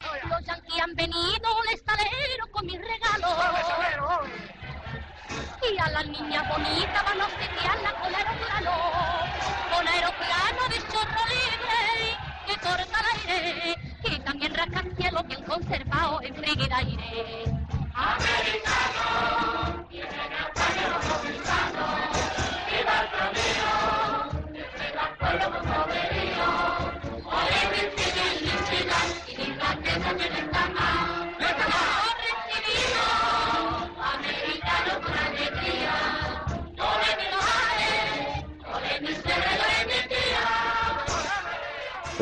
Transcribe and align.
Los 0.00 0.44
yanquis 0.44 0.80
han 0.80 0.94
venido 0.94 1.58
un 1.60 1.68
estalero 1.74 2.46
con 2.50 2.64
mis 2.64 2.80
regalos. 2.80 3.34
Y 5.70 5.78
a 5.78 5.88
las 5.90 6.06
niñas 6.06 6.48
bonitas 6.48 7.04
van 7.04 7.20
a 7.20 7.26
obsequiarla 7.26 7.92
con 7.92 8.14
aeroplano. 8.14 8.72
Con 9.74 9.88
aeroplano 9.88 10.68
de 10.70 10.78
chorro 10.90 11.26
libre 11.28 12.16
que 12.46 12.54
corta 12.60 12.98
el 13.00 13.06
aire. 13.28 13.76
Y 14.04 14.18
también 14.20 14.54
rascacielos 14.54 15.26
bien 15.26 15.42
conservado 15.44 16.22
en 16.22 16.34
aire. 16.72 17.44
Americano, 17.94 19.86
viene 19.90 20.08
pueblo. 20.54 20.96
Viva 22.70 22.94
el 23.02 23.08
camino, 23.18 23.70
viva 24.78 25.02
el 25.08 25.14
pueblo 25.18 25.46
con 25.50 25.64
poderío. 25.66 26.29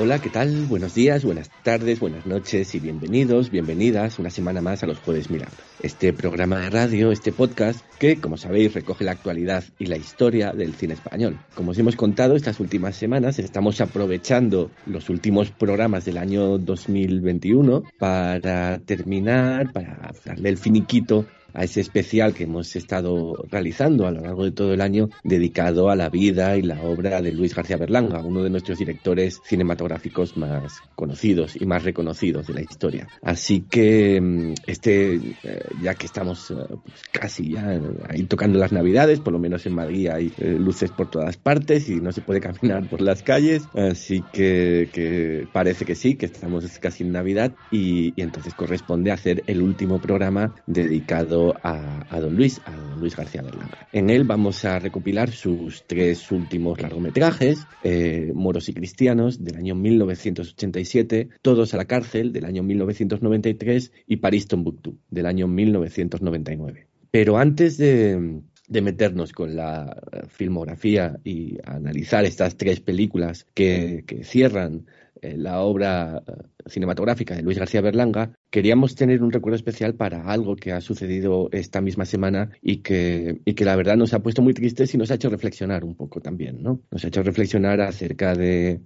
Hola, 0.01 0.21
¿qué 0.21 0.31
tal? 0.31 0.67
Buenos 0.67 0.95
días, 0.95 1.25
buenas 1.25 1.51
tardes, 1.65 1.99
buenas 1.99 2.25
noches 2.25 2.73
y 2.73 2.79
bienvenidos, 2.79 3.51
bienvenidas 3.51 4.21
una 4.21 4.31
semana 4.31 4.61
más 4.61 4.85
a 4.85 4.87
los 4.87 5.01
Jueves 5.01 5.29
Mirando. 5.29 5.57
Este 5.83 6.13
programa 6.13 6.61
de 6.61 6.71
radio, 6.71 7.11
este 7.11 7.33
podcast 7.33 7.81
que, 7.99 8.21
como 8.21 8.37
sabéis, 8.37 8.75
recoge 8.75 9.03
la 9.03 9.11
actualidad 9.11 9.65
y 9.77 9.87
la 9.87 9.97
historia 9.97 10.53
del 10.53 10.75
cine 10.75 10.95
español. 10.95 11.41
Como 11.57 11.73
os 11.73 11.79
hemos 11.81 11.97
contado 11.97 12.37
estas 12.37 12.61
últimas 12.61 12.95
semanas, 12.95 13.41
estamos 13.41 13.81
aprovechando 13.81 14.71
los 14.87 15.09
últimos 15.09 15.51
programas 15.51 16.05
del 16.05 16.19
año 16.19 16.59
2021 16.59 17.83
para 17.99 18.79
terminar, 18.79 19.73
para 19.73 20.13
darle 20.25 20.49
el 20.49 20.59
finiquito 20.59 21.27
a 21.59 21.65
ese 21.65 21.81
especial 21.81 22.35
que 22.35 22.45
hemos 22.45 22.77
estado 22.77 23.35
realizando 23.51 24.07
a 24.07 24.13
lo 24.13 24.21
largo 24.21 24.45
de 24.45 24.53
todo 24.53 24.73
el 24.73 24.81
año 24.81 25.11
dedicado 25.25 25.91
a 25.91 25.97
la 25.97 26.09
vida 26.09 26.57
y 26.57 26.63
la 26.63 26.81
obra 26.83 27.21
de 27.21 27.33
Luis 27.33 27.53
García 27.53 27.77
Berlanga, 27.77 28.21
uno 28.21 28.45
de 28.45 28.51
nuestros 28.51 28.79
directores 28.79 29.41
cinematográficos 29.45 30.37
más 30.37 30.75
conocidos 30.95 31.61
y 31.61 31.67
más 31.67 31.83
reconocidos 31.83 32.47
de 32.47 32.55
la 32.55 32.61
historia. 32.61 33.09
Así 33.23 33.65
que 33.69 34.21
mm, 34.21 34.55
este, 34.69 35.17
eh, 35.17 35.65
ya 35.83 35.97
que 35.97 36.07
estamos 36.07 36.53
eh, 36.53 36.55
pues 36.69 37.03
casi 37.11 37.51
ya 37.51 37.81
ahí 38.09 38.23
tocando 38.23 38.57
las 38.61 38.71
navidades, 38.71 39.19
por 39.19 39.33
lo 39.33 39.41
menos 39.41 39.67
en 39.67 39.75
Madrid 39.75 40.11
hay 40.11 40.33
eh, 40.39 40.57
luces 40.61 40.93
por 40.93 41.11
todas 41.11 41.39
partes 41.39 41.89
y 41.89 41.97
no 41.97 42.13
se 42.13 42.21
puede 42.21 42.41
caminar 42.41 42.89
por 42.89 43.01
las 43.01 43.25
calles, 43.25 43.65
así 43.75 44.23
que, 44.33 44.91
que 44.93 45.49
parece 45.53 45.85
que 45.85 45.97
sí, 45.97 46.15
que 46.15 46.27
estamos 46.27 46.65
casi 46.79 47.03
en 47.03 47.11
Navidad 47.11 47.53
y, 47.73 48.13
y 48.15 48.23
entonces 48.23 48.55
corresponde 48.55 49.11
hacer 49.11 49.43
el 49.49 49.61
último 49.61 50.01
programa 50.01 50.55
dedicado 50.69 51.48
a, 51.63 52.21
don 52.21 52.37
Luis, 52.37 52.61
a 52.65 52.73
don 52.73 53.01
Luis 53.01 53.17
García 53.17 53.43
Berlanga. 53.43 53.87
En 53.93 54.11
él 54.11 54.25
vamos 54.25 54.65
a 54.65 54.79
recopilar 54.79 55.31
sus 55.31 55.85
tres 55.87 56.31
últimos 56.31 56.81
largometrajes, 56.81 57.67
eh, 57.83 58.33
Moros 58.35 58.69
y 58.69 58.75
Cristianos, 58.75 59.45
del 59.45 59.57
año 59.57 59.75
1987, 59.75 61.29
Todos 61.43 61.75
a 61.75 61.77
la 61.77 61.87
cárcel, 61.87 62.33
del 62.33 62.45
año 62.45 62.63
1993, 62.63 63.93
y 64.07 64.17
París 64.17 64.49
Tombuctú, 64.49 64.99
del 65.11 65.27
año 65.27 65.49
1999. 65.49 66.87
Pero 67.11 67.39
antes 67.39 67.79
de, 67.79 68.43
meternos 68.69 69.33
con 69.33 69.57
la 69.57 70.03
filmografía 70.29 71.19
y 71.25 71.57
analizar 71.65 72.25
estas 72.25 72.57
tres 72.57 72.81
películas 72.81 73.47
que, 73.55 74.05
cierran 74.25 74.75
eh, 74.75 74.93
la 75.23 75.61
obra 75.61 76.23
eh, 76.27 76.33
cinematográfica 76.67 77.35
de 77.35 77.43
Luis 77.43 77.59
García 77.59 77.81
Berlanga, 77.81 78.33
queríamos 78.51 78.95
tener 78.95 79.23
un 79.23 79.33
recuerdo 79.33 79.57
especial 79.57 79.95
para 79.95 80.25
algo 80.31 80.57
que 80.57 80.73
ha 80.73 80.81
sucedido 80.81 81.49
esta 81.53 81.81
misma 81.81 82.05
semana 82.05 82.51
y 82.63 82.79
que, 82.79 83.41
y 83.45 83.55
que 83.55 83.65
la 83.65 83.77
verdad 83.77 83.97
nos 83.97 84.15
ha 84.15 84.21
puesto 84.21 84.43
muy 84.43 84.55
tristes 84.55 84.95
y 84.95 84.99
nos 84.99 85.11
ha 85.11 85.15
hecho 85.15 85.31
reflexionar 85.31 85.85
un 85.85 85.95
poco 85.95 86.21
también, 86.21 86.63
¿no? 86.63 86.81
Nos 86.91 87.05
ha 87.05 87.09
hecho 87.09 87.23
reflexionar 87.23 87.81
acerca 87.81 88.35
de, 88.35 88.81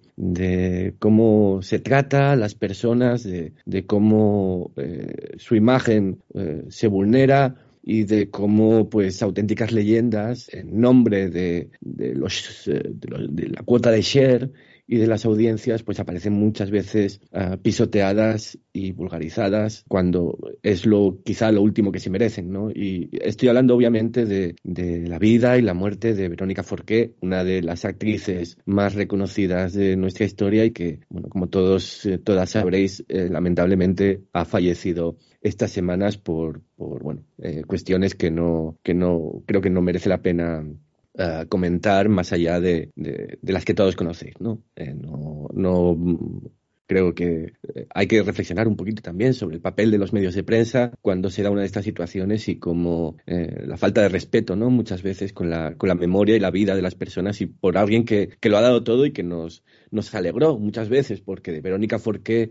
cómo 0.99 1.63
se 1.63 1.79
trata 1.79 2.33
a 2.33 2.37
las 2.37 2.55
personas, 2.55 3.25
de, 3.25 3.87
cómo 3.87 4.73
eh, 4.77 5.35
su 5.39 5.57
imagen 5.57 6.23
eh, 6.35 6.65
se 6.69 6.87
vulnera 6.87 7.57
y 7.83 8.05
de 8.05 8.31
cómo 8.31 8.89
pues 8.89 9.23
auténticas 9.23 9.73
leyendas 9.73 10.49
en 10.53 10.81
nombre 10.81 11.29
de, 11.29 11.71
de 11.81 12.15
la 12.15 13.63
cuota 13.65 13.91
de 13.91 14.03
share 14.03 14.51
y 14.87 14.97
de 14.97 15.07
las 15.07 15.25
audiencias 15.25 15.83
pues 15.83 16.01
aparecen 16.01 16.33
muchas 16.33 16.71
veces 16.71 17.21
uh, 17.33 17.57
pisoteadas 17.57 18.59
y 18.73 18.93
vulgarizadas 18.93 19.85
cuando 19.89 20.37
es 20.63 20.87
lo 20.87 21.19
quizá 21.25 21.53
lo 21.53 21.63
último 21.63 21.93
que 21.93 22.01
se 22.01 22.11
merecen 22.11 22.51
¿no? 22.51 22.71
y 22.71 23.09
estoy 23.13 23.49
hablando 23.49 23.75
obviamente 23.75 24.25
de, 24.25 24.57
de, 24.63 25.07
la 25.09 25.19
vida 25.19 25.57
y 25.57 25.63
la 25.63 25.75
muerte 25.75 26.15
de 26.15 26.29
Verónica 26.29 26.63
Forqué 26.63 27.15
una 27.21 27.45
de 27.45 27.63
las 27.63 27.85
actrices 27.85 28.59
más 28.65 28.95
reconocidas 28.95 29.73
de 29.73 29.97
nuestra 29.97 30.27
historia 30.27 30.65
y 30.65 30.73
que 30.73 31.01
bueno 31.09 31.29
como 31.29 31.49
todos 31.49 32.05
eh, 32.07 32.19
todas 32.19 32.51
sabréis 32.51 33.05
eh, 33.09 33.29
lamentablemente 33.31 34.23
ha 34.33 34.45
fallecido 34.45 35.17
estas 35.41 35.71
semanas 35.71 36.19
por, 36.19 36.63
por 36.77 37.03
bueno 37.03 37.25
eh, 37.39 37.63
cuestiones 37.67 38.15
que 38.15 38.31
no 38.31 38.79
que 38.83 38.95
no 38.95 39.43
creo 39.47 39.61
que 39.61 39.71
no 39.71 39.81
merece 39.81 40.09
la 40.09 40.23
pena 40.23 40.65
Comentar 41.49 42.09
más 42.09 42.33
allá 42.33 42.59
de, 42.59 42.91
de, 42.97 43.39
de, 43.41 43.53
las 43.53 43.65
que 43.65 43.75
todos 43.75 43.97
conocéis, 43.97 44.35
¿no? 44.41 44.63
Eh, 44.77 44.95
no, 44.95 45.47
no 45.53 45.95
creo 46.93 47.15
que 47.15 47.55
eh, 47.75 47.87
hay 47.95 48.07
que 48.07 48.23
reflexionar 48.23 48.69
un 48.69 48.77
poquito 48.77 49.01
también 49.01 49.33
sobre 49.33 49.57
el 49.57 49.63
papel 49.63 49.91
de 49.91 49.97
los 49.97 50.13
medios 50.13 50.35
de 50.35 50.45
prensa 50.45 50.93
cuando 51.01 51.31
se 51.31 51.43
da 51.43 51.51
una 51.51 51.63
de 51.63 51.67
estas 51.67 51.85
situaciones 51.85 52.49
y 52.49 52.57
como 52.57 53.17
eh, 53.27 53.65
la 53.67 53.79
falta 53.79 54.03
de 54.03 54.11
respeto, 54.11 54.57
¿no? 54.57 54.69
Muchas 54.69 55.03
veces 55.03 55.33
con 55.33 55.49
la, 55.49 55.75
con 55.77 55.89
la 55.89 55.95
memoria 55.95 56.37
y 56.37 56.41
la 56.41 56.51
vida 56.51 56.77
de 56.77 56.83
las 56.83 56.95
personas 56.95 57.41
y 57.41 57.47
por 57.47 57.79
alguien 57.79 58.05
que, 58.05 58.29
que 58.39 58.51
lo 58.51 58.59
ha 58.59 58.61
dado 58.61 58.85
todo 58.85 59.07
y 59.07 59.13
que 59.13 59.23
nos, 59.23 59.65
nos 59.91 60.15
alegró 60.15 60.59
muchas 60.59 60.91
veces, 60.91 61.23
porque 61.23 61.51
de 61.51 61.63
Verónica 61.63 61.99
Forqué 61.99 62.51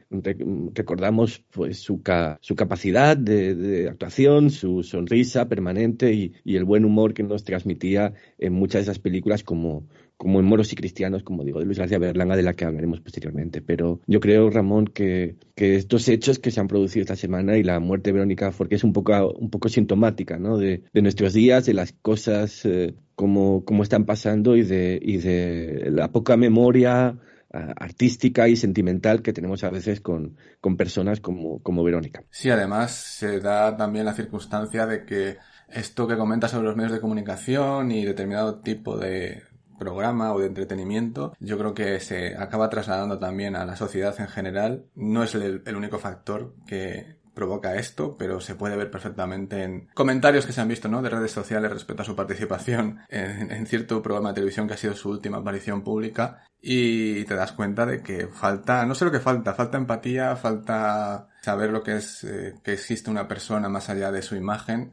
recordamos 0.74 1.44
pues 1.52 1.78
su, 1.80 2.02
su 2.42 2.56
capacidad 2.56 3.16
de, 3.16 3.54
de, 3.54 3.90
actuación, 3.90 4.50
su 4.50 4.82
sonrisa 4.82 5.48
permanente 5.48 6.14
y, 6.14 6.34
y, 6.44 6.56
el 6.56 6.66
buen 6.66 6.84
humor 6.84 7.14
que 7.14 7.24
nos 7.24 7.44
transmitía 7.44 8.14
en 8.40 8.54
muchas 8.54 8.80
de 8.80 8.92
esas 8.92 9.00
películas 9.00 9.44
como, 9.44 9.88
como 10.22 10.40
en 10.40 10.46
Moros 10.46 10.72
y 10.72 10.76
Cristianos, 10.76 11.24
como 11.24 11.44
digo, 11.44 11.58
de 11.58 11.66
Luis 11.66 11.80
García 11.80 11.98
Berlanga, 11.98 12.36
de 12.36 12.44
la 12.44 12.54
que 12.54 12.64
hablaremos 12.64 13.00
posteriormente. 13.00 13.64
Pero 13.64 14.02
yo 14.06 14.20
creo, 14.20 14.52
Ramón, 14.52 14.86
que, 14.86 15.36
que 15.56 15.78
estos 15.78 16.08
hechos 16.10 16.38
que 16.38 16.52
se 16.52 16.60
han 16.60 16.68
producido 16.68 17.02
esta 17.02 17.16
semana 17.16 17.58
y 17.58 17.64
la 17.64 17.80
muerte 17.80 18.10
de 18.10 18.14
Verónica 18.14 18.52
Forqué 18.52 18.76
es 18.76 18.84
un 18.84 18.94
poco, 18.94 19.32
un 19.32 19.50
poco 19.50 19.68
sintomática 19.68 20.38
¿no? 20.38 20.60
de, 20.60 20.84
de 20.94 21.02
nuestros 21.02 21.34
días, 21.34 21.66
de 21.66 21.74
las 21.74 21.94
cosas 21.94 22.64
eh, 22.66 22.94
como, 23.16 23.66
como 23.66 23.82
están 23.82 24.06
pasando 24.06 24.56
y 24.56 24.62
de, 24.62 25.00
y 25.02 25.18
de 25.18 25.90
la 25.90 26.12
poca 26.12 26.38
memoria 26.38 27.18
artística 27.52 28.48
y 28.48 28.56
sentimental 28.56 29.24
que 29.24 29.34
tenemos 29.34 29.64
a 29.64 29.72
veces 29.72 30.02
con, 30.02 30.38
con 30.62 30.78
personas 30.78 31.20
como, 31.20 31.64
como 31.64 31.84
Verónica. 31.84 32.24
Sí, 32.30 32.52
además 32.52 32.92
se 32.92 33.40
da 33.40 33.76
también 33.76 34.06
la 34.06 34.14
circunstancia 34.14 34.86
de 34.86 35.04
que 35.04 35.38
esto 35.68 36.08
que 36.08 36.16
comenta 36.16 36.48
sobre 36.48 36.68
los 36.68 36.76
medios 36.76 36.94
de 36.94 37.02
comunicación 37.02 37.92
y 37.92 38.06
determinado 38.06 38.60
tipo 38.60 38.98
de 38.98 39.42
programa 39.82 40.32
o 40.32 40.40
de 40.40 40.46
entretenimiento, 40.46 41.34
yo 41.40 41.58
creo 41.58 41.74
que 41.74 42.00
se 42.00 42.38
acaba 42.38 42.70
trasladando 42.70 43.18
también 43.18 43.56
a 43.56 43.66
la 43.66 43.76
sociedad 43.76 44.16
en 44.20 44.28
general. 44.28 44.86
No 44.94 45.24
es 45.24 45.34
el, 45.34 45.64
el 45.66 45.76
único 45.76 45.98
factor 45.98 46.54
que, 46.68 47.20
provoca 47.34 47.76
esto, 47.76 48.16
pero 48.18 48.42
se 48.42 48.56
puede 48.56 48.76
ver 48.76 48.92
perfectamente 48.92 49.64
en 49.64 49.88
comentarios 49.94 50.46
que 50.46 50.54
se 50.54 50.62
han 50.62 50.68
visto, 50.68 50.88
¿no? 50.90 51.02
De 51.02 51.10
redes 51.10 51.32
sociales 51.32 51.72
respecto 51.72 52.04
a 52.04 52.06
su 52.06 52.16
participación 52.16 53.00
en, 53.10 53.66
cierto 53.66 54.02
programa 54.02 54.30
de 54.30 54.36
televisión 54.36 54.68
que 54.68 54.74
ha 54.74 54.78
sido 54.78 54.94
su 54.94 55.10
última 55.10 55.38
aparición 55.38 55.84
pública 55.84 56.44
y 56.62 57.24
te 57.26 57.36
das 57.36 57.54
cuenta 57.54 57.86
de 57.86 58.02
que 58.02 58.28
falta, 58.28 58.86
no 58.86 58.96
sé 58.96 59.06
lo 59.06 59.12
que 59.12 59.20
falta, 59.20 59.54
falta 59.54 59.78
empatía, 59.78 60.36
falta 60.36 61.30
saber 61.42 61.72
lo 61.72 61.84
que 61.84 61.98
es 61.98 62.24
eh, 62.24 62.56
que 62.64 62.74
existe 62.74 63.10
una 63.10 63.28
persona 63.28 63.70
más 63.70 63.90
allá 63.90 64.12
de 64.12 64.22
su 64.22 64.36
imagen 64.36 64.92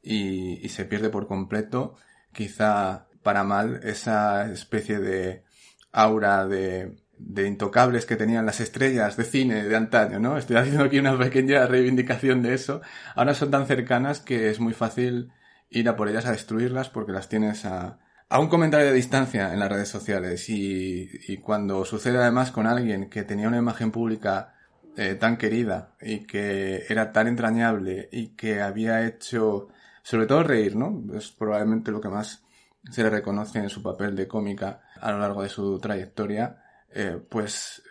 y 0.00 0.66
se 0.68 0.86
pierde 0.86 1.10
por 1.10 1.26
completo, 1.26 1.96
quizá 2.32 3.07
para 3.28 3.44
mal, 3.44 3.80
esa 3.82 4.50
especie 4.50 5.00
de 5.00 5.44
aura 5.92 6.46
de 6.46 7.46
intocables 7.46 8.06
que 8.06 8.16
tenían 8.16 8.46
las 8.46 8.60
estrellas 8.60 9.18
de 9.18 9.24
cine 9.24 9.64
de 9.64 9.76
antaño, 9.76 10.18
¿no? 10.18 10.38
Estoy 10.38 10.56
haciendo 10.56 10.84
aquí 10.84 10.98
una 10.98 11.18
pequeña 11.18 11.66
reivindicación 11.66 12.40
de 12.40 12.54
eso. 12.54 12.80
Ahora 13.14 13.34
son 13.34 13.50
tan 13.50 13.66
cercanas 13.66 14.20
que 14.20 14.48
es 14.48 14.60
muy 14.60 14.72
fácil 14.72 15.30
ir 15.68 15.90
a 15.90 15.94
por 15.94 16.08
ellas 16.08 16.24
a 16.24 16.32
destruirlas 16.32 16.88
porque 16.88 17.12
las 17.12 17.28
tienes 17.28 17.66
a, 17.66 17.98
a 18.30 18.40
un 18.40 18.48
comentario 18.48 18.86
de 18.86 18.94
distancia 18.94 19.52
en 19.52 19.60
las 19.60 19.70
redes 19.70 19.90
sociales 19.90 20.48
y, 20.48 21.10
y 21.28 21.36
cuando 21.36 21.84
sucede 21.84 22.16
además 22.16 22.50
con 22.50 22.66
alguien 22.66 23.10
que 23.10 23.24
tenía 23.24 23.48
una 23.48 23.58
imagen 23.58 23.90
pública 23.90 24.54
eh, 24.96 25.16
tan 25.16 25.36
querida 25.36 25.92
y 26.00 26.20
que 26.20 26.86
era 26.88 27.12
tan 27.12 27.26
entrañable 27.26 28.08
y 28.10 28.28
que 28.28 28.62
había 28.62 29.06
hecho 29.06 29.68
sobre 30.02 30.24
todo 30.24 30.44
reír, 30.44 30.76
¿no? 30.76 31.04
Es 31.14 31.30
probablemente 31.30 31.90
lo 31.90 32.00
que 32.00 32.08
más 32.08 32.47
se 32.90 33.02
le 33.02 33.10
reconoce 33.10 33.58
en 33.58 33.68
su 33.68 33.82
papel 33.82 34.16
de 34.16 34.28
cómica 34.28 34.82
a 35.00 35.12
lo 35.12 35.18
largo 35.18 35.42
de 35.42 35.48
su 35.48 35.78
trayectoria, 35.78 36.62
eh, 36.90 37.20
pues 37.28 37.82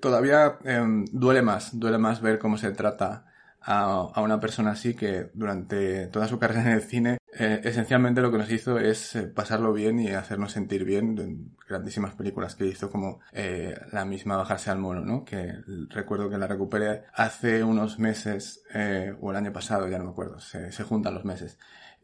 todavía 0.00 0.58
em, 0.64 1.04
duele 1.12 1.42
más, 1.42 1.78
duele 1.78 1.98
más 1.98 2.20
ver 2.20 2.38
cómo 2.38 2.58
se 2.58 2.72
trata 2.72 3.26
a, 3.66 4.20
una 4.20 4.38
persona 4.38 4.70
así 4.72 4.94
que 4.94 5.30
durante 5.34 6.06
toda 6.06 6.28
su 6.28 6.38
carrera 6.38 6.62
en 6.62 6.68
el 6.68 6.82
cine 6.82 7.18
eh, 7.38 7.60
esencialmente 7.64 8.22
lo 8.22 8.30
que 8.30 8.38
nos 8.38 8.50
hizo 8.50 8.78
es 8.78 9.14
eh, 9.16 9.24
pasarlo 9.24 9.72
bien 9.72 9.98
y 9.98 10.10
hacernos 10.10 10.52
sentir 10.52 10.84
bien 10.84 11.18
en 11.18 11.56
grandísimas 11.68 12.14
películas 12.14 12.54
que 12.54 12.66
hizo 12.66 12.90
como 12.90 13.20
eh, 13.32 13.74
la 13.92 14.04
misma 14.04 14.36
Bajarse 14.36 14.70
al 14.70 14.78
Mono, 14.78 15.04
¿no? 15.04 15.24
Que 15.24 15.52
recuerdo 15.90 16.30
que 16.30 16.38
la 16.38 16.46
recuperé 16.46 17.02
hace 17.12 17.62
unos 17.64 17.98
meses 17.98 18.62
o 19.20 19.30
el 19.30 19.36
año 19.36 19.52
pasado, 19.52 19.88
ya 19.88 19.98
no 19.98 20.04
me 20.04 20.10
acuerdo, 20.10 20.38
se 20.38 20.82
juntan 20.84 21.14
los 21.14 21.24
meses. 21.24 21.58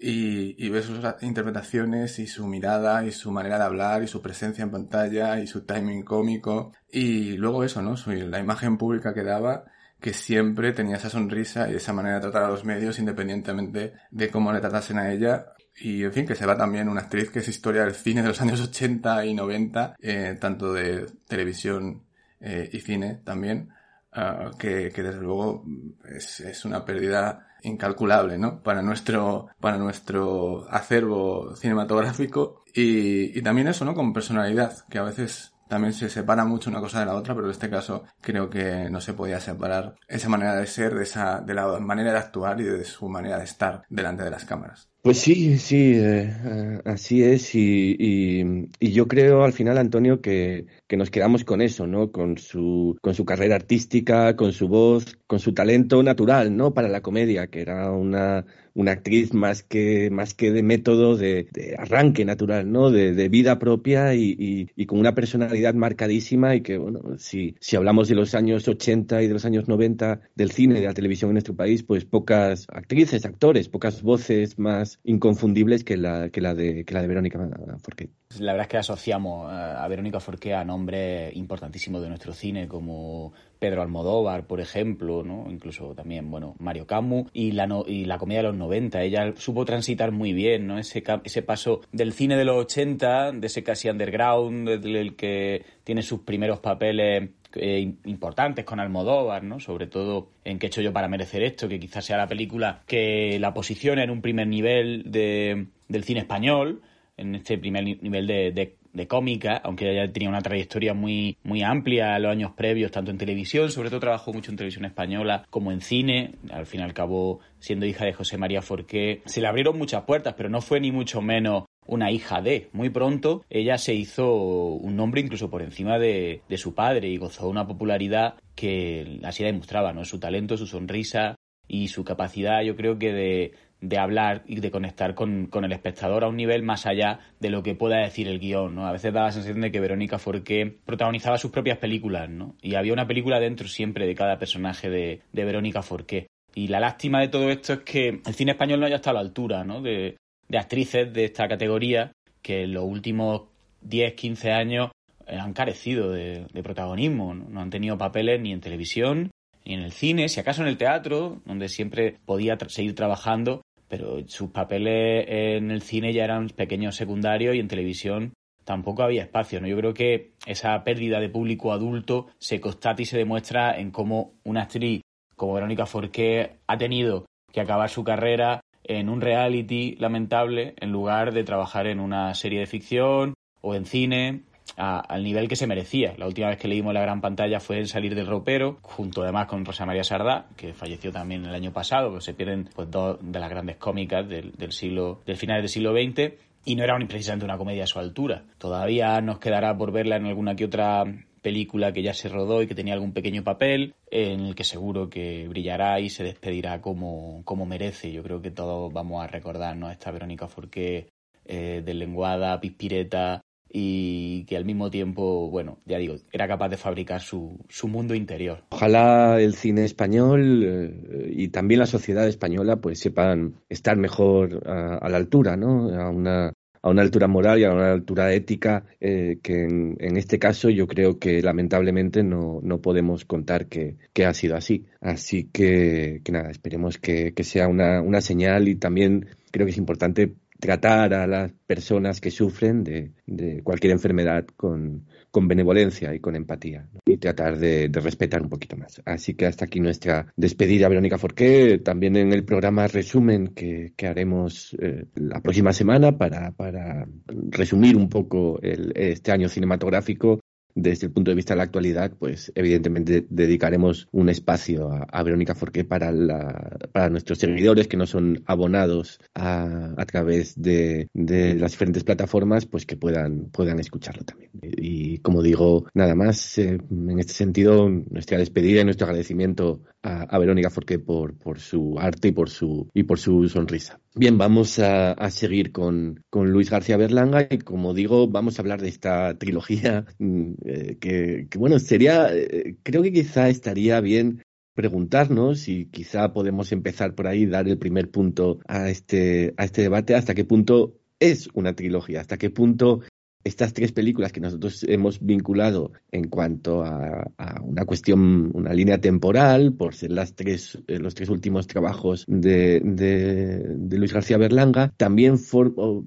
Y, 0.05 0.57
y 0.59 0.69
ves 0.69 0.87
sus 0.87 0.99
interpretaciones 1.23 2.19
y 2.19 2.27
su 2.27 2.49
mirada 2.49 3.05
y 3.05 3.13
su 3.13 3.31
manera 3.31 3.57
de 3.57 3.65
hablar 3.65 4.03
y 4.03 4.09
su 4.09 4.21
presencia 4.21 4.65
en 4.65 4.73
pantalla 4.73 5.39
y 5.39 5.47
su 5.47 5.61
timing 5.61 6.03
cómico 6.03 6.73
y 6.91 7.37
luego 7.37 7.63
eso, 7.63 7.83
¿no? 7.83 7.95
La 8.07 8.41
imagen 8.41 8.79
pública 8.79 9.15
que 9.15 9.23
daba 9.23 9.65
que 10.03 10.13
siempre 10.13 10.73
tenía 10.73 10.97
esa 10.97 11.09
sonrisa 11.09 11.71
y 11.71 11.77
esa 11.77 11.93
manera 11.93 12.17
de 12.17 12.23
tratar 12.23 12.43
a 12.43 12.49
los 12.49 12.65
medios 12.65 12.99
independientemente 12.99 13.95
de 14.11 14.31
cómo 14.31 14.53
le 14.53 14.61
tratasen 14.61 14.99
a 14.99 15.13
ella. 15.13 15.47
Y 15.77 16.03
en 16.03 16.13
fin, 16.13 16.27
que 16.27 16.35
se 16.35 16.45
va 16.45 16.57
también 16.57 16.89
una 16.89 17.03
actriz 17.03 17.31
que 17.31 17.39
es 17.39 17.49
historia 17.49 17.85
del 17.85 17.95
cine 17.95 18.21
de 18.21 18.29
los 18.29 18.41
años 18.43 18.61
80 18.61 19.25
y 19.25 19.33
90, 19.33 19.97
eh, 20.01 20.37
tanto 20.41 20.73
de 20.73 21.07
televisión 21.27 22.03
eh, 22.41 22.69
y 22.73 22.81
cine 22.81 23.21
también, 23.25 23.71
ah, 24.13 24.51
que, 24.59 24.91
que, 24.91 25.03
desde 25.03 25.21
luego 25.21 25.65
es, 26.05 26.41
es, 26.41 26.65
una 26.65 26.85
pérdida 26.85 27.47
incalculable, 27.63 28.39
¿no? 28.39 28.63
Para 28.63 28.83
nuestro, 28.83 29.49
para 29.61 29.79
nuestro 29.79 30.67
acervo 30.71 31.55
cinematográfico 31.57 32.65
y, 32.75 33.39
y 33.39 33.43
también 33.43 33.69
eso, 33.69 33.85
¿no? 33.85 33.95
Con 33.95 34.13
personalidad, 34.13 34.85
que 34.89 34.99
a 34.99 35.03
veces 35.03 35.52
también 35.73 35.95
se 35.95 36.11
separa 36.11 36.45
mucho 36.45 36.69
una 36.69 36.81
cosa 36.81 37.01
de 37.01 37.07
la 37.07 37.15
otra, 37.15 37.35
pero 37.35 37.47
en 37.47 37.53
este 37.53 37.71
caso 37.71 38.05
creo 38.21 38.51
que 38.51 38.91
no 38.91 39.01
se 39.01 39.15
podía 39.15 39.41
separar 39.41 39.95
esa 40.07 40.29
manera 40.29 40.55
de 40.55 40.67
ser, 40.67 40.95
de, 40.95 41.05
esa, 41.05 41.41
de 41.41 41.55
la 41.55 41.81
manera 41.81 42.13
de 42.13 42.19
actuar 42.19 42.61
y 42.61 42.65
de 42.65 42.85
su 42.85 43.09
manera 43.09 43.39
de 43.39 43.45
estar 43.45 43.83
delante 43.89 44.23
de 44.23 44.31
las 44.31 44.45
cámaras. 44.45 44.91
Pues 45.01 45.19
sí, 45.19 45.57
sí, 45.57 45.95
eh, 45.95 46.31
eh, 46.45 46.81
así 46.85 47.25
es. 47.25 47.55
Y, 47.55 47.97
y, 47.99 48.69
y, 48.79 48.93
yo 48.93 49.09
creo 49.09 49.45
al 49.45 49.55
final, 49.55 49.79
Antonio, 49.79 50.21
que, 50.21 50.67
que, 50.87 50.99
nos 50.99 51.11
quedamos 51.11 51.43
con 51.45 51.63
eso, 51.63 51.87
¿no? 51.87 52.13
Con 52.13 52.37
su, 52.37 52.99
con 53.01 53.15
su 53.15 53.25
carrera 53.25 53.57
artística, 53.57 54.37
con 54.37 54.53
su 54.53 54.69
voz, 54.69 55.19
con 55.27 55.41
su 55.41 55.55
talento 55.55 56.03
natural, 56.03 56.55
¿no? 56.55 56.75
Para 56.75 56.89
la 56.89 57.01
comedia, 57.01 57.47
que 57.47 57.63
era 57.63 57.91
una, 57.91 58.45
una 58.75 58.93
actriz 58.93 59.35
más 59.35 59.63
que, 59.63 60.11
más 60.11 60.35
que 60.35 60.51
de 60.53 60.63
método, 60.63 61.17
de, 61.17 61.49
arranque 61.79 62.25
natural, 62.25 62.71
¿no? 62.71 62.91
De, 62.91 63.29
vida 63.29 63.59
propia 63.59 64.15
y, 64.15 64.37
y, 64.39 64.69
y, 64.77 64.87
con 64.87 64.99
una 64.99 65.15
personalidad 65.15 65.75
marcadísima 65.75 66.55
y 66.55 66.61
que, 66.61 66.77
bueno, 66.77 67.01
si, 67.19 67.57
si 67.61 67.77
hablamos 67.77 68.09
de 68.09 68.15
los 68.15 68.35
años 68.35 68.67
80 68.69 69.23
y 69.23 69.29
de 69.29 69.33
los 69.33 69.45
años 69.45 69.69
90 69.69 70.21
del 70.35 70.51
cine, 70.51 70.81
de 70.81 70.87
la 70.87 70.95
televisión 70.95 71.31
en 71.31 71.35
nuestro 71.35 71.55
país, 71.55 71.83
pues 71.83 72.05
pocas 72.05 72.67
actrices, 72.71 73.25
actores, 73.25 73.69
pocas 73.69 74.03
voces 74.03 74.59
más 74.59 75.01
inconfundibles 75.05 75.85
que 75.85 75.97
la, 75.97 76.29
que 76.31 76.41
la, 76.41 76.55
de, 76.55 76.85
que 76.85 76.95
la 76.95 77.03
de 77.03 77.09
Verónica 77.09 77.39
Forqué. 77.83 78.11
La 78.39 78.53
verdad 78.53 78.67
es 78.67 78.71
que 78.71 78.79
asociamos 78.79 79.51
a 79.51 79.87
Verónica 79.89 80.21
Forqué 80.21 80.55
a 80.55 80.65
nombres 80.65 81.35
importantísimos 81.37 82.03
de 82.03 82.09
nuestro 82.09 82.33
cine 82.33 82.69
como 82.69 83.33
Pedro 83.63 83.83
Almodóvar, 83.83 84.49
por 84.49 84.61
ejemplo, 84.61 85.23
¿no? 85.23 85.47
incluso 85.49 85.95
también, 85.95 86.33
bueno, 86.33 86.57
Mario 86.59 86.85
Camus 86.85 87.31
y 87.33 87.53
la, 87.53 87.69
no, 87.69 87.85
y 87.87 88.07
la 88.07 88.19
comedia 88.19 88.41
de 88.41 88.49
los 88.49 88.57
90. 88.57 89.01
Ella 89.05 89.35
supo 89.37 89.65
transitar 89.65 90.11
muy 90.11 90.33
bien, 90.33 90.67
¿no? 90.67 90.81
Ese, 90.81 91.05
ese 91.23 91.43
paso 91.43 91.81
del 91.93 92.13
cine 92.13 92.37
de 92.37 92.45
los 92.45 92.57
80, 92.57 93.31
de 93.31 93.47
ese 93.47 93.63
casi 93.63 93.89
underground, 93.89 94.69
del 94.69 95.15
que 95.15 95.65
tiene 95.85 96.03
sus 96.03 96.23
primeros 96.23 96.59
papeles 96.59 97.31
eh, 97.55 97.93
importantes 98.05 98.65
con 98.65 98.81
Almodóvar, 98.81 99.45
¿no? 99.45 99.61
Sobre 99.61 99.87
todo 99.87 100.31
en 100.45 100.59
qué 100.59 100.67
he 100.67 100.69
hecho 100.69 100.81
yo 100.81 100.93
para 100.93 101.07
merecer 101.07 101.45
esto, 101.45 101.69
que 101.69 101.79
quizás 101.79 102.05
sea 102.05 102.17
la 102.17 102.27
película 102.27 102.83
que 102.89 103.39
la 103.39 103.55
posiciona 103.55 104.03
en 104.03 104.11
un 104.11 104.23
primer 104.23 104.49
nivel 104.49 105.05
de, 105.07 105.67
del 105.87 106.03
cine 106.03 106.19
español, 106.19 106.83
en 107.17 107.37
este 107.37 107.59
primer 107.59 107.85
nivel 107.85 108.27
de, 108.27 108.51
de 108.51 108.75
de 108.93 109.07
cómica, 109.07 109.61
aunque 109.65 109.91
ella 109.91 110.13
tenía 110.13 110.29
una 110.29 110.41
trayectoria 110.41 110.95
muy, 110.95 111.37
muy 111.43 111.63
amplia 111.63 112.17
en 112.17 112.23
los 112.23 112.33
años 112.33 112.53
previos, 112.53 112.91
tanto 112.91 113.11
en 113.11 113.19
televisión, 113.19 113.71
sobre 113.71 113.89
todo 113.89 114.01
trabajó 114.01 114.33
mucho 114.33 114.51
en 114.51 114.57
televisión 114.57 114.85
española, 114.85 115.47
como 115.51 115.73
en 115.73 115.81
cine, 115.81 116.35
al 116.51 116.67
fin 116.67 116.81
y 116.81 116.85
al 116.85 116.95
cabo 116.95 117.41
siendo 117.59 117.87
hija 117.87 118.05
de 118.05 118.13
José 118.13 118.39
María 118.39 118.63
Forqué, 118.63 119.23
se 119.25 119.41
le 119.41 119.49
abrieron 119.49 119.79
muchas 119.79 120.03
puertas, 120.03 120.35
pero 120.37 120.49
no 120.49 120.61
fue 120.61 120.81
ni 120.81 120.93
mucho 120.93 121.23
menos 121.23 121.65
una 121.87 122.11
hija 122.11 122.41
de. 122.41 122.69
Muy 122.73 122.91
pronto 122.91 123.45
ella 123.51 123.79
se 123.79 123.95
hizo 123.95 124.35
un 124.35 124.97
nombre 124.97 125.21
incluso 125.21 125.51
por 125.51 125.63
encima 125.63 125.99
de, 125.99 126.43
de 126.49 126.59
su 126.59 126.75
padre 126.75 127.09
y 127.09 127.17
gozó 127.17 127.45
de 127.45 127.51
una 127.51 127.67
popularidad 127.67 128.35
que 128.55 129.19
así 129.25 129.43
la 129.43 129.51
demostraba, 129.51 129.93
¿no? 129.93 130.05
Su 130.05 130.19
talento, 130.21 130.57
su 130.57 130.67
sonrisa 130.67 131.37
y 131.67 131.89
su 131.89 132.05
capacidad, 132.05 132.63
yo 132.63 132.77
creo 132.77 132.99
que 132.99 133.13
de, 133.13 133.53
de 133.83 133.99
hablar 133.99 134.43
y 134.47 134.61
de 134.61 134.71
conectar 134.71 135.15
con, 135.15 135.47
con, 135.47 135.65
el 135.65 135.73
espectador 135.73 136.25
a 136.25 136.29
un 136.29 136.37
nivel 136.37 136.63
más 136.63 136.87
allá 136.87 137.19
de 137.41 137.51
lo 137.51 137.63
que 137.63 137.75
pueda 137.75 137.99
decir 137.99 138.29
el 138.29 138.39
guion, 138.39 138.75
¿no? 138.75 138.87
A 138.87 138.93
veces 138.93 139.13
da 139.13 139.25
la 139.25 139.33
sensación 139.33 139.61
de 139.61 139.73
que 139.73 139.81
Verónica 139.81 140.19
Forqué 140.19 140.79
protagonizaba 140.87 141.37
sus 141.37 141.51
propias 141.51 141.79
películas, 141.79 142.31
¿no? 142.31 142.55
Y 142.63 142.77
había 142.77 142.93
una 142.93 143.09
película 143.09 143.41
dentro 143.41 143.67
siempre 143.67 144.07
de 144.07 144.15
cada 144.15 144.39
personaje 144.39 144.89
de, 144.89 145.21
de 145.33 145.45
Verónica 145.45 145.83
Forqué. 145.83 146.29
Y 146.55 146.69
la 146.69 146.79
lástima 146.81 147.21
de 147.21 147.29
todo 147.29 147.51
esto 147.51 147.73
es 147.73 147.81
que 147.81 148.21
el 148.25 148.35
cine 148.35 148.53
español 148.53 148.81
no 148.81 148.87
haya 148.87 148.97
estado 148.97 149.19
a 149.19 149.23
la 149.23 149.29
altura, 149.29 149.65
¿no? 149.65 149.83
De, 149.83 150.17
de 150.49 150.59
actrices 150.59 151.13
de 151.13 151.25
esta 151.25 151.49
categoría 151.49 152.13
que 152.41 152.63
en 152.63 152.75
los 152.75 152.85
últimos 152.85 153.43
10, 153.81 154.15
15 154.15 154.53
años 154.53 154.91
eh, 155.27 155.37
han 155.37 155.55
carecido 155.55 156.13
de, 156.13 156.47
de 156.53 156.63
protagonismo, 156.63 157.35
¿no? 157.35 157.49
no 157.49 157.61
han 157.61 157.71
tenido 157.71 157.99
papeles 157.99 158.41
ni 158.41 158.53
en 158.53 158.61
televisión, 158.61 159.31
ni 159.65 159.75
en 159.75 159.81
el 159.81 159.93
cine, 159.93 160.29
si 160.29 160.41
acaso 160.41 160.63
en 160.63 160.69
el 160.69 160.77
teatro, 160.77 161.41
donde 161.45 161.69
siempre 161.69 162.17
podía 162.25 162.57
seguir 162.69 162.95
trabajando, 162.95 163.63
pero 163.93 164.27
sus 164.27 164.49
papeles 164.49 165.27
en 165.29 165.71
el 165.71 165.83
cine 165.83 166.15
ya 166.15 166.25
eran 166.25 166.49
pequeños 166.49 166.97
secundarios 166.97 167.55
y 167.55 167.59
en 167.59 167.69
televisión 167.69 168.33
tampoco 168.65 169.03
había 169.03 169.21
espacio. 169.21 169.61
¿no? 169.61 169.67
Yo 169.67 169.77
creo 169.77 169.93
que 169.93 170.33
esa 170.47 170.83
pérdida 170.83 171.21
de 171.21 171.29
público 171.29 171.75
adulto 171.75 172.29
se 172.39 172.59
constata 172.59 173.03
y 173.03 173.05
se 173.05 173.19
demuestra 173.19 173.79
en 173.79 173.91
cómo 173.91 174.33
una 174.45 174.63
actriz 174.63 175.03
como 175.37 175.53
Verónica 175.53 175.85
Forqué 175.85 176.61
ha 176.67 176.79
tenido 176.79 177.27
que 177.53 177.61
acabar 177.61 177.91
su 177.91 178.03
carrera 178.03 178.63
en 178.83 179.11
un 179.11 179.21
reality 179.21 179.95
lamentable 179.97 180.73
en 180.81 180.91
lugar 180.91 181.35
de 181.35 181.45
trabajar 181.45 181.87
en 181.87 182.01
una 182.01 182.33
serie 182.33 182.61
de 182.61 182.67
ficción 182.67 183.35
o 183.61 183.75
en 183.75 183.85
cine 183.85 184.45
al 184.77 185.23
nivel 185.23 185.49
que 185.49 185.57
se 185.57 185.67
merecía. 185.67 186.15
La 186.17 186.27
última 186.27 186.49
vez 186.49 186.59
que 186.59 186.69
leímos 186.69 186.95
la 186.95 187.03
gran 187.03 187.21
pantalla 187.21 187.61
fue 187.61 187.79
en 187.79 187.87
Salir 187.87 188.15
del 188.15 188.27
ropero, 188.27 188.79
junto 188.83 189.23
además 189.23 189.47
con 189.47 189.65
Rosa 189.65 189.87
María 189.87 190.05
Sardá, 190.05 190.47
que 190.57 190.73
falleció 190.73 191.13
también 191.13 191.45
el 191.45 191.55
año 191.55 191.73
pasado, 191.73 192.11
pues 192.11 192.25
se 192.25 192.35
pierden 192.35 192.69
pues, 192.75 192.91
dos 192.91 193.19
de 193.21 193.41
las 193.41 193.51
grandes 193.51 193.77
cómicas 193.77 194.29
del, 194.29 194.73
siglo, 194.73 195.21
del 195.27 195.37
final 195.37 195.61
del 195.61 195.69
siglo 195.69 195.93
XX, 195.93 196.35
y 196.65 196.77
no 196.77 196.85
era 196.85 196.97
precisamente 197.07 197.45
una 197.45 197.59
comedia 197.59 197.85
a 197.85 197.89
su 197.89 197.99
altura. 197.99 198.45
Todavía 198.59 199.21
nos 199.21 199.39
quedará 199.39 199.77
por 199.77 199.93
verla 199.93 200.17
en 200.17 200.27
alguna 200.27 200.55
que 200.55 200.65
otra 200.65 201.05
película 201.43 201.93
que 201.93 202.03
ya 202.03 202.15
se 202.15 202.29
rodó 202.29 202.63
y 202.63 202.69
que 202.69 202.75
tenía 202.75 202.95
algún 202.95 203.13
pequeño 203.13 203.43
papel, 203.43 203.95
en 204.11 204.41
el 204.47 204.55
que 204.55 204.63
seguro 204.63 205.11
que 205.11 205.49
brillará 205.49 205.99
y 205.99 206.09
se 206.09 206.23
despedirá 206.23 206.81
como, 206.81 207.43
como 207.45 207.67
merece. 207.67 208.13
Yo 208.13 208.23
creo 208.23 208.41
que 208.41 208.53
todos 208.53 208.93
vamos 208.93 209.23
a 209.23 209.27
recordarnos 209.27 209.91
a 209.91 209.93
esta 209.93 210.13
Verónica 210.13 210.47
Forqué 210.47 211.09
eh, 211.45 211.83
deslenguada, 211.85 212.61
pispireta, 212.61 213.43
y 213.73 214.45
que 214.45 214.57
al 214.57 214.65
mismo 214.65 214.91
tiempo, 214.91 215.49
bueno, 215.49 215.79
ya 215.87 215.99
digo, 215.99 216.17
era 216.31 216.47
capaz 216.47 216.69
de 216.69 216.77
fabricar 216.77 217.21
su, 217.21 217.59
su 217.69 217.89
mundo 217.89 218.15
interior. 218.15 218.65
Ojalá 218.71 219.41
el 219.41 219.55
cine 219.55 219.85
español 219.85 220.63
eh, 220.65 221.33
y 221.35 221.49
también 221.49 221.81
la 221.81 221.87
sociedad 221.87 222.29
española 222.29 222.77
pues 222.77 222.99
sepan 222.99 223.55
estar 223.69 223.97
mejor 223.97 224.63
a, 224.67 224.99
a 224.99 225.09
la 225.09 225.17
altura, 225.17 225.57
¿no? 225.57 225.89
A 225.89 226.11
una, 226.11 226.53
a 226.83 226.91
una 226.91 227.03
altura 227.03 227.29
moral 227.29 227.61
y 227.61 227.65
a 227.65 227.73
una 227.73 227.93
altura 227.93 228.33
ética 228.35 228.85
eh, 229.01 229.39
que 229.43 229.65
en, 229.65 229.97
en, 230.01 230.17
este 230.17 230.39
caso 230.39 230.69
yo 230.69 230.87
creo 230.87 231.19
que 231.19 231.41
lamentablemente 231.41 232.23
no, 232.23 232.61
no 232.63 232.81
podemos 232.81 233.25
contar 233.25 233.67
que, 233.67 233.97
que, 234.13 234.27
ha 234.27 234.35
sido 234.35 234.57
así. 234.57 234.85
Así 235.01 235.45
que, 235.45 236.21
que 236.25 236.33
nada, 236.33 236.51
esperemos 236.51 236.99
que, 236.99 237.33
que 237.35 237.45
sea 237.45 237.69
una, 237.69 238.03
una 238.03 238.21
señal 238.21 238.69
y 238.69 238.75
también 238.75 239.29
creo 239.51 239.65
que 239.67 239.73
es 239.73 239.79
importante 239.79 240.35
tratar 240.63 241.13
a 241.13 241.27
las 241.27 241.51
personas 241.67 242.21
que 242.21 242.31
sufren 242.31 242.85
de, 242.85 243.11
de 243.27 243.65
cualquier 243.65 243.95
enfermedad 243.95 244.47
con, 244.57 245.05
benevolencia 245.33 246.15
y 246.15 246.21
con 246.21 246.37
empatía 246.37 246.89
y 247.05 247.17
tratar 247.17 247.59
de, 247.59 247.91
respetar 247.93 248.41
un 248.43 248.49
poquito 248.49 248.77
más. 248.77 249.03
Así 249.05 249.35
que 249.35 249.47
hasta 249.47 249.65
aquí 249.65 249.81
nuestra 249.81 250.33
despedida, 250.37 250.89
Verónica 250.89 251.19
Forqué. 251.19 251.79
También 251.79 252.15
en 252.17 252.33
el 252.33 252.45
programa 252.45 252.87
resumen 252.87 253.49
que, 253.49 253.93
haremos 254.07 254.77
eh, 254.81 255.07
la 255.17 255.41
próxima 255.41 255.73
semana 255.73 256.17
para, 256.17 256.53
para 256.53 257.09
resumir 257.27 257.97
un 257.97 258.09
poco 258.09 258.61
el, 258.63 258.93
este 258.95 259.33
año 259.33 259.49
cinematográfico 259.49 260.39
desde 260.75 261.07
el 261.07 261.13
punto 261.13 261.31
de 261.31 261.35
vista 261.35 261.55
de 261.55 261.59
la 261.59 261.65
actualidad, 261.65 262.13
pues 262.19 262.53
evidentemente 262.55 263.27
dedicaremos 263.29 264.09
un 264.13 264.29
espacio 264.29 264.91
a, 264.91 265.23
Verónica 265.23 265.55
Forqué 265.55 265.85
para, 265.85 266.11
la, 266.11 266.79
para 266.93 267.09
nuestros 267.09 267.39
seguidores 267.39 267.89
que 267.89 267.97
no 267.97 268.07
son 268.07 268.43
abonados 268.47 269.21
a, 269.35 269.95
a 269.97 270.07
través 270.07 270.61
de, 270.61 271.09
las 271.15 271.73
diferentes 271.73 272.05
plataformas, 272.05 272.67
pues 272.67 272.87
que 272.87 272.97
puedan, 272.97 273.51
puedan 273.51 273.79
escucharlo 273.79 274.25
también. 274.25 274.51
Y 274.61 275.19
como 275.19 275.43
digo, 275.43 275.87
nada 275.95 276.15
más, 276.15 276.59
eh, 276.59 276.79
en 276.91 277.19
este 277.19 277.33
sentido, 277.33 277.89
nuestra 277.89 278.39
despedida 278.39 278.81
y 278.81 278.85
nuestro 278.85 279.07
agradecimiento 279.07 279.83
a, 280.03 280.39
Verónica 280.39 280.71
Forqué 280.71 280.99
por, 280.99 281.37
por 281.39 281.61
su 281.61 281.99
arte 281.99 282.29
y 282.29 282.33
por 282.33 282.51
su, 282.51 282.91
y 282.93 283.05
por 283.05 283.19
su 283.19 283.49
sonrisa. 283.49 284.01
Bien, 284.15 284.37
vamos 284.37 284.79
a, 284.79 285.13
a 285.13 285.31
seguir 285.31 285.73
con, 285.73 286.25
con 286.29 286.51
Luis 286.51 286.71
García 286.71 286.97
Berlanga 286.97 287.47
y 287.49 287.59
como 287.59 287.95
digo, 287.95 288.29
vamos 288.29 288.59
a 288.59 288.63
hablar 288.63 288.81
de 288.81 288.89
esta 288.89 289.39
trilogía 289.39 290.05
mm, 290.19 290.53
eh, 290.65 290.97
que, 291.01 291.59
bueno, 291.59 291.79
sería, 291.79 292.29
eh, 292.35 292.77
creo 292.83 293.03
que 293.03 293.13
quizá 293.13 293.49
estaría 293.49 294.01
bien 294.01 294.43
preguntarnos 294.75 295.69
y 295.69 295.87
quizá 295.87 296.33
podemos 296.33 296.73
empezar 296.73 297.15
por 297.15 297.27
ahí, 297.27 297.47
dar 297.47 297.69
el 297.69 297.79
primer 297.79 298.11
punto 298.11 298.59
a 298.67 298.89
este, 298.89 299.55
a 299.57 299.65
este 299.65 299.83
debate, 299.83 300.15
hasta 300.15 300.35
qué 300.35 300.45
punto 300.45 300.99
es 301.21 301.49
una 301.55 301.75
trilogía, 301.75 302.21
hasta 302.21 302.39
qué 302.39 302.51
punto 302.51 303.03
estas 303.45 303.73
tres 303.73 303.93
películas 303.93 304.33
que 304.33 304.41
nosotros 304.41 304.85
hemos 304.89 305.21
vinculado 305.21 305.93
en 306.11 306.29
cuanto 306.29 306.85
a, 306.85 307.31
una 307.63 307.85
cuestión, 307.85 308.51
una 308.55 308.73
línea 308.73 308.99
temporal, 308.99 309.73
por 309.75 309.95
ser 309.95 310.13
las 310.13 310.35
tres, 310.35 310.79
eh, 310.87 310.99
los 310.99 311.15
tres 311.15 311.29
últimos 311.29 311.67
trabajos 311.67 312.25
de, 312.29 312.81
de, 312.85 313.99
Luis 313.99 314.13
García 314.13 314.37
Berlanga, 314.39 314.93
también, 314.97 315.37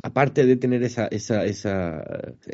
aparte 0.03 0.45
de 0.45 0.57
tener 0.57 0.83
esa, 0.83 1.07
esa, 1.07 1.45
esa 1.45 2.03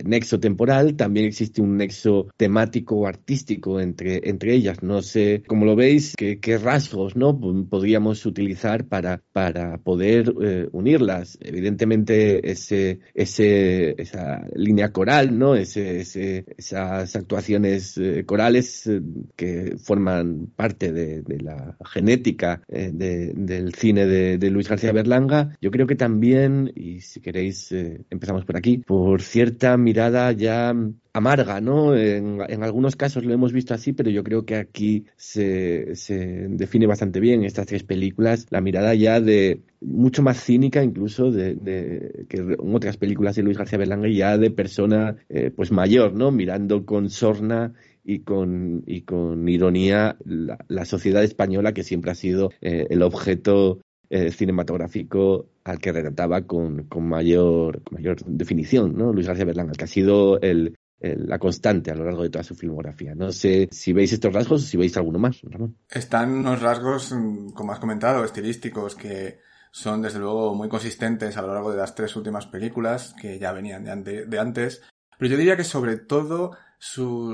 nexo 0.03 0.39
temporal, 0.39 0.95
también 0.95 1.25
existe 1.25 1.61
un 1.61 1.77
nexo 1.77 2.27
temático 2.37 2.97
o 2.97 3.07
artístico 3.07 3.79
entre, 3.79 4.29
entre 4.29 4.53
ellas. 4.53 4.83
No 4.83 5.01
sé, 5.01 5.43
como 5.47 5.65
lo 5.65 5.75
veis, 5.75 6.15
qué, 6.15 6.39
qué 6.39 6.57
rasgos 6.57 7.15
¿no? 7.15 7.39
podríamos 7.69 8.25
utilizar 8.25 8.85
para, 8.85 9.21
para 9.33 9.77
poder 9.77 10.33
eh, 10.41 10.67
unirlas. 10.71 11.37
Evidentemente, 11.41 12.51
ese, 12.51 12.99
ese, 13.13 13.95
esa 14.01 14.45
línea 14.53 14.70
línea 14.71 14.93
coral, 14.93 15.37
¿no? 15.37 15.55
Esas 15.55 17.15
actuaciones 17.15 17.97
eh, 17.97 18.23
corales 18.25 18.87
eh, 18.87 19.01
que 19.35 19.75
forman 19.77 20.47
parte 20.55 20.93
de, 20.93 21.23
la 21.41 21.75
genética 21.85 22.61
eh, 22.69 22.91
del 22.93 23.73
cine 23.75 24.05
de, 24.05 24.49
Luis 24.49 24.69
García 24.69 24.93
Berlanga. 24.93 25.57
Yo 25.61 25.71
creo 25.71 25.87
que 25.87 25.95
también, 25.95 26.71
y 26.75 27.01
si 27.01 27.19
queréis, 27.19 27.71
empezamos 28.09 28.45
por 28.45 28.57
aquí, 28.57 28.77
por 28.77 29.21
cierta 29.21 29.77
mirada 29.77 30.31
ya 30.31 30.73
amarga, 31.13 31.59
¿no? 31.61 31.95
En, 31.95 32.41
algunos 32.63 32.95
casos 32.95 33.25
lo 33.25 33.33
hemos 33.33 33.53
visto 33.53 33.73
así, 33.73 33.93
pero 33.93 34.09
yo 34.09 34.23
creo 34.23 34.45
que 34.45 34.55
aquí 34.55 35.05
se, 35.15 35.95
define 36.49 36.87
bastante 36.87 37.19
bien 37.19 37.43
estas 37.43 37.67
tres 37.67 37.83
películas, 37.83 38.47
la 38.49 38.61
mirada 38.61 38.93
ya 38.95 39.19
de 39.19 39.61
mucho 39.81 40.21
más 40.21 40.41
cínica 40.43 40.83
incluso 40.83 41.31
de, 41.31 41.55
de 41.55 42.25
que 42.29 42.37
en 42.37 42.75
otras 42.75 42.97
películas 42.97 43.35
de 43.35 43.43
Luis 43.43 43.57
García 43.57 43.79
Berlanga 43.79 44.07
ya 44.09 44.37
de 44.37 44.51
persona 44.51 45.17
eh, 45.29 45.51
pues 45.55 45.71
mayor, 45.71 46.13
¿no? 46.13 46.31
Mirando 46.31 46.85
con 46.85 47.09
sorna 47.09 47.73
y 48.03 48.19
con, 48.19 48.83
y 48.85 49.01
con 49.01 49.47
ironía 49.47 50.17
la, 50.25 50.57
la 50.67 50.85
sociedad 50.85 51.23
española 51.23 51.73
que 51.73 51.83
siempre 51.83 52.11
ha 52.11 52.15
sido 52.15 52.51
eh, 52.61 52.87
el 52.89 53.01
objeto 53.01 53.79
eh, 54.13 54.31
cinematográfico 54.31 55.47
al 55.63 55.79
que 55.79 55.93
retrataba 55.93 56.41
con, 56.41 56.83
con, 56.83 57.07
mayor, 57.07 57.81
con 57.83 57.95
mayor 57.95 58.17
definición, 58.25 58.97
¿no? 58.97 59.13
Luis 59.13 59.27
García 59.27 59.45
Berlanga, 59.45 59.71
que 59.71 59.85
ha 59.85 59.87
sido 59.87 60.37
el, 60.41 60.75
la 61.01 61.39
constante 61.39 61.91
a 61.91 61.95
lo 61.95 62.05
largo 62.05 62.23
de 62.23 62.29
toda 62.29 62.43
su 62.43 62.55
filmografía. 62.55 63.15
No 63.15 63.31
sé 63.31 63.67
si 63.71 63.93
veis 63.93 64.13
estos 64.13 64.33
rasgos 64.33 64.63
o 64.63 64.65
si 64.65 64.77
veis 64.77 64.95
alguno 64.97 65.19
más, 65.19 65.41
Ramón. 65.43 65.77
Están 65.89 66.31
unos 66.31 66.61
rasgos, 66.61 67.11
mm, 67.11 67.49
como 67.49 67.71
has 67.71 67.79
comentado, 67.79 68.23
estilísticos 68.23 68.95
que 68.95 69.39
son 69.71 70.01
desde 70.01 70.19
luego 70.19 70.53
muy 70.53 70.69
consistentes 70.69 71.37
a 71.37 71.41
lo 71.41 71.53
largo 71.53 71.71
de 71.71 71.77
las 71.77 71.95
tres 71.95 72.15
últimas 72.15 72.45
películas 72.45 73.15
que 73.19 73.39
ya 73.39 73.51
venían 73.51 74.03
de, 74.03 74.39
antes. 74.39 74.83
Pero 75.17 75.31
yo 75.31 75.37
diría 75.37 75.57
que 75.57 75.63
sobre 75.63 75.97
todo 75.97 76.51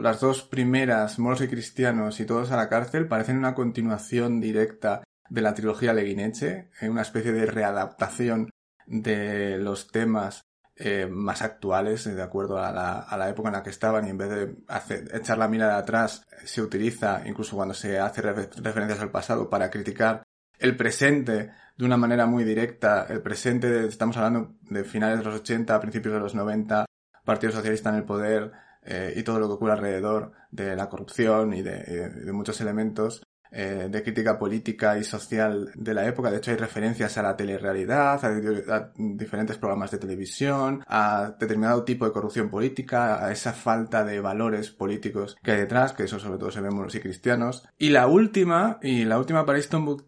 las 0.01 0.19
dos 0.19 0.43
primeras, 0.43 1.19
Moros 1.19 1.41
y 1.41 1.47
Cristianos 1.47 2.19
y 2.19 2.25
Todos 2.25 2.51
a 2.51 2.57
la 2.57 2.69
cárcel, 2.69 3.07
parecen 3.07 3.37
una 3.37 3.55
continuación 3.55 4.39
directa 4.39 5.03
de 5.29 5.41
la 5.41 5.53
trilogía 5.53 5.93
Leguineche, 5.93 6.69
una 6.81 7.01
especie 7.01 7.31
de 7.31 7.45
readaptación 7.45 8.49
de 8.85 9.57
los 9.57 9.87
temas 9.91 10.46
eh, 10.79 11.07
más 11.09 11.41
actuales, 11.41 12.03
de 12.05 12.21
acuerdo 12.21 12.59
a 12.59 12.71
la, 12.71 12.99
a 12.99 13.17
la, 13.17 13.29
época 13.29 13.49
en 13.49 13.53
la 13.53 13.63
que 13.63 13.69
estaban, 13.71 14.05
y 14.05 14.09
en 14.11 14.17
vez 14.17 14.29
de 14.29 14.55
hacer, 14.67 15.09
echar 15.13 15.37
la 15.37 15.47
mirada 15.47 15.77
atrás, 15.77 16.25
se 16.45 16.61
utiliza, 16.61 17.23
incluso 17.25 17.55
cuando 17.55 17.73
se 17.73 17.99
hace 17.99 18.21
referencias 18.21 18.99
al 18.99 19.11
pasado, 19.11 19.49
para 19.49 19.71
criticar 19.71 20.23
el 20.59 20.77
presente 20.77 21.51
de 21.75 21.85
una 21.85 21.97
manera 21.97 22.25
muy 22.25 22.43
directa. 22.43 23.05
El 23.09 23.21
presente, 23.21 23.85
estamos 23.87 24.17
hablando 24.17 24.55
de 24.61 24.83
finales 24.83 25.19
de 25.19 25.25
los 25.25 25.41
80, 25.41 25.79
principios 25.79 26.13
de 26.13 26.19
los 26.19 26.35
90, 26.35 26.85
Partido 27.25 27.51
Socialista 27.51 27.89
en 27.89 27.95
el 27.95 28.05
poder 28.05 28.51
eh, 28.83 29.13
y 29.15 29.23
todo 29.23 29.39
lo 29.39 29.47
que 29.47 29.53
ocurre 29.53 29.73
alrededor 29.73 30.31
de 30.51 30.75
la 30.75 30.89
corrupción 30.89 31.53
y 31.53 31.61
de, 31.61 32.09
de 32.09 32.31
muchos 32.31 32.61
elementos 32.61 33.26
eh, 33.51 33.87
de 33.89 34.03
crítica 34.03 34.37
política 34.37 34.97
y 34.97 35.03
social 35.03 35.71
de 35.75 35.93
la 35.93 36.07
época. 36.07 36.31
De 36.31 36.37
hecho, 36.37 36.51
hay 36.51 36.57
referencias 36.57 37.17
a 37.17 37.23
la 37.23 37.35
telerrealidad, 37.35 38.23
a, 38.23 38.91
diferentes 38.97 39.57
programas 39.57 39.91
de 39.91 39.97
televisión, 39.97 40.83
a 40.87 41.35
determinado 41.39 41.83
tipo 41.83 42.05
de 42.05 42.11
corrupción 42.11 42.49
política, 42.49 43.25
a 43.25 43.31
esa 43.31 43.53
falta 43.53 44.03
de 44.03 44.19
valores 44.19 44.69
políticos 44.69 45.37
que 45.43 45.51
hay 45.51 45.59
detrás, 45.59 45.93
que 45.93 46.03
eso 46.03 46.19
sobre 46.19 46.37
todo 46.39 46.51
se 46.51 46.61
ve 46.61 46.69
en 46.69 46.77
y 46.77 46.99
cristianos. 46.99 47.67
Y 47.77 47.89
la 47.89 48.07
última, 48.07 48.79
y 48.81 49.05
la 49.05 49.17
última 49.17 49.45
para 49.45 49.59
Istanbul 49.59 50.05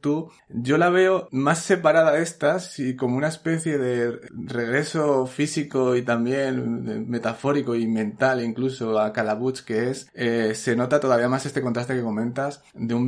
yo 0.50 0.78
la 0.78 0.90
veo 0.90 1.28
más 1.32 1.60
separada 1.60 2.12
de 2.14 2.24
estas 2.24 2.80
y 2.80 2.96
como 2.96 3.18
una 3.18 3.28
especie 3.28 3.78
de 3.78 4.20
regreso 4.32 5.26
físico 5.26 5.96
y 5.96 6.04
también 6.04 7.10
metafórico 7.10 7.76
y 7.76 7.88
mental 7.88 8.44
incluso 8.44 9.00
a 9.00 9.14
Calabuch 9.14 9.62
que 9.62 9.90
es, 9.90 10.10
eh, 10.14 10.54
se 10.56 10.76
nota 10.76 11.00
todavía 11.00 11.30
más 11.30 11.46
este 11.46 11.62
contraste 11.62 11.96
que 11.96 12.02
comentas 12.02 12.64
de 12.74 12.94
un 12.94 13.08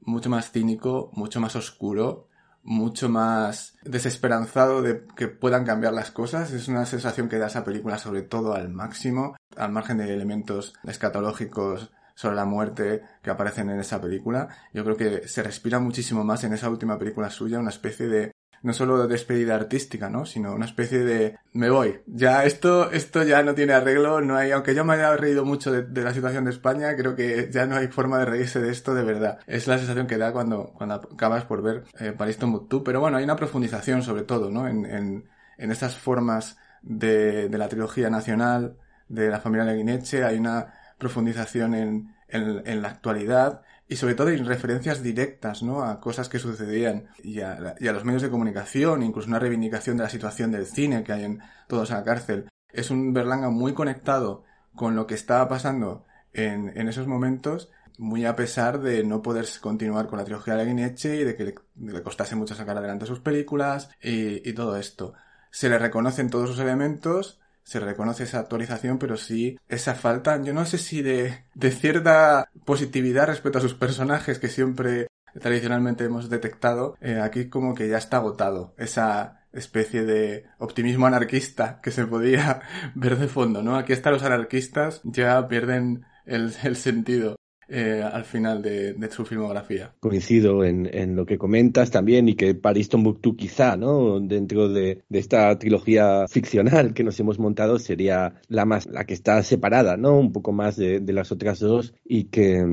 mucho 0.00 0.30
más 0.30 0.50
cínico, 0.50 1.10
mucho 1.14 1.40
más 1.40 1.56
oscuro, 1.56 2.28
mucho 2.62 3.08
más 3.08 3.76
desesperanzado 3.84 4.82
de 4.82 5.06
que 5.16 5.28
puedan 5.28 5.64
cambiar 5.64 5.92
las 5.92 6.10
cosas. 6.10 6.52
Es 6.52 6.68
una 6.68 6.86
sensación 6.86 7.28
que 7.28 7.38
da 7.38 7.46
esa 7.46 7.64
película 7.64 7.98
sobre 7.98 8.22
todo 8.22 8.54
al 8.54 8.68
máximo, 8.68 9.36
al 9.56 9.72
margen 9.72 9.98
de 9.98 10.12
elementos 10.12 10.74
escatológicos 10.84 11.90
sobre 12.14 12.36
la 12.36 12.44
muerte 12.44 13.02
que 13.22 13.30
aparecen 13.30 13.70
en 13.70 13.80
esa 13.80 14.00
película. 14.00 14.48
Yo 14.72 14.84
creo 14.84 14.96
que 14.96 15.28
se 15.28 15.42
respira 15.42 15.78
muchísimo 15.80 16.24
más 16.24 16.44
en 16.44 16.52
esa 16.52 16.70
última 16.70 16.98
película 16.98 17.30
suya, 17.30 17.58
una 17.58 17.70
especie 17.70 18.06
de 18.06 18.32
no 18.62 18.72
solo 18.72 19.06
despedida 19.08 19.54
artística, 19.54 20.08
¿no? 20.08 20.24
Sino 20.24 20.54
una 20.54 20.66
especie 20.66 21.00
de 21.00 21.38
me 21.52 21.68
voy. 21.68 22.00
Ya 22.06 22.44
esto, 22.44 22.90
esto 22.90 23.22
ya 23.24 23.42
no 23.42 23.54
tiene 23.54 23.72
arreglo, 23.72 24.20
no 24.20 24.36
hay, 24.36 24.52
aunque 24.52 24.74
yo 24.74 24.84
me 24.84 24.94
haya 24.94 25.16
reído 25.16 25.44
mucho 25.44 25.72
de, 25.72 26.02
la 26.02 26.14
situación 26.14 26.44
de 26.44 26.52
España, 26.52 26.96
creo 26.96 27.14
que 27.16 27.48
ya 27.50 27.66
no 27.66 27.76
hay 27.76 27.88
forma 27.88 28.18
de 28.18 28.24
reírse 28.26 28.60
de 28.60 28.70
esto 28.70 28.94
de 28.94 29.02
verdad. 29.02 29.38
Es 29.46 29.66
la 29.66 29.78
sensación 29.78 30.06
que 30.06 30.18
da 30.18 30.32
cuando, 30.32 30.72
cuando 30.76 30.94
acabas 30.94 31.44
por 31.44 31.62
ver 31.62 31.84
eh, 31.98 32.12
París 32.12 32.38
pero 32.84 33.00
bueno, 33.00 33.16
hay 33.16 33.24
una 33.24 33.36
profundización 33.36 34.02
sobre 34.02 34.22
todo, 34.22 34.50
¿no? 34.50 34.66
En, 34.66 34.86
en, 34.86 35.28
en 35.58 35.70
estas 35.70 35.96
formas 35.96 36.56
de, 36.82 37.48
de 37.48 37.58
la 37.58 37.68
trilogía 37.68 38.10
nacional, 38.10 38.76
de 39.08 39.28
la 39.28 39.40
familia 39.40 39.64
Leguineche, 39.64 40.24
hay 40.24 40.38
una 40.38 40.74
profundización 40.98 41.74
en, 41.74 42.14
en, 42.28 42.62
en 42.64 42.82
la 42.82 42.88
actualidad 42.88 43.62
y 43.92 43.96
sobre 43.96 44.14
todo 44.14 44.30
en 44.30 44.46
referencias 44.46 45.02
directas 45.02 45.62
¿no? 45.62 45.84
a 45.84 46.00
cosas 46.00 46.30
que 46.30 46.38
sucedían 46.38 47.08
y 47.22 47.40
a, 47.40 47.76
los 47.78 48.04
medios 48.06 48.22
de 48.22 48.30
comunicación, 48.30 49.02
incluso 49.02 49.28
una 49.28 49.38
reivindicación 49.38 49.98
de 49.98 50.04
la 50.04 50.08
situación 50.08 50.50
del 50.50 50.64
cine 50.64 51.04
que 51.04 51.12
hay 51.12 51.24
en 51.24 51.40
todos 51.68 51.90
a 51.90 51.96
la 51.96 52.04
cárcel. 52.04 52.48
Es 52.70 52.90
un 52.90 53.12
Berlanga 53.12 53.50
muy 53.50 53.74
conectado 53.74 54.44
con 54.74 54.96
lo 54.96 55.06
que 55.06 55.14
estaba 55.14 55.46
pasando 55.46 56.06
en, 56.32 56.72
en 56.74 56.88
esos 56.88 57.06
momentos, 57.06 57.70
muy 57.98 58.24
a 58.24 58.34
pesar 58.34 58.80
de 58.80 59.04
no 59.04 59.20
poder 59.20 59.46
continuar 59.60 60.06
con 60.06 60.18
la 60.18 60.24
trilogía 60.24 60.56
de 60.56 60.64
Guineche 60.64 61.16
y 61.16 61.24
de 61.24 61.36
que 61.36 61.54
le, 61.76 62.02
costase 62.02 62.34
mucho 62.34 62.54
sacar 62.54 62.78
adelante 62.78 63.04
sus 63.04 63.20
películas 63.20 63.90
y, 64.00 64.48
y 64.48 64.54
todo 64.54 64.78
esto. 64.78 65.12
Se 65.50 65.68
le 65.68 65.78
reconocen 65.78 66.30
todos 66.30 66.48
sus 66.48 66.60
elementos, 66.60 67.41
se 67.62 67.80
reconoce 67.80 68.24
esa 68.24 68.40
actualización, 68.40 68.98
pero 68.98 69.16
sí 69.16 69.58
esa 69.68 69.94
falta, 69.94 70.40
yo 70.42 70.52
no 70.52 70.64
sé 70.64 70.78
si 70.78 71.02
de, 71.02 71.44
cierta 71.70 72.50
positividad 72.64 73.26
respecto 73.26 73.58
a 73.58 73.62
sus 73.62 73.74
personajes 73.74 74.38
que 74.38 74.48
siempre 74.48 75.08
tradicionalmente 75.40 76.04
hemos 76.04 76.28
detectado, 76.28 76.96
eh, 77.00 77.20
aquí 77.20 77.48
como 77.48 77.74
que 77.74 77.88
ya 77.88 77.98
está 77.98 78.18
agotado 78.18 78.74
esa 78.76 79.46
especie 79.52 80.04
de 80.04 80.46
optimismo 80.58 81.06
anarquista 81.06 81.80
que 81.82 81.90
se 81.90 82.06
podía 82.06 82.62
ver 82.94 83.18
de 83.18 83.28
fondo, 83.28 83.62
¿no? 83.62 83.76
Aquí 83.76 83.92
hasta 83.92 84.10
los 84.10 84.22
anarquistas 84.22 85.00
ya 85.04 85.48
pierden 85.48 86.04
el 86.24 86.76
sentido 86.76 87.36
eh, 87.68 88.02
al 88.02 88.24
final 88.24 88.62
de, 88.62 88.96
su 89.10 89.24
filmografía. 89.24 89.92
Coincido 90.00 90.64
en, 90.64 91.16
lo 91.16 91.26
que 91.26 91.38
comentas 91.38 91.90
también 91.90 92.28
y 92.28 92.34
que 92.34 92.54
Paris 92.54 92.88
Tombuctú 92.88 93.36
quizá, 93.36 93.76
¿no? 93.76 94.20
Dentro 94.20 94.68
de, 94.68 95.02
esta 95.10 95.58
trilogía 95.58 96.26
ficcional 96.28 96.94
que 96.94 97.04
nos 97.04 97.18
hemos 97.20 97.38
montado 97.38 97.78
sería 97.78 98.34
la 98.48 98.64
más, 98.64 98.86
la 98.86 99.04
que 99.04 99.14
está 99.14 99.42
separada, 99.42 99.96
¿no? 99.96 100.18
Un 100.18 100.32
poco 100.32 100.52
más 100.52 100.76
de, 100.76 101.00
de 101.00 101.12
las 101.12 101.32
otras 101.32 101.60
dos 101.60 101.94
y 102.04 102.24
que, 102.24 102.64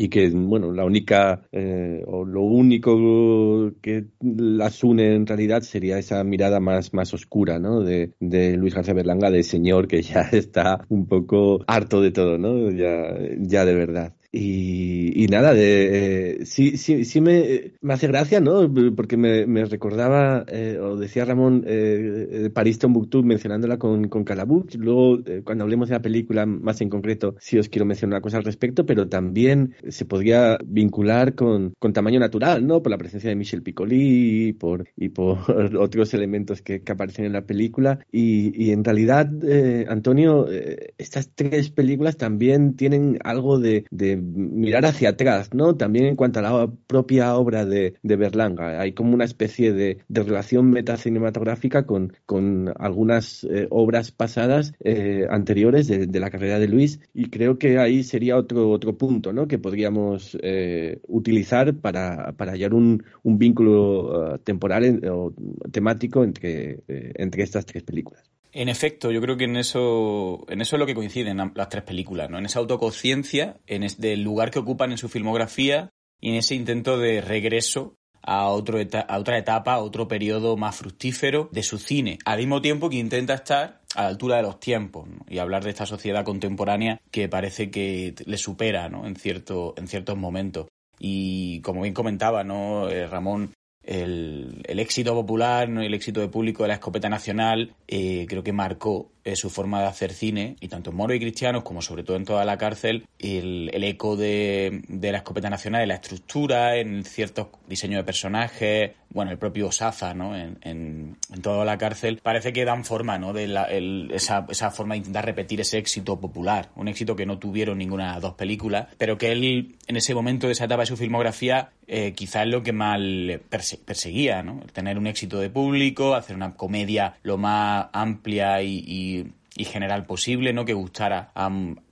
y 0.00 0.08
que, 0.08 0.30
bueno, 0.30 0.72
la 0.72 0.86
única 0.86 1.42
eh, 1.52 2.02
o 2.06 2.24
lo 2.24 2.40
único 2.40 3.70
que 3.82 4.06
las 4.22 4.82
une 4.82 5.14
en 5.14 5.26
realidad 5.26 5.60
sería 5.60 5.98
esa 5.98 6.24
mirada 6.24 6.58
más, 6.58 6.94
más 6.94 7.12
oscura, 7.12 7.58
¿no? 7.58 7.82
De, 7.82 8.14
Luis 8.56 8.74
García 8.74 8.94
Berlanga, 8.94 9.30
de 9.30 9.42
señor 9.42 9.88
que 9.88 10.00
ya 10.00 10.22
está 10.32 10.86
un 10.88 11.06
poco 11.06 11.62
harto 11.66 12.00
de 12.00 12.12
todo, 12.12 12.38
¿no? 12.38 12.70
Ya, 12.70 13.14
ya 13.40 13.66
de 13.66 13.74
verdad. 13.74 14.14
Y, 14.32 15.26
nada, 15.28 15.54
de, 15.54 16.40
eh, 16.42 16.46
sí, 16.46 16.76
sí, 16.76 17.04
sí 17.04 17.20
me, 17.20 17.72
me, 17.80 17.94
hace 17.94 18.06
gracia, 18.06 18.40
¿no? 18.40 18.72
Porque 18.94 19.16
me, 19.16 19.44
me 19.46 19.64
recordaba, 19.64 20.44
eh, 20.48 20.78
o 20.80 20.96
decía 20.96 21.24
Ramón, 21.24 21.64
eh, 21.66 22.48
París 22.54 22.78
Tombuctú 22.78 23.24
mencionándola 23.24 23.78
con, 23.78 24.08
con 24.08 24.22
Calabuch. 24.22 24.74
Luego, 24.76 25.18
eh, 25.26 25.42
cuando 25.44 25.64
hablemos 25.64 25.88
de 25.88 25.96
la 25.96 26.02
película 26.02 26.46
más 26.46 26.80
en 26.80 26.90
concreto, 26.90 27.34
sí 27.40 27.58
os 27.58 27.68
quiero 27.68 27.86
mencionar 27.86 28.18
una 28.18 28.22
cosa 28.22 28.36
al 28.36 28.44
respecto, 28.44 28.86
pero 28.86 29.08
también 29.08 29.74
se 29.88 30.04
podría 30.04 30.58
vincular 30.64 31.34
con, 31.34 31.74
con 31.78 31.92
tamaño 31.92 32.20
natural, 32.20 32.64
¿no? 32.64 32.82
Por 32.82 32.90
la 32.90 32.98
presencia 32.98 33.30
de 33.30 33.36
Michel 33.36 33.62
Piccoli 33.62 34.48
y 34.48 34.52
por, 34.52 34.88
y 34.96 35.08
por 35.08 35.38
otros 35.76 36.14
elementos 36.14 36.62
que, 36.62 36.82
que 36.82 36.92
aparecen 36.92 37.24
en 37.24 37.32
la 37.32 37.46
película. 37.46 37.98
Y, 38.12 38.52
y 38.64 38.70
en 38.70 38.84
realidad, 38.84 39.28
eh, 39.42 39.86
Antonio, 39.88 40.46
eh, 40.50 40.94
estas 40.98 41.30
tres 41.34 41.70
películas 41.70 42.16
también 42.16 42.76
tienen 42.76 43.18
algo 43.24 43.58
de 43.58 43.84
mirar 44.20 44.84
hacia 44.86 45.10
atrás, 45.10 45.54
¿no? 45.54 45.76
También 45.76 46.06
en 46.06 46.16
cuanto 46.16 46.40
a 46.40 46.42
la 46.42 46.70
propia 46.86 47.34
obra 47.36 47.64
de, 47.64 47.94
de 48.02 48.16
Berlanga. 48.16 48.80
Hay 48.80 48.92
como 48.92 49.14
una 49.14 49.24
especie 49.24 49.72
de, 49.72 49.98
relación 50.08 50.70
metacinematográfica 50.70 51.86
con, 51.86 52.12
con 52.26 52.72
algunas 52.78 53.44
eh, 53.44 53.66
obras 53.70 54.10
pasadas 54.12 54.74
eh, 54.80 55.26
anteriores 55.30 55.88
de, 55.88 56.20
la 56.20 56.30
carrera 56.30 56.58
de 56.58 56.68
Luis 56.68 57.00
y 57.14 57.30
creo 57.30 57.58
que 57.58 57.78
ahí 57.78 58.02
sería 58.02 58.36
otro, 58.36 58.70
otro 58.70 58.98
punto, 58.98 59.32
¿no? 59.32 59.48
Que 59.48 59.58
podríamos 59.58 60.36
eh, 60.42 61.00
utilizar 61.08 61.74
para, 61.74 62.32
para 62.36 62.52
hallar 62.52 62.74
un, 62.74 63.02
un 63.22 63.38
vínculo 63.38 64.34
uh, 64.34 64.38
temporal 64.38 65.00
o 65.10 65.32
temático 65.70 66.24
entre, 66.24 66.80
eh, 66.88 67.12
entre 67.16 67.42
estas 67.42 67.66
tres 67.66 67.82
películas. 67.82 68.30
En 68.52 68.68
efecto, 68.68 69.10
yo 69.12 69.20
creo 69.20 69.36
que 69.36 69.44
en 69.44 69.56
eso, 69.56 70.44
en 70.48 70.60
eso 70.60 70.76
es 70.76 70.80
lo 70.80 70.86
que 70.86 70.94
coinciden 70.94 71.52
las 71.54 71.68
tres 71.68 71.84
películas, 71.84 72.28
¿no? 72.30 72.38
En 72.38 72.46
esa 72.46 72.58
autoconsciencia, 72.58 73.60
en 73.66 73.84
el 73.84 73.94
del 73.96 74.22
lugar 74.22 74.50
que 74.50 74.58
ocupan 74.58 74.90
en 74.90 74.98
su 74.98 75.08
filmografía 75.08 75.90
y 76.20 76.30
en 76.30 76.34
ese 76.36 76.54
intento 76.54 76.98
de 76.98 77.20
regreso 77.20 77.94
a, 78.22 78.48
otro 78.48 78.78
a 79.08 79.18
otra 79.18 79.38
etapa, 79.38 79.74
a 79.74 79.78
otro 79.78 80.08
periodo 80.08 80.56
más 80.56 80.76
fructífero 80.76 81.48
de 81.52 81.62
su 81.62 81.78
cine, 81.78 82.18
al 82.24 82.38
mismo 82.38 82.60
tiempo 82.60 82.90
que 82.90 82.96
intenta 82.96 83.34
estar 83.34 83.80
a 83.94 84.02
la 84.02 84.08
altura 84.08 84.36
de 84.36 84.42
los 84.42 84.60
tiempos 84.60 85.08
¿no? 85.08 85.24
y 85.28 85.38
hablar 85.38 85.64
de 85.64 85.70
esta 85.70 85.86
sociedad 85.86 86.24
contemporánea 86.24 87.00
que 87.10 87.28
parece 87.28 87.70
que 87.70 88.14
le 88.24 88.36
supera 88.36 88.88
¿no? 88.88 89.06
en, 89.06 89.16
cierto, 89.16 89.74
en 89.76 89.88
ciertos 89.88 90.16
momentos. 90.16 90.66
Y 90.98 91.60
como 91.62 91.82
bien 91.82 91.94
comentaba 91.94 92.44
¿no? 92.44 92.88
Eh, 92.88 93.06
Ramón, 93.06 93.52
el, 93.90 94.62
el, 94.68 94.78
éxito 94.78 95.14
popular, 95.14 95.68
¿no? 95.68 95.82
el 95.82 95.92
éxito 95.94 96.20
de 96.20 96.28
público 96.28 96.62
de 96.62 96.68
la 96.68 96.74
escopeta 96.74 97.08
nacional, 97.08 97.74
eh, 97.88 98.24
creo 98.28 98.44
que 98.44 98.52
marcó 98.52 99.10
eh, 99.24 99.36
su 99.36 99.50
forma 99.50 99.80
de 99.80 99.86
hacer 99.86 100.12
cine, 100.12 100.56
y 100.60 100.68
tanto 100.68 100.90
en 100.90 100.96
Moro 100.96 101.14
y 101.14 101.20
Cristianos 101.20 101.62
como 101.62 101.82
sobre 101.82 102.02
todo 102.02 102.16
en 102.16 102.24
toda 102.24 102.44
la 102.44 102.58
cárcel, 102.58 103.06
el, 103.18 103.70
el 103.72 103.84
eco 103.84 104.16
de, 104.16 104.82
de, 104.88 105.12
la 105.12 105.18
escopeta 105.18 105.50
nacional 105.50 105.82
en 105.82 105.88
la 105.88 105.94
estructura, 105.94 106.76
en 106.76 107.04
ciertos 107.04 107.48
diseños 107.68 107.98
de 107.98 108.04
personajes, 108.04 108.90
bueno, 109.12 109.30
el 109.32 109.38
propio 109.38 109.72
Saza, 109.72 110.14
¿no? 110.14 110.36
En, 110.36 110.58
en, 110.62 111.16
en 111.32 111.42
toda 111.42 111.64
la 111.64 111.78
cárcel, 111.78 112.20
parece 112.22 112.52
que 112.52 112.64
dan 112.64 112.84
forma, 112.84 113.18
¿no? 113.18 113.32
De 113.32 113.48
la, 113.48 113.64
el, 113.64 114.10
esa, 114.12 114.46
esa 114.48 114.70
forma 114.70 114.94
de 114.94 114.98
intentar 114.98 115.24
repetir 115.24 115.60
ese 115.60 115.78
éxito 115.78 116.20
popular, 116.20 116.70
un 116.76 116.88
éxito 116.88 117.16
que 117.16 117.26
no 117.26 117.38
tuvieron 117.38 117.78
ninguna 117.78 118.06
de 118.06 118.12
las 118.12 118.22
dos 118.22 118.34
películas, 118.34 118.86
pero 118.98 119.18
que 119.18 119.32
él, 119.32 119.76
en 119.86 119.96
ese 119.96 120.14
momento 120.14 120.46
de 120.46 120.52
esa 120.52 120.66
etapa 120.66 120.82
de 120.82 120.86
su 120.86 120.96
filmografía, 120.96 121.70
eh, 121.88 122.12
quizás 122.14 122.44
es 122.44 122.52
lo 122.52 122.62
que 122.62 122.72
más 122.72 123.00
perse 123.48 123.78
perseguía, 123.78 124.42
¿no? 124.44 124.60
Tener 124.72 124.96
un 124.96 125.08
éxito 125.08 125.40
de 125.40 125.50
público, 125.50 126.14
hacer 126.14 126.36
una 126.36 126.54
comedia 126.54 127.16
lo 127.22 127.36
más 127.36 127.86
amplia 127.92 128.62
y, 128.62 128.84
y 128.86 129.09
y 129.56 129.64
general 129.64 130.06
posible, 130.06 130.52
¿no? 130.52 130.64
Que 130.64 130.72
gustara 130.72 131.32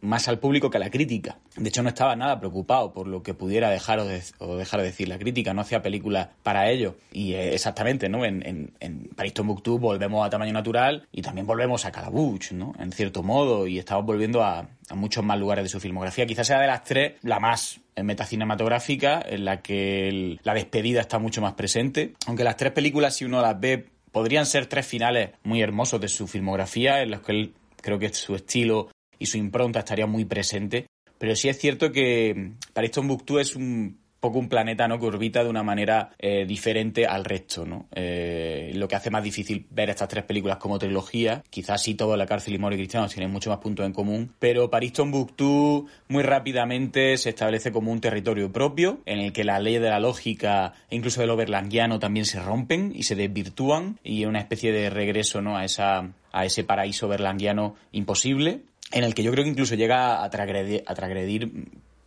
más 0.00 0.28
al 0.28 0.38
público 0.38 0.70
que 0.70 0.76
a 0.76 0.80
la 0.80 0.90
crítica. 0.90 1.38
De 1.56 1.68
hecho, 1.68 1.82
no 1.82 1.88
estaba 1.88 2.14
nada 2.14 2.38
preocupado 2.38 2.92
por 2.92 3.08
lo 3.08 3.22
que 3.22 3.34
pudiera 3.34 3.68
dejar 3.68 3.98
o, 3.98 4.04
de, 4.04 4.22
o 4.38 4.56
dejar 4.56 4.80
de 4.80 4.86
decir 4.86 5.08
la 5.08 5.18
crítica, 5.18 5.52
no 5.52 5.62
hacía 5.62 5.82
películas 5.82 6.28
para 6.42 6.70
ello. 6.70 6.96
Y 7.12 7.34
eh, 7.34 7.54
exactamente, 7.54 8.08
¿no? 8.08 8.24
En, 8.24 8.46
en, 8.46 8.72
en 8.80 9.10
París 9.16 9.34
Tombuctú 9.34 9.78
volvemos 9.78 10.24
a 10.24 10.30
tamaño 10.30 10.52
natural 10.52 11.06
y 11.12 11.22
también 11.22 11.46
volvemos 11.46 11.84
a 11.84 11.92
Calabuch, 11.92 12.52
¿no? 12.52 12.74
En 12.78 12.92
cierto 12.92 13.22
modo, 13.22 13.66
y 13.66 13.78
estamos 13.78 14.06
volviendo 14.06 14.42
a, 14.42 14.68
muchos 14.94 15.22
más 15.22 15.38
lugares 15.38 15.64
de 15.64 15.68
su 15.68 15.80
filmografía. 15.80 16.26
Quizás 16.26 16.46
sea 16.46 16.60
de 16.60 16.66
las 16.66 16.82
tres 16.84 17.14
la 17.22 17.40
más 17.40 17.80
metacinematográfica, 18.02 19.20
en 19.26 19.44
la 19.44 19.60
que 19.60 20.38
la 20.42 20.54
despedida 20.54 21.00
está 21.00 21.18
mucho 21.18 21.42
más 21.42 21.54
presente. 21.54 22.14
Aunque 22.26 22.44
las 22.44 22.56
tres 22.56 22.72
películas, 22.72 23.16
si 23.16 23.26
uno 23.26 23.42
las 23.42 23.58
ve 23.60 23.88
podrían 24.18 24.46
ser 24.46 24.66
tres 24.66 24.84
finales 24.84 25.30
muy 25.44 25.62
hermosos 25.62 26.00
de 26.00 26.08
su 26.08 26.26
filmografía, 26.26 27.02
en 27.02 27.12
los 27.12 27.20
que 27.20 27.30
él, 27.30 27.54
creo 27.80 28.00
que 28.00 28.12
su 28.12 28.34
estilo 28.34 28.88
y 29.16 29.26
su 29.26 29.38
impronta 29.38 29.78
estaría 29.78 30.08
muy 30.08 30.24
presente. 30.24 30.86
Pero 31.18 31.36
sí 31.36 31.48
es 31.48 31.56
cierto 31.56 31.92
que 31.92 32.50
Paris 32.72 32.90
Tombuctú 32.90 33.38
es 33.38 33.54
un 33.54 34.00
poco 34.20 34.38
un 34.38 34.48
planeta 34.48 34.88
¿no? 34.88 34.98
que 34.98 35.06
orbita 35.06 35.44
de 35.44 35.50
una 35.50 35.62
manera 35.62 36.10
eh, 36.18 36.44
diferente 36.46 37.06
al 37.06 37.24
resto, 37.24 37.64
¿no? 37.64 37.86
Eh, 37.94 38.72
lo 38.74 38.88
que 38.88 38.96
hace 38.96 39.10
más 39.10 39.22
difícil 39.22 39.66
ver 39.70 39.90
estas 39.90 40.08
tres 40.08 40.24
películas 40.24 40.58
como 40.58 40.78
trilogía. 40.78 41.42
Quizás 41.50 41.82
sí 41.82 41.94
todo 41.94 42.16
La 42.16 42.26
cárcel 42.26 42.54
y 42.54 42.58
Moro 42.58 42.74
y 42.74 42.78
Cristianos 42.78 43.12
tienen 43.12 43.30
mucho 43.30 43.50
más 43.50 43.58
puntos 43.58 43.86
en 43.86 43.92
común, 43.92 44.32
pero 44.38 44.70
París 44.70 44.92
Tombuctú 44.92 45.88
muy 46.08 46.22
rápidamente 46.22 47.16
se 47.16 47.30
establece 47.30 47.72
como 47.72 47.92
un 47.92 48.00
territorio 48.00 48.52
propio 48.52 49.00
en 49.06 49.20
el 49.20 49.32
que 49.32 49.44
las 49.44 49.62
leyes 49.62 49.82
de 49.82 49.90
la 49.90 50.00
lógica 50.00 50.74
e 50.90 50.96
incluso 50.96 51.20
de 51.20 51.26
lo 51.26 51.36
berlanguiano 51.36 51.98
también 51.98 52.26
se 52.26 52.40
rompen 52.40 52.92
y 52.94 53.04
se 53.04 53.14
desvirtúan 53.14 53.98
y 54.02 54.24
una 54.24 54.40
especie 54.40 54.72
de 54.72 54.90
regreso 54.90 55.42
¿no? 55.42 55.56
a, 55.56 55.64
esa, 55.64 56.10
a 56.32 56.44
ese 56.44 56.64
paraíso 56.64 57.08
berlanguiano 57.08 57.76
imposible 57.92 58.62
en 58.92 59.04
el 59.04 59.14
que 59.14 59.22
yo 59.22 59.30
creo 59.30 59.44
que 59.44 59.50
incluso 59.50 59.74
llega 59.74 60.22
a 60.24 60.30
transgredir, 60.30 60.82
a 60.86 60.94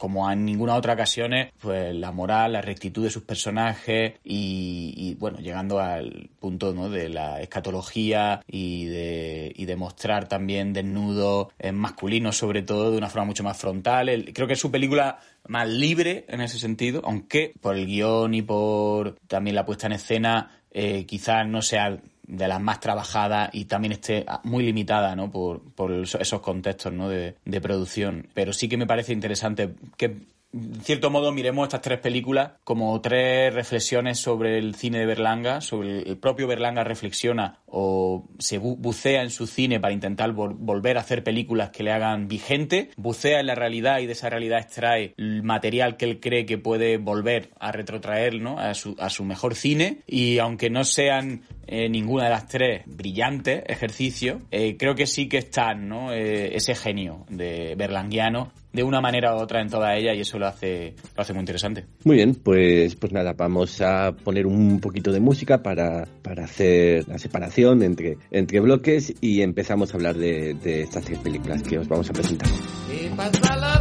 como 0.01 0.31
en 0.31 0.45
ninguna 0.45 0.73
otra 0.73 0.93
ocasión, 0.93 1.31
pues 1.59 1.93
la 1.93 2.11
moral, 2.11 2.53
la 2.53 2.61
rectitud 2.63 3.03
de 3.03 3.11
sus 3.11 3.21
personajes 3.21 4.13
y, 4.23 4.95
y 4.97 5.13
bueno, 5.13 5.37
llegando 5.37 5.79
al 5.79 6.31
punto 6.39 6.73
¿no? 6.73 6.89
de 6.89 7.07
la 7.07 7.39
escatología 7.39 8.41
y 8.47 8.85
de, 8.85 9.53
y 9.55 9.65
de 9.65 9.75
mostrar 9.75 10.27
también 10.27 10.73
desnudos 10.73 11.49
masculinos, 11.71 12.35
sobre 12.35 12.63
todo, 12.63 12.89
de 12.89 12.97
una 12.97 13.09
forma 13.09 13.25
mucho 13.25 13.43
más 13.43 13.59
frontal. 13.59 14.09
El, 14.09 14.33
creo 14.33 14.47
que 14.47 14.53
es 14.53 14.59
su 14.59 14.71
película 14.71 15.19
más 15.47 15.69
libre 15.69 16.25
en 16.29 16.41
ese 16.41 16.57
sentido, 16.57 17.03
aunque 17.05 17.53
por 17.61 17.75
el 17.75 17.85
guion 17.85 18.33
y 18.33 18.41
por 18.41 19.19
también 19.27 19.55
la 19.55 19.67
puesta 19.67 19.85
en 19.85 19.93
escena 19.93 20.49
eh, 20.71 21.05
quizás 21.05 21.45
no 21.45 21.61
sea 21.61 21.99
de 22.27 22.47
las 22.47 22.61
más 22.61 22.79
trabajadas 22.79 23.49
y 23.53 23.65
también 23.65 23.93
esté 23.93 24.25
muy 24.43 24.63
limitada 24.63 25.15
¿no? 25.15 25.31
por, 25.31 25.61
por 25.73 25.91
esos 25.91 26.41
contextos 26.41 26.93
¿no? 26.93 27.09
de, 27.09 27.35
de 27.45 27.61
producción. 27.61 28.27
Pero 28.33 28.53
sí 28.53 28.69
que 28.69 28.77
me 28.77 28.87
parece 28.87 29.13
interesante 29.13 29.73
que 29.97 30.17
en 30.53 30.81
cierto 30.81 31.09
modo 31.09 31.31
miremos 31.31 31.65
estas 31.65 31.81
tres 31.81 31.99
películas 31.99 32.51
como 32.63 32.99
tres 32.99 33.53
reflexiones 33.53 34.19
sobre 34.19 34.57
el 34.57 34.75
cine 34.75 34.99
de 34.99 35.05
Berlanga, 35.05 35.61
sobre 35.61 36.01
el 36.01 36.17
propio 36.17 36.47
Berlanga 36.47 36.83
reflexiona 36.83 37.59
o 37.67 38.25
se 38.37 38.57
bu 38.57 38.75
bucea 38.75 39.23
en 39.23 39.29
su 39.29 39.47
cine 39.47 39.79
para 39.79 39.93
intentar 39.93 40.33
vol 40.33 40.53
volver 40.53 40.97
a 40.97 41.01
hacer 41.01 41.23
películas 41.23 41.69
que 41.69 41.83
le 41.83 41.93
hagan 41.93 42.27
vigente, 42.27 42.89
bucea 42.97 43.39
en 43.39 43.47
la 43.47 43.55
realidad 43.55 43.99
y 43.99 44.07
de 44.07 44.11
esa 44.11 44.29
realidad 44.29 44.59
extrae 44.59 45.13
el 45.17 45.41
material 45.43 45.95
que 45.95 46.05
él 46.05 46.19
cree 46.19 46.45
que 46.45 46.57
puede 46.57 46.97
volver 46.97 47.51
a 47.59 47.71
retrotraer 47.71 48.41
¿no? 48.41 48.59
a, 48.59 48.73
su, 48.73 48.95
a 48.99 49.09
su 49.09 49.23
mejor 49.23 49.55
cine 49.55 49.99
y 50.05 50.39
aunque 50.39 50.69
no 50.69 50.83
sean 50.83 51.43
eh, 51.71 51.87
ninguna 51.87 52.25
de 52.25 52.31
las 52.31 52.49
tres 52.49 52.81
brillantes 52.85 53.63
ejercicios, 53.65 54.41
eh, 54.51 54.75
creo 54.77 54.93
que 54.93 55.07
sí 55.07 55.29
que 55.29 55.37
están 55.37 55.87
¿no? 55.87 56.11
eh, 56.11 56.53
ese 56.53 56.75
genio 56.75 57.25
de 57.29 57.75
berlanguiano 57.77 58.51
de 58.73 58.83
una 58.83 58.99
manera 58.99 59.33
u 59.35 59.39
otra 59.39 59.61
en 59.61 59.69
toda 59.69 59.95
ella 59.95 60.13
y 60.13 60.19
eso 60.19 60.37
lo 60.37 60.47
hace, 60.47 60.95
lo 61.15 61.21
hace 61.21 61.31
muy 61.31 61.39
interesante. 61.41 61.85
Muy 62.03 62.17
bien, 62.17 62.35
pues, 62.35 62.95
pues 62.95 63.13
nada, 63.13 63.33
vamos 63.33 63.79
a 63.81 64.11
poner 64.11 64.47
un 64.47 64.81
poquito 64.81 65.13
de 65.13 65.21
música 65.21 65.63
para, 65.63 66.05
para 66.21 66.43
hacer 66.43 67.07
la 67.07 67.17
separación 67.17 67.83
entre, 67.83 68.17
entre 68.31 68.59
bloques 68.59 69.13
y 69.21 69.41
empezamos 69.41 69.93
a 69.93 69.97
hablar 69.97 70.15
de, 70.15 70.53
de 70.55 70.81
estas 70.81 71.05
tres 71.05 71.19
películas 71.19 71.63
que 71.63 71.79
os 71.79 71.87
vamos 71.87 72.09
a 72.09 72.13
presentar. 72.13 72.49
Y 72.89 73.07
pasa 73.15 73.55
la 73.55 73.80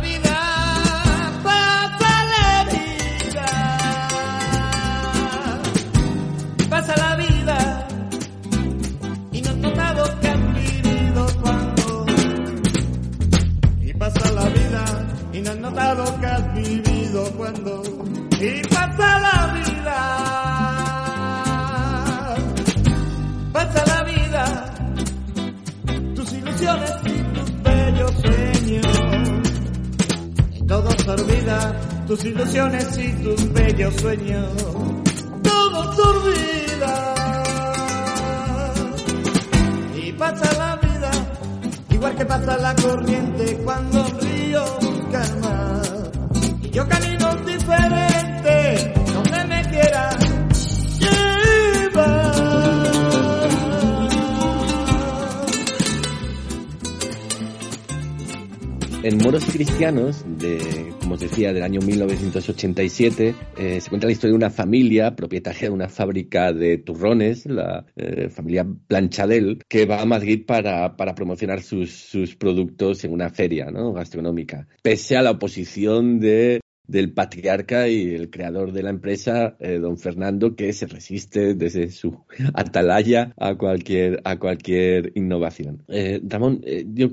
y 27.04 27.22
tus 27.34 27.62
bellos 27.62 28.12
sueños. 28.22 28.86
Todo 30.66 30.90
se 30.90 31.10
olvida, 31.10 31.76
tus 32.06 32.24
ilusiones 32.24 32.98
y 32.98 33.12
tus 33.24 33.52
bellos 33.52 33.94
sueños. 33.96 34.48
Todo 35.42 35.94
se 35.94 36.02
olvida. 36.02 37.14
Y 39.96 40.12
pasa 40.12 40.52
la 40.58 40.76
vida, 40.76 41.10
igual 41.90 42.14
que 42.14 42.24
pasa 42.24 42.56
la 42.56 42.74
corriente 42.76 43.60
cuando 43.64 44.06
el 44.06 44.20
río 44.20 44.64
calma. 45.10 45.82
Y 46.62 46.70
yo 46.70 46.88
camino 46.88 47.34
diferente, 47.46 48.94
donde 49.12 49.44
me 49.46 49.62
quiera 49.70 50.19
En 59.02 59.16
Moros 59.16 59.46
Cristianos, 59.46 60.26
de, 60.26 60.92
como 61.00 61.14
os 61.14 61.20
decía, 61.20 61.54
del 61.54 61.62
año 61.62 61.80
1987, 61.80 63.34
eh, 63.56 63.80
se 63.80 63.88
cuenta 63.88 64.06
la 64.06 64.12
historia 64.12 64.32
de 64.32 64.36
una 64.36 64.50
familia 64.50 65.16
propietaria 65.16 65.68
de 65.68 65.70
una 65.70 65.88
fábrica 65.88 66.52
de 66.52 66.76
turrones, 66.76 67.46
la 67.46 67.86
eh, 67.96 68.28
familia 68.28 68.66
Planchadel, 68.88 69.64
que 69.66 69.86
va 69.86 70.02
a 70.02 70.04
Madrid 70.04 70.44
para, 70.46 70.98
para 70.98 71.14
promocionar 71.14 71.62
sus, 71.62 71.90
sus 71.92 72.36
productos 72.36 73.02
en 73.04 73.14
una 73.14 73.30
feria 73.30 73.70
¿no? 73.70 73.94
gastronómica. 73.94 74.68
Pese 74.82 75.16
a 75.16 75.22
la 75.22 75.30
oposición 75.30 76.20
de 76.20 76.60
del 76.90 77.12
patriarca 77.12 77.88
y 77.88 78.14
el 78.14 78.30
creador 78.30 78.72
de 78.72 78.82
la 78.82 78.90
empresa, 78.90 79.56
eh, 79.60 79.78
don 79.78 79.96
Fernando, 79.96 80.56
que 80.56 80.72
se 80.72 80.86
resiste 80.86 81.54
desde 81.54 81.90
su 81.90 82.24
atalaya 82.54 83.32
a 83.36 83.54
cualquier, 83.54 84.20
a 84.24 84.38
cualquier 84.38 85.12
innovación. 85.14 85.84
Eh, 85.88 86.20
Ramón, 86.24 86.60
eh, 86.64 86.84
yo 86.92 87.10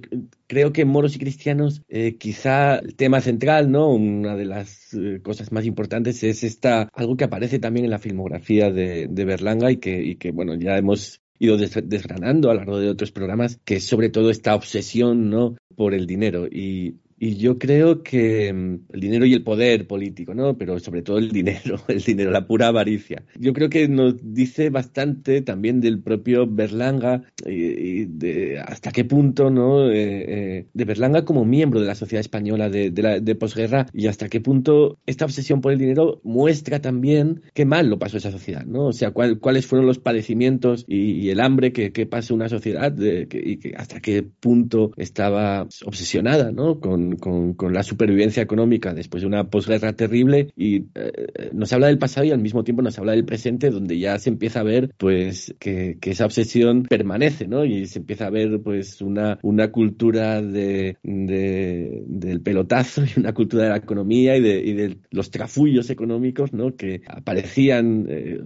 creo 0.47 0.73
que 0.73 0.85
Moros 0.85 1.15
y 1.15 1.19
Cristianos, 1.19 1.83
quizá 2.17 2.77
el 2.77 2.95
tema 2.95 3.21
central, 3.21 3.69
¿no? 3.69 3.89
Una 3.89 4.35
de 4.35 4.45
las 4.45 4.95
cosas 5.21 5.51
más 5.51 5.65
importantes 5.65 6.23
es 6.23 6.43
esta, 6.43 6.89
algo 6.93 7.17
que 7.17 7.25
aparece 7.25 7.59
también 7.59 7.85
en 7.85 7.91
la 7.91 7.99
filmografía 7.99 8.71
de, 8.71 9.07
Berlanga 9.07 9.71
y 9.71 9.77
que, 9.77 10.01
y 10.01 10.15
que, 10.15 10.31
bueno, 10.31 10.55
ya 10.55 10.77
hemos 10.77 11.21
ido 11.37 11.57
desgranando 11.57 12.49
a 12.49 12.53
lo 12.53 12.59
largo 12.59 12.79
de 12.79 12.89
otros 12.89 13.11
programas, 13.11 13.59
que 13.65 13.75
es 13.75 13.83
sobre 13.83 14.09
todo 14.09 14.29
esta 14.29 14.55
obsesión, 14.55 15.29
¿no? 15.29 15.57
por 15.77 15.93
el 15.93 16.07
dinero. 16.07 16.47
Y 16.47 16.95
y 17.19 17.37
yo 17.37 17.57
creo 17.57 18.03
que 18.03 18.53
mm, 18.53 18.93
el 18.93 18.99
dinero 18.99 19.25
y 19.25 19.33
el 19.33 19.43
poder 19.43 19.87
político, 19.87 20.33
¿no? 20.33 20.57
Pero 20.57 20.79
sobre 20.79 21.01
todo 21.01 21.17
el 21.17 21.31
dinero, 21.31 21.79
el 21.87 22.01
dinero, 22.01 22.31
la 22.31 22.45
pura 22.45 22.67
avaricia. 22.67 23.23
Yo 23.39 23.53
creo 23.53 23.69
que 23.69 23.87
nos 23.87 24.15
dice 24.33 24.69
bastante 24.69 25.41
también 25.41 25.81
del 25.81 25.99
propio 26.01 26.47
Berlanga 26.47 27.23
y, 27.45 28.05
de 28.05 28.59
hasta 28.59 28.91
qué 28.91 29.03
punto, 29.05 29.49
¿no? 29.49 29.89
Eh, 29.89 29.95
eh, 29.97 30.65
de 30.73 30.85
Berlanga 30.85 31.25
como 31.25 31.45
miembro 31.45 31.79
de 31.79 31.87
la 31.87 31.95
sociedad 31.95 32.21
española 32.21 32.69
de, 32.69 32.91
la, 32.95 33.19
de 33.19 33.35
posguerra 33.35 33.87
y 33.93 34.07
hasta 34.07 34.29
qué 34.29 34.41
punto 34.41 34.99
esta 35.05 35.25
obsesión 35.25 35.61
por 35.61 35.71
el 35.71 35.79
dinero 35.79 36.21
muestra 36.23 36.79
también 36.79 37.41
qué 37.53 37.65
mal 37.65 37.87
lo 37.89 37.99
pasó 37.99 38.17
esa 38.17 38.31
sociedad, 38.31 38.65
¿no? 38.65 38.87
O 38.87 38.93
sea, 38.93 39.11
cuáles 39.11 39.65
fueron 39.65 39.87
los 39.87 39.99
padecimientos 39.99 40.85
y, 40.87 41.27
el 41.27 41.41
hambre 41.41 41.73
que, 41.73 41.91
que 41.91 42.05
pasó 42.05 42.33
una 42.35 42.47
sociedad 42.47 42.91
de, 42.91 43.27
y 43.31 43.57
que 43.57 43.73
hasta 43.75 43.99
qué 43.99 44.23
punto 44.23 44.91
estaba 44.95 45.67
obsesionada, 45.85 46.51
¿no? 46.51 46.79
Con 46.79 47.06
con, 47.15 47.55
la 47.73 47.83
supervivencia 47.83 48.43
económica 48.43 48.93
después 48.93 49.21
de 49.21 49.27
una 49.27 49.45
posguerra 49.45 49.93
terrible 49.93 50.51
y 50.55 50.85
eh, 50.95 51.49
nos 51.53 51.71
habla 51.73 51.87
del 51.87 51.97
pasado 51.97 52.25
y 52.25 52.31
al 52.31 52.39
mismo 52.39 52.63
tiempo 52.63 52.81
nos 52.81 52.97
habla 52.97 53.13
del 53.13 53.25
presente 53.25 53.69
donde 53.69 53.99
ya 53.99 54.17
se 54.19 54.29
empieza 54.29 54.61
a 54.61 54.63
ver 54.63 54.93
pues 54.97 55.55
que, 55.59 55.97
esa 56.01 56.25
obsesión 56.25 56.83
permanece, 56.83 57.47
¿no? 57.47 57.65
Y 57.65 57.85
se 57.85 57.99
empieza 57.99 58.27
a 58.27 58.29
ver 58.29 58.61
pues 58.63 59.01
una, 59.01 59.39
una 59.41 59.71
cultura 59.71 60.41
de, 60.41 60.97
del 61.03 62.41
pelotazo 62.41 63.03
y 63.03 63.19
una 63.19 63.33
cultura 63.33 63.63
de 63.63 63.69
la 63.69 63.77
economía 63.77 64.37
y 64.37 64.41
de, 64.41 64.59
y 64.59 64.73
de 64.73 64.97
los 65.11 65.31
trafullos 65.31 65.89
económicos, 65.89 66.53
¿no? 66.53 66.75
Que 66.75 67.01
aparecían 67.07 68.05
eh, 68.09 68.39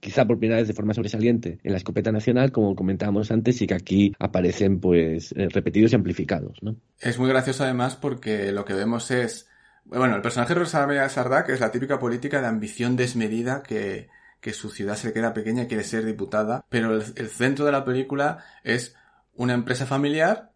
quizá 0.00 0.26
por 0.26 0.38
primera 0.38 0.58
vez 0.58 0.68
de 0.68 0.74
forma 0.74 0.94
sobresaliente 0.94 1.58
en 1.62 1.72
la 1.72 1.78
escopeta 1.78 2.12
nacional, 2.12 2.52
como 2.52 2.74
comentábamos 2.74 3.30
antes, 3.30 3.60
y 3.62 3.66
que 3.66 3.74
aquí 3.74 4.14
aparecen 4.18 4.80
pues 4.80 5.32
eh, 5.32 5.48
repetidos 5.48 5.92
y 5.92 5.96
amplificados. 5.96 6.58
¿no? 6.62 6.76
Es 6.98 7.18
muy 7.18 7.28
gracioso 7.28 7.64
además 7.64 7.96
porque 7.96 8.52
lo 8.52 8.64
que 8.64 8.74
vemos 8.74 9.10
es, 9.10 9.48
bueno, 9.84 10.16
el 10.16 10.22
personaje 10.22 10.54
de 10.54 10.60
Rosa 10.60 10.86
María 10.86 11.08
Sardá, 11.08 11.44
que 11.44 11.52
es 11.52 11.60
la 11.60 11.70
típica 11.70 11.98
política 11.98 12.40
de 12.40 12.46
ambición 12.46 12.96
desmedida 12.96 13.62
que, 13.62 14.08
que 14.42 14.52
su 14.52 14.70
ciudad 14.70 14.96
se 14.96 15.06
le 15.06 15.12
queda 15.12 15.32
pequeña 15.32 15.62
y 15.62 15.66
quiere 15.68 15.84
ser 15.84 16.04
diputada, 16.04 16.66
pero 16.68 16.96
el, 16.96 17.28
centro 17.28 17.64
de 17.64 17.72
la 17.72 17.84
película 17.84 18.44
es 18.64 18.96
una 19.34 19.54
empresa 19.54 19.86
familiar 19.86 20.50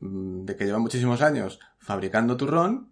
mm, 0.00 0.44
de 0.44 0.56
que 0.56 0.66
lleva 0.66 0.80
muchísimos 0.80 1.22
años 1.22 1.60
fabricando 1.78 2.36
turrón, 2.36 2.90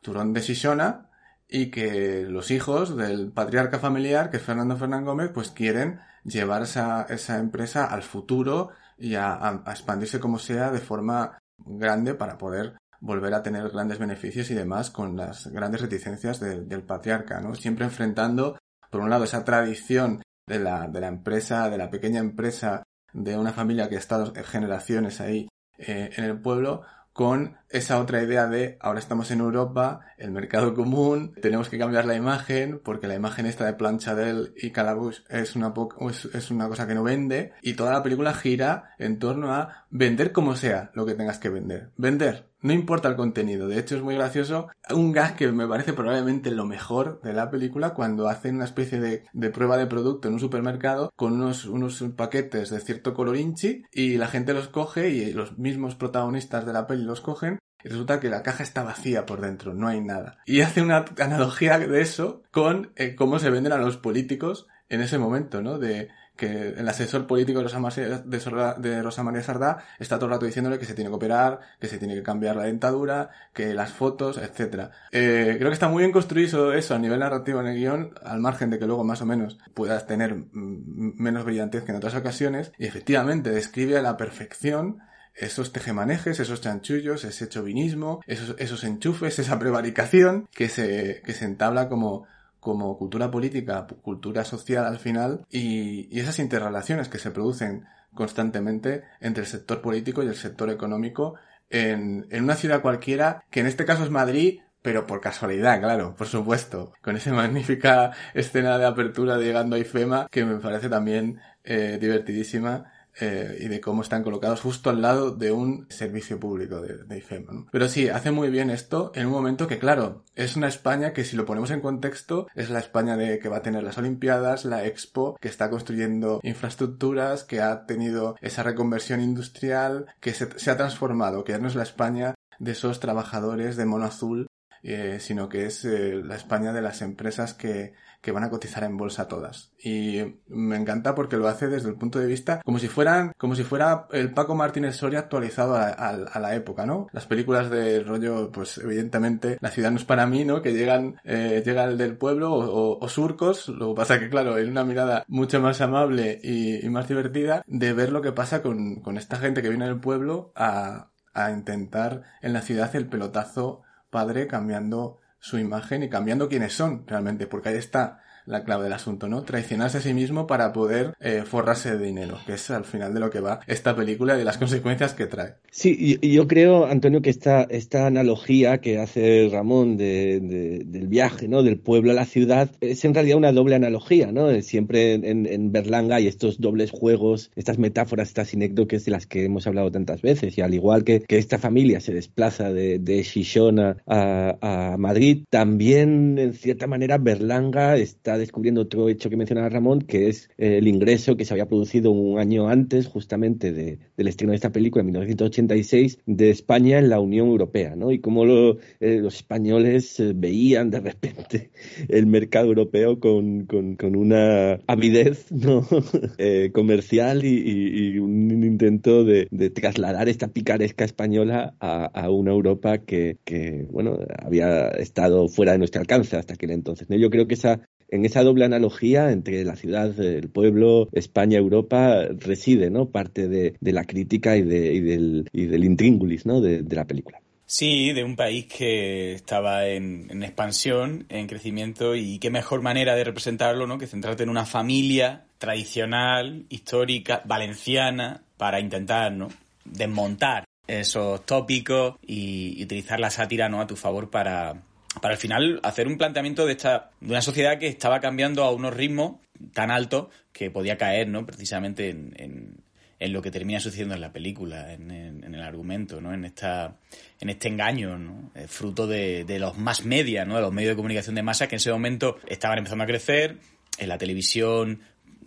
turrón 0.00 0.32
de 0.32 0.40
Sisona, 0.40 1.07
y 1.48 1.70
que 1.70 2.24
los 2.28 2.50
hijos 2.50 2.96
del 2.96 3.32
patriarca 3.32 3.78
familiar, 3.78 4.30
que 4.30 4.36
es 4.36 4.42
Fernando 4.42 4.76
Fernán 4.76 5.04
Gómez, 5.04 5.30
pues 5.32 5.50
quieren 5.50 6.00
llevar 6.24 6.62
esa, 6.62 7.02
esa 7.08 7.38
empresa 7.38 7.86
al 7.86 8.02
futuro 8.02 8.70
y 8.98 9.14
a, 9.14 9.62
expandirse 9.66 10.20
como 10.20 10.38
sea 10.38 10.70
de 10.70 10.80
forma 10.80 11.38
grande 11.56 12.14
para 12.14 12.36
poder 12.36 12.76
volver 13.00 13.32
a 13.34 13.42
tener 13.42 13.68
grandes 13.70 13.98
beneficios 13.98 14.50
y 14.50 14.54
demás 14.54 14.90
con 14.90 15.16
las 15.16 15.46
grandes 15.46 15.80
reticencias 15.80 16.40
del 16.40 16.82
patriarca, 16.82 17.40
¿no? 17.40 17.54
Siempre 17.54 17.84
enfrentando, 17.84 18.58
por 18.90 19.00
un 19.00 19.10
lado, 19.10 19.24
esa 19.24 19.44
tradición 19.44 20.22
de 20.46 20.58
la, 20.58 20.88
de 20.88 21.00
la 21.00 21.08
empresa, 21.08 21.70
de 21.70 21.78
la 21.78 21.90
pequeña 21.90 22.18
empresa 22.18 22.82
de 23.12 23.36
una 23.36 23.52
familia 23.52 23.88
que 23.88 23.96
ha 23.96 24.00
estado 24.00 24.32
generaciones 24.44 25.20
ahí 25.20 25.48
eh, 25.78 26.10
en 26.16 26.24
el 26.24 26.40
pueblo, 26.40 26.82
con 27.18 27.56
esa 27.68 27.98
otra 27.98 28.22
idea 28.22 28.46
de 28.46 28.78
ahora 28.78 29.00
estamos 29.00 29.32
en 29.32 29.40
Europa, 29.40 30.02
el 30.18 30.30
mercado 30.30 30.72
común, 30.72 31.34
tenemos 31.42 31.68
que 31.68 31.76
cambiar 31.76 32.04
la 32.04 32.14
imagen 32.14 32.80
porque 32.84 33.08
la 33.08 33.16
imagen 33.16 33.44
esta 33.44 33.66
de 33.66 33.72
Planchadel 33.72 34.54
y 34.56 34.70
Calabush 34.70 35.22
es 35.28 35.56
una, 35.56 35.74
es, 36.08 36.26
es 36.26 36.52
una 36.52 36.68
cosa 36.68 36.86
que 36.86 36.94
no 36.94 37.02
vende 37.02 37.54
y 37.60 37.72
toda 37.72 37.90
la 37.90 38.04
película 38.04 38.34
gira 38.34 38.94
en 39.00 39.18
torno 39.18 39.52
a 39.52 39.86
vender 39.90 40.30
como 40.30 40.54
sea 40.54 40.92
lo 40.94 41.06
que 41.06 41.14
tengas 41.14 41.40
que 41.40 41.48
vender. 41.48 41.90
Vender, 41.96 42.46
no 42.60 42.72
importa 42.72 43.08
el 43.08 43.16
contenido. 43.16 43.68
De 43.68 43.78
hecho, 43.78 43.96
es 43.96 44.02
muy 44.02 44.14
gracioso. 44.14 44.68
Un 44.90 45.12
gag 45.12 45.36
que 45.36 45.50
me 45.52 45.66
parece 45.66 45.92
probablemente 45.92 46.50
lo 46.50 46.66
mejor 46.66 47.20
de 47.22 47.32
la 47.32 47.50
película 47.50 47.94
cuando 47.94 48.28
hacen 48.28 48.56
una 48.56 48.64
especie 48.64 49.00
de, 49.00 49.24
de 49.32 49.50
prueba 49.50 49.76
de 49.76 49.86
producto 49.86 50.28
en 50.28 50.34
un 50.34 50.40
supermercado 50.40 51.12
con 51.16 51.34
unos, 51.34 51.66
unos 51.66 52.02
paquetes 52.16 52.70
de 52.70 52.80
cierto 52.80 53.14
color 53.14 53.36
inchi 53.36 53.82
y 53.92 54.16
la 54.16 54.28
gente 54.28 54.54
los 54.54 54.68
coge 54.68 55.10
y 55.10 55.32
los 55.32 55.58
mismos 55.58 55.94
protagonistas 55.94 56.66
de 56.66 56.72
la 56.72 56.86
peli 56.86 57.04
los 57.04 57.20
cogen 57.20 57.58
y 57.82 57.88
resulta 57.88 58.18
que 58.18 58.28
la 58.28 58.42
caja 58.42 58.62
está 58.62 58.82
vacía 58.82 59.24
por 59.24 59.40
dentro, 59.40 59.72
no 59.72 59.86
hay 59.86 60.00
nada. 60.00 60.38
Y 60.46 60.62
hace 60.62 60.82
una 60.82 61.04
analogía 61.18 61.78
de 61.78 62.00
eso 62.00 62.42
con 62.50 62.92
eh, 62.96 63.14
cómo 63.14 63.38
se 63.38 63.50
venden 63.50 63.72
a 63.72 63.78
los 63.78 63.96
políticos 63.96 64.66
en 64.88 65.00
ese 65.00 65.18
momento, 65.18 65.62
¿no? 65.62 65.78
De 65.78 66.08
que 66.38 66.68
el 66.68 66.88
asesor 66.88 67.26
político 67.26 67.58
de 67.58 67.64
Rosa, 67.64 69.22
María, 69.22 69.42
Sardá 69.42 69.78
está 69.98 70.16
todo 70.16 70.26
el 70.26 70.32
rato 70.32 70.46
diciéndole 70.46 70.78
que 70.78 70.84
se 70.84 70.94
tiene 70.94 71.10
que 71.10 71.16
operar, 71.16 71.58
que 71.80 71.88
se 71.88 71.98
tiene 71.98 72.14
que 72.14 72.22
cambiar 72.22 72.54
la 72.54 72.62
dentadura, 72.62 73.30
que 73.52 73.74
las 73.74 73.92
fotos, 73.92 74.38
etcétera. 74.38 74.92
Eh, 75.10 75.56
creo 75.58 75.68
que 75.68 75.74
está 75.74 75.88
muy 75.88 76.04
bien 76.04 76.12
construido 76.12 76.72
eso 76.72 76.94
a 76.94 76.98
nivel 77.00 77.18
narrativo 77.18 77.60
en 77.60 77.66
el 77.66 77.76
guion, 77.76 78.14
al 78.22 78.38
margen 78.38 78.70
de 78.70 78.78
que 78.78 78.86
luego 78.86 79.02
más 79.02 79.20
o 79.20 79.26
menos 79.26 79.58
puedas 79.74 80.06
tener 80.06 80.36
menos 80.52 81.44
brillantez 81.44 81.82
que 81.82 81.90
en 81.90 81.96
otras 81.96 82.14
ocasiones, 82.14 82.72
y 82.78 82.86
efectivamente 82.86 83.50
describe 83.50 83.98
a 83.98 84.02
la 84.02 84.16
perfección 84.16 85.00
esos 85.34 85.72
tejemanejes, 85.72 86.38
esos 86.38 86.60
chanchullos, 86.60 87.24
ese 87.24 87.48
chauvinismo, 87.48 88.22
esos, 88.26 88.54
esos 88.58 88.84
enchufes, 88.84 89.40
esa 89.40 89.58
prevaricación 89.58 90.48
que 90.52 90.68
se, 90.68 91.20
que 91.24 91.32
se 91.32 91.44
entabla 91.44 91.88
como 91.88 92.26
como 92.68 92.98
cultura 92.98 93.30
política, 93.30 93.86
cultura 94.02 94.44
social 94.44 94.84
al 94.84 94.98
final, 94.98 95.46
y, 95.48 96.20
esas 96.20 96.38
interrelaciones 96.38 97.08
que 97.08 97.18
se 97.18 97.30
producen 97.30 97.86
constantemente 98.12 99.04
entre 99.20 99.44
el 99.44 99.48
sector 99.48 99.80
político 99.80 100.22
y 100.22 100.26
el 100.26 100.34
sector 100.34 100.68
económico 100.68 101.36
en, 101.70 102.26
una 102.30 102.56
ciudad 102.56 102.82
cualquiera, 102.82 103.42
que 103.50 103.60
en 103.60 103.66
este 103.68 103.86
caso 103.86 104.04
es 104.04 104.10
Madrid, 104.10 104.60
pero 104.82 105.06
por 105.06 105.22
casualidad, 105.22 105.80
claro, 105.80 106.14
por 106.14 106.26
supuesto, 106.26 106.92
con 107.00 107.16
esa 107.16 107.32
magnífica 107.42 108.12
escena 108.34 108.76
de 108.76 108.84
apertura 108.84 109.38
de 109.38 109.46
llegando 109.46 109.76
a 109.76 109.78
IFEMA, 109.78 110.28
que 110.30 110.44
me 110.44 110.56
parece 110.56 110.90
también 110.90 111.40
eh, 111.64 111.96
divertidísima 111.98 112.92
eh, 113.20 113.58
y 113.60 113.68
de 113.68 113.80
cómo 113.80 114.02
están 114.02 114.22
colocados 114.22 114.60
justo 114.60 114.90
al 114.90 115.02
lado 115.02 115.32
de 115.32 115.52
un 115.52 115.86
servicio 115.88 116.38
público 116.38 116.80
de, 116.80 117.04
de 117.04 117.18
IFEMA. 117.18 117.66
Pero 117.70 117.88
sí, 117.88 118.08
hace 118.08 118.30
muy 118.30 118.50
bien 118.50 118.70
esto 118.70 119.12
en 119.14 119.26
un 119.26 119.32
momento 119.32 119.66
que, 119.66 119.78
claro, 119.78 120.24
es 120.34 120.56
una 120.56 120.68
España 120.68 121.12
que 121.12 121.24
si 121.24 121.36
lo 121.36 121.44
ponemos 121.44 121.70
en 121.70 121.80
contexto, 121.80 122.46
es 122.54 122.70
la 122.70 122.78
España 122.78 123.16
de 123.16 123.38
que 123.38 123.48
va 123.48 123.58
a 123.58 123.62
tener 123.62 123.82
las 123.82 123.98
Olimpiadas, 123.98 124.64
la 124.64 124.84
Expo, 124.86 125.36
que 125.40 125.48
está 125.48 125.70
construyendo 125.70 126.40
infraestructuras, 126.42 127.44
que 127.44 127.60
ha 127.60 127.86
tenido 127.86 128.36
esa 128.40 128.62
reconversión 128.62 129.20
industrial, 129.20 130.06
que 130.20 130.34
se, 130.34 130.58
se 130.58 130.70
ha 130.70 130.76
transformado, 130.76 131.44
que 131.44 131.52
ya 131.52 131.58
no 131.58 131.68
es 131.68 131.74
la 131.74 131.82
España 131.82 132.34
de 132.58 132.72
esos 132.72 133.00
trabajadores 133.00 133.76
de 133.76 133.86
mono 133.86 134.04
azul 134.04 134.48
eh, 134.82 135.18
sino 135.20 135.48
que 135.48 135.66
es 135.66 135.84
eh, 135.84 136.20
la 136.22 136.36
España 136.36 136.72
de 136.72 136.82
las 136.82 137.02
empresas 137.02 137.54
que, 137.54 137.94
que 138.20 138.32
van 138.32 138.44
a 138.44 138.50
cotizar 138.50 138.84
en 138.84 138.96
bolsa 138.96 139.28
todas. 139.28 139.72
Y 139.78 140.22
me 140.48 140.76
encanta 140.76 141.14
porque 141.14 141.36
lo 141.36 141.48
hace 141.48 141.68
desde 141.68 141.88
el 141.88 141.96
punto 141.96 142.18
de 142.18 142.26
vista 142.26 142.60
como 142.64 142.78
si 142.78 142.88
fueran, 142.88 143.32
como 143.36 143.54
si 143.54 143.62
fuera 143.62 144.06
el 144.12 144.32
Paco 144.32 144.54
Martínez 144.54 144.96
Soria 144.96 145.20
actualizado 145.20 145.76
a, 145.76 145.88
a, 145.88 146.40
la 146.40 146.54
época, 146.54 146.84
¿no? 146.86 147.06
Las 147.12 147.26
películas 147.26 147.70
de 147.70 148.00
rollo, 148.00 148.50
pues 148.50 148.78
evidentemente, 148.78 149.58
la 149.60 149.70
ciudad 149.70 149.90
no 149.90 149.98
es 149.98 150.04
para 150.04 150.26
mí, 150.26 150.44
¿no? 150.44 150.62
Que 150.62 150.72
llegan, 150.72 151.20
eh, 151.24 151.62
llega 151.64 151.84
el 151.84 151.98
del 151.98 152.16
pueblo 152.16 152.52
o, 152.52 152.98
o, 152.98 153.08
surcos, 153.08 153.68
lo 153.68 153.88
que 153.88 153.94
pasa 153.94 154.18
que 154.18 154.28
claro, 154.28 154.58
en 154.58 154.70
una 154.70 154.84
mirada 154.84 155.24
mucho 155.28 155.60
más 155.60 155.80
amable 155.80 156.40
y, 156.42 156.84
y, 156.84 156.88
más 156.90 157.08
divertida 157.08 157.62
de 157.66 157.92
ver 157.92 158.10
lo 158.10 158.22
que 158.22 158.32
pasa 158.32 158.62
con, 158.62 158.96
con 158.96 159.16
esta 159.16 159.36
gente 159.36 159.62
que 159.62 159.68
viene 159.68 159.86
del 159.86 160.00
pueblo 160.00 160.52
a, 160.54 161.10
a 161.34 161.50
intentar 161.50 162.22
en 162.42 162.52
la 162.52 162.62
ciudad 162.62 162.94
el 162.96 163.06
pelotazo 163.06 163.82
padre 164.10 164.46
cambiando 164.46 165.18
su 165.38 165.58
imagen 165.58 166.02
y 166.02 166.08
cambiando 166.08 166.48
quiénes 166.48 166.72
son 166.72 167.06
realmente, 167.06 167.46
porque 167.46 167.70
ahí 167.70 167.76
está 167.76 168.22
la 168.48 168.64
clave 168.64 168.84
del 168.84 168.92
asunto, 168.92 169.28
¿no? 169.28 169.42
Traicionarse 169.42 169.98
a 169.98 170.00
sí 170.00 170.14
mismo 170.14 170.46
para 170.46 170.72
poder 170.72 171.14
eh, 171.20 171.42
forrarse 171.44 171.96
de 171.96 172.04
dinero, 172.04 172.38
que 172.46 172.54
es 172.54 172.70
al 172.70 172.84
final 172.84 173.14
de 173.14 173.20
lo 173.20 173.30
que 173.30 173.40
va 173.40 173.60
esta 173.66 173.94
película 173.94 174.38
y 174.40 174.44
las 174.44 174.58
consecuencias 174.58 175.14
que 175.14 175.26
trae. 175.26 175.54
Sí, 175.70 176.18
y 176.20 176.32
yo 176.32 176.48
creo, 176.48 176.86
Antonio, 176.86 177.22
que 177.22 177.30
esta, 177.30 177.62
esta 177.62 178.06
analogía 178.06 178.78
que 178.78 178.98
hace 178.98 179.48
Ramón 179.52 179.96
de, 179.96 180.40
de, 180.40 180.82
del 180.84 181.08
viaje, 181.08 181.46
¿no? 181.46 181.62
Del 181.62 181.78
pueblo 181.78 182.12
a 182.12 182.14
la 182.14 182.24
ciudad, 182.24 182.70
es 182.80 183.04
en 183.04 183.14
realidad 183.14 183.36
una 183.36 183.52
doble 183.52 183.74
analogía, 183.74 184.32
¿no? 184.32 184.48
Siempre 184.62 185.14
en, 185.14 185.72
Berlanga 185.72 186.16
hay 186.16 186.26
estos 186.26 186.60
dobles 186.60 186.90
juegos, 186.90 187.50
estas 187.54 187.78
metáforas, 187.78 188.28
estas 188.28 188.48
sinécdoques 188.48 189.04
de 189.04 189.10
las 189.10 189.26
que 189.26 189.44
hemos 189.44 189.66
hablado 189.66 189.92
tantas 189.92 190.22
veces, 190.22 190.56
y 190.56 190.62
al 190.62 190.72
igual 190.72 191.04
que, 191.04 191.20
que 191.20 191.36
esta 191.36 191.58
familia 191.58 192.00
se 192.00 192.14
desplaza 192.14 192.72
de, 192.72 192.98
de 192.98 193.22
Shishona 193.22 193.98
a 194.06 194.96
Madrid, 194.98 195.44
también, 195.50 196.38
en 196.38 196.54
cierta 196.54 196.86
manera, 196.86 197.18
Berlanga 197.18 197.96
está 197.96 198.37
descubriendo 198.38 198.82
otro 198.82 199.08
hecho 199.08 199.30
que 199.30 199.36
mencionaba 199.36 199.68
Ramón, 199.68 200.02
que 200.02 200.28
es 200.28 200.50
eh, 200.58 200.78
el 200.78 200.88
ingreso 200.88 201.36
que 201.36 201.44
se 201.44 201.54
había 201.54 201.66
producido 201.66 202.10
un 202.10 202.38
año 202.38 202.68
antes, 202.68 203.06
justamente 203.06 203.72
de, 203.72 203.98
del 204.16 204.28
estreno 204.28 204.52
de 204.52 204.56
esta 204.56 204.72
película, 204.72 205.00
en 205.00 205.06
1986, 205.06 206.18
de 206.26 206.50
España 206.50 206.98
en 206.98 207.08
la 207.08 207.20
Unión 207.20 207.48
Europea, 207.48 207.96
¿no? 207.96 208.12
Y 208.12 208.20
cómo 208.20 208.44
lo, 208.44 208.78
eh, 209.00 209.18
los 209.20 209.36
españoles 209.36 210.18
eh, 210.20 210.32
veían 210.34 210.90
de 210.90 211.00
repente 211.00 211.70
el 212.08 212.26
mercado 212.26 212.68
europeo 212.68 213.20
con, 213.20 213.66
con, 213.66 213.96
con 213.96 214.16
una 214.16 214.80
avidez 214.86 215.50
¿no? 215.50 215.86
comercial 216.72 217.44
y, 217.44 217.48
y, 217.48 218.14
y, 218.14 218.18
un 218.18 218.64
intento 218.64 219.24
de, 219.24 219.48
de, 219.50 219.70
trasladar 219.70 220.28
esta 220.28 220.48
picaresca 220.48 221.04
española 221.04 221.74
a, 221.80 222.04
a 222.06 222.30
una 222.30 222.52
Europa 222.52 222.98
que, 222.98 223.38
que, 223.44 223.86
bueno, 223.90 224.18
había 224.42 224.88
estado 224.88 225.48
fuera 225.48 225.72
de 225.72 225.78
nuestro 225.78 226.00
alcance 226.00 226.36
hasta 226.36 226.54
aquel 226.54 226.70
entonces. 226.70 227.08
¿no? 227.10 227.16
Yo 227.16 227.30
creo 227.30 227.46
que 227.46 227.54
esa 227.54 227.80
en 228.08 228.24
esa 228.24 228.42
doble 228.42 228.64
analogía 228.64 229.30
entre 229.32 229.64
la 229.64 229.76
ciudad, 229.76 230.18
el 230.20 230.48
pueblo, 230.48 231.08
España, 231.12 231.58
Europa, 231.58 232.26
reside 232.38 232.90
¿no? 232.90 233.06
parte 233.06 233.48
de, 233.48 233.74
la 233.80 234.04
crítica 234.04 234.56
y, 234.56 234.62
de, 234.62 234.94
y, 234.94 235.00
del, 235.00 235.48
y 235.52 235.66
del 235.66 235.84
intríngulis 235.84 236.46
¿no? 236.46 236.60
de, 236.60 236.82
de 236.82 236.96
la 236.96 237.04
película. 237.06 237.40
Sí, 237.70 238.14
de 238.14 238.24
un 238.24 238.34
país 238.34 238.64
que 238.64 239.34
estaba 239.34 239.86
en, 239.86 240.28
en, 240.30 240.42
expansión, 240.42 241.26
en 241.28 241.46
crecimiento, 241.46 242.16
y 242.16 242.38
qué 242.38 242.48
mejor 242.50 242.80
manera 242.80 243.14
de 243.14 243.24
representarlo, 243.24 243.86
¿no? 243.86 243.98
Que 243.98 244.06
centrarte 244.06 244.42
en 244.42 244.48
una 244.48 244.64
familia 244.64 245.44
tradicional, 245.58 246.64
histórica, 246.70 247.42
valenciana, 247.44 248.40
para 248.56 248.80
intentar, 248.80 249.32
¿no? 249.32 249.48
Desmontar 249.84 250.64
esos 250.86 251.44
tópicos 251.44 252.14
y, 252.26 252.80
y 252.80 252.84
utilizar 252.84 253.20
la 253.20 253.28
sátira, 253.28 253.68
¿no? 253.68 253.82
A 253.82 253.86
tu 253.86 253.96
favor 253.96 254.30
para, 254.30 254.80
para 255.20 255.34
al 255.34 255.40
final 255.40 255.80
hacer 255.82 256.06
un 256.06 256.18
planteamiento 256.18 256.66
de 256.66 256.72
esta 256.72 257.10
de 257.20 257.30
una 257.30 257.42
sociedad 257.42 257.78
que 257.78 257.88
estaba 257.88 258.20
cambiando 258.20 258.64
a 258.64 258.72
unos 258.72 258.94
ritmos 258.94 259.36
tan 259.72 259.90
altos 259.90 260.28
que 260.52 260.70
podía 260.70 260.96
caer 260.96 261.28
no 261.28 261.44
precisamente 261.46 262.10
en, 262.10 262.34
en, 262.36 262.76
en 263.18 263.32
lo 263.32 263.42
que 263.42 263.50
termina 263.50 263.80
sucediendo 263.80 264.14
en 264.14 264.20
la 264.20 264.32
película 264.32 264.92
en, 264.92 265.10
el 265.10 265.62
argumento 265.62 266.20
no 266.20 266.32
en 266.32 266.44
esta 266.44 266.96
en 267.40 267.48
este 267.48 267.68
engaño 267.68 268.18
¿no? 268.18 268.52
fruto 268.68 269.06
de, 269.06 269.44
de 269.44 269.58
los 269.58 269.76
más 269.76 270.04
media 270.04 270.44
no 270.44 270.56
de 270.56 270.62
los 270.62 270.72
medios 270.72 270.92
de 270.92 270.96
comunicación 270.96 271.34
de 271.34 271.42
masa 271.42 271.66
que 271.66 271.76
en 271.76 271.80
ese 271.80 271.92
momento 271.92 272.36
estaban 272.46 272.78
empezando 272.78 273.04
a 273.04 273.06
crecer 273.06 273.56
en 273.98 274.08
la 274.08 274.18
televisión 274.18 275.00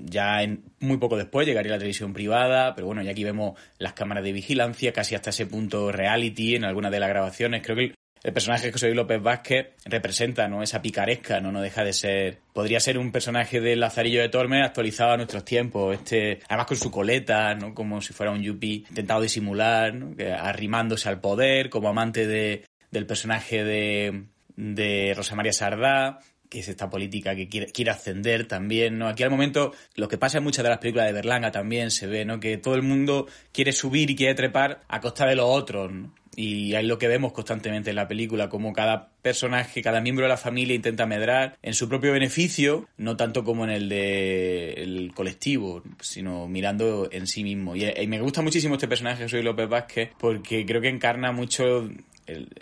ya 0.06 0.42
en, 0.44 0.64
muy 0.80 0.98
poco 0.98 1.18
después 1.18 1.48
llegaría 1.48 1.72
la 1.72 1.78
televisión 1.78 2.14
privada, 2.14 2.76
pero 2.76 2.88
bueno, 2.88 3.02
ya 3.02 3.12
aquí 3.12 3.24
vemos 3.24 3.60
las 3.78 3.94
cámaras 3.94 4.24
de 4.24 4.32
vigilancia, 4.32 4.94
casi 4.94 5.16
hasta 5.16 5.30
ese 5.30 5.46
punto 5.46 5.92
reality 5.92 6.56
en 6.56 6.64
algunas 6.64 6.92
de 6.92 7.00
las 7.00 7.10
grabaciones. 7.10 7.62
Creo 7.64 7.76
que 7.76 7.94
personaje 8.34 8.68
de 8.68 8.72
José 8.72 8.86
Luis 8.88 8.98
López 8.98 9.22
Vázquez 9.22 9.70
representa 9.86 10.48
¿no? 10.48 10.62
esa 10.62 10.82
picaresca, 10.82 11.42
¿no? 11.42 11.52
no 11.52 11.62
deja 11.62 11.84
de 11.84 11.94
ser. 11.94 12.38
Podría 12.54 12.80
ser 12.80 13.00
un 13.00 13.12
personaje 13.12 13.60
de 13.60 13.76
Lazarillo 13.76 14.22
de 14.22 14.30
Tormes 14.30 14.64
actualizado 14.64 15.14
a 15.14 15.18
nuestros 15.18 15.44
tiempos. 15.44 15.96
Este, 15.96 16.40
además 16.48 16.68
con 16.68 16.78
su 16.78 16.92
coleta, 16.92 17.56
¿no? 17.56 17.74
Como 17.74 18.02
si 18.02 18.14
fuera 18.14 18.32
un 18.32 18.44
yuppie 18.44 18.86
intentado 18.90 19.22
disimular, 19.22 19.94
arrimándose 20.40 21.10
al 21.10 21.20
poder, 21.20 21.70
como 21.70 21.90
amante 21.90 22.28
de, 22.28 22.66
del 22.92 23.08
personaje 23.08 23.64
de, 23.64 24.26
de 24.56 25.14
Rosa 25.16 25.36
María 25.36 25.54
Sardá 25.54 26.20
que 26.52 26.60
es 26.60 26.68
esta 26.68 26.90
política 26.90 27.34
que 27.34 27.48
quiere, 27.48 27.68
quiere 27.68 27.92
ascender 27.92 28.46
también, 28.46 28.98
¿no? 28.98 29.08
Aquí 29.08 29.24
al 29.24 29.30
momento, 29.30 29.72
lo 29.96 30.10
que 30.10 30.18
pasa 30.18 30.40
en 30.40 30.44
muchas 30.44 30.64
de 30.64 30.70
las 30.70 30.80
películas 30.80 31.08
de 31.08 31.14
Berlanga 31.14 31.50
también 31.50 31.92
se 31.92 32.08
ve, 32.08 32.26
¿no? 32.26 32.42
Que 32.42 32.58
todo 32.58 32.76
el 32.76 32.82
mundo 32.82 33.26
quiere 33.54 33.72
subir 33.72 34.10
y 34.10 34.18
quiere 34.18 34.36
trepar 34.36 34.82
a 34.90 35.00
costa 35.00 35.26
de 35.26 35.38
los 35.38 35.46
otros, 35.48 35.94
¿no? 35.94 36.14
Y 36.36 36.74
es 36.74 36.84
lo 36.86 36.98
que 36.98 37.08
vemos 37.08 37.34
constantemente 37.34 37.90
en 37.90 37.98
la 37.98 38.08
película, 38.08 38.50
como 38.50 38.72
cada 38.74 39.10
personaje, 39.22 39.82
cada 39.82 40.02
miembro 40.02 40.26
de 40.26 40.30
la 40.30 40.38
familia 40.38 40.76
intenta 40.76 41.06
medrar 41.06 41.58
en 41.62 41.74
su 41.74 41.90
propio 41.90 42.14
beneficio, 42.14 42.88
no 42.98 43.18
tanto 43.18 43.44
como 43.44 43.66
en 43.66 43.72
el 43.72 43.90
de 43.90 44.74
el 44.74 45.12
colectivo, 45.14 45.84
sino 46.00 46.48
mirando 46.48 47.10
en 47.12 47.28
sí 47.28 47.44
mismo. 47.44 47.76
Y, 47.76 47.86
y 47.86 48.08
me 48.08 48.22
gusta 48.22 48.42
muchísimo 48.42 48.76
este 48.76 48.88
personaje, 48.88 49.28
Soy 49.28 49.44
López 49.44 49.68
Vázquez, 49.68 50.10
porque 50.18 50.66
creo 50.66 50.82
que 50.82 50.90
encarna 50.90 51.32
mucho 51.32 51.90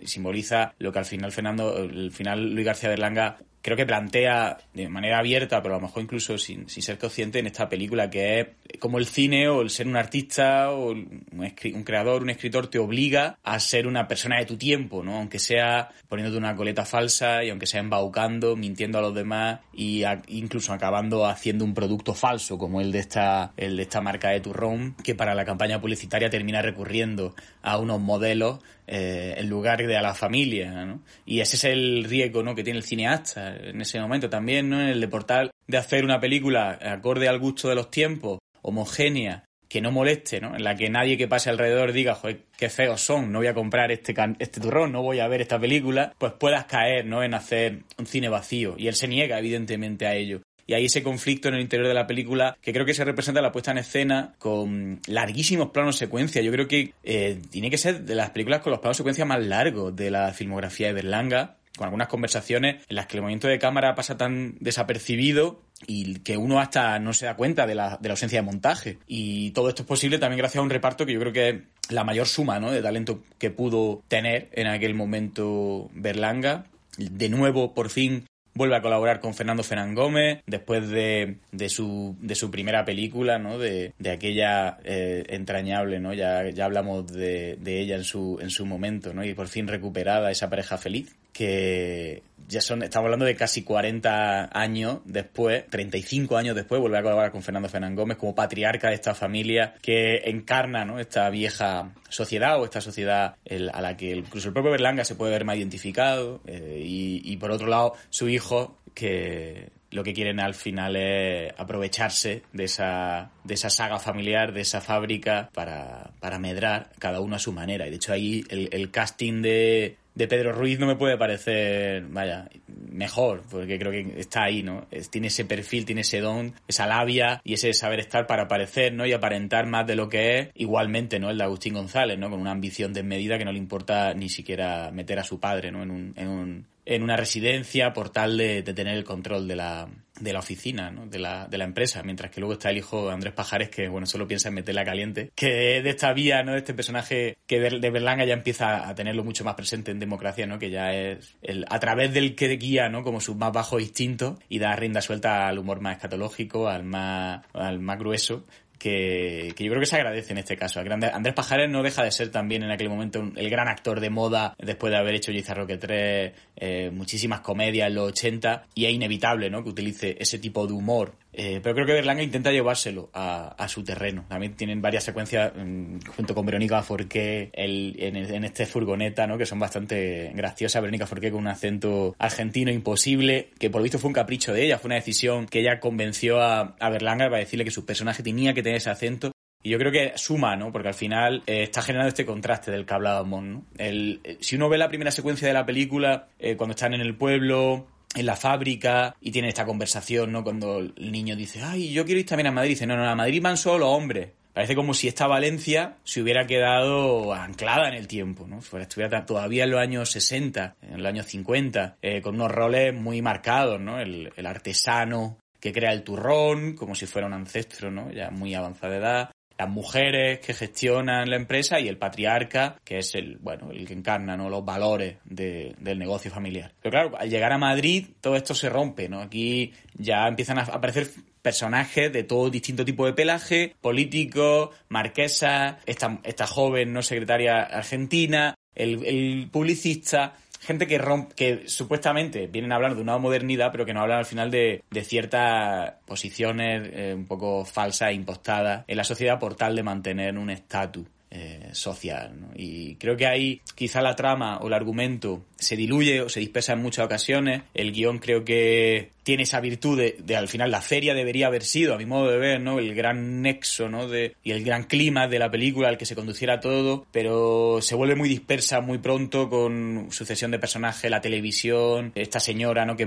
simboliza 0.04 0.74
lo 0.80 0.92
que 0.92 1.00
al 1.00 1.06
final 1.06 1.32
Fernando, 1.32 1.76
al 1.76 2.12
final 2.12 2.54
Luis 2.54 2.66
García 2.66 2.90
Berlanga 2.90 3.38
creo 3.62 3.76
que 3.76 3.86
plantea 3.86 4.58
de 4.74 4.90
manera 4.90 5.20
abierta, 5.20 5.62
pero 5.62 5.76
a 5.76 5.78
lo 5.78 5.88
mejor 5.88 6.04
incluso 6.04 6.38
sin, 6.38 6.70
sin, 6.70 6.84
ser 6.84 6.98
consciente 6.98 7.40
en 7.40 7.48
esta 7.48 7.68
película, 7.68 8.10
que 8.10 8.40
es 8.40 8.80
como 8.80 8.98
el 8.98 9.06
cine 9.06 9.48
o 9.50 9.62
el 9.62 9.70
ser 9.70 9.88
un 9.88 9.98
artista 9.98 10.72
o 10.72 10.92
un, 10.92 11.26
un, 11.32 11.84
creador, 11.84 12.24
un 12.24 12.30
escritor 12.30 12.68
te 12.68 12.80
obliga 12.80 13.38
a 13.44 13.60
ser 13.60 13.88
una 13.88 14.08
persona 14.08 14.38
de 14.38 14.46
tu 14.46 14.58
tiempo, 14.58 15.04
¿no? 15.04 15.18
Aunque 15.18 15.40
sea 15.40 15.90
poniéndote 16.08 16.38
una 16.38 16.56
coleta 16.56 16.86
falsa 16.86 17.44
y 17.44 17.50
aunque 17.50 17.66
sea 17.66 17.82
embaucando, 17.82 18.56
mintiendo 18.56 18.98
a 18.98 19.02
los 19.02 19.14
demás 19.14 19.60
y 19.74 20.04
incluso 20.28 20.74
acabando 20.74 21.26
haciendo 21.26 21.66
un 21.66 21.74
producto 21.74 22.14
falso 22.14 22.58
como 22.58 22.82
el 22.82 22.92
de 22.92 23.00
esta 23.00 23.52
el 23.58 23.78
de 23.78 23.84
esta 23.84 24.02
marca 24.02 24.30
de 24.30 24.40
turrón 24.40 24.96
que 25.04 25.16
para 25.16 25.36
la 25.36 25.46
campaña 25.46 25.82
publicitaria 25.82 26.30
termina 26.30 26.62
recurriendo 26.62 27.36
a 27.62 27.78
unos 27.78 28.00
modelos 28.00 28.60
eh, 28.92 29.36
en 29.38 29.48
lugar 29.48 29.86
de 29.86 29.96
a 29.96 30.02
la 30.02 30.16
familia, 30.16 30.72
¿no? 30.84 31.04
Y 31.24 31.42
ese 31.42 31.58
es 31.58 31.64
el 31.66 32.06
riesgo, 32.06 32.42
¿no? 32.42 32.56
Que 32.56 32.64
tiene 32.64 32.80
el 32.80 32.84
cineasta 32.84 33.56
en 33.56 33.80
ese 33.82 34.00
momento 34.00 34.32
también, 34.32 34.68
¿no? 34.68 34.82
En 34.82 34.88
el 34.88 35.00
de 35.00 35.08
portal 35.08 35.52
de 35.68 35.78
hacer 35.78 36.04
una 36.04 36.20
película 36.20 36.80
acorde 36.82 37.28
al 37.28 37.38
gusto 37.38 37.70
de 37.70 37.76
los 37.76 37.92
tiempos, 37.92 38.40
homogénea, 38.64 39.44
que 39.68 39.80
no 39.80 39.92
moleste, 39.92 40.42
¿no? 40.42 40.56
En 40.56 40.64
la 40.64 40.76
que 40.76 40.90
nadie 40.90 41.18
que 41.20 41.28
pase 41.28 41.52
alrededor 41.52 41.92
diga, 41.92 42.16
joder, 42.16 42.46
qué 42.58 42.70
feos 42.70 43.00
son, 43.00 43.32
no 43.32 43.38
voy 43.38 43.48
a 43.48 43.54
comprar 43.54 43.92
este, 43.92 44.16
este 44.40 44.60
turrón, 44.60 44.92
no 44.92 45.04
voy 45.04 45.20
a 45.20 45.28
ver 45.28 45.42
esta 45.42 45.60
película, 45.60 46.12
pues 46.18 46.34
puedas 46.34 46.66
caer, 46.66 47.06
¿no? 47.06 47.22
En 47.22 47.36
hacer 47.36 47.84
un 48.00 48.08
cine 48.08 48.28
vacío. 48.28 48.74
Y 48.76 48.88
él 48.88 48.96
se 48.96 49.08
niega, 49.08 49.38
evidentemente, 49.38 50.08
a 50.08 50.16
ello 50.16 50.42
y 50.70 50.76
hay 50.76 50.86
ese 50.86 51.02
conflicto 51.02 51.48
en 51.48 51.56
el 51.56 51.62
interior 51.62 51.88
de 51.88 51.96
la 51.96 52.06
película 52.06 52.56
que 52.62 52.72
creo 52.72 52.86
que 52.86 52.94
se 52.94 53.04
representa 53.04 53.42
la 53.42 53.52
puesta 53.52 53.72
en 53.72 53.80
escena 53.80 54.36
con 54.38 55.02
larguísimos 55.08 55.72
planos 55.72 55.98
secuencia. 55.98 56.44
Yo 56.44 56.52
creo 56.52 56.68
que 56.68 56.94
eh, 57.04 57.42
tiene 57.50 57.72
que 57.72 57.80
ser 57.80 58.04
de 58.04 58.14
las 58.14 58.30
películas 58.30 58.62
con 58.62 58.70
los 58.70 58.80
planos 58.80 58.96
secuencia 58.96 59.26
más 59.26 59.44
largos 59.44 59.96
de 59.96 60.12
la 60.12 60.32
filmografía 60.32 60.86
de 60.86 60.94
Berlanga 60.94 61.56
con 61.76 61.86
algunas 61.86 62.08
conversaciones 62.08 62.84
en 62.88 62.96
las 62.96 63.08
que 63.08 63.18
el 63.18 63.22
movimiento 63.22 63.48
de 63.48 63.58
cámara 63.58 63.96
pasa 63.96 64.16
tan 64.16 64.58
desapercibido 64.60 65.60
y 65.88 66.20
que 66.20 66.38
uno 66.38 66.60
hasta 66.60 67.00
no 67.00 67.14
se 67.14 67.26
da 67.26 67.36
cuenta 67.36 67.66
de 67.66 67.74
la, 67.74 67.98
de 68.00 68.08
la, 68.08 68.14
ausencia 68.14 68.38
de 68.38 68.46
montaje. 68.46 69.00
Y 69.08 69.50
todo 69.52 69.70
esto 69.70 69.82
es 69.82 69.88
posible 69.88 70.20
también 70.20 70.38
gracias 70.38 70.60
a 70.60 70.64
un 70.64 70.70
reparto 70.70 71.08
que 71.08 71.14
yo 71.14 71.20
creo 71.20 71.34
que 71.34 71.50
es 71.50 71.56
la 71.90 72.04
mayor 72.04 72.28
suma 72.28 72.60
¿no? 72.60 72.70
de 72.70 72.84
talento 72.84 73.24
que 73.40 73.50
pudo 73.50 74.04
tener 74.08 74.50
en 74.52 74.68
aquel 74.68 74.94
momento 74.94 75.90
Berlanga. 75.94 76.66
De 76.98 77.30
nuevo, 77.30 77.74
por 77.74 77.90
fin, 77.90 78.26
vuelve 78.54 78.76
a 78.76 78.82
colaborar 78.82 79.20
con 79.20 79.34
Fernando 79.34 79.64
Fernán 79.64 79.96
Gómez 79.96 80.42
después 80.46 80.90
de, 80.90 81.38
de, 81.52 81.70
su, 81.70 82.16
de 82.20 82.36
su 82.36 82.52
primera 82.52 82.86
película, 82.86 83.40
¿no? 83.40 83.58
De, 83.58 83.94
de 84.00 84.12
aquella 84.12 84.78
eh, 84.84 85.24
entrañable, 85.30 86.00
¿no? 86.00 86.14
Ya, 86.14 86.50
ya 86.50 86.66
hablamos 86.66 87.12
de, 87.12 87.58
de, 87.60 87.80
ella 87.80 87.96
en 87.96 88.04
su, 88.04 88.38
en 88.42 88.50
su 88.50 88.66
momento, 88.66 89.14
¿no? 89.14 89.24
Y 89.24 89.34
por 89.34 89.48
fin 89.48 89.68
recuperada 89.68 90.32
esa 90.32 90.50
pareja 90.50 90.78
feliz. 90.78 91.16
que 91.32 92.22
ya 92.50 92.62
son, 92.62 92.82
estamos 92.82 93.06
hablando 93.06 93.26
de 93.26 93.36
casi 93.36 93.64
40 93.64 94.50
años 94.52 95.00
después, 95.06 95.68
35 95.70 96.36
años 96.36 96.56
después, 96.56 96.82
vuelve 96.82 96.98
a 96.98 97.04
colaborar 97.04 97.32
con 97.32 97.44
Fernando 97.44 97.70
Fernán 97.70 97.96
Gómez 97.96 98.18
como 98.18 98.34
patriarca 98.34 98.90
de 98.90 98.96
esta 98.96 99.14
familia 99.14 99.76
que 99.84 100.24
encarna 100.26 100.84
¿no? 100.84 101.00
esta 101.00 101.30
vieja 101.30 101.94
sociedad 102.10 102.60
o 102.60 102.66
esta 102.66 102.82
sociedad 102.82 103.36
a 103.72 103.82
la 103.82 103.96
que 103.96 104.16
incluso 104.16 104.48
el 104.48 104.54
propio 104.54 104.72
Berlanga 104.72 105.06
se 105.06 105.14
puede 105.14 105.32
ver 105.32 105.46
más 105.46 105.58
identificado 105.58 106.42
eh, 106.48 106.82
y, 106.84 107.22
y 107.24 107.38
por 107.38 107.52
otro 107.52 107.68
lado 107.68 107.94
su 108.10 108.28
hijo 108.28 108.80
que 108.96 109.70
lo 109.92 110.04
que 110.04 110.14
quieren 110.14 110.40
al 110.40 110.54
final 110.54 110.96
es 110.96 111.54
aprovecharse 111.58 112.44
de 112.54 112.66
esa, 112.66 113.32
de 113.44 113.54
esa 113.54 113.70
saga 113.70 114.00
familiar, 114.00 114.54
de 114.54 114.62
esa 114.62 114.82
fábrica, 114.82 115.50
para, 115.54 116.12
para 116.20 116.38
medrar 116.38 116.92
cada 117.00 117.22
uno 117.22 117.36
a 117.36 117.40
su 117.40 117.52
manera. 117.52 117.88
Y 117.88 117.90
de 117.90 117.96
hecho 117.96 118.14
ahí 118.14 118.44
el, 118.50 118.70
el 118.72 118.92
casting 118.92 119.42
de, 119.42 119.98
de 120.20 120.28
Pedro 120.28 120.52
Ruiz 120.52 120.78
no 120.80 120.86
me 120.86 120.98
puede 120.98 121.18
parecer, 121.18 122.04
vaya, 122.10 122.50
mejor, 122.68 123.42
porque 123.50 123.80
creo 123.80 123.90
que 123.90 124.20
está 124.20 124.44
ahí, 124.44 124.64
¿no? 124.64 124.86
tiene 125.10 125.28
ese 125.28 125.46
perfil, 125.46 125.86
tiene 125.86 126.02
ese 126.02 126.20
don, 126.20 126.54
esa 126.68 126.88
labia 126.88 127.40
y 127.46 127.54
ese 127.54 127.72
saber 127.72 128.02
estar 128.02 128.28
para 128.28 128.50
parecer, 128.50 128.94
¿no? 128.94 129.06
Y 129.06 129.14
aparentar 129.14 129.66
más 129.66 129.88
de 129.88 129.96
lo 129.96 130.10
que 130.10 130.38
es, 130.38 130.50
igualmente, 130.56 131.20
¿no? 131.20 131.30
El 131.30 131.38
de 131.38 131.46
Agustín 131.46 131.74
González, 131.74 132.20
¿no? 132.20 132.30
Con 132.30 132.42
una 132.42 132.52
ambición 132.52 132.92
desmedida 132.92 133.38
que 133.38 133.46
no 133.46 133.54
le 133.54 133.60
importa 133.60 134.14
ni 134.14 134.28
siquiera 134.28 134.92
meter 134.92 135.20
a 135.20 135.24
su 135.24 135.40
padre, 135.40 135.72
¿no? 135.72 135.84
En 135.84 135.92
un, 135.92 136.14
en 136.18 136.28
un, 136.28 136.66
en 136.90 137.04
una 137.04 137.16
residencia 137.16 137.94
por 137.94 138.10
tal 138.10 138.36
de, 138.36 138.64
tener 138.64 138.98
el 138.98 139.04
control 139.04 139.48
de 139.48 139.56
la, 139.56 139.88
de 140.20 140.34
la 140.34 140.40
oficina, 140.40 140.90
¿no? 140.90 141.06
de, 141.06 141.20
la, 141.20 141.48
de 141.48 141.60
la 141.60 141.66
empresa, 141.66 142.02
mientras 142.02 142.32
que 142.32 142.42
luego 142.42 142.54
está 142.54 142.72
el 142.72 142.80
hijo 142.80 143.12
Andrés 143.12 143.32
Pajares 143.32 143.70
que, 143.70 143.88
bueno, 143.88 144.08
solo 144.08 144.28
piensa 144.28 144.50
en 144.50 144.56
meterla 144.56 144.84
caliente, 144.84 145.32
que 145.36 145.84
de 145.84 145.90
esta 145.92 146.12
vía, 146.14 146.42
¿no? 146.42 146.54
De 146.54 146.58
este 146.58 146.74
personaje 146.74 147.38
que 147.46 147.60
de, 147.60 147.90
Berlanga 147.92 148.26
ya 148.26 148.34
empieza 148.34 148.90
a 148.90 148.96
tenerlo 148.96 149.24
mucho 149.24 149.44
más 149.44 149.54
presente 149.54 149.92
en 149.92 150.00
democracia, 150.00 150.48
¿no? 150.48 150.58
Que 150.58 150.72
ya 150.72 150.92
es 150.92 151.38
el, 151.44 151.64
a 151.70 151.80
través 151.80 152.12
del 152.12 152.34
que 152.34 152.48
guía, 152.58 152.90
¿no? 152.90 153.04
Como 153.04 153.22
su 153.22 153.36
más 153.36 153.54
bajo 153.54 153.80
instinto 153.80 154.40
y 154.50 154.58
da 154.58 154.76
rienda 154.76 155.02
suelta 155.02 155.48
al 155.48 155.60
humor 155.60 155.82
más 155.82 155.98
escatológico, 155.98 156.70
al 156.70 156.86
más, 156.86 157.46
al 157.54 157.80
más 157.80 158.00
grueso, 158.00 158.48
que, 158.80 159.54
que, 159.56 159.64
yo 159.64 159.70
creo 159.70 159.80
que 159.80 159.86
se 159.86 159.98
agradece 159.98 160.32
en 160.32 160.40
este 160.40 160.58
caso. 160.58 160.80
Andrés 160.80 161.34
Pajares 161.36 161.70
no 161.70 161.84
deja 161.84 162.04
de 162.04 162.12
ser 162.12 162.32
también 162.32 162.64
en 162.64 162.72
aquel 162.72 162.90
momento 162.90 163.22
el 163.36 163.50
gran 163.50 163.68
actor 163.68 164.00
de 164.00 164.10
moda 164.10 164.56
después 164.58 164.92
de 164.92 164.98
haber 164.98 165.16
hecho 165.16 165.32
Roque 165.54 165.78
3, 165.78 166.34
eh, 166.56 166.90
muchísimas 166.92 167.42
comedias 167.42 167.88
en 167.88 167.96
los 167.96 168.10
80 168.10 168.66
y 168.74 168.86
es 168.86 168.94
inevitable 168.94 169.50
¿no? 169.50 169.64
que 169.64 169.70
utilice 169.70 170.16
ese 170.20 170.40
tipo 170.40 170.66
de 170.66 170.74
humor. 170.74 171.14
Eh, 171.32 171.60
pero 171.62 171.76
creo 171.76 171.86
que 171.86 171.94
Berlanga 171.94 172.24
intenta 172.24 172.52
llevárselo 172.52 173.10
a, 173.14 173.50
a, 173.50 173.68
su 173.68 173.84
terreno. 173.84 174.26
También 174.28 174.56
tienen 174.56 174.82
varias 174.82 175.04
secuencias 175.04 175.54
mm, 175.56 176.00
junto 176.16 176.34
con 176.34 176.46
Verónica 176.46 176.82
Forqué 176.82 177.52
el, 177.54 177.96
en, 178.00 178.16
en, 178.16 178.44
este 178.44 178.66
furgoneta 178.66 179.28
¿no? 179.28 179.38
que 179.38 179.46
son 179.46 179.60
bastante 179.60 180.32
graciosas. 180.34 180.82
Verónica 180.82 181.06
Forqué 181.06 181.32
con 181.32 181.42
un 181.42 181.48
acento 181.48 182.16
argentino 182.18 182.72
imposible, 182.72 183.52
que 183.60 183.70
por 183.70 183.80
lo 183.80 183.84
visto 183.84 184.00
fue 184.00 184.08
un 184.10 184.14
capricho 184.14 184.54
de 184.54 184.66
ella, 184.66 184.80
fue 184.80 184.90
una 184.90 184.96
decisión 184.96 185.46
que 185.46 185.60
ella 185.60 185.80
convenció 185.80 186.42
a, 186.42 186.76
a 186.80 186.90
Berlanga 186.90 187.26
para 187.26 187.38
decirle 187.38 187.66
que 187.66 187.72
su 187.72 187.86
personaje 187.86 188.24
tenía 188.24 188.54
que 188.54 188.64
tener 188.64 188.78
ese 188.78 188.90
acento 188.90 189.32
y 189.62 189.72
yo 189.72 189.78
creo 189.78 189.92
que 189.92 190.14
suma, 190.16 190.56
¿no? 190.56 190.72
Porque 190.72 190.88
al 190.88 190.94
final 190.94 191.44
eh, 191.46 191.64
está 191.64 191.82
generando 191.82 192.08
este 192.08 192.26
contraste 192.26 192.72
del 192.72 192.86
que 192.86 192.94
hablábamos, 192.94 193.44
¿no? 193.44 193.66
El, 193.78 194.22
eh, 194.24 194.38
si 194.40 194.56
uno 194.56 194.70
ve 194.70 194.78
la 194.78 194.88
primera 194.88 195.12
secuencia 195.12 195.48
de 195.50 195.54
la 195.54 195.66
película, 195.66 196.30
eh, 196.40 196.56
cuando 196.56 196.76
están 196.76 196.94
en 196.94 197.02
el 197.02 197.16
pueblo, 197.16 197.86
en 198.16 198.26
la 198.26 198.36
fábrica, 198.36 199.16
y 199.22 199.32
tienen 199.32 199.50
esta 199.50 199.66
conversación, 199.66 200.32
¿no? 200.32 200.44
Cuando 200.44 200.80
el 200.80 201.12
niño 201.12 201.36
dice, 201.36 201.62
ay, 201.64 201.92
yo 201.92 202.06
quiero 202.06 202.20
ir 202.20 202.26
también 202.26 202.48
a 202.48 202.52
Madrid. 202.52 202.72
Dice, 202.72 202.88
no, 202.88 202.98
no, 202.98 203.08
a 203.08 203.16
Madrid 203.16 203.42
van 203.42 203.58
solo 203.58 203.90
hombres. 203.90 204.32
Parece 204.54 204.76
como 204.76 204.94
si 204.94 205.08
esta 205.08 205.28
Valencia 205.28 205.98
se 206.04 206.22
hubiera 206.22 206.48
quedado 206.48 207.34
anclada 207.34 207.88
en 207.88 207.94
el 207.94 208.08
tiempo, 208.08 208.48
¿no? 208.48 208.60
Estuviera 208.60 209.26
todavía 209.26 209.64
en 209.64 209.72
los 209.72 209.80
años 209.80 210.12
60, 210.12 210.76
en 210.82 211.04
los 211.04 211.08
años 211.08 211.28
50, 211.28 211.98
con 212.24 212.36
unos 212.36 212.52
roles 212.52 212.94
muy 212.94 213.22
marcados, 213.22 213.80
¿no? 213.80 214.00
El, 214.00 214.34
el 214.36 214.46
artesano 214.46 215.38
que 215.60 215.72
crea 215.72 215.92
el 215.92 216.04
turrón, 216.04 216.74
como 216.74 216.96
si 216.96 217.06
fuera 217.06 217.28
un 217.28 217.34
ancestro, 217.34 217.92
¿no? 217.92 218.12
Ya 218.12 218.32
muy 218.32 218.54
avanzada 218.54 218.98
edad 218.98 219.30
las 219.60 219.70
mujeres 219.70 220.40
que 220.40 220.54
gestionan 220.54 221.30
la 221.30 221.36
empresa 221.36 221.82
y 221.82 221.90
el 221.90 221.98
patriarca, 221.98 222.78
que 222.86 223.00
es 223.00 223.14
el, 223.14 223.38
bueno, 223.40 223.72
el 223.72 223.86
que 223.86 223.94
encarna 223.94 224.38
¿no? 224.38 224.50
los 224.50 224.64
valores 224.64 225.18
de, 225.26 225.76
del 225.80 226.00
negocio 226.00 226.32
familiar. 226.32 226.72
Pero 226.82 226.92
claro, 226.92 227.18
al 227.20 227.30
llegar 227.30 227.52
a 227.52 227.58
Madrid 227.58 228.08
todo 228.22 228.38
esto 228.38 228.56
se 228.56 228.70
rompe, 228.70 229.10
¿no? 229.10 229.20
Aquí 229.20 229.74
ya 229.96 230.28
empiezan 230.30 230.60
a 230.60 230.64
aparecer 230.64 231.10
personajes 231.42 232.12
de 232.14 232.24
todo 232.24 232.50
distinto 232.50 232.86
tipo 232.86 233.06
de 233.06 233.12
pelaje, 233.12 233.76
políticos, 233.82 234.70
marquesas, 234.88 235.76
esta, 235.86 236.20
esta 236.24 236.48
joven 236.48 236.94
no 236.94 237.02
secretaria 237.02 237.64
argentina, 237.64 238.56
el, 238.76 239.06
el 239.06 239.50
publicista, 239.52 240.36
gente 240.60 240.88
que 240.88 240.98
rompe, 240.98 241.36
que 241.36 241.70
supuestamente 241.70 242.48
vienen 242.48 242.72
a 242.72 242.76
hablar 242.76 242.96
de 242.96 243.02
una 243.02 243.18
modernidad, 243.18 243.72
pero 243.72 243.86
que 243.86 243.94
no 243.94 244.02
hablan 244.02 244.20
al 244.20 244.26
final 244.26 244.52
de, 244.52 244.84
de 244.90 245.04
ciertas 245.04 245.94
posiciones 246.06 246.90
eh, 246.94 247.14
un 247.16 247.26
poco 247.26 247.66
falsas 247.66 248.10
e 248.10 248.14
impostadas 248.14 248.84
en 248.88 248.98
la 248.98 249.04
sociedad 249.04 249.40
por 249.40 249.56
tal 249.56 249.76
de 249.76 249.84
mantener 249.84 250.38
un 250.38 250.50
estatus. 250.50 251.08
Eh, 251.32 251.70
social. 251.74 252.34
¿no? 252.42 252.48
Y 252.56 252.96
creo 252.96 253.16
que 253.16 253.28
ahí 253.28 253.62
quizá 253.76 254.02
la 254.02 254.16
trama 254.16 254.58
o 254.58 254.68
el 254.68 254.74
argumento 254.74 255.46
se 255.58 255.76
diluye 255.76 256.22
o 256.22 256.30
se 256.30 256.40
dispersa 256.40 256.74
en 256.74 256.82
muchas 256.82 257.06
ocasiones. 257.06 257.62
El 257.76 257.92
guion 257.92 258.18
creo 258.18 258.44
que 258.44 259.12
tiene 259.22 259.44
esa 259.44 259.60
virtud 259.60 260.02
de, 260.18 260.36
al 260.36 260.48
final 260.48 260.72
la 260.72 260.82
feria 260.82 261.14
debería 261.14 261.46
haber 261.46 261.62
sido, 261.62 261.94
a 261.94 262.00
mi 262.00 262.08
modo 262.08 262.32
de 262.32 262.40
ver, 262.40 262.62
¿no? 262.62 262.80
El 262.80 262.96
gran 262.96 263.44
nexo, 263.44 263.90
¿no? 263.90 264.08
De, 264.08 264.36
y 264.44 264.50
el 264.50 264.64
gran 264.64 264.86
clima 264.86 265.28
de 265.28 265.38
la 265.38 265.52
película 265.52 265.90
al 265.90 266.00
que 266.00 266.08
se 266.08 266.16
conduciera 266.16 266.60
todo, 266.60 267.06
pero 267.12 267.78
se 267.80 267.94
vuelve 267.94 268.16
muy 268.16 268.28
dispersa 268.28 268.82
muy 268.82 268.98
pronto 268.98 269.52
con 269.52 270.08
sucesión 270.10 270.50
de 270.50 270.58
personajes, 270.58 271.12
la 271.12 271.22
televisión, 271.22 272.12
esta 272.16 272.40
señora, 272.40 272.86
¿no? 272.86 272.98
Que, 272.98 273.06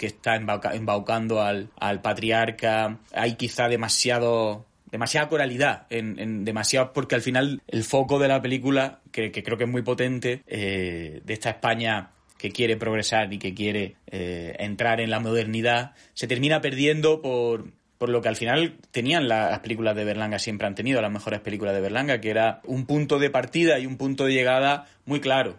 está 0.00 0.34
embaucando 0.34 1.40
al, 1.40 1.70
al 1.78 2.02
patriarca. 2.02 2.98
Hay 3.12 3.36
quizá 3.36 3.68
demasiado 3.68 4.66
demasiada 4.94 5.28
coralidad, 5.28 5.86
en, 5.90 6.44
demasiado, 6.44 6.92
porque 6.92 7.16
al 7.16 7.20
final 7.20 7.60
el 7.66 7.82
foco 7.82 8.20
de 8.20 8.28
la 8.28 8.40
película, 8.40 9.00
que, 9.10 9.32
que 9.32 9.42
creo 9.42 9.58
que 9.58 9.64
es 9.64 9.70
muy 9.70 9.82
potente, 9.82 10.42
eh, 10.46 11.20
de 11.24 11.34
esta 11.34 11.50
España 11.50 12.12
que 12.38 12.52
quiere 12.52 12.76
progresar 12.76 13.32
y 13.32 13.40
que 13.40 13.54
quiere 13.54 13.96
eh, 14.06 14.54
entrar 14.60 15.00
en 15.00 15.10
la 15.10 15.18
modernidad, 15.18 15.96
se 16.12 16.28
termina 16.28 16.60
perdiendo 16.60 17.22
por, 17.22 17.72
por 17.98 18.08
lo 18.08 18.22
que 18.22 18.28
al 18.28 18.36
final 18.36 18.76
tenían 18.92 19.26
las 19.26 19.58
películas 19.58 19.96
de 19.96 20.04
Berlanga, 20.04 20.38
siempre 20.38 20.68
han 20.68 20.76
tenido 20.76 21.02
las 21.02 21.10
mejores 21.10 21.40
películas 21.40 21.74
de 21.74 21.80
Berlanga, 21.80 22.20
que 22.20 22.30
era 22.30 22.60
un 22.62 22.86
punto 22.86 23.18
de 23.18 23.30
partida 23.30 23.80
y 23.80 23.86
un 23.86 23.96
punto 23.96 24.26
de 24.26 24.32
llegada 24.32 24.86
muy 25.06 25.18
claro, 25.18 25.56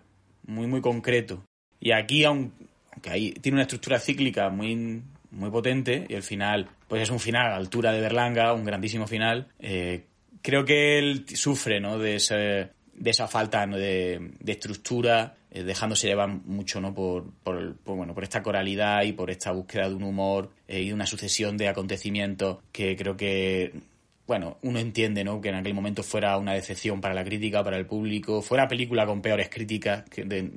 muy, 0.48 0.66
muy 0.66 0.80
concreto. 0.80 1.44
Y 1.82 1.92
aquí, 1.92 2.24
aunque 2.24 3.10
ahí 3.10 3.32
tiene 3.34 3.58
una 3.58 3.64
estructura 3.64 4.00
cíclica 4.00 4.48
muy, 4.48 5.04
muy 5.32 5.50
potente 5.50 6.06
y 6.10 6.14
el 6.14 6.24
final 6.24 6.70
pues 6.88 7.02
es 7.02 7.10
un 7.10 7.20
final 7.20 7.52
a 7.52 7.56
altura 7.56 7.92
de 7.92 8.02
Berlanga, 8.02 8.54
un 8.54 8.66
grandísimo 8.66 9.08
final. 9.08 9.48
Eh, 9.60 10.06
creo 10.42 10.66
que 10.66 11.00
él 11.00 11.26
sufre 11.34 11.80
¿no? 11.80 11.98
de, 11.98 12.20
de 12.94 13.10
esa 13.10 13.28
falta 13.28 13.66
de, 13.66 14.32
de, 14.40 14.52
estructura, 14.52 15.36
eh, 15.52 15.64
dejándose 15.64 16.08
llevar 16.08 16.30
mucho 16.30 16.80
¿no? 16.80 16.94
Por, 16.94 17.32
por, 17.44 17.76
bueno, 17.84 18.14
por 18.14 18.24
esta 18.24 18.44
coralidad 18.44 19.04
y 19.04 19.14
por 19.14 19.32
esta 19.32 19.52
búsqueda 19.52 19.90
de 19.90 19.96
un 19.96 20.04
humor 20.04 20.52
eh, 20.68 20.82
y 20.82 20.92
una 20.92 21.06
sucesión 21.06 21.58
de 21.58 21.68
acontecimientos 21.68 22.60
que 22.72 22.96
creo 22.96 23.18
que 23.18 23.74
bueno, 24.28 24.58
uno 24.64 24.80
entiende, 24.80 25.24
¿no? 25.24 25.40
Que 25.40 25.50
en 25.50 25.56
aquel 25.56 25.74
momento 25.74 26.02
fuera 26.02 26.38
una 26.38 26.54
decepción 26.54 27.00
para 27.00 27.14
la 27.14 27.24
crítica, 27.24 27.64
para 27.64 27.78
el 27.78 27.86
público, 27.86 28.42
fuera 28.42 28.68
película 28.68 29.06
con 29.06 29.22
peores 29.22 29.50
críticas 29.50 30.04
que 30.10 30.24
de, 30.24 30.50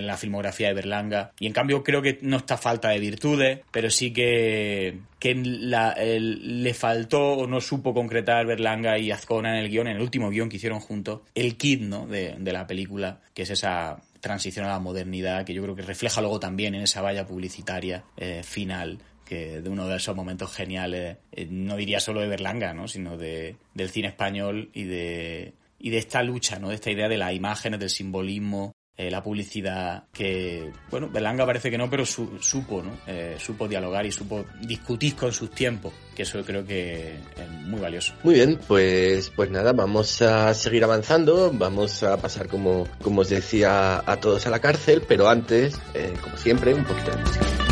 la 0.00 0.16
filmografía 0.16 0.68
de 0.68 0.74
Berlanga. 0.74 1.32
Y 1.40 1.46
en 1.46 1.52
cambio 1.52 1.82
creo 1.82 2.02
que 2.02 2.18
no 2.22 2.36
está 2.36 2.56
falta 2.56 2.90
de 2.90 3.00
virtudes, 3.00 3.60
pero 3.70 3.90
sí 3.90 4.12
que, 4.12 5.00
le 5.20 6.74
faltó 6.74 7.32
o 7.32 7.46
no 7.48 7.60
supo 7.60 7.92
concretar 7.92 8.46
Berlanga 8.46 8.96
y 8.98 9.10
Azcona 9.10 9.58
en 9.58 9.64
el 9.64 9.70
guion, 9.70 9.88
en 9.88 9.96
el 9.96 10.02
último 10.02 10.30
guion 10.30 10.48
que 10.48 10.56
hicieron 10.56 10.78
juntos, 10.78 11.22
el 11.34 11.56
kit, 11.56 11.80
¿no? 11.80 12.06
De, 12.06 12.36
de 12.38 12.52
la 12.52 12.66
película, 12.66 13.20
que 13.34 13.42
es 13.42 13.50
esa 13.50 14.00
transición 14.20 14.66
a 14.66 14.70
la 14.70 14.80
modernidad 14.80 15.44
que 15.44 15.54
yo 15.54 15.62
creo 15.62 15.76
que 15.76 15.82
refleja 15.82 16.20
luego 16.20 16.40
también 16.40 16.74
en 16.74 16.82
esa 16.82 17.00
valla 17.00 17.26
publicitaria 17.26 18.04
eh, 18.16 18.42
final 18.42 18.98
que 19.26 19.60
de 19.60 19.68
uno 19.68 19.86
de 19.86 19.96
esos 19.96 20.16
momentos 20.16 20.54
geniales, 20.54 21.18
eh, 21.32 21.46
no 21.50 21.76
diría 21.76 22.00
solo 22.00 22.20
de 22.20 22.28
Berlanga, 22.28 22.72
¿no? 22.72 22.88
sino 22.88 23.18
de, 23.18 23.56
del 23.74 23.90
cine 23.90 24.08
español 24.08 24.70
y 24.72 24.84
de, 24.84 25.52
y 25.78 25.90
de 25.90 25.98
esta 25.98 26.22
lucha, 26.22 26.58
¿no? 26.58 26.68
de 26.68 26.76
esta 26.76 26.90
idea 26.90 27.08
de 27.08 27.18
las 27.18 27.34
imágenes, 27.34 27.80
del 27.80 27.90
simbolismo, 27.90 28.72
eh, 28.98 29.10
la 29.10 29.22
publicidad, 29.22 30.04
que, 30.10 30.72
bueno, 30.90 31.10
Berlanga 31.10 31.44
parece 31.44 31.70
que 31.70 31.76
no, 31.76 31.90
pero 31.90 32.06
su, 32.06 32.38
supo, 32.40 32.82
¿no? 32.82 32.96
Eh, 33.06 33.36
supo 33.38 33.68
dialogar 33.68 34.06
y 34.06 34.10
supo 34.10 34.46
discutir 34.62 35.14
con 35.14 35.34
sus 35.34 35.50
tiempos, 35.50 35.92
que 36.14 36.22
eso 36.22 36.42
creo 36.42 36.64
que 36.64 37.16
es 37.36 37.50
muy 37.66 37.78
valioso. 37.78 38.14
Muy 38.22 38.36
bien, 38.36 38.58
pues, 38.66 39.30
pues 39.36 39.50
nada, 39.50 39.74
vamos 39.74 40.22
a 40.22 40.54
seguir 40.54 40.82
avanzando, 40.82 41.52
vamos 41.52 42.02
a 42.04 42.16
pasar, 42.16 42.48
como, 42.48 42.88
como 43.02 43.20
os 43.20 43.28
decía, 43.28 43.98
a 43.98 44.16
todos 44.16 44.46
a 44.46 44.50
la 44.50 44.60
cárcel, 44.60 45.02
pero 45.06 45.28
antes, 45.28 45.78
eh, 45.92 46.14
como 46.22 46.38
siempre, 46.38 46.72
un 46.72 46.84
poquito 46.84 47.10
de 47.10 47.16
música. 47.18 47.65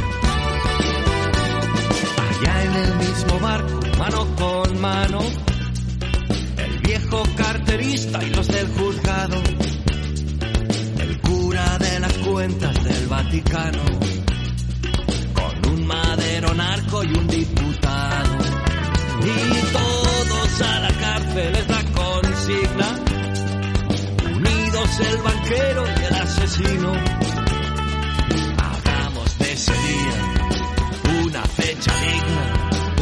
En 2.44 2.76
el 2.76 2.96
mismo 2.96 3.38
barco, 3.40 3.80
mano 3.98 4.36
con 4.36 4.80
mano, 4.80 5.20
el 6.56 6.78
viejo 6.80 7.22
carterista 7.36 8.22
y 8.22 8.30
los 8.30 8.48
del 8.48 8.68
juzgado, 8.68 9.36
el 11.00 11.20
cura 11.20 11.78
de 11.78 12.00
la 12.00 12.06
escuela 12.08 12.24
cuentas 12.34 12.84
del 12.84 13.06
Vaticano, 13.06 13.84
con 15.34 15.72
un 15.72 15.86
madero 15.86 16.54
narco 16.54 17.04
y 17.04 17.16
un 17.16 17.26
diputado. 17.28 18.38
Y 19.22 19.72
todos 19.72 20.62
a 20.62 20.80
la 20.80 20.88
cárcel 20.88 21.54
es 21.54 21.68
la 21.68 21.84
consigna, 21.92 22.98
unidos 24.34 25.00
el 25.00 25.16
banquero 25.22 25.84
y 25.86 26.04
el 26.04 26.14
asesino. 26.14 26.92
Hagamos 28.58 29.38
de 29.38 29.52
ese 29.52 29.72
día 29.72 30.33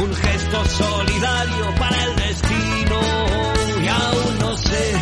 un 0.01 0.15
gesto 0.15 0.65
solidario 0.65 1.75
para 1.75 2.03
el 2.03 2.15
destino. 2.15 2.99
Y 3.83 3.87
aún 3.87 4.39
no 4.39 4.57
sé, 4.57 4.93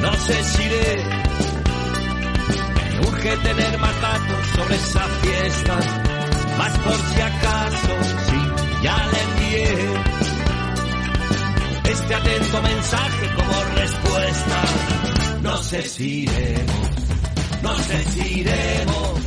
no 0.00 0.12
sé 0.14 0.44
si 0.44 0.62
iré. 0.62 1.04
Me 2.90 3.08
urge 3.08 3.36
tener 3.38 3.78
más 3.78 4.00
datos 4.00 4.46
sobre 4.56 4.74
esa 4.76 5.00
fiesta, 5.22 5.76
más 6.58 6.78
por 6.78 6.96
si 6.96 7.20
acaso, 7.20 7.94
sí, 8.28 8.40
ya 8.82 8.96
le 9.12 9.20
envié 9.22 10.22
este 11.92 12.14
atento 12.14 12.62
mensaje 12.62 13.26
como 13.36 13.64
respuesta. 13.76 14.62
No 15.42 15.56
sé 15.58 15.82
si 15.82 16.22
iremos, 16.22 16.90
no 17.62 17.76
sé 17.78 18.04
si 18.04 18.40
iremos, 18.40 19.20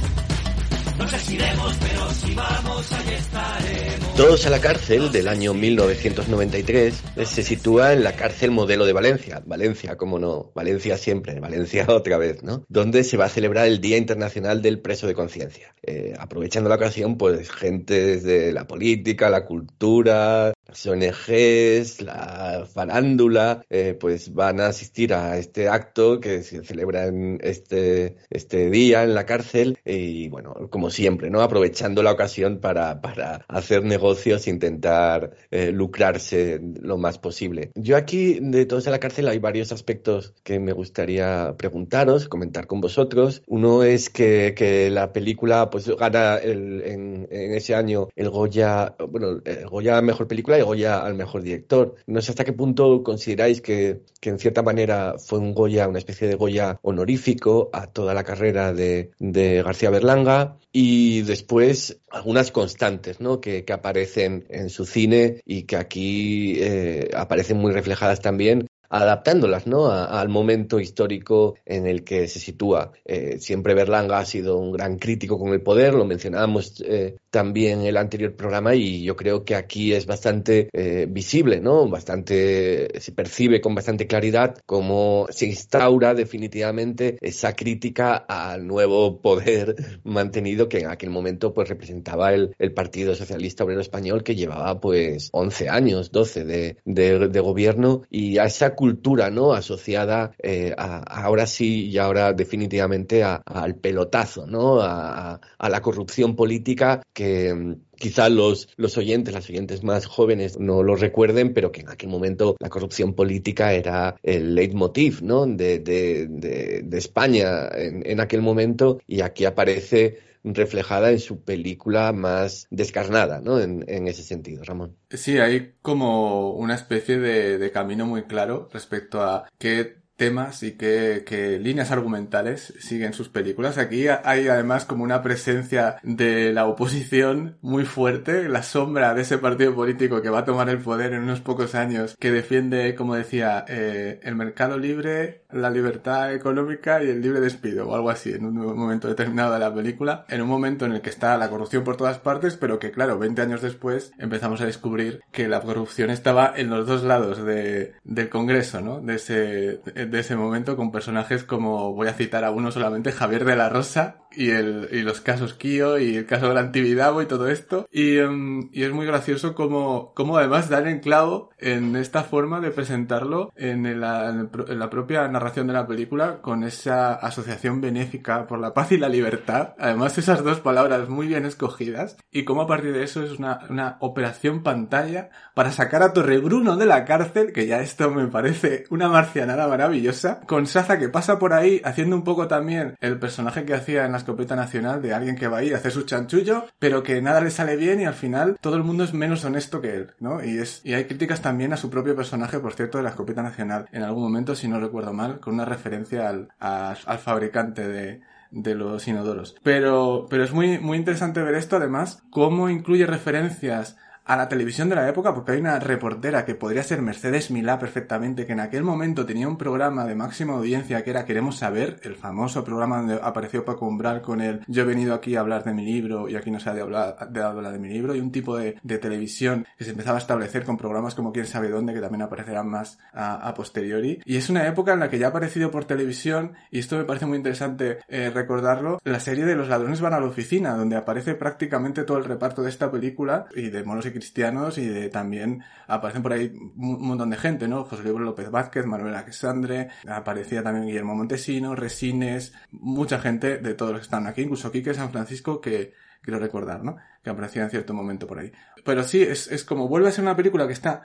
iremos, 1.32 1.78
pero 1.80 2.10
si 2.12 2.34
vamos, 2.34 2.92
ahí 2.92 3.14
estaremos. 3.14 4.16
Todos 4.16 4.46
a 4.46 4.50
la 4.50 4.60
cárcel 4.60 5.12
del 5.12 5.28
año 5.28 5.54
1993 5.54 7.04
eh, 7.16 7.26
se 7.26 7.44
sitúa 7.44 7.94
en 7.94 8.04
la 8.04 8.16
cárcel 8.16 8.52
modelo 8.52 8.86
de 8.86 8.94
Valencia. 8.94 9.44
Valencia, 9.46 9.98
como 9.98 10.20
no, 10.20 10.52
Valencia 10.56 10.98
siempre, 10.98 11.40
Valencia 11.40 11.86
otra 11.90 12.18
vez, 12.18 12.44
¿no? 12.44 12.66
Donde 12.70 13.04
se 13.04 13.18
va 13.18 13.26
a 13.26 13.30
celebrar 13.30 13.68
el 13.68 13.82
Día 13.82 13.98
Internacional 13.98 14.62
del 14.62 14.80
Preso 14.80 15.06
de 15.06 15.14
Conciencia. 15.14 15.76
Eh, 15.84 16.14
aprovechando 16.18 16.70
la 16.70 16.76
ocasión, 16.76 17.18
pues 17.18 17.52
gente 17.52 18.04
desde 18.04 18.52
la 18.52 18.68
política, 18.68 19.30
la 19.30 19.46
cultura, 19.46 20.54
las 20.68 20.86
ONGs, 20.86 22.02
la 22.02 22.68
farándula, 22.72 23.64
eh, 23.70 23.96
pues 24.00 24.34
van 24.34 24.60
a 24.60 24.68
asistir 24.68 25.14
a 25.14 25.38
este 25.38 25.70
acto 25.70 26.20
que 26.20 26.44
se 26.44 26.64
celebra 26.64 27.12
este, 27.42 28.18
este 28.30 28.70
día 28.70 29.04
en 29.04 29.14
la 29.14 29.26
cárcel 29.26 29.78
y 29.86 30.28
bueno, 30.30 30.54
como 30.70 30.90
siempre, 30.90 31.30
¿no? 31.30 31.42
Aprovechando 31.42 32.02
la 32.04 32.12
ocasión 32.12 32.60
para, 32.60 33.02
para 33.02 33.46
hacer 33.48 33.84
negocios, 33.84 34.48
intentar 34.48 35.36
eh, 35.52 35.72
lucrarse 35.72 36.60
lo 36.82 36.98
más 36.98 37.20
posible. 37.20 37.72
Yo 37.76 37.98
aquí, 37.98 38.40
de 38.42 38.66
todos 38.66 38.88
en 38.88 38.92
la 38.92 39.00
cárcel, 39.00 39.28
hay 39.28 39.40
varios 39.40 39.72
aspectos 39.72 40.34
que 40.44 40.60
me 40.60 40.74
gustaría 40.74 41.56
preguntaros, 41.58 42.28
comentar 42.28 42.68
con 42.68 42.82
vosotros. 42.82 43.44
Uno 43.48 43.84
es 43.84 44.10
que, 44.10 44.54
que 44.56 44.90
la 44.90 45.14
película 45.14 45.70
pues 45.70 45.88
gana 45.96 46.40
en 46.42 47.28
ese 47.32 47.76
año 47.76 48.10
el 48.16 48.30
Goya, 48.30 48.96
bueno, 49.10 49.42
el 49.46 49.68
Goya 49.68 50.02
Mejor 50.02 50.28
Película 50.28 50.55
y 50.58 50.62
Goya 50.62 51.00
al 51.00 51.16
Mejor 51.16 51.44
Director. 51.44 51.96
No 52.08 52.22
sé 52.22 52.32
hasta 52.32 52.46
qué 52.46 52.54
punto 52.54 53.04
consideráis 53.04 53.62
que, 53.62 54.02
que 54.20 54.30
en 54.30 54.40
cierta 54.40 54.62
manera 54.62 55.16
fue 55.18 55.40
un 55.40 55.54
Goya, 55.54 55.88
una 55.88 56.00
especie 56.00 56.28
de 56.28 56.36
Goya 56.36 56.80
honorífico 56.82 57.70
a 57.74 57.88
toda 57.88 58.14
la 58.14 58.24
carrera 58.24 58.74
de, 58.74 59.12
García 59.20 59.90
Berlanga 59.90 60.58
y 60.72 61.22
después 61.22 62.00
algunas 62.10 62.52
constantes 62.52 63.20
¿no? 63.20 63.42
que, 63.42 63.66
que 63.66 63.74
aparecen 63.74 64.46
en 64.50 64.70
su 64.70 64.86
cine 64.86 65.42
y 65.46 65.64
que 65.64 65.78
aquí 65.78 66.56
eh, 66.60 67.10
aparecen 67.16 67.58
muy 67.58 67.72
reflejadas 67.72 68.22
también 68.22 68.68
adaptándolas 68.90 69.68
¿no? 69.68 69.92
Al 69.92 70.30
momento 70.30 70.80
histórico 70.80 71.56
en 71.66 71.88
el 71.88 72.04
que 72.04 72.28
se 72.28 72.40
sitúa. 72.40 72.92
Eh, 73.04 73.38
siempre 73.40 73.74
Berlanga 73.74 74.20
ha 74.20 74.26
sido 74.26 74.58
un 74.58 74.72
gran 74.72 74.98
crítico 74.98 75.38
con 75.38 75.54
el 75.54 75.62
poder, 75.62 75.94
lo 75.94 76.06
mencionábamos 76.06 76.82
eh, 76.86 77.18
también 77.36 77.82
el 77.82 77.98
anterior 77.98 78.34
programa 78.34 78.76
y 78.76 79.04
yo 79.04 79.18
creo 79.18 79.44
que 79.44 79.56
aquí 79.56 79.92
es 79.92 80.06
bastante 80.06 80.70
eh, 80.72 81.06
visible, 81.10 81.60
¿no? 81.60 81.90
bastante 81.90 82.98
se 83.02 83.12
percibe 83.12 83.60
con 83.60 83.76
bastante 83.76 84.08
claridad 84.08 84.56
cómo 84.66 85.28
se 85.32 85.48
instaura 85.48 86.14
definitivamente 86.14 87.18
esa 87.20 87.54
crítica 87.54 88.16
al 88.16 88.66
nuevo 88.66 89.20
poder 89.20 89.76
mantenido 90.06 90.70
que 90.70 90.80
en 90.80 90.88
aquel 90.88 91.10
momento 91.10 91.54
pues 91.54 91.68
representaba 91.68 92.34
el, 92.34 92.56
el 92.58 92.74
Partido 92.74 93.16
Socialista 93.16 93.66
Obrero 93.66 93.82
Español 93.82 94.24
que 94.24 94.36
llevaba 94.36 94.80
pues 94.80 95.28
11 95.34 95.68
años, 95.68 96.14
12 96.14 96.46
de, 96.46 96.78
de, 96.86 97.28
de 97.28 97.40
gobierno 97.42 98.04
y 98.10 98.38
a 98.38 98.46
esa 98.46 98.76
cultura 98.76 99.30
no 99.30 99.52
asociada 99.52 100.32
eh, 100.42 100.74
a, 100.78 101.00
ahora 101.00 101.48
sí 101.48 101.88
y 101.88 101.98
ahora 101.98 102.32
definitivamente 102.32 103.26
a, 103.26 103.42
al 103.46 103.76
pelotazo 103.76 104.48
no 104.48 104.80
a, 104.80 105.42
a, 105.58 105.70
la 105.70 105.82
corrupción 105.82 106.38
política 106.38 107.02
que 107.14 107.25
mm, 107.54 107.74
quizá 107.98 108.30
los, 108.30 108.70
los 108.78 108.98
oyentes, 108.98 109.34
las 109.34 109.50
oyentes 109.50 109.84
más 109.84 110.06
jóvenes 110.06 110.60
no 110.60 110.84
lo 110.84 110.96
recuerden, 110.96 111.54
pero 111.54 111.72
que 111.72 111.82
en 111.82 111.90
aquel 111.90 112.10
momento 112.10 112.56
la 112.60 112.70
corrupción 112.70 113.14
política 113.14 113.74
era 113.74 114.16
el 114.24 114.56
leitmotiv 114.56 115.22
¿no? 115.22 115.46
de, 115.46 115.80
de, 115.80 116.28
de, 116.28 116.98
España 116.98 117.68
en, 117.74 118.04
en 118.06 118.20
aquel 118.20 118.42
momento 118.42 119.00
y 119.08 119.22
aquí 119.22 119.46
aparece 119.46 120.20
reflejada 120.46 121.12
en 121.12 121.20
su 121.20 121.42
película 121.44 122.12
más 122.14 122.68
descarnada, 122.70 123.42
¿no? 123.42 123.60
En, 123.60 123.84
en, 123.88 124.08
ese 124.08 124.22
sentido, 124.22 124.64
Ramón. 124.64 124.96
Sí, 125.10 125.40
hay 125.40 125.74
como 125.82 126.52
una 126.52 126.76
especie 126.76 127.18
de, 127.18 127.58
de 127.58 127.72
camino 127.72 128.06
muy 128.06 128.24
claro 128.24 128.70
respecto 128.72 129.24
a 129.24 129.50
qué 129.58 130.05
temas 130.16 130.64
y 130.64 130.74
qué, 130.74 131.24
qué, 131.26 131.60
líneas 131.60 131.92
argumentales 131.92 132.74
siguen 132.80 133.14
sus 133.14 133.30
películas. 133.30 133.78
Aquí 133.78 134.08
hay 134.08 134.48
además 134.48 134.86
como 134.86 135.04
una 135.04 135.22
presencia 135.22 135.98
de 136.04 136.54
la 136.54 136.66
oposición 136.66 137.58
muy 137.62 137.86
fuerte, 137.86 138.50
la 138.50 138.64
sombra 138.64 139.14
de 139.14 139.22
ese 139.22 139.38
partido 139.38 139.76
político 139.76 140.22
que 140.22 140.30
va 140.30 140.40
a 140.40 140.46
tomar 140.46 140.70
el 140.70 140.80
poder 140.80 141.14
en 141.14 141.24
unos 141.24 141.42
pocos 141.42 141.76
años, 141.76 142.16
que 142.20 142.32
defiende, 142.32 142.96
como 142.96 143.16
decía, 143.16 143.66
eh, 143.68 144.20
el 144.24 144.36
mercado 144.36 144.78
libre, 144.78 145.44
la 145.56 145.70
libertad 145.70 146.34
económica 146.34 147.04
y 147.04 147.10
el 147.10 147.22
libre 147.22 147.40
despido, 147.40 147.88
o 147.88 147.96
algo 147.96 148.10
así, 148.10 148.32
en 148.32 148.46
un 148.46 148.56
momento 148.56 149.08
determinado 149.08 149.54
de 149.54 149.60
la 149.60 149.74
película, 149.74 150.26
en 150.30 150.42
un 150.42 150.48
momento 150.48 150.86
en 150.86 150.94
el 150.94 151.02
que 151.02 151.10
está 151.10 151.38
la 151.38 151.50
corrupción 151.50 151.84
por 151.84 151.98
todas 151.98 152.20
partes, 152.20 152.58
pero 152.58 152.80
que 152.80 152.92
claro, 152.92 153.18
20 153.18 153.42
años 153.42 153.62
después 153.62 154.12
empezamos 154.18 154.62
a 154.62 154.66
descubrir 154.66 155.22
que 155.32 155.48
la 155.48 155.62
corrupción 155.62 156.10
estaba 156.10 156.54
en 156.56 156.70
los 156.70 156.86
dos 156.88 157.04
lados 157.04 157.44
de, 157.44 157.94
del 158.04 158.30
Congreso, 158.30 158.82
¿no? 158.82 159.00
De 159.00 159.16
ese, 159.16 159.82
ese 159.96 160.36
momento 160.36 160.76
con 160.76 160.92
personajes 160.92 161.44
como, 161.44 161.94
voy 161.94 162.08
a 162.08 162.14
citar 162.14 162.44
a 162.44 162.52
uno 162.52 162.72
solamente, 162.72 163.12
Javier 163.12 163.46
de 163.46 163.56
la 163.56 163.70
Rosa 163.70 164.18
y, 164.36 164.50
el, 164.52 164.90
y 164.92 165.02
los 165.02 165.22
casos 165.22 165.54
Kio 165.54 166.00
y 166.00 166.18
el 166.18 166.26
caso 166.26 166.50
de 166.50 166.56
la 166.56 166.60
Antibidabo 166.62 167.22
y 167.22 167.26
todo 167.26 167.48
esto. 167.48 167.88
Y, 167.92 168.20
um, 168.20 168.70
y 168.74 168.84
es 168.84 168.92
muy 168.92 169.06
gracioso 169.06 169.56
como, 169.56 170.14
como 170.14 170.38
además 170.38 170.70
dan 170.70 170.88
en 170.88 171.00
clavo 171.00 171.50
en 171.58 171.96
esta 171.96 172.24
forma 172.24 172.60
de 172.60 172.72
presentarlo 172.72 173.52
en 173.56 174.00
la, 174.00 174.30
en 174.30 174.80
la 174.80 174.90
propia 174.90 175.28
de 175.46 175.74
la 175.74 175.88
película 175.88 176.40
con 176.42 176.64
esa 176.64 177.14
asociación 177.14 177.80
benéfica 177.80 178.48
por 178.48 178.60
la 178.60 178.74
paz 178.74 178.92
y 178.92 178.98
la 178.98 179.08
libertad. 179.08 179.74
Además 179.78 180.18
esas 180.18 180.44
dos 180.44 180.60
palabras 180.60 181.08
muy 181.08 181.28
bien 181.28 181.46
escogidas 181.46 182.18
y 182.32 182.44
como 182.46 182.64
a 182.64 182.68
partir 182.68 182.94
de 182.94 183.04
eso 183.04 183.24
es 183.24 183.38
una, 183.38 183.60
una 183.70 183.98
operación 184.00 184.64
pantalla 184.64 185.30
para 185.54 185.72
sacar 185.72 186.02
a 186.02 186.14
Torrebruno 186.14 186.78
de 186.78 186.88
la 186.88 187.06
cárcel, 187.06 187.54
que 187.54 187.68
ya 187.68 187.80
esto 187.82 188.10
me 188.10 188.28
parece 188.28 188.86
una 188.90 189.08
marcianada 189.08 189.68
maravillosa, 189.68 190.42
con 190.48 190.66
Saza 190.66 190.98
que 190.98 191.10
pasa 191.10 191.38
por 191.38 191.54
ahí 191.54 191.80
haciendo 191.86 192.16
un 192.16 192.24
poco 192.24 192.48
también 192.48 192.96
el 193.00 193.20
personaje 193.20 193.66
que 193.66 193.76
hacía 193.76 194.06
en 194.06 194.14
la 194.14 194.18
escopeta 194.18 194.56
nacional 194.56 195.02
de 195.02 195.14
alguien 195.14 195.36
que 195.36 195.48
va 195.48 195.60
ahí 195.60 195.74
a 195.74 195.78
hacer 195.78 195.92
su 195.92 196.04
chanchullo, 196.04 196.66
pero 196.80 197.04
que 197.04 197.22
nada 197.22 197.40
le 197.40 197.52
sale 197.52 197.76
bien 197.76 198.02
y 198.02 198.06
al 198.06 198.16
final 198.16 198.58
todo 198.62 198.76
el 198.76 198.84
mundo 198.84 199.04
es 199.04 199.14
menos 199.14 199.46
honesto 199.46 199.80
que 199.80 199.96
él, 199.96 200.12
¿no? 200.20 200.44
Y 200.44 200.58
es, 200.58 200.82
y 200.84 200.96
hay 200.96 201.06
críticas 201.06 201.42
también 201.42 201.72
a 201.72 201.78
su 201.78 201.90
propio 201.90 202.16
personaje, 202.16 202.60
por 202.60 202.74
cierto, 202.74 202.98
de 202.98 203.04
la 203.04 203.12
escopeta 203.12 203.44
nacional, 203.44 203.86
en 203.92 204.04
algún 204.04 204.24
momento, 204.24 204.56
si 204.56 204.68
no 204.68 204.80
recuerdo 204.80 205.14
mal, 205.14 205.35
con 205.40 205.56
una 205.56 205.66
referencia 205.66 206.30
al, 206.30 206.50
al 206.60 207.20
fabricante 207.20 207.88
de, 207.88 208.22
de 208.52 208.76
los 208.76 209.08
inodoros. 209.08 209.56
Pero, 209.64 210.28
pero 210.30 210.44
es 210.44 210.54
muy, 210.54 210.80
muy 210.80 210.98
interesante 210.98 211.42
ver 211.42 211.56
esto, 211.56 211.76
además, 211.78 212.24
cómo 212.30 212.70
incluye 212.70 213.06
referencias 213.06 213.98
a 214.26 214.36
la 214.36 214.50
televisión 214.50 214.90
de 214.90 214.96
la 214.96 215.08
época, 215.08 215.34
porque 215.34 215.54
hay 215.54 215.60
una 215.60 215.80
reportera 215.80 216.46
que 216.46 216.56
podría 216.56 216.84
ser 216.84 217.02
Mercedes 217.02 217.52
Milá 217.52 217.78
perfectamente, 217.78 218.46
que 218.46 218.54
en 218.54 218.60
aquel 218.60 218.84
momento 218.84 219.26
tenía 219.26 219.48
un 219.48 219.58
programa 219.58 220.06
de 220.06 220.16
máxima 220.16 220.54
audiencia 220.54 221.04
que 221.04 221.12
era 221.12 221.26
Queremos 221.26 221.58
Saber, 221.58 222.00
el 222.04 222.16
famoso 222.16 222.64
programa 222.64 222.98
donde 222.98 223.20
apareció 223.22 223.64
Paco 223.64 223.86
Umbral 223.86 224.22
con 224.22 224.42
el 224.42 224.62
Yo 224.68 224.82
he 224.82 224.86
venido 224.86 225.14
aquí 225.14 225.36
a 225.36 225.42
hablar 225.42 225.64
de 225.64 225.74
mi 225.74 225.86
libro 225.86 226.28
y 226.28 226.36
aquí 226.36 226.50
no 226.50 226.60
se 226.60 226.70
ha 226.70 226.74
de 226.74 226.82
hablar 226.82 227.30
de, 227.30 227.42
hablar 227.42 227.72
de 227.72 227.80
mi 227.80 227.90
libro, 227.90 228.16
y 228.16 228.20
un 228.20 228.32
tipo 228.32 228.58
de, 228.58 228.78
de, 228.82 228.98
televisión 228.98 229.68
que 229.78 229.84
se 229.84 229.92
empezaba 229.92 230.18
a 230.18 230.22
establecer 230.22 230.64
con 230.64 230.78
programas 230.78 231.14
como 231.14 231.32
Quién 231.32 231.46
sabe 231.46 231.70
dónde, 231.70 231.94
que 231.94 232.02
también 232.02 232.24
aparecerán 232.24 232.68
más 232.68 232.98
a, 233.14 233.54
posteriori. 233.54 234.22
Y 234.26 234.38
es 234.38 234.50
una 234.50 234.68
época 234.68 234.94
en 234.94 235.00
la 235.00 235.10
que 235.10 235.20
ya 235.20 235.28
ha 235.28 235.30
aparecido 235.30 235.70
por 235.70 235.86
televisión, 235.86 236.54
y 236.72 236.80
esto 236.80 236.98
me 236.98 237.04
parece 237.04 237.26
muy 237.26 237.38
interesante 237.38 238.00
eh, 238.08 238.32
recordarlo, 238.34 239.00
la 239.04 239.20
serie 239.20 239.46
de 239.46 239.56
Los 239.56 239.70
ladrones 239.70 240.02
van 240.02 240.14
a 240.14 240.20
la 240.20 240.26
oficina, 240.26 240.76
donde 240.76 240.96
aparece 240.96 241.36
prácticamente 241.36 242.04
todo 242.04 242.18
el 242.18 242.26
reparto 242.26 242.64
de 242.64 242.70
esta 242.70 242.92
película 242.92 243.46
y 243.56 243.70
de 243.70 243.84
Monos 243.84 244.06
y 244.06 244.15
cristianos 244.16 244.78
y 244.78 244.88
de 244.88 245.10
también 245.10 245.64
aparecen 245.88 246.24
por 246.24 246.34
ahí 246.34 246.52
un 246.56 247.08
montón 247.08 247.30
de 247.30 247.38
gente, 247.38 247.68
¿no? 247.68 247.84
José 247.84 248.04
Luis 248.04 248.20
López 248.20 248.50
Vázquez, 248.50 248.86
Manuel 248.86 249.14
Alexandre, 249.14 249.90
aparecía 250.08 250.64
también 250.64 250.88
Guillermo 250.88 251.16
Montesino, 251.16 251.76
Resines, 251.76 252.54
mucha 252.72 253.20
gente 253.20 253.58
de 253.58 253.74
todos 253.74 253.92
los 253.92 254.02
que 254.02 254.06
están 254.06 254.28
aquí, 254.28 254.42
incluso 254.42 254.72
Quique 254.72 254.94
San 254.94 255.12
Francisco, 255.12 255.62
que 255.62 255.94
quiero 256.22 256.40
recordar, 256.40 256.84
¿no? 256.84 256.98
Que 257.24 257.30
aparecía 257.30 257.64
en 257.64 257.70
cierto 257.70 257.94
momento 257.94 258.26
por 258.26 258.40
ahí. 258.40 258.52
Pero 258.84 259.04
sí, 259.04 259.22
es, 259.22 259.48
es 259.52 259.64
como 259.64 259.88
vuelve 259.88 260.08
a 260.08 260.12
ser 260.12 260.24
una 260.24 260.36
película 260.36 260.66
que 260.66 260.74
está 260.74 261.04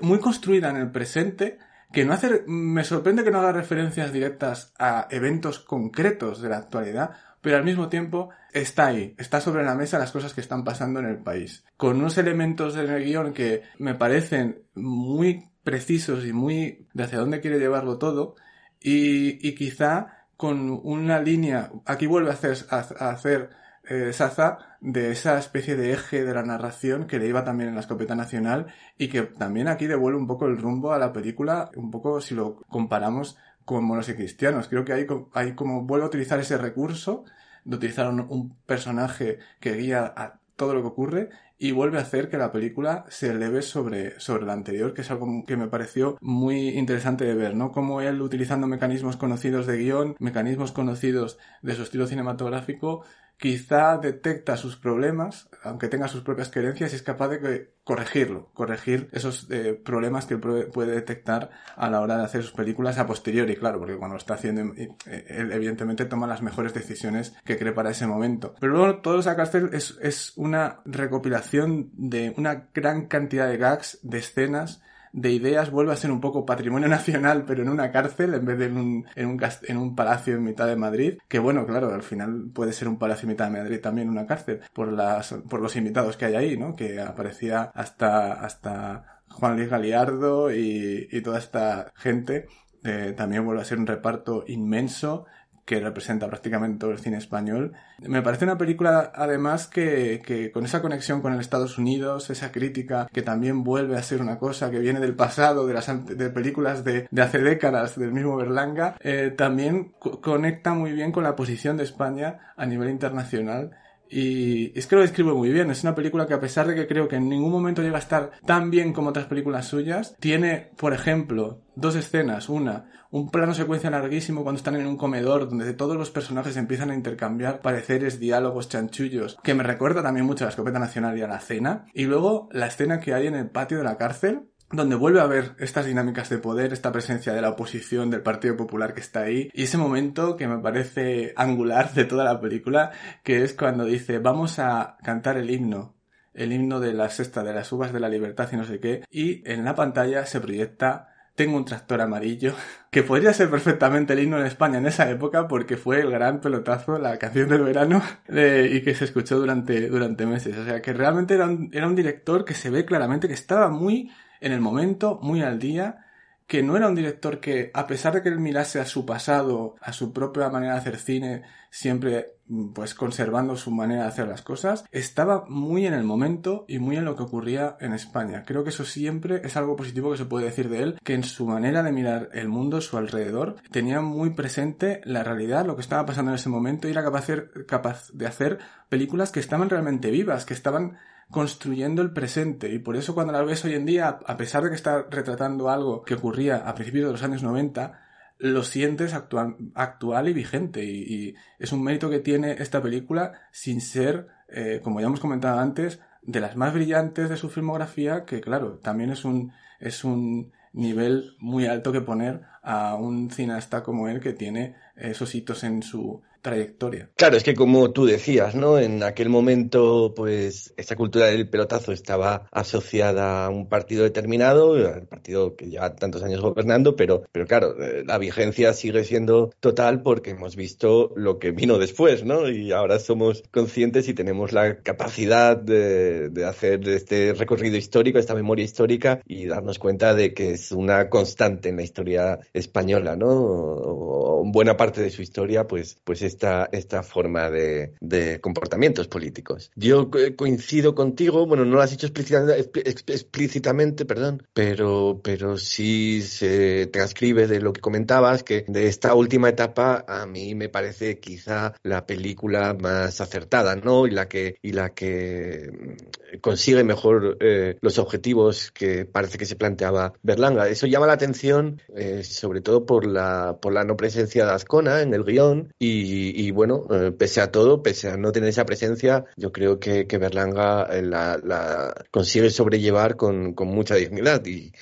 muy 0.00 0.18
construida 0.18 0.70
en 0.70 0.76
el 0.76 0.90
presente, 0.90 1.58
que 1.92 2.04
no 2.04 2.12
hace, 2.12 2.44
me 2.46 2.84
sorprende 2.84 3.24
que 3.24 3.30
no 3.30 3.40
haga 3.40 3.52
referencias 3.52 4.12
directas 4.12 4.72
a 4.78 5.08
eventos 5.10 5.58
concretos 5.58 6.40
de 6.40 6.48
la 6.48 6.58
actualidad, 6.58 7.16
pero 7.40 7.56
al 7.56 7.64
mismo 7.64 7.88
tiempo 7.88 8.30
está 8.52 8.86
ahí, 8.86 9.14
está 9.18 9.40
sobre 9.40 9.64
la 9.64 9.74
mesa 9.74 9.98
las 9.98 10.12
cosas 10.12 10.34
que 10.34 10.40
están 10.40 10.64
pasando 10.64 11.00
en 11.00 11.06
el 11.06 11.18
país, 11.18 11.64
con 11.76 11.96
unos 11.96 12.18
elementos 12.18 12.74
del 12.74 13.04
guion 13.04 13.32
que 13.32 13.62
me 13.78 13.94
parecen 13.94 14.62
muy 14.74 15.48
precisos 15.62 16.26
y 16.26 16.32
muy 16.32 16.88
de 16.94 17.04
hacia 17.04 17.18
dónde 17.18 17.40
quiere 17.40 17.58
llevarlo 17.58 17.98
todo, 17.98 18.34
y, 18.80 19.46
y 19.46 19.54
quizá 19.54 20.26
con 20.36 20.80
una 20.82 21.20
línea, 21.20 21.70
aquí 21.84 22.06
vuelve 22.06 22.30
a 22.30 22.34
hacer, 22.34 22.56
a, 22.70 22.76
a 22.76 23.10
hacer 23.10 23.50
eh, 23.90 24.12
Saza 24.12 24.58
de 24.80 25.10
esa 25.10 25.38
especie 25.38 25.74
de 25.74 25.92
eje 25.92 26.24
de 26.24 26.32
la 26.32 26.42
narración 26.42 27.06
que 27.06 27.18
le 27.18 27.26
iba 27.26 27.44
también 27.44 27.70
en 27.70 27.74
la 27.74 27.80
escopeta 27.80 28.14
nacional 28.14 28.66
y 28.96 29.08
que 29.08 29.22
también 29.22 29.68
aquí 29.68 29.86
devuelve 29.86 30.18
un 30.18 30.26
poco 30.26 30.46
el 30.46 30.58
rumbo 30.58 30.92
a 30.92 30.98
la 30.98 31.12
película, 31.12 31.70
un 31.76 31.90
poco 31.90 32.20
si 32.20 32.34
lo 32.34 32.56
comparamos 32.68 33.36
con 33.70 33.84
Monos 33.84 34.08
y 34.08 34.14
Cristianos. 34.14 34.66
Creo 34.66 34.84
que 34.84 34.92
ahí, 34.92 35.06
ahí 35.32 35.54
como 35.54 35.82
vuelve 35.82 36.04
a 36.04 36.08
utilizar 36.08 36.40
ese 36.40 36.58
recurso 36.58 37.24
de 37.64 37.76
utilizar 37.76 38.08
un, 38.08 38.26
un 38.28 38.56
personaje 38.66 39.38
que 39.60 39.74
guía 39.74 40.12
a 40.16 40.40
todo 40.56 40.74
lo 40.74 40.80
que 40.82 40.88
ocurre 40.88 41.30
y 41.56 41.70
vuelve 41.70 41.98
a 41.98 42.00
hacer 42.00 42.28
que 42.28 42.36
la 42.36 42.50
película 42.50 43.04
se 43.10 43.28
eleve 43.28 43.62
sobre, 43.62 44.18
sobre 44.18 44.44
la 44.44 44.54
anterior, 44.54 44.92
que 44.92 45.02
es 45.02 45.10
algo 45.12 45.44
que 45.46 45.56
me 45.56 45.68
pareció 45.68 46.16
muy 46.20 46.70
interesante 46.70 47.24
de 47.24 47.34
ver, 47.34 47.54
¿no? 47.54 47.70
Como 47.70 48.00
él, 48.00 48.20
utilizando 48.22 48.66
mecanismos 48.66 49.16
conocidos 49.16 49.66
de 49.66 49.76
guion, 49.76 50.16
mecanismos 50.18 50.72
conocidos 50.72 51.38
de 51.62 51.74
su 51.74 51.82
estilo 51.82 52.08
cinematográfico, 52.08 53.04
quizá 53.40 53.96
detecta 53.96 54.56
sus 54.56 54.76
problemas, 54.76 55.48
aunque 55.64 55.88
tenga 55.88 56.08
sus 56.08 56.20
propias 56.20 56.50
creencias, 56.50 56.92
y 56.92 56.96
es 56.96 57.02
capaz 57.02 57.28
de 57.28 57.70
corregirlo, 57.84 58.50
corregir 58.52 59.08
esos 59.12 59.48
eh, 59.50 59.80
problemas 59.82 60.26
que 60.26 60.34
él 60.34 60.40
puede 60.40 60.92
detectar 60.92 61.50
a 61.74 61.88
la 61.88 62.02
hora 62.02 62.18
de 62.18 62.24
hacer 62.24 62.42
sus 62.42 62.52
películas 62.52 62.98
a 62.98 63.06
posteriori, 63.06 63.56
claro, 63.56 63.78
porque 63.78 63.96
cuando 63.96 64.14
lo 64.14 64.18
está 64.18 64.34
haciendo, 64.34 64.74
eh, 64.76 64.94
él 65.28 65.52
evidentemente 65.52 66.04
toma 66.04 66.26
las 66.26 66.42
mejores 66.42 66.74
decisiones 66.74 67.34
que 67.44 67.56
cree 67.56 67.72
para 67.72 67.90
ese 67.90 68.06
momento. 68.06 68.54
Pero 68.60 68.74
luego 68.74 68.98
todo 68.98 69.18
esa 69.18 69.36
cárcel 69.36 69.70
es, 69.72 69.98
es 70.02 70.34
una 70.36 70.80
recopilación 70.84 71.90
de 71.94 72.34
una 72.36 72.68
gran 72.74 73.06
cantidad 73.06 73.48
de 73.48 73.56
gags, 73.56 73.98
de 74.02 74.18
escenas, 74.18 74.82
de 75.12 75.32
ideas 75.32 75.70
vuelve 75.70 75.92
a 75.92 75.96
ser 75.96 76.10
un 76.10 76.20
poco 76.20 76.46
patrimonio 76.46 76.88
nacional, 76.88 77.44
pero 77.46 77.62
en 77.62 77.68
una 77.68 77.90
cárcel 77.90 78.34
en 78.34 78.44
vez 78.44 78.58
de 78.58 78.66
en 78.66 78.76
un, 78.76 79.06
en 79.14 79.26
un, 79.26 79.40
en 79.62 79.76
un 79.76 79.94
palacio 79.94 80.34
en 80.34 80.44
mitad 80.44 80.66
de 80.66 80.76
Madrid. 80.76 81.18
Que 81.28 81.38
bueno, 81.38 81.66
claro, 81.66 81.92
al 81.92 82.02
final 82.02 82.50
puede 82.52 82.72
ser 82.72 82.88
un 82.88 82.98
palacio 82.98 83.26
en 83.26 83.30
mitad 83.30 83.46
de 83.46 83.58
Madrid 83.58 83.80
también 83.80 84.08
una 84.08 84.26
cárcel, 84.26 84.60
por 84.72 84.92
las, 84.92 85.32
por 85.48 85.60
los 85.60 85.76
invitados 85.76 86.16
que 86.16 86.26
hay 86.26 86.34
ahí, 86.34 86.56
¿no? 86.56 86.74
Que 86.74 87.00
aparecía 87.00 87.70
hasta, 87.74 88.32
hasta 88.32 89.22
Juan 89.28 89.56
Luis 89.56 89.68
Galiardo 89.68 90.52
y, 90.52 91.08
y 91.10 91.20
toda 91.22 91.38
esta 91.38 91.92
gente. 91.94 92.46
Eh, 92.82 93.12
también 93.14 93.44
vuelve 93.44 93.60
a 93.60 93.66
ser 93.66 93.78
un 93.78 93.86
reparto 93.86 94.44
inmenso 94.46 95.26
que 95.64 95.80
representa 95.80 96.26
prácticamente 96.28 96.78
todo 96.78 96.90
el 96.90 96.98
cine 96.98 97.18
español. 97.18 97.72
Me 97.98 98.22
parece 98.22 98.44
una 98.44 98.58
película, 98.58 99.12
además, 99.14 99.66
que, 99.66 100.20
que, 100.24 100.50
con 100.50 100.64
esa 100.64 100.82
conexión 100.82 101.20
con 101.20 101.32
el 101.32 101.40
Estados 101.40 101.78
Unidos, 101.78 102.30
esa 102.30 102.50
crítica 102.50 103.08
que 103.12 103.22
también 103.22 103.62
vuelve 103.62 103.96
a 103.96 104.02
ser 104.02 104.20
una 104.20 104.38
cosa 104.38 104.70
que 104.70 104.78
viene 104.78 105.00
del 105.00 105.14
pasado, 105.14 105.66
de 105.66 105.74
las 105.74 106.06
de 106.06 106.30
películas 106.30 106.84
de, 106.84 107.06
de 107.10 107.22
hace 107.22 107.38
décadas 107.38 107.98
del 107.98 108.12
mismo 108.12 108.36
Berlanga, 108.36 108.96
eh, 109.00 109.32
también 109.36 109.92
co 109.98 110.20
conecta 110.20 110.74
muy 110.74 110.92
bien 110.92 111.12
con 111.12 111.24
la 111.24 111.36
posición 111.36 111.76
de 111.76 111.84
España 111.84 112.52
a 112.56 112.66
nivel 112.66 112.90
internacional 112.90 113.70
y 114.10 114.76
es 114.78 114.86
que 114.86 114.96
lo 114.96 115.02
describe 115.02 115.32
muy 115.32 115.50
bien. 115.50 115.70
Es 115.70 115.82
una 115.82 115.94
película 115.94 116.26
que 116.26 116.34
a 116.34 116.40
pesar 116.40 116.66
de 116.66 116.74
que 116.74 116.86
creo 116.86 117.08
que 117.08 117.16
en 117.16 117.28
ningún 117.28 117.52
momento 117.52 117.82
llega 117.82 117.96
a 117.96 118.00
estar 118.00 118.32
tan 118.44 118.70
bien 118.70 118.92
como 118.92 119.10
otras 119.10 119.26
películas 119.26 119.68
suyas, 119.68 120.16
tiene, 120.18 120.70
por 120.76 120.92
ejemplo, 120.92 121.62
dos 121.76 121.94
escenas. 121.94 122.48
Una, 122.48 122.90
un 123.10 123.30
plano 123.30 123.54
secuencia 123.54 123.90
larguísimo 123.90 124.42
cuando 124.42 124.58
están 124.58 124.76
en 124.76 124.86
un 124.86 124.96
comedor 124.96 125.48
donde 125.48 125.72
todos 125.74 125.96
los 125.96 126.10
personajes 126.10 126.56
empiezan 126.56 126.90
a 126.90 126.94
intercambiar 126.94 127.60
pareceres, 127.60 128.18
diálogos, 128.18 128.68
chanchullos, 128.68 129.38
que 129.42 129.54
me 129.54 129.62
recuerda 129.62 130.02
también 130.02 130.26
mucho 130.26 130.44
a 130.44 130.46
la 130.46 130.50
escopeta 130.50 130.78
nacional 130.78 131.16
y 131.16 131.22
a 131.22 131.28
la 131.28 131.40
cena. 131.40 131.86
Y 131.94 132.04
luego 132.04 132.48
la 132.52 132.66
escena 132.66 133.00
que 133.00 133.14
hay 133.14 133.28
en 133.28 133.36
el 133.36 133.50
patio 133.50 133.78
de 133.78 133.84
la 133.84 133.96
cárcel, 133.96 134.50
donde 134.72 134.96
vuelve 134.96 135.20
a 135.20 135.26
ver 135.26 135.52
estas 135.58 135.86
dinámicas 135.86 136.28
de 136.28 136.38
poder, 136.38 136.72
esta 136.72 136.92
presencia 136.92 137.32
de 137.32 137.42
la 137.42 137.50
oposición, 137.50 138.10
del 138.10 138.22
Partido 138.22 138.56
Popular 138.56 138.94
que 138.94 139.00
está 139.00 139.22
ahí, 139.22 139.50
y 139.52 139.64
ese 139.64 139.78
momento 139.78 140.36
que 140.36 140.46
me 140.46 140.58
parece 140.58 141.32
angular 141.36 141.92
de 141.92 142.04
toda 142.04 142.24
la 142.24 142.40
película, 142.40 142.92
que 143.24 143.42
es 143.42 143.54
cuando 143.54 143.84
dice, 143.84 144.18
vamos 144.18 144.58
a 144.58 144.96
cantar 145.02 145.36
el 145.36 145.50
himno, 145.50 145.94
el 146.34 146.52
himno 146.52 146.78
de 146.78 146.92
la 146.92 147.10
sexta, 147.10 147.42
de 147.42 147.52
las 147.52 147.72
uvas 147.72 147.92
de 147.92 148.00
la 148.00 148.08
libertad 148.08 148.48
y 148.52 148.56
no 148.56 148.64
sé 148.64 148.78
qué, 148.78 149.04
y 149.10 149.42
en 149.50 149.64
la 149.64 149.74
pantalla 149.74 150.24
se 150.26 150.40
proyecta 150.40 151.08
tengo 151.34 151.56
un 151.56 151.64
tractor 151.64 152.02
amarillo, 152.02 152.54
que 152.90 153.02
podría 153.02 153.32
ser 153.32 153.50
perfectamente 153.50 154.12
el 154.12 154.20
himno 154.20 154.38
en 154.38 154.46
España 154.46 154.78
en 154.78 154.86
esa 154.86 155.10
época 155.10 155.48
porque 155.48 155.76
fue 155.76 156.00
el 156.00 156.10
gran 156.10 156.40
pelotazo, 156.40 156.98
la 156.98 157.18
canción 157.18 157.48
del 157.48 157.62
verano, 157.62 158.02
y 158.28 158.82
que 158.82 158.94
se 158.94 159.06
escuchó 159.06 159.38
durante, 159.38 159.88
durante 159.88 160.26
meses. 160.26 160.56
O 160.58 160.64
sea, 160.64 160.82
que 160.82 160.92
realmente 160.92 161.34
era 161.34 161.48
era 161.72 161.86
un 161.86 161.96
director 161.96 162.44
que 162.44 162.54
se 162.54 162.68
ve 162.68 162.84
claramente 162.84 163.26
que 163.26 163.34
estaba 163.34 163.68
muy 163.70 164.10
en 164.40 164.52
el 164.52 164.60
momento, 164.60 165.18
muy 165.22 165.42
al 165.42 165.58
día, 165.58 166.06
que 166.50 166.64
no 166.64 166.76
era 166.76 166.88
un 166.88 166.96
director 166.96 167.38
que, 167.38 167.70
a 167.74 167.86
pesar 167.86 168.12
de 168.12 168.22
que 168.22 168.28
él 168.28 168.40
mirase 168.40 168.80
a 168.80 168.84
su 168.84 169.06
pasado, 169.06 169.76
a 169.80 169.92
su 169.92 170.12
propia 170.12 170.48
manera 170.48 170.72
de 170.72 170.80
hacer 170.80 170.96
cine, 170.96 171.42
siempre 171.70 172.34
pues 172.74 172.94
conservando 172.94 173.54
su 173.54 173.70
manera 173.70 174.02
de 174.02 174.08
hacer 174.08 174.26
las 174.26 174.42
cosas, 174.42 174.84
estaba 174.90 175.44
muy 175.48 175.86
en 175.86 175.94
el 175.94 176.02
momento 176.02 176.64
y 176.66 176.80
muy 176.80 176.96
en 176.96 177.04
lo 177.04 177.14
que 177.14 177.22
ocurría 177.22 177.76
en 177.78 177.92
España. 177.92 178.42
Creo 178.44 178.64
que 178.64 178.70
eso 178.70 178.84
siempre 178.84 179.42
es 179.44 179.56
algo 179.56 179.76
positivo 179.76 180.10
que 180.10 180.18
se 180.18 180.24
puede 180.24 180.46
decir 180.46 180.68
de 180.68 180.82
él, 180.82 180.98
que 181.04 181.14
en 181.14 181.22
su 181.22 181.46
manera 181.46 181.84
de 181.84 181.92
mirar 181.92 182.30
el 182.32 182.48
mundo, 182.48 182.80
su 182.80 182.96
alrededor, 182.98 183.54
tenía 183.70 184.00
muy 184.00 184.30
presente 184.30 185.00
la 185.04 185.22
realidad, 185.22 185.64
lo 185.64 185.76
que 185.76 185.82
estaba 185.82 186.04
pasando 186.04 186.32
en 186.32 186.34
ese 186.34 186.48
momento 186.48 186.88
y 186.88 186.90
era 186.90 187.04
capaz 187.04 187.28
de 187.28 187.32
hacer, 187.32 187.66
capaz 187.66 188.10
de 188.12 188.26
hacer 188.26 188.58
películas 188.88 189.30
que 189.30 189.38
estaban 189.38 189.70
realmente 189.70 190.10
vivas, 190.10 190.44
que 190.44 190.54
estaban 190.54 190.98
construyendo 191.30 192.02
el 192.02 192.12
presente. 192.12 192.72
Y 192.72 192.78
por 192.78 192.96
eso 192.96 193.14
cuando 193.14 193.32
la 193.32 193.42
ves 193.42 193.64
hoy 193.64 193.74
en 193.74 193.86
día, 193.86 194.18
a 194.24 194.36
pesar 194.36 194.62
de 194.62 194.70
que 194.70 194.74
está 194.74 195.06
retratando 195.10 195.70
algo 195.70 196.02
que 196.02 196.14
ocurría 196.14 196.56
a 196.68 196.74
principios 196.74 197.06
de 197.06 197.12
los 197.12 197.22
años 197.22 197.42
90, 197.42 198.00
lo 198.38 198.62
sientes 198.64 199.14
actual, 199.14 199.56
actual 199.74 200.28
y 200.28 200.32
vigente. 200.32 200.84
Y, 200.84 201.34
es 201.58 201.72
un 201.72 201.82
mérito 201.84 202.10
que 202.10 202.20
tiene 202.20 202.52
esta 202.52 202.82
película 202.82 203.32
sin 203.52 203.80
ser, 203.80 204.28
eh, 204.48 204.80
como 204.82 205.00
ya 205.00 205.06
hemos 205.06 205.20
comentado 205.20 205.60
antes, 205.60 206.00
de 206.22 206.40
las 206.40 206.56
más 206.56 206.74
brillantes 206.74 207.28
de 207.28 207.36
su 207.36 207.48
filmografía, 207.48 208.24
que 208.24 208.40
claro, 208.40 208.78
también 208.78 209.10
es 209.10 209.24
un, 209.24 209.52
es 209.78 210.04
un 210.04 210.52
nivel 210.72 211.36
muy 211.38 211.66
alto 211.66 211.92
que 211.92 212.00
poner 212.00 212.42
a 212.62 212.94
un 212.94 213.30
cineasta 213.30 213.82
como 213.82 214.08
él 214.08 214.20
que 214.20 214.32
tiene 214.32 214.76
esos 214.96 215.34
hitos 215.34 215.64
en 215.64 215.82
su, 215.82 216.22
trayectoria. 216.42 217.10
Claro, 217.16 217.36
es 217.36 217.42
que 217.42 217.54
como 217.54 217.90
tú 217.92 218.06
decías, 218.06 218.54
¿no? 218.54 218.78
En 218.78 219.02
aquel 219.02 219.28
momento, 219.28 220.12
pues, 220.14 220.74
esa 220.76 220.96
cultura 220.96 221.26
del 221.26 221.48
pelotazo 221.48 221.92
estaba 221.92 222.48
asociada 222.50 223.46
a 223.46 223.50
un 223.50 223.68
partido 223.68 224.04
determinado, 224.04 224.74
al 224.74 225.06
partido 225.06 225.56
que 225.56 225.66
lleva 225.68 225.94
tantos 225.94 226.22
años 226.22 226.40
gobernando, 226.40 226.96
pero, 226.96 227.24
pero 227.32 227.46
claro, 227.46 227.74
eh, 227.82 228.04
la 228.06 228.18
vigencia 228.18 228.72
sigue 228.72 229.04
siendo 229.04 229.50
total 229.60 230.02
porque 230.02 230.30
hemos 230.30 230.56
visto 230.56 231.12
lo 231.16 231.38
que 231.38 231.50
vino 231.50 231.78
después, 231.78 232.24
¿no? 232.24 232.48
Y 232.48 232.72
ahora 232.72 232.98
somos 232.98 233.42
conscientes 233.50 234.08
y 234.08 234.14
tenemos 234.14 234.52
la 234.52 234.78
capacidad 234.82 235.56
de, 235.56 236.30
de 236.30 236.44
hacer 236.44 236.88
este 236.88 237.34
recorrido 237.34 237.76
histórico, 237.76 238.18
esta 238.18 238.34
memoria 238.34 238.64
histórica 238.64 239.20
y 239.26 239.46
darnos 239.46 239.78
cuenta 239.78 240.14
de 240.14 240.34
que 240.34 240.52
es 240.52 240.72
una 240.72 241.08
constante 241.08 241.68
en 241.68 241.76
la 241.76 241.82
historia 241.82 242.38
española, 242.52 243.16
¿no? 243.16 243.28
O, 243.28 244.42
buena 244.44 244.76
parte 244.76 245.02
de 245.02 245.10
su 245.10 245.22
historia, 245.22 245.66
pues, 245.66 245.98
pues 246.04 246.22
esta, 246.30 246.68
esta 246.72 247.02
forma 247.02 247.50
de, 247.50 247.94
de, 248.00 248.40
comportamientos 248.40 249.08
políticos. 249.08 249.70
Yo 249.74 250.10
coincido 250.36 250.94
contigo, 250.94 251.46
bueno, 251.46 251.64
no 251.64 251.76
lo 251.76 251.82
has 251.82 251.90
dicho 251.90 252.06
explícitamente, 252.06 252.70
explícitamente 253.12 254.04
perdón, 254.04 254.42
pero, 254.54 255.20
pero 255.22 255.58
sí 255.58 256.22
se 256.22 256.86
transcribe 256.86 257.46
de 257.46 257.60
lo 257.60 257.72
que 257.72 257.80
comentabas, 257.80 258.42
que 258.42 258.64
de 258.68 258.86
esta 258.86 259.14
última 259.14 259.48
etapa 259.48 260.04
a 260.06 260.26
mí 260.26 260.54
me 260.54 260.68
parece 260.68 261.18
quizá 261.18 261.74
la 261.82 262.06
película 262.06 262.74
más 262.74 263.20
acertada, 263.20 263.76
¿no? 263.76 264.06
Y 264.06 264.10
la 264.10 264.28
que, 264.28 264.56
y 264.62 264.72
la 264.72 264.90
que 264.90 265.96
consigue 266.40 266.84
mejor 266.84 267.36
eh, 267.40 267.76
los 267.80 267.98
objetivos 267.98 268.70
que 268.70 269.04
parece 269.04 269.38
que 269.38 269.46
se 269.46 269.56
planteaba 269.56 270.12
Berlanga. 270.22 270.68
Eso 270.68 270.86
llama 270.86 271.06
la 271.06 271.14
atención, 271.14 271.80
eh, 271.94 272.22
sobre 272.24 272.60
todo 272.60 272.86
por 272.86 273.06
la, 273.06 273.58
por 273.60 273.72
la 273.72 273.84
no 273.84 273.96
presencia 273.96 274.46
de 274.46 274.52
Azcona 274.52 275.02
en 275.02 275.14
el 275.14 275.24
guion 275.24 275.72
y 275.78 276.19
Y, 276.28 276.50
bueno, 276.50 276.86
eh, 276.90 277.12
pese 277.12 277.40
a 277.40 277.50
todo, 277.50 277.82
pese 277.82 278.08
a 278.08 278.16
no 278.16 278.32
tener 278.32 278.48
esa 278.48 278.66
presencia, 278.66 279.24
yo 279.36 279.52
creo 279.52 279.78
que, 279.78 280.04
Berlanga 280.18 280.86
eh, 280.90 281.02
la, 281.02 281.94
consigue 282.10 282.50
sobrellevar 282.50 283.16
con, 283.16 283.54
mucha 283.56 283.94
dignidad 283.94 284.44
y, 284.46 284.72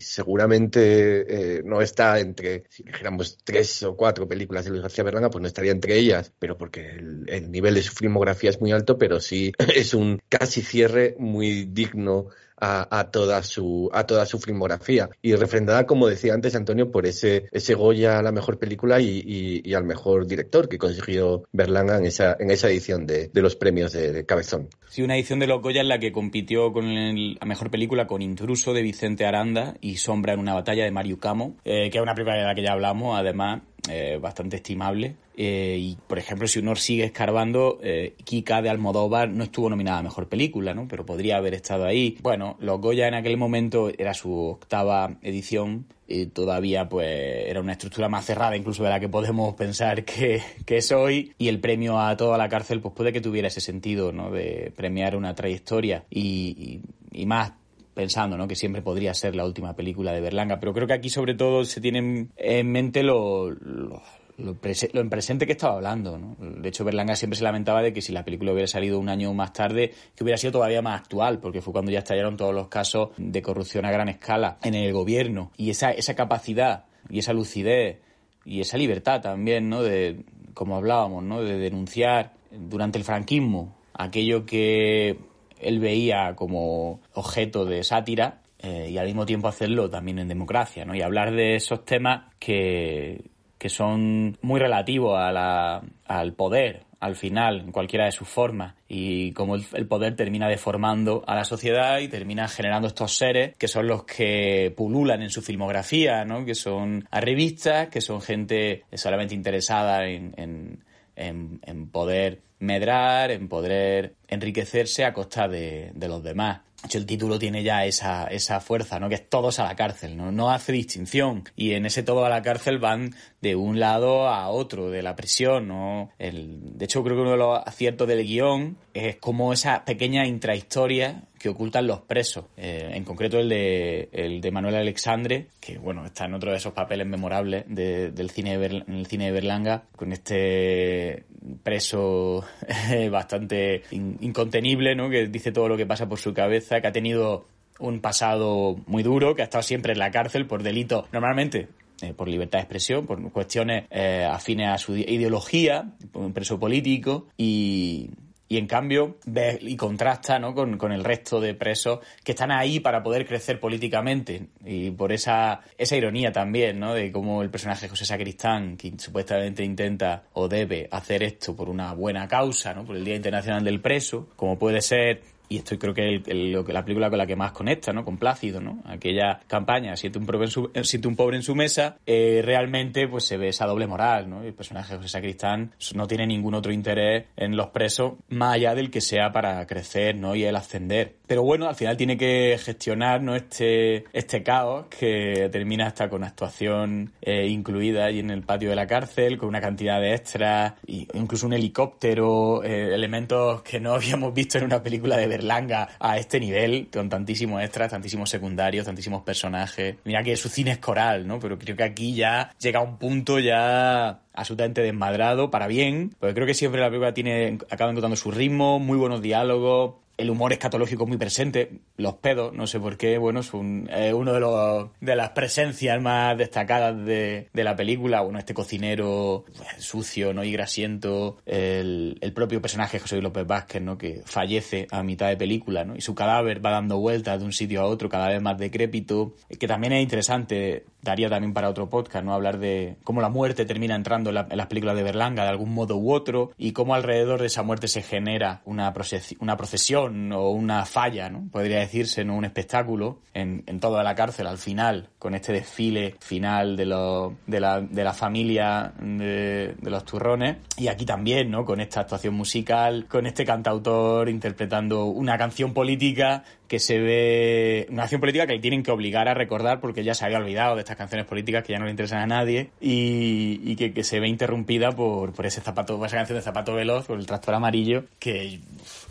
seguramente 0.00 1.58
eh, 1.58 1.62
no 1.64 1.80
está 1.80 2.18
entre, 2.18 2.64
si 2.68 2.82
dijéramos 2.82 3.38
tres 3.44 3.82
o 3.82 3.96
cuatro 3.96 4.28
películas 4.28 4.64
de 4.64 4.70
Luis 4.70 4.82
García 4.82 5.04
Berlanga, 5.04 5.30
pues 5.30 5.42
no 5.42 5.48
estaría 5.48 5.72
entre 5.72 5.96
ellas, 5.96 6.32
pero 6.38 6.56
porque 6.56 6.98
el 7.26 7.50
nivel 7.50 7.74
de 7.74 7.82
su 7.82 7.92
filmografía 7.92 8.50
es 8.50 8.60
muy 8.60 8.72
alto, 8.72 8.98
pero 8.98 9.20
sí 9.20 9.52
es 9.74 9.94
un 9.94 10.20
casi 10.28 10.62
cierre 10.62 11.14
muy 11.18 11.64
digno 11.64 12.28
a, 12.60 13.10
toda 13.10 13.42
su 13.42 13.90
a 13.92 14.04
toda 14.06 14.26
su 14.26 14.38
filmografía. 14.38 15.08
Y 15.22 15.34
refrendada 15.34 15.86
como 15.86 16.08
decía 16.08 16.34
antes 16.34 16.54
Antonio 16.54 16.90
por 16.90 17.06
ese 17.06 17.46
ese 17.52 17.74
Goya 17.74 18.18
a 18.18 18.22
la 18.22 18.32
mejor 18.32 18.58
película 18.58 19.00
y, 19.00 19.62
al 19.74 19.84
mejor 19.84 20.26
director 20.26 20.68
que 20.68 20.78
consiguió 20.78 21.44
Berlanga 21.52 21.98
en 21.98 22.06
esa 22.06 22.36
en 22.38 22.50
esa 22.50 22.68
edición 22.68 23.06
de, 23.06 23.30
los 23.34 23.56
premios 23.56 23.92
de, 23.92 24.26
Cabezón. 24.26 24.68
Sí 24.88 25.02
una 25.02 25.16
edición 25.16 25.38
de 25.38 25.46
los 25.46 25.62
Goya 25.62 25.80
en 25.80 25.88
la 25.88 25.98
que 25.98 26.12
compitió 26.12 26.72
con 26.72 26.86
la 27.34 27.46
mejor 27.46 27.70
película 27.70 28.06
con 28.06 28.22
Intruso 28.22 28.72
de 28.72 28.82
Vicente 28.82 29.26
Aranda 29.26 29.76
y 29.80 29.96
Sombra 29.96 30.32
en 30.32 30.40
una 30.40 30.54
batalla 30.54 30.84
de 30.84 30.90
Mario 30.90 31.18
Camo 31.18 31.56
eh, 31.64 31.90
que 31.90 31.98
es 31.98 32.02
una 32.02 32.14
película 32.14 32.36
de 32.36 32.44
la 32.44 32.54
que 32.54 32.62
ya 32.62 32.72
hablamos 32.72 33.18
además 33.18 33.62
eh, 33.90 34.18
bastante 34.20 34.56
estimable. 34.56 35.16
Eh, 35.36 35.76
y, 35.78 35.98
por 36.06 36.18
ejemplo, 36.18 36.48
si 36.48 36.58
uno 36.58 36.74
sigue 36.76 37.04
escarbando, 37.04 37.78
eh, 37.82 38.14
Kika 38.24 38.62
de 38.62 38.70
Almodóvar 38.70 39.30
no 39.30 39.44
estuvo 39.44 39.70
nominada 39.70 39.98
a 39.98 40.02
Mejor 40.02 40.28
Película, 40.28 40.74
¿no? 40.74 40.88
Pero 40.88 41.06
podría 41.06 41.36
haber 41.36 41.54
estado 41.54 41.84
ahí. 41.84 42.18
Bueno, 42.22 42.56
Los 42.60 42.80
Goya 42.80 43.08
en 43.08 43.14
aquel 43.14 43.36
momento 43.36 43.90
era 43.96 44.14
su 44.14 44.32
octava 44.32 45.16
edición 45.22 45.86
y 46.08 46.26
todavía 46.26 46.88
pues 46.88 47.06
era 47.46 47.60
una 47.60 47.72
estructura 47.72 48.08
más 48.08 48.24
cerrada 48.24 48.56
incluso 48.56 48.82
de 48.82 48.88
la 48.88 48.98
que 48.98 49.10
podemos 49.10 49.54
pensar 49.54 50.04
que, 50.04 50.40
es 50.66 50.92
hoy 50.92 51.34
y 51.38 51.48
el 51.48 51.60
premio 51.60 52.00
a 52.00 52.16
toda 52.16 52.38
la 52.38 52.48
cárcel 52.48 52.80
pues 52.80 52.94
puede 52.94 53.12
que 53.12 53.20
tuviera 53.20 53.48
ese 53.48 53.60
sentido, 53.60 54.10
¿no? 54.10 54.30
De 54.30 54.72
premiar 54.74 55.14
una 55.14 55.34
trayectoria 55.34 56.04
y, 56.10 56.80
y 57.12 57.26
más 57.26 57.52
pensando 57.98 58.36
¿no? 58.36 58.46
que 58.46 58.54
siempre 58.54 58.80
podría 58.80 59.12
ser 59.12 59.34
la 59.34 59.44
última 59.44 59.74
película 59.74 60.12
de 60.12 60.20
Berlanga, 60.20 60.60
pero 60.60 60.72
creo 60.72 60.86
que 60.86 60.92
aquí 60.92 61.10
sobre 61.10 61.34
todo 61.34 61.64
se 61.64 61.80
tiene 61.80 62.28
en 62.36 62.70
mente 62.70 63.02
lo, 63.02 63.50
lo, 63.50 64.00
en 64.38 65.10
presente 65.10 65.46
que 65.46 65.52
estaba 65.54 65.74
hablando. 65.74 66.16
¿no? 66.16 66.36
De 66.38 66.68
hecho, 66.68 66.84
Berlanga 66.84 67.16
siempre 67.16 67.36
se 67.36 67.42
lamentaba 67.42 67.82
de 67.82 67.92
que 67.92 68.00
si 68.00 68.12
la 68.12 68.24
película 68.24 68.52
hubiera 68.52 68.68
salido 68.68 69.00
un 69.00 69.08
año 69.08 69.34
más 69.34 69.52
tarde, 69.52 69.94
que 70.14 70.22
hubiera 70.22 70.38
sido 70.38 70.52
todavía 70.52 70.80
más 70.80 71.00
actual, 71.00 71.40
porque 71.40 71.60
fue 71.60 71.72
cuando 71.72 71.90
ya 71.90 71.98
estallaron 71.98 72.36
todos 72.36 72.54
los 72.54 72.68
casos 72.68 73.08
de 73.16 73.42
corrupción 73.42 73.84
a 73.84 73.90
gran 73.90 74.08
escala 74.08 74.58
en 74.62 74.76
el 74.76 74.92
gobierno. 74.92 75.50
Y 75.56 75.70
esa, 75.70 75.90
esa 75.90 76.14
capacidad 76.14 76.84
y 77.10 77.18
esa 77.18 77.32
lucidez 77.32 77.98
y 78.44 78.60
esa 78.60 78.78
libertad 78.78 79.20
también, 79.22 79.68
¿no? 79.68 79.82
De, 79.82 80.24
como 80.54 80.76
hablábamos, 80.76 81.24
¿no? 81.24 81.42
De 81.42 81.58
denunciar 81.58 82.34
durante 82.52 82.96
el 82.96 83.02
franquismo 83.02 83.76
aquello 83.92 84.46
que 84.46 85.18
él 85.60 85.78
veía 85.78 86.34
como 86.36 87.00
objeto 87.14 87.64
de 87.64 87.82
sátira 87.84 88.40
eh, 88.60 88.88
y 88.90 88.98
al 88.98 89.06
mismo 89.06 89.24
tiempo 89.24 89.48
hacerlo 89.48 89.88
también 89.88 90.18
en 90.18 90.28
democracia, 90.28 90.84
¿no? 90.84 90.94
Y 90.94 91.02
hablar 91.02 91.32
de 91.32 91.54
esos 91.54 91.84
temas 91.84 92.32
que, 92.38 93.22
que 93.56 93.68
son 93.68 94.36
muy 94.42 94.58
relativos 94.58 95.18
a 95.18 95.30
la, 95.30 95.82
al 96.06 96.32
poder, 96.32 96.82
al 96.98 97.14
final, 97.14 97.60
en 97.60 97.70
cualquiera 97.70 98.06
de 98.06 98.12
sus 98.12 98.26
formas, 98.26 98.74
y 98.88 99.30
cómo 99.32 99.54
el, 99.54 99.86
poder 99.86 100.16
termina 100.16 100.48
deformando 100.48 101.22
a 101.28 101.36
la 101.36 101.44
sociedad 101.44 102.00
y 102.00 102.08
termina 102.08 102.48
generando 102.48 102.88
estos 102.88 103.16
seres 103.16 103.54
que 103.56 103.68
son 103.68 103.86
los 103.86 104.02
que 104.02 104.74
pululan 104.76 105.22
en 105.22 105.30
su 105.30 105.40
filmografía, 105.40 106.24
¿no? 106.24 106.44
Que 106.44 106.56
son 106.56 107.06
a 107.12 107.20
revistas, 107.20 107.88
que 107.88 108.00
son 108.00 108.20
gente 108.20 108.82
solamente 108.94 109.36
interesada 109.36 110.08
en, 110.08 110.34
en, 110.36 111.60
en 111.62 111.88
poder 111.90 112.40
medrar, 112.58 113.30
en 113.30 113.48
poder 113.48 114.14
enriquecerse 114.28 115.04
a 115.04 115.12
costa 115.12 115.48
de, 115.48 115.92
los 115.96 116.22
demás. 116.22 116.62
De 116.82 116.86
hecho, 116.86 116.98
el 116.98 117.06
título 117.06 117.38
tiene 117.38 117.64
ya 117.64 117.84
esa, 117.84 118.26
esa 118.26 118.60
fuerza, 118.60 119.00
¿no? 119.00 119.08
Que 119.08 119.16
es 119.16 119.28
todos 119.28 119.58
a 119.58 119.64
la 119.64 119.74
cárcel, 119.74 120.16
¿no? 120.16 120.30
No 120.30 120.50
hace 120.50 120.72
distinción. 120.72 121.44
Y 121.56 121.72
en 121.72 121.86
ese 121.86 122.04
todo 122.04 122.24
a 122.24 122.28
la 122.28 122.42
cárcel 122.42 122.78
van 122.78 123.14
de 123.40 123.56
un 123.56 123.80
lado 123.80 124.28
a 124.28 124.48
otro, 124.48 124.90
de 124.90 125.02
la 125.02 125.16
prisión, 125.16 125.66
¿no? 125.66 126.10
El, 126.18 126.78
de 126.78 126.84
hecho, 126.84 127.02
creo 127.02 127.16
que 127.16 127.22
uno 127.22 127.32
de 127.32 127.36
los 127.36 127.60
aciertos 127.66 128.06
del 128.06 128.24
guion 128.24 128.78
es 128.94 129.16
como 129.16 129.52
esa 129.52 129.84
pequeña 129.84 130.26
intrahistoria 130.26 131.24
que 131.38 131.48
ocultan 131.48 131.86
los 131.86 132.00
presos. 132.00 132.46
Eh, 132.56 132.90
en 132.92 133.04
concreto 133.04 133.38
el 133.38 133.48
de, 133.48 134.08
el 134.12 134.40
de 134.40 134.50
Manuel 134.50 134.74
Alexandre, 134.74 135.48
que 135.60 135.78
bueno, 135.78 136.04
está 136.04 136.26
en 136.26 136.34
otro 136.34 136.50
de 136.50 136.56
esos 136.56 136.72
papeles 136.72 137.06
memorables 137.06 137.64
del 137.66 138.30
cine 138.30 138.54
en 138.54 138.94
el 138.94 139.06
cine 139.06 139.26
de 139.26 139.32
Berlanga, 139.32 139.84
con 139.96 140.12
este 140.12 141.24
preso 141.62 142.44
bastante 143.10 143.82
incontenible, 143.90 144.94
¿no? 144.94 145.08
Que 145.08 145.28
dice 145.28 145.52
todo 145.52 145.68
lo 145.68 145.76
que 145.76 145.86
pasa 145.86 146.08
por 146.08 146.18
su 146.18 146.34
cabeza, 146.34 146.80
que 146.80 146.88
ha 146.88 146.92
tenido 146.92 147.46
un 147.78 148.00
pasado 148.00 148.76
muy 148.86 149.02
duro, 149.02 149.34
que 149.34 149.42
ha 149.42 149.44
estado 149.44 149.62
siempre 149.62 149.92
en 149.92 149.98
la 149.98 150.10
cárcel 150.10 150.46
por 150.46 150.62
delitos, 150.62 151.06
normalmente 151.12 151.68
eh, 152.00 152.12
por 152.14 152.28
libertad 152.28 152.58
de 152.58 152.62
expresión, 152.62 153.06
por 153.06 153.20
cuestiones 153.32 153.86
eh, 153.90 154.24
afines 154.30 154.68
a 154.68 154.78
su 154.78 154.96
ideología, 154.96 155.90
un 156.14 156.32
preso 156.32 156.58
político, 156.58 157.26
y, 157.36 158.10
y 158.48 158.56
en 158.56 158.66
cambio 158.66 159.16
ves 159.26 159.58
y 159.60 159.76
contrasta 159.76 160.38
¿no? 160.38 160.54
con, 160.54 160.78
con, 160.78 160.92
el 160.92 161.04
resto 161.04 161.40
de 161.40 161.54
presos 161.54 162.00
que 162.24 162.32
están 162.32 162.50
ahí 162.50 162.80
para 162.80 163.02
poder 163.02 163.26
crecer 163.26 163.60
políticamente 163.60 164.48
y 164.64 164.90
por 164.90 165.12
esa, 165.12 165.60
esa 165.76 165.96
ironía 165.96 166.32
también 166.32 166.80
¿no? 166.80 166.94
de 166.94 167.12
cómo 167.12 167.42
el 167.42 167.50
personaje 167.50 167.88
José 167.88 168.06
Sacristán 168.06 168.76
que 168.76 168.92
supuestamente 168.98 169.62
intenta 169.62 170.24
o 170.32 170.48
debe 170.48 170.88
hacer 170.90 171.22
esto 171.22 171.54
por 171.54 171.68
una 171.68 171.92
buena 171.92 172.26
causa 172.26 172.72
¿no? 172.72 172.84
por 172.84 172.96
el 172.96 173.04
Día 173.04 173.16
Internacional 173.16 173.62
del 173.64 173.80
Preso 173.80 174.28
como 174.36 174.58
puede 174.58 174.80
ser 174.80 175.37
y 175.48 175.58
esto 175.58 175.78
creo 175.78 175.94
que 175.94 176.16
es 176.16 176.68
la 176.68 176.84
película 176.84 177.08
con 177.08 177.18
la 177.18 177.26
que 177.26 177.36
más 177.36 177.52
conecta, 177.52 177.92
¿no? 177.92 178.04
Con 178.04 178.18
Plácido, 178.18 178.60
¿no? 178.60 178.82
Aquella 178.84 179.40
campaña, 179.46 179.96
siente 179.96 180.18
un 180.18 180.26
pobre 180.26 180.44
en 180.44 180.50
su, 180.50 180.70
eh, 180.74 181.06
un 181.06 181.16
pobre 181.16 181.36
en 181.36 181.42
su 181.42 181.54
mesa, 181.54 181.98
eh, 182.06 182.42
realmente 182.44 183.08
pues 183.08 183.24
se 183.24 183.36
ve 183.36 183.48
esa 183.48 183.66
doble 183.66 183.86
moral, 183.86 184.28
¿no? 184.28 184.42
El 184.42 184.54
personaje 184.54 184.92
de 184.92 184.98
José 184.98 185.08
Sacristán 185.08 185.72
no 185.94 186.06
tiene 186.06 186.26
ningún 186.26 186.54
otro 186.54 186.72
interés 186.72 187.26
en 187.36 187.56
los 187.56 187.68
presos 187.68 188.14
más 188.28 188.54
allá 188.54 188.74
del 188.74 188.90
que 188.90 189.00
sea 189.00 189.32
para 189.32 189.66
crecer, 189.66 190.16
¿no? 190.16 190.34
Y 190.34 190.44
el 190.44 190.56
ascender. 190.56 191.16
Pero 191.26 191.42
bueno, 191.42 191.68
al 191.68 191.74
final 191.74 191.96
tiene 191.96 192.16
que 192.16 192.58
gestionar, 192.62 193.22
¿no? 193.22 193.34
Este, 193.34 194.04
este 194.12 194.42
caos 194.42 194.86
que 194.86 195.48
termina 195.50 195.86
hasta 195.86 196.08
con 196.08 196.24
actuación 196.24 197.12
eh, 197.22 197.46
incluida 197.46 198.06
allí 198.06 198.20
en 198.20 198.30
el 198.30 198.42
patio 198.42 198.70
de 198.70 198.76
la 198.76 198.86
cárcel, 198.86 199.38
con 199.38 199.48
una 199.48 199.60
cantidad 199.60 200.00
de 200.00 200.14
extras, 200.14 200.74
incluso 200.86 201.46
un 201.46 201.52
helicóptero, 201.52 202.62
elementos 202.62 203.62
que 203.62 203.80
no 203.80 203.92
habíamos 203.94 204.34
visto 204.34 204.58
en 204.58 204.64
una 204.64 204.82
película 204.82 205.16
de 205.16 205.37
Berlanga 205.38 205.88
a 206.00 206.18
este 206.18 206.40
nivel, 206.40 206.88
con 206.92 207.08
tantísimos 207.08 207.62
extras, 207.62 207.90
tantísimos 207.90 208.28
secundarios, 208.28 208.86
tantísimos 208.86 209.22
personajes. 209.22 209.96
Mira 210.04 210.22
que 210.22 210.36
su 210.36 210.48
cine 210.48 210.72
es 210.72 210.78
coral, 210.78 211.26
¿no? 211.26 211.38
Pero 211.38 211.58
creo 211.58 211.76
que 211.76 211.84
aquí 211.84 212.14
ya 212.14 212.52
llega 212.58 212.80
a 212.80 212.82
un 212.82 212.96
punto 212.98 213.38
ya 213.38 214.20
absolutamente 214.34 214.82
desmadrado 214.82 215.50
para 215.50 215.66
bien, 215.66 216.14
porque 216.18 216.34
creo 216.34 216.46
que 216.46 216.54
siempre 216.54 216.80
la 216.80 216.88
película 216.88 217.14
tiene 217.14 217.58
acaba 217.70 217.90
encontrando 217.90 218.16
su 218.16 218.30
ritmo, 218.30 218.78
muy 218.78 218.98
buenos 218.98 219.22
diálogos, 219.22 219.94
el 220.18 220.30
humor 220.30 220.52
escatológico 220.52 221.06
muy 221.06 221.16
presente, 221.16 221.70
los 221.96 222.14
pedos, 222.14 222.52
no 222.52 222.66
sé 222.66 222.80
por 222.80 222.96
qué, 222.96 223.18
bueno, 223.18 223.40
es 223.40 223.54
un, 223.54 223.88
uno 224.14 224.32
de, 224.32 224.40
los, 224.40 224.90
de 225.00 225.16
las 225.16 225.30
presencias 225.30 226.02
más 226.02 226.36
destacadas 226.36 227.04
de, 227.06 227.48
de 227.52 227.64
la 227.64 227.76
película, 227.76 228.20
bueno, 228.20 228.38
este 228.38 228.52
cocinero 228.52 229.44
pues, 229.56 229.84
sucio, 229.84 230.34
¿no? 230.34 230.42
Y 230.42 230.50
grasiento, 230.50 231.38
el, 231.46 232.18
el, 232.20 232.32
propio 232.32 232.60
personaje 232.60 232.98
José 232.98 233.22
López 233.22 233.46
Vázquez, 233.46 233.80
¿no? 233.80 233.96
Que 233.96 234.22
fallece 234.24 234.88
a 234.90 235.04
mitad 235.04 235.28
de 235.28 235.36
película, 235.36 235.84
¿no? 235.84 235.94
Y 235.94 236.00
su 236.00 236.16
cadáver 236.16 236.64
va 236.64 236.72
dando 236.72 236.98
vueltas 236.98 237.38
de 237.38 237.44
un 237.44 237.52
sitio 237.52 237.80
a 237.80 237.84
otro, 237.84 238.08
cada 238.08 238.28
vez 238.28 238.42
más 238.42 238.58
decrépito, 238.58 239.34
que 239.58 239.68
también 239.68 239.92
es 239.92 240.02
interesante, 240.02 240.84
daría 241.02 241.28
también 241.28 241.52
para 241.52 241.68
otro 241.68 241.88
podcast, 241.88 242.24
¿no? 242.24 242.34
Hablar 242.34 242.58
de 242.58 242.96
cómo 243.04 243.20
la 243.20 243.28
muerte 243.28 243.64
termina 243.64 243.94
entrando 243.94 244.30
en, 244.30 244.34
las 244.56 244.66
películas 244.66 244.96
de 244.96 245.02
Berlanga 245.02 245.44
de 245.44 245.50
algún 245.50 245.72
modo 245.72 245.96
u 245.96 246.12
otro, 246.12 246.52
y 246.58 246.72
cómo 246.72 246.94
alrededor 246.94 247.40
de 247.40 247.46
esa 247.46 247.62
muerte 247.62 247.88
se 247.88 248.02
genera 248.02 248.62
una, 248.64 248.92
una 249.40 249.56
procesión 249.56 250.32
o 250.32 250.50
una 250.50 250.84
falla, 250.84 251.28
¿no? 251.30 251.48
podría 251.50 251.78
decirse, 251.78 252.24
¿no? 252.24 252.36
un 252.36 252.44
espectáculo 252.44 253.18
en, 253.34 253.62
en 253.66 253.80
toda 253.80 254.02
la 254.02 254.14
cárcel 254.14 254.46
al 254.46 254.58
final, 254.58 255.08
con 255.18 255.34
este 255.34 255.52
desfile 255.52 256.16
final 256.20 256.76
de, 256.76 256.86
lo, 256.86 257.34
de, 257.46 257.60
la, 257.60 257.80
de 257.80 258.04
la 258.04 258.12
familia 258.12 258.92
de, 259.00 259.74
de, 259.80 259.90
los 259.90 260.04
turrones. 260.04 260.56
Y 260.76 260.88
aquí 260.88 261.04
también, 261.04 261.50
¿no? 261.50 261.64
con 261.64 261.80
esta 261.80 262.00
actuación 262.00 262.34
musical, 262.34 263.06
con 263.08 263.26
este 263.26 263.44
cantautor 263.44 264.28
interpretando 264.28 265.06
una 265.06 265.38
canción 265.38 265.72
política 265.72 266.44
que 266.68 266.78
se 266.78 266.98
ve 266.98 267.86
una 267.90 268.04
acción 268.04 268.20
política 268.20 268.46
que 268.46 268.52
le 268.54 268.60
tienen 268.60 268.82
que 268.82 268.90
obligar 268.90 269.28
a 269.28 269.34
recordar 269.34 269.80
porque 269.80 270.04
ya 270.04 270.14
se 270.14 270.24
había 270.24 270.38
olvidado 270.38 270.74
de 270.76 270.82
estas 270.82 270.96
canciones 270.96 271.26
políticas 271.26 271.64
que 271.64 271.72
ya 271.72 271.78
no 271.78 271.86
le 271.86 271.90
interesan 271.90 272.20
a 272.20 272.26
nadie 272.26 272.70
y, 272.80 273.74
que, 273.76 273.92
que, 273.92 274.04
se 274.04 274.20
ve 274.20 274.28
interrumpida 274.28 274.92
por, 274.92 275.32
por 275.32 275.46
ese 275.46 275.60
zapato, 275.60 276.04
esa 276.04 276.16
canción 276.16 276.38
de 276.38 276.42
zapato 276.42 276.74
veloz, 276.74 277.06
por 277.06 277.18
el 277.18 277.26
tractor 277.26 277.54
amarillo, 277.54 278.04
que, 278.18 278.60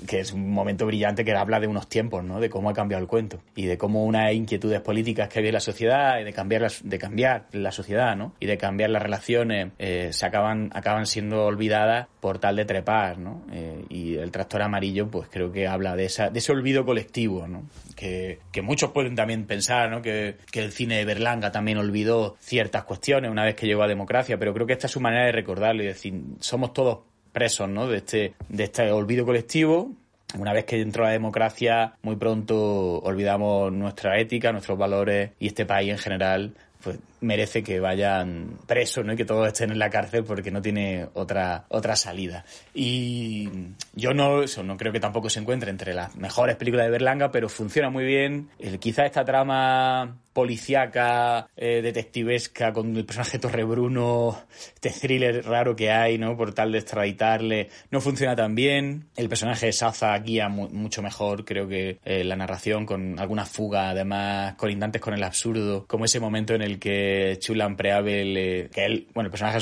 que 0.07 0.19
es 0.19 0.33
un 0.33 0.51
momento 0.51 0.85
brillante 0.85 1.25
que 1.25 1.33
habla 1.33 1.59
de 1.59 1.67
unos 1.67 1.87
tiempos, 1.87 2.23
¿no? 2.23 2.39
De 2.39 2.49
cómo 2.49 2.69
ha 2.69 2.73
cambiado 2.73 3.01
el 3.01 3.07
cuento 3.07 3.39
y 3.55 3.65
de 3.65 3.77
cómo 3.77 4.05
unas 4.05 4.33
inquietudes 4.33 4.81
políticas 4.81 5.29
que 5.29 5.39
había 5.39 5.49
en 5.49 5.55
la 5.55 5.59
sociedad 5.59 6.19
y 6.19 6.23
de 6.23 6.33
cambiar 6.33 6.61
la, 6.61 6.71
de 6.83 6.99
cambiar 6.99 7.45
la 7.51 7.71
sociedad, 7.71 8.15
¿no? 8.15 8.33
Y 8.39 8.45
de 8.45 8.57
cambiar 8.57 8.91
las 8.91 9.01
relaciones 9.01 9.71
eh, 9.79 10.09
se 10.11 10.25
acaban, 10.25 10.69
acaban 10.73 11.05
siendo 11.05 11.45
olvidadas 11.45 12.07
por 12.19 12.39
tal 12.39 12.55
de 12.55 12.65
trepar, 12.65 13.17
¿no? 13.17 13.43
Eh, 13.51 13.85
y 13.89 14.15
el 14.15 14.31
tractor 14.31 14.61
amarillo, 14.61 15.07
pues 15.09 15.27
creo 15.31 15.51
que 15.51 15.67
habla 15.67 15.95
de, 15.95 16.05
esa, 16.05 16.29
de 16.29 16.39
ese 16.39 16.51
olvido 16.51 16.85
colectivo, 16.85 17.46
Que, 17.95 18.39
muchos 18.61 18.91
pueden 18.91 19.15
también 19.15 19.45
pensar. 19.45 20.01
Que, 20.01 20.35
el 20.53 20.71
cine 20.71 20.97
de 20.97 21.05
Berlanga 21.05 21.51
también 21.51 21.77
olvidó 21.77 22.35
ciertas 22.39 22.83
cuestiones 22.83 23.31
una 23.31 23.45
vez 23.45 23.55
que 23.55 23.67
llegó 23.67 23.83
a 23.83 23.87
democracia, 23.87 24.37
pero 24.37 24.53
creo 24.53 24.67
que 24.67 24.73
esta 24.73 24.87
es 24.87 24.93
su 24.93 24.99
manera 24.99 25.25
de 25.25 25.31
recordarlo 25.31 25.83
y 25.83 25.87
decir, 25.87 26.13
somos 26.39 26.73
todos 26.73 26.99
presos. 27.31 27.69
De 27.89 27.97
este, 27.97 28.33
de 28.49 28.63
este 28.63 28.91
olvido 28.91 29.25
colectivo 29.25 29.91
una 30.35 30.51
vez 30.51 30.65
que 30.65 30.81
entró 30.81 31.05
la 31.05 31.11
democracia, 31.11 31.93
muy 32.01 32.17
pronto 32.17 32.99
olvidamos 32.99 33.71
nuestra 33.71 34.19
ética, 34.19 34.51
nuestros 34.51 34.77
valores 34.77 35.31
y 35.39 35.47
este 35.47 35.65
país 35.65 35.91
en 35.91 35.97
general 35.97 36.53
pues 36.83 36.99
merece 37.19 37.63
que 37.63 37.79
vayan 37.79 38.59
presos 38.65 39.05
¿no? 39.05 39.13
y 39.13 39.15
que 39.15 39.25
todos 39.25 39.47
estén 39.47 39.71
en 39.71 39.79
la 39.79 39.89
cárcel 39.89 40.23
porque 40.23 40.51
no 40.51 40.61
tiene 40.61 41.07
otra, 41.13 41.65
otra 41.69 41.95
salida. 41.95 42.45
Y 42.73 43.49
yo 43.93 44.13
no, 44.13 44.43
eso, 44.43 44.63
no 44.63 44.77
creo 44.77 44.91
que 44.93 44.99
tampoco 44.99 45.29
se 45.29 45.39
encuentre 45.39 45.71
entre 45.71 45.93
las 45.93 46.15
mejores 46.15 46.55
películas 46.55 46.85
de 46.85 46.91
Berlanga, 46.91 47.31
pero 47.31 47.49
funciona 47.49 47.89
muy 47.89 48.05
bien. 48.05 48.49
El, 48.59 48.79
quizá 48.79 49.05
esta 49.05 49.25
trama 49.25 50.17
policíaca, 50.37 51.49
eh, 51.57 51.81
detectivesca, 51.81 52.71
con 52.71 52.95
el 52.95 53.05
personaje 53.05 53.39
Torre 53.39 53.63
Bruno, 53.63 54.37
este 54.75 54.91
thriller 54.91 55.43
raro 55.43 55.75
que 55.75 55.89
hay, 55.89 56.19
¿no? 56.19 56.37
Por 56.37 56.53
tal 56.53 56.71
de 56.71 56.77
extraditarle, 56.77 57.69
no 57.89 58.01
funciona 58.01 58.35
tan 58.35 58.53
bien. 58.53 59.07
El 59.15 59.29
personaje 59.29 59.65
de 59.65 59.73
Saza 59.73 60.15
guía 60.19 60.47
mucho 60.47 61.01
mejor, 61.01 61.43
creo 61.43 61.67
que 61.67 61.97
eh, 62.05 62.23
la 62.23 62.35
narración, 62.35 62.85
con 62.85 63.19
alguna 63.19 63.45
fuga, 63.45 63.89
además, 63.89 64.53
colindantes 64.57 65.01
con 65.01 65.15
el 65.15 65.23
absurdo, 65.23 65.87
como 65.87 66.05
ese 66.05 66.19
momento 66.19 66.53
en 66.53 66.61
el 66.61 66.77
que 66.77 67.06
Chulan 67.39 67.75
Preable, 67.75 68.69
que 68.73 68.85
él, 68.85 69.07
bueno, 69.13 69.27
el 69.27 69.31
personaje 69.31 69.59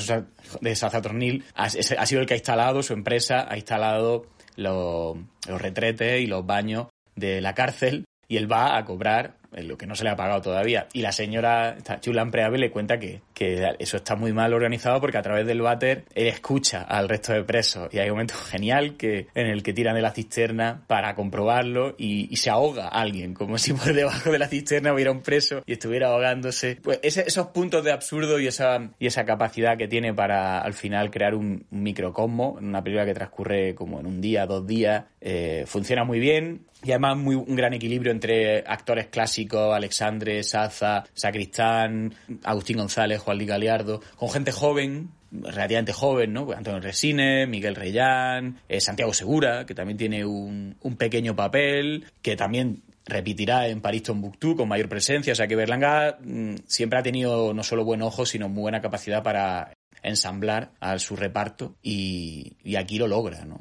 de 0.61 0.75
Saza 0.75 1.01
Tornil 1.01 1.43
ha, 1.55 1.65
ha, 1.65 2.05
sido 2.05 2.21
el 2.21 2.27
que 2.27 2.33
ha 2.33 2.37
instalado, 2.37 2.83
su 2.83 2.93
empresa 2.93 3.47
ha 3.49 3.55
instalado 3.55 4.27
los, 4.55 5.17
los 5.47 5.61
retretes 5.61 6.21
y 6.21 6.27
los 6.27 6.45
baños 6.45 6.87
de 7.15 7.41
la 7.41 7.53
cárcel 7.53 8.05
y 8.27 8.37
él 8.37 8.51
va 8.51 8.77
a 8.77 8.85
cobrar 8.85 9.37
lo 9.63 9.77
que 9.77 9.87
no 9.87 9.95
se 9.95 10.03
le 10.03 10.09
ha 10.09 10.15
pagado 10.15 10.41
todavía. 10.41 10.87
Y 10.93 11.01
la 11.01 11.11
señora 11.11 11.77
Chulan 12.01 12.31
Preave 12.31 12.57
le 12.57 12.71
cuenta 12.71 12.99
que, 12.99 13.21
que 13.33 13.75
eso 13.79 13.97
está 13.97 14.15
muy 14.15 14.33
mal 14.33 14.53
organizado 14.53 14.99
porque 15.01 15.17
a 15.17 15.21
través 15.21 15.45
del 15.47 15.61
váter 15.61 16.05
él 16.13 16.27
escucha 16.27 16.81
al 16.81 17.09
resto 17.09 17.33
de 17.33 17.43
presos 17.43 17.89
y 17.91 17.99
hay 17.99 18.09
un 18.09 18.15
momento 18.15 18.35
genial 18.49 18.95
que, 18.97 19.27
en 19.33 19.47
el 19.47 19.63
que 19.63 19.73
tiran 19.73 19.95
de 19.95 20.01
la 20.01 20.11
cisterna 20.11 20.83
para 20.87 21.15
comprobarlo 21.15 21.95
y, 21.97 22.35
se 22.35 22.49
ahoga 22.49 22.89
alguien, 22.89 23.33
como 23.33 23.57
si 23.57 23.73
por 23.73 23.93
debajo 23.93 24.31
de 24.31 24.37
la 24.37 24.47
cisterna 24.47 24.93
hubiera 24.93 25.11
un 25.11 25.21
preso 25.21 25.63
y 25.65 25.73
estuviera 25.73 26.07
ahogándose. 26.07 26.77
Pues 26.83 26.99
esos 27.01 27.47
puntos 27.47 27.83
de 27.83 27.91
absurdo 27.91 28.39
y 28.39 28.47
esa, 28.47 28.89
y 28.99 29.07
esa 29.07 29.25
capacidad 29.25 29.77
que 29.77 29.87
tiene 29.87 30.13
para 30.13 30.59
al 30.59 30.73
final 30.73 31.09
crear 31.11 31.33
un, 31.33 31.65
microcosmo 31.71 32.57
en 32.59 32.67
una 32.67 32.83
película 32.83 33.05
que 33.05 33.13
transcurre 33.13 33.75
como 33.75 33.99
en 33.99 34.05
un 34.05 34.21
día, 34.21 34.45
dos 34.45 34.67
días, 34.67 35.05
eh, 35.21 35.63
funciona 35.65 36.03
muy 36.03 36.19
bien 36.19 36.65
y 36.83 36.91
además 36.91 37.17
muy, 37.17 37.35
un 37.35 37.55
gran 37.55 37.73
equilibrio 37.73 38.11
entre 38.11 38.59
actores 38.59 39.07
clásicos, 39.07 39.44
Alexandre, 39.53 40.43
Saza, 40.43 41.03
Sacristán, 41.13 42.13
Agustín 42.43 42.77
González, 42.77 43.19
Juan 43.19 43.37
Luis 43.37 43.49
Galeardo, 43.49 44.01
con 44.15 44.29
gente 44.29 44.51
joven, 44.51 45.09
relativamente 45.31 45.93
joven, 45.93 46.33
¿no? 46.33 46.51
Antonio 46.51 46.79
Resines, 46.79 47.47
Miguel 47.47 47.75
Reyán, 47.75 48.59
eh, 48.67 48.79
Santiago 48.79 49.13
Segura, 49.13 49.65
que 49.65 49.75
también 49.75 49.97
tiene 49.97 50.25
un, 50.25 50.75
un 50.81 50.95
pequeño 50.95 51.35
papel, 51.35 52.05
que 52.21 52.35
también 52.35 52.83
repetirá 53.05 53.67
en 53.67 53.81
París 53.81 54.03
Tombuctú 54.03 54.55
con 54.55 54.67
mayor 54.67 54.89
presencia, 54.89 55.33
o 55.33 55.35
sea 55.35 55.47
que 55.47 55.55
Berlanga 55.55 56.17
mm, 56.23 56.55
siempre 56.65 56.99
ha 56.99 57.03
tenido 57.03 57.53
no 57.53 57.63
solo 57.63 57.85
buen 57.85 58.01
ojo, 58.01 58.25
sino 58.25 58.49
muy 58.49 58.61
buena 58.61 58.81
capacidad 58.81 59.21
para 59.21 59.73
ensamblar 60.07 60.71
a 60.79 60.97
su 60.99 61.15
reparto 61.15 61.75
y, 61.81 62.57
aquí 62.77 62.97
lo 62.97 63.07
logra, 63.07 63.45
¿no? 63.45 63.59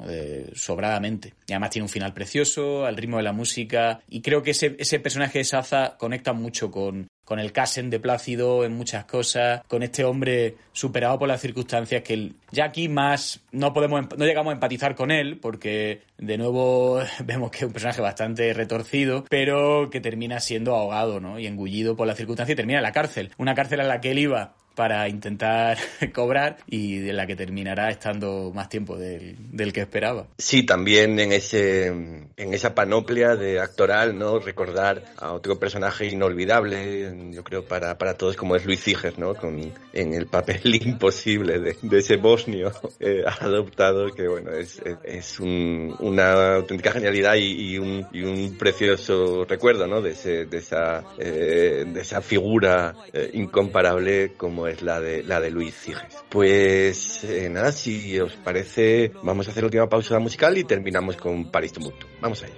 sobradamente. 0.53 1.33
Y 1.47 1.53
además 1.53 1.71
tiene 1.71 1.83
un 1.83 1.89
final 1.89 2.13
precioso, 2.13 2.85
al 2.85 2.97
ritmo 2.97 3.17
de 3.17 3.23
la 3.23 3.33
música 3.33 4.01
y 4.09 4.21
creo 4.21 4.43
que 4.43 4.51
ese, 4.51 4.75
ese 4.79 4.99
personaje 4.99 5.39
de 5.39 5.45
Saza 5.45 5.95
conecta 5.97 6.33
mucho 6.33 6.71
con, 6.71 7.07
con 7.25 7.39
el 7.39 7.51
Casen 7.51 7.89
de 7.89 7.99
Plácido 7.99 8.63
en 8.63 8.73
muchas 8.77 9.05
cosas, 9.05 9.61
con 9.67 9.83
este 9.83 10.05
hombre 10.05 10.55
superado 10.71 11.19
por 11.19 11.27
las 11.27 11.41
circunstancias 11.41 12.03
que 12.03 12.33
ya 12.51 12.65
aquí 12.65 12.87
más 12.87 13.41
no 13.51 13.73
podemos 13.73 14.05
no 14.17 14.25
llegamos 14.25 14.51
a 14.51 14.53
empatizar 14.53 14.95
con 14.95 15.11
él 15.11 15.39
porque 15.41 16.03
de 16.17 16.37
nuevo 16.37 16.99
vemos 17.25 17.51
que 17.51 17.57
es 17.57 17.63
un 17.63 17.73
personaje 17.73 18.01
bastante 18.01 18.53
retorcido, 18.53 19.25
pero 19.29 19.89
que 19.89 19.99
termina 19.99 20.39
siendo 20.39 20.75
ahogado, 20.75 21.19
¿no? 21.19 21.39
y 21.39 21.47
engullido 21.47 21.95
por 21.95 22.07
las 22.07 22.17
circunstancias 22.17 22.53
y 22.53 22.57
termina 22.57 22.79
en 22.79 22.83
la 22.83 22.91
cárcel, 22.91 23.31
una 23.37 23.55
cárcel 23.55 23.81
a 23.81 23.83
la 23.83 23.99
que 23.99 24.11
él 24.11 24.19
iba 24.19 24.53
para 24.75 25.07
intentar 25.07 25.77
cobrar 26.13 26.57
y 26.67 26.99
de 26.99 27.13
la 27.13 27.25
que 27.25 27.35
terminará 27.35 27.89
estando 27.89 28.51
más 28.53 28.69
tiempo 28.69 28.97
del, 28.97 29.35
del, 29.51 29.73
que 29.73 29.81
esperaba. 29.81 30.27
Sí, 30.37 30.65
también 30.65 31.19
en 31.19 31.31
ese 31.31 31.87
en 31.87 32.53
esa 32.53 32.75
panoplia 32.75 33.35
de 33.35 33.59
actoral, 33.59 34.17
¿no? 34.17 34.39
Recordar 34.39 35.03
a 35.17 35.31
otro 35.31 35.57
personaje 35.57 36.07
inolvidable, 36.07 37.31
yo 37.31 37.43
creo 37.43 37.65
para, 37.65 37.97
para 37.97 38.15
todos 38.15 38.35
como 38.35 38.55
es 38.55 38.65
Luis 38.65 38.83
Ciges, 38.83 39.17
¿no? 39.17 39.33
Con, 39.35 39.73
en 39.93 40.13
el 40.13 40.27
papel 40.27 40.75
imposible 40.85 41.59
de, 41.59 41.77
de 41.81 41.97
ese 41.97 42.17
bosnio 42.17 42.71
eh, 42.99 43.23
adoptado 43.39 44.13
que 44.13 44.27
bueno, 44.27 44.51
es, 44.51 44.81
es 45.03 45.39
un, 45.39 45.95
una 45.99 46.55
auténtica 46.55 46.91
genialidad 46.91 47.35
y, 47.35 47.73
y, 47.73 47.77
un, 47.77 48.05
y, 48.11 48.23
un, 48.23 48.57
precioso 48.57 49.45
recuerdo, 49.45 49.87
¿no? 49.87 50.01
De, 50.01 50.11
ese, 50.11 50.45
de 50.45 50.57
esa 50.57 51.03
eh, 51.17 51.85
de 51.87 52.01
esa 52.01 52.21
figura 52.21 52.95
eh, 53.13 53.31
incomparable 53.33 54.33
como 54.37 54.64
es 54.67 54.81
la 54.81 54.99
de, 54.99 55.23
la 55.23 55.39
de 55.39 55.51
Luis 55.51 55.75
Ciges. 55.75 56.15
Pues 56.29 57.23
eh, 57.23 57.49
nada, 57.49 57.71
si 57.71 58.19
os 58.19 58.33
parece, 58.33 59.11
vamos 59.23 59.47
a 59.47 59.51
hacer 59.51 59.63
la 59.63 59.67
última 59.67 59.89
pausa 59.89 60.19
musical 60.19 60.57
y 60.57 60.63
terminamos 60.63 61.17
con 61.17 61.51
París 61.51 61.73
Tumulto. 61.73 62.07
Vamos 62.21 62.43
allá. 62.43 62.53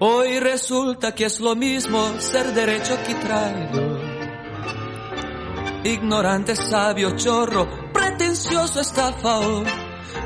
Hoy 0.00 0.40
resulta 0.40 1.14
que 1.14 1.26
es 1.26 1.40
lo 1.40 1.54
mismo 1.54 2.20
ser 2.20 2.52
derecho 2.52 2.96
que 3.06 3.14
traigo. 3.14 3.98
Ignorante, 5.84 6.56
sabio, 6.56 7.14
chorro, 7.16 7.92
pretencioso, 7.92 8.80
estafador. 8.80 9.66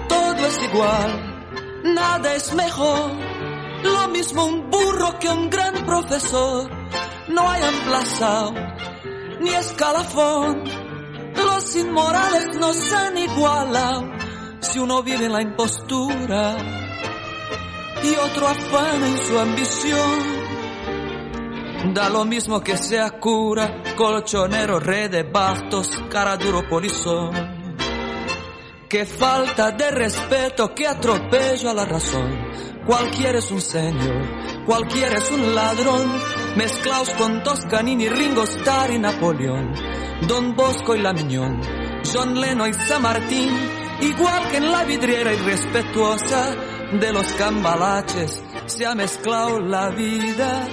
Todo 0.09 0.47
es 0.47 0.59
igual, 0.63 1.83
nada 1.85 2.35
es 2.35 2.55
mejor. 2.55 3.13
Lo 3.83 4.09
mismo 4.09 4.45
un 4.45 4.71
burro 4.71 5.19
que 5.19 5.29
un 5.29 5.51
gran 5.51 5.85
profesor. 5.85 6.71
No 7.29 7.51
hay 7.51 7.63
emplazado 7.63 8.55
ni 9.41 9.51
escalafón 9.51 10.65
los 11.45 11.77
inmorales 11.77 12.57
nos 12.59 12.93
han 12.93 13.19
igualado 13.19 14.05
si 14.61 14.79
uno 14.79 15.03
vive 15.03 15.27
en 15.27 15.33
la 15.33 15.43
impostura 15.43 16.57
y 18.03 18.15
otro 18.15 18.49
afana 18.49 19.09
en 19.09 19.19
su 19.19 19.39
ambición. 19.39 20.39
Da 21.95 22.09
lo 22.09 22.25
mismo 22.25 22.61
que 22.61 22.77
sea 22.77 23.11
cura, 23.19 23.83
colchonero, 23.97 24.81
rey 24.81 25.09
de 25.09 25.23
bastos, 25.23 26.03
cara 26.11 26.37
duro 26.37 26.69
polizón. 26.69 27.31
Qué 28.89 29.05
falta 29.05 29.71
de 29.73 29.91
respeto, 29.91 30.75
que 30.75 30.87
atropello 30.87 31.71
a 31.71 31.75
la 31.75 31.85
razón. 31.85 32.49
Cualquiera 32.87 33.39
es 33.39 33.51
un 33.51 33.61
señor, 33.61 34.65
cualquiera 34.65 35.19
es 35.19 35.31
un 35.31 35.55
ladrón, 35.55 36.11
mezclaos 36.57 37.11
con 37.11 37.43
Toscanini, 37.43 38.09
Ringo 38.09 38.45
Starr 38.45 38.93
y 38.93 38.99
Napoleón. 38.99 39.75
Don 40.27 40.57
Bosco 40.57 40.97
y 40.97 41.01
la 41.01 41.13
Miñón, 41.13 41.61
John 42.13 42.41
Leno 42.41 42.67
y 42.67 42.75
San 42.75 43.03
Martín, 43.03 43.51
igual 44.01 44.49
que 44.49 44.57
en 44.57 44.73
la 44.73 44.85
vidriera 44.85 45.33
irrespetuosa 45.33 46.55
de 46.93 47.13
los 47.13 47.33
cambalaches, 47.35 48.43
se 48.67 48.87
ha 48.87 48.95
mezclado 48.95 49.61
la 49.61 49.91
vida 49.91 50.67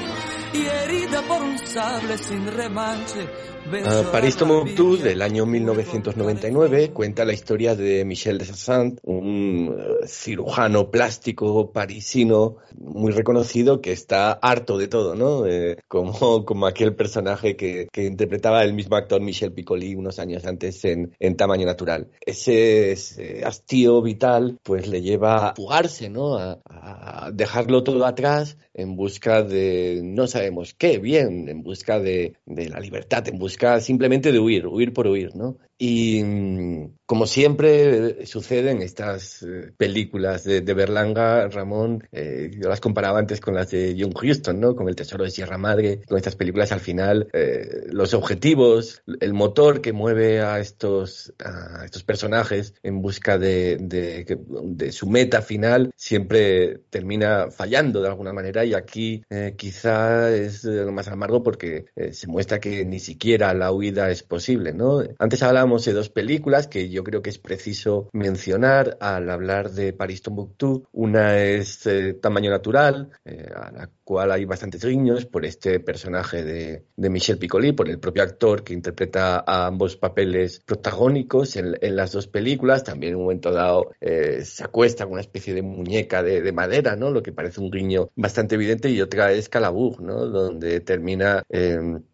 y 0.54 0.66
herida 0.66 1.22
por 1.22 1.42
un 1.42 1.60
sable 1.60 2.18
sin 2.18 2.52
remanche. 2.52 3.30
Uh, 3.66 4.12
París 4.12 4.38
Tomoutou 4.38 4.96
del 4.96 5.24
año 5.24 5.48
1999 5.48 6.92
cuenta 6.92 7.26
la 7.26 7.34
historia 7.34 7.76
de 7.76 8.06
Michel 8.06 8.38
de 8.38 8.46
Sassant, 8.46 9.00
un 9.02 9.70
uh, 9.70 10.06
cirujano 10.06 10.92
plástico 10.92 11.72
parisino 11.72 12.58
muy 12.78 13.12
reconocido 13.12 13.82
que 13.82 13.92
está 13.92 14.34
harto 14.34 14.78
de 14.78 14.88
todo, 14.88 15.16
¿no? 15.16 15.48
Eh, 15.48 15.78
como, 15.88 16.68
aquel 16.68 16.94
personaje 16.94 17.56
que, 17.56 17.88
interpretaba 17.96 18.64
el 18.64 18.74
mismo 18.74 18.98
actor 18.98 19.20
Michel 19.20 19.52
Piccoli 19.52 19.96
unos 19.96 20.20
años 20.20 20.46
antes 20.46 20.86
en, 20.86 21.16
en 21.20 21.36
Tamaño 21.36 21.66
Natural. 21.66 22.08
Ese, 22.24 22.92
ese, 22.92 23.44
hastío 23.46 24.00
vital 24.04 24.60
pues 24.62 24.88
le 24.88 25.02
lleva 25.02 25.50
a 25.50 25.56
fugarse, 25.56 26.10
¿no? 26.10 26.38
A, 26.38 26.60
a 26.66 27.32
dejarlo 27.32 27.84
todo 27.84 28.06
atrás 28.06 28.58
en 28.76 28.96
busca 28.96 29.42
de 29.42 30.02
no 30.04 30.28
sabemos 30.28 30.74
qué, 30.74 31.00
bien, 31.00 31.48
en 31.50 31.64
busca 31.64 32.00
de, 32.00 32.34
de 32.46 32.70
la 32.70 32.80
libertad, 32.80 33.28
en 33.28 33.40
busca 33.40 33.55
simplemente 33.82 34.32
de 34.32 34.40
huir, 34.40 34.68
huir 34.68 34.94
por 34.94 35.08
huir, 35.08 35.36
¿no? 35.36 35.58
Y 35.78 36.24
mm, 36.24 36.96
como 37.06 37.28
siempre 37.28 38.26
sucede 38.26 38.72
en 38.72 38.82
estas 38.82 39.44
eh, 39.44 39.74
películas 39.78 40.44
de, 40.44 40.62
de 40.62 40.74
Berlanga, 40.74 41.48
Ramón, 41.50 42.08
eh, 42.12 42.50
yo 42.58 42.70
las 42.70 42.80
comparaba 42.80 43.20
antes 43.20 43.42
con 43.42 43.56
las 43.56 43.72
de 43.72 43.96
John 44.00 44.14
Huston, 44.16 44.60
¿no? 44.60 44.76
Con 44.76 44.88
El 44.88 44.96
Tesoro 44.96 45.24
de 45.24 45.32
Sierra 45.32 45.58
Madre, 45.58 46.02
con 46.08 46.18
estas 46.18 46.36
películas 46.36 46.72
al 46.72 46.80
final, 46.80 47.28
eh, 47.34 47.88
los 47.92 48.14
objetivos, 48.14 49.04
el 49.20 49.34
motor 49.34 49.82
que 49.82 49.94
mueve 49.94 50.42
a 50.42 50.60
estos, 50.60 51.34
a 51.44 51.84
estos 51.86 52.04
personajes 52.04 52.74
en 52.82 53.02
busca 53.02 53.38
de, 53.38 53.78
de, 53.80 54.40
de 54.64 54.92
su 54.92 55.08
meta 55.08 55.42
final 55.42 55.92
siempre 55.96 56.80
termina 56.90 57.52
fallando 57.52 58.02
de 58.02 58.08
alguna 58.08 58.34
manera 58.34 58.66
y 58.66 58.74
aquí 58.74 59.24
eh, 59.30 59.56
quizá 59.58 60.32
es 60.32 60.64
lo 60.64 60.92
más 60.92 61.08
amargo 61.08 61.44
porque 61.44 61.86
eh, 61.96 62.14
se 62.14 62.28
muestra 62.28 62.60
que 62.60 62.86
ni 62.86 63.00
siquiera 63.00 63.54
la 63.54 63.72
huida 63.72 64.10
es 64.10 64.24
posible, 64.24 64.74
¿no? 64.74 65.04
Antes 65.20 65.44
hablábamos 65.66 65.86
de 65.86 65.94
dos 65.94 66.10
películas 66.10 66.68
que 66.68 66.90
yo 66.90 67.04
creo 67.04 67.24
que 67.24 67.32
es 67.32 67.40
preciso 67.40 68.08
mencionar 68.14 68.98
al 69.00 69.28
hablar 69.32 69.72
de 69.72 69.94
París 69.94 70.22
Tombuctú. 70.22 70.86
Una 70.92 71.40
es 71.40 71.88
eh, 71.88 72.14
Tamaño 72.14 72.52
Natural, 72.52 73.10
eh, 73.26 73.50
a 73.56 73.72
la 73.72 73.90
cual 74.04 74.32
hay 74.32 74.46
bastantes 74.46 74.86
guiños 74.86 75.26
por 75.26 75.44
este 75.44 75.80
personaje 75.80 76.44
de, 76.44 76.86
de, 76.96 77.10
Michel 77.10 77.40
Piccoli, 77.40 77.72
por 77.72 77.90
el 77.90 77.98
propio 77.98 78.22
actor 78.22 78.64
que 78.64 78.76
interpreta 78.76 79.44
a 79.48 79.66
ambos 79.66 79.98
papeles 79.98 80.62
protagónicos 80.64 81.56
en, 81.56 81.96
las 81.96 82.12
dos 82.12 82.28
películas. 82.28 82.84
También 82.84 83.14
en 83.14 83.18
un 83.18 83.24
momento 83.24 83.52
dado 83.52 83.90
eh, 84.00 84.44
se 84.46 84.64
acuesta 84.64 85.06
con 85.06 85.14
una 85.14 85.22
especie 85.22 85.56
de 85.56 85.64
muñeca 85.64 86.22
de, 86.22 86.44
de, 86.44 86.52
madera, 86.52 86.96
¿no? 86.96 87.10
Lo 87.10 87.24
que 87.24 87.32
parece 87.32 87.60
un 87.60 87.72
guiño 87.72 88.12
bastante 88.16 88.54
evidente. 88.54 88.92
Y 88.92 89.02
otra 89.02 89.32
es 89.32 89.50
Calabug, 89.50 90.00
¿no? 90.00 90.28
Donde 90.28 90.80
termina 90.82 91.42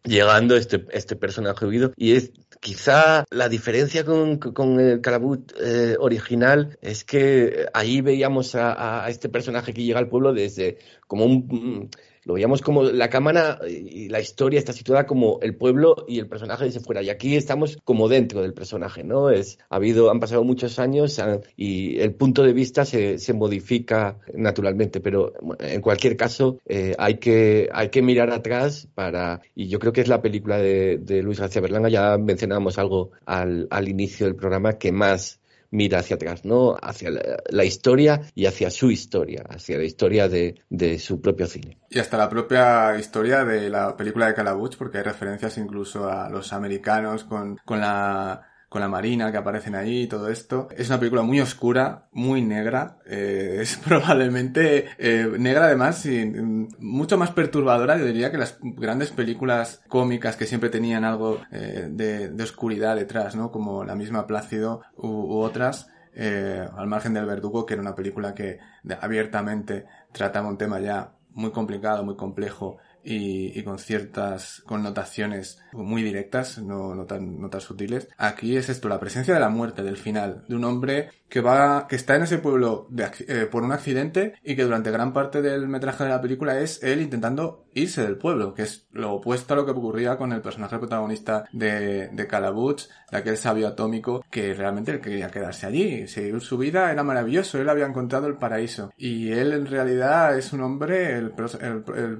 llegando 0.05 0.55
este, 0.55 0.85
este 0.91 1.17
personaje 1.17 1.65
huido. 1.65 1.91
Y 1.97 2.13
es 2.13 2.31
quizá 2.61 3.25
la 3.31 3.49
diferencia 3.49 4.05
con, 4.05 4.37
con 4.37 4.79
el 4.79 5.01
Calabut 5.01 5.51
eh, 5.59 5.97
original 5.99 6.77
es 6.81 7.03
que 7.03 7.65
ahí 7.73 8.01
veíamos 8.01 8.55
a, 8.55 9.03
a, 9.03 9.09
este 9.09 9.29
personaje 9.29 9.73
que 9.73 9.83
llega 9.83 9.99
al 9.99 10.07
pueblo 10.07 10.31
desde 10.31 10.77
como 11.07 11.25
un 11.25 11.89
lo 12.23 12.35
veíamos 12.35 12.61
como 12.61 12.83
la 12.83 13.09
cámara 13.09 13.59
y 13.67 14.09
la 14.09 14.19
historia 14.19 14.59
está 14.59 14.73
situada 14.73 15.05
como 15.05 15.39
el 15.41 15.55
pueblo 15.55 16.05
y 16.07 16.19
el 16.19 16.27
personaje 16.27 16.65
desde 16.65 16.79
fuera. 16.79 17.01
Y 17.01 17.09
aquí 17.09 17.35
estamos 17.35 17.77
como 17.83 18.07
dentro 18.07 18.41
del 18.41 18.53
personaje, 18.53 19.03
¿no? 19.03 19.29
Es, 19.29 19.57
ha 19.69 19.77
habido, 19.77 20.11
han 20.11 20.19
pasado 20.19 20.43
muchos 20.43 20.79
años 20.79 21.19
y 21.57 21.99
el 21.99 22.13
punto 22.13 22.43
de 22.43 22.53
vista 22.53 22.85
se, 22.85 23.17
se 23.17 23.33
modifica 23.33 24.19
naturalmente, 24.33 24.99
pero 24.99 25.33
en 25.59 25.81
cualquier 25.81 26.15
caso 26.15 26.59
eh, 26.65 26.95
hay, 26.97 27.15
que, 27.15 27.69
hay 27.73 27.89
que 27.89 28.01
mirar 28.01 28.31
atrás 28.31 28.87
para, 28.93 29.41
y 29.55 29.67
yo 29.67 29.79
creo 29.79 29.93
que 29.93 30.01
es 30.01 30.07
la 30.07 30.21
película 30.21 30.57
de, 30.57 30.97
de 30.97 31.23
Luis 31.23 31.39
García 31.39 31.61
Berlanga, 31.61 31.89
ya 31.89 32.17
mencionábamos 32.17 32.77
algo 32.77 33.11
al, 33.25 33.67
al 33.69 33.89
inicio 33.89 34.25
del 34.25 34.35
programa, 34.35 34.77
que 34.77 34.91
más 34.91 35.40
mira 35.71 35.99
hacia 35.99 36.15
atrás, 36.17 36.45
¿no? 36.45 36.77
Hacia 36.81 37.09
la, 37.09 37.65
historia 37.65 38.21
y 38.35 38.45
hacia 38.45 38.69
su 38.69 38.91
historia, 38.91 39.43
hacia 39.49 39.77
la 39.77 39.83
historia 39.83 40.27
de, 40.29 40.61
de, 40.69 40.99
su 40.99 41.21
propio 41.21 41.47
cine. 41.47 41.79
Y 41.89 41.99
hasta 41.99 42.17
la 42.17 42.29
propia 42.29 42.97
historia 42.99 43.43
de 43.43 43.69
la 43.69 43.95
película 43.95 44.27
de 44.27 44.33
Calabuch, 44.33 44.77
porque 44.77 44.99
hay 44.99 45.03
referencias 45.03 45.57
incluso 45.57 46.09
a 46.09 46.29
los 46.29 46.53
americanos 46.53 47.23
con, 47.23 47.57
con 47.65 47.79
la 47.79 48.50
con 48.71 48.79
la 48.79 48.87
marina 48.87 49.33
que 49.33 49.37
aparecen 49.37 49.75
ahí 49.75 50.03
y 50.03 50.07
todo 50.07 50.29
esto. 50.29 50.69
Es 50.77 50.87
una 50.87 50.97
película 50.97 51.23
muy 51.23 51.41
oscura, 51.41 52.07
muy 52.13 52.41
negra. 52.41 52.99
Eh, 53.05 53.57
es 53.59 53.75
probablemente 53.85 54.85
eh, 54.97 55.29
negra 55.37 55.65
además 55.65 56.05
y 56.05 56.25
mucho 56.79 57.17
más 57.17 57.31
perturbadora, 57.31 57.97
yo 57.97 58.05
diría, 58.05 58.31
que 58.31 58.37
las 58.37 58.59
grandes 58.61 59.11
películas 59.11 59.83
cómicas 59.89 60.37
que 60.37 60.45
siempre 60.45 60.69
tenían 60.69 61.03
algo 61.03 61.41
eh, 61.51 61.89
de, 61.91 62.29
de, 62.29 62.43
oscuridad 62.43 62.95
detrás, 62.95 63.35
¿no? 63.35 63.51
Como 63.51 63.83
la 63.83 63.95
misma 63.95 64.25
Plácido 64.25 64.83
u, 64.95 65.09
u 65.09 65.39
otras. 65.39 65.89
Al 66.15 66.87
margen 66.87 67.13
del 67.13 67.25
verdugo, 67.25 67.65
que 67.65 67.73
era 67.73 67.81
una 67.81 67.95
película 67.95 68.33
que 68.33 68.59
abiertamente 69.01 69.85
trataba 70.13 70.47
un 70.47 70.57
tema 70.57 70.79
ya 70.79 71.11
muy 71.33 71.51
complicado, 71.51 72.03
muy 72.03 72.15
complejo 72.15 72.77
y, 73.03 73.57
y, 73.57 73.63
con 73.63 73.79
ciertas 73.79 74.61
connotaciones 74.65 75.59
muy 75.73 76.03
directas, 76.03 76.57
no, 76.59 76.95
no, 76.95 77.05
tan, 77.05 77.39
no 77.39 77.49
tan 77.49 77.61
sutiles. 77.61 78.07
Aquí 78.17 78.57
es 78.57 78.69
esto, 78.69 78.89
la 78.89 78.99
presencia 78.99 79.33
de 79.33 79.39
la 79.39 79.49
muerte, 79.49 79.83
del 79.83 79.97
final, 79.97 80.43
de 80.47 80.55
un 80.55 80.63
hombre 80.63 81.09
que 81.31 81.41
va, 81.41 81.87
que 81.87 81.95
está 81.95 82.15
en 82.15 82.23
ese 82.23 82.39
pueblo 82.39 82.89
eh, 83.27 83.47
por 83.49 83.63
un 83.63 83.71
accidente 83.71 84.33
y 84.43 84.55
que 84.55 84.63
durante 84.63 84.91
gran 84.91 85.13
parte 85.13 85.41
del 85.41 85.67
metraje 85.67 86.03
de 86.03 86.09
la 86.09 86.21
película 86.21 86.59
es 86.59 86.83
él 86.83 87.01
intentando 87.01 87.65
irse 87.73 88.03
del 88.03 88.17
pueblo, 88.17 88.53
que 88.53 88.63
es 88.63 88.87
lo 88.91 89.13
opuesto 89.13 89.53
a 89.53 89.57
lo 89.57 89.65
que 89.65 89.71
ocurría 89.71 90.17
con 90.17 90.33
el 90.33 90.41
personaje 90.41 90.77
protagonista 90.77 91.45
de, 91.51 92.09
de 92.09 92.27
Calabuch, 92.27 92.83
de 93.11 93.17
aquel 93.17 93.37
sabio 93.37 93.67
atómico 93.67 94.23
que 94.29 94.53
realmente 94.53 94.91
él 94.91 95.01
quería 95.01 95.29
quedarse 95.29 95.65
allí. 95.65 96.07
Seguir 96.07 96.39
su 96.41 96.57
vida 96.57 96.91
era 96.91 97.03
maravilloso, 97.03 97.59
él 97.59 97.69
había 97.69 97.85
encontrado 97.85 98.27
el 98.27 98.35
paraíso. 98.35 98.91
Y 98.97 99.31
él 99.31 99.53
en 99.53 99.65
realidad 99.65 100.37
es 100.37 100.53
un 100.53 100.61
hombre, 100.61 101.17
el, 101.17 101.31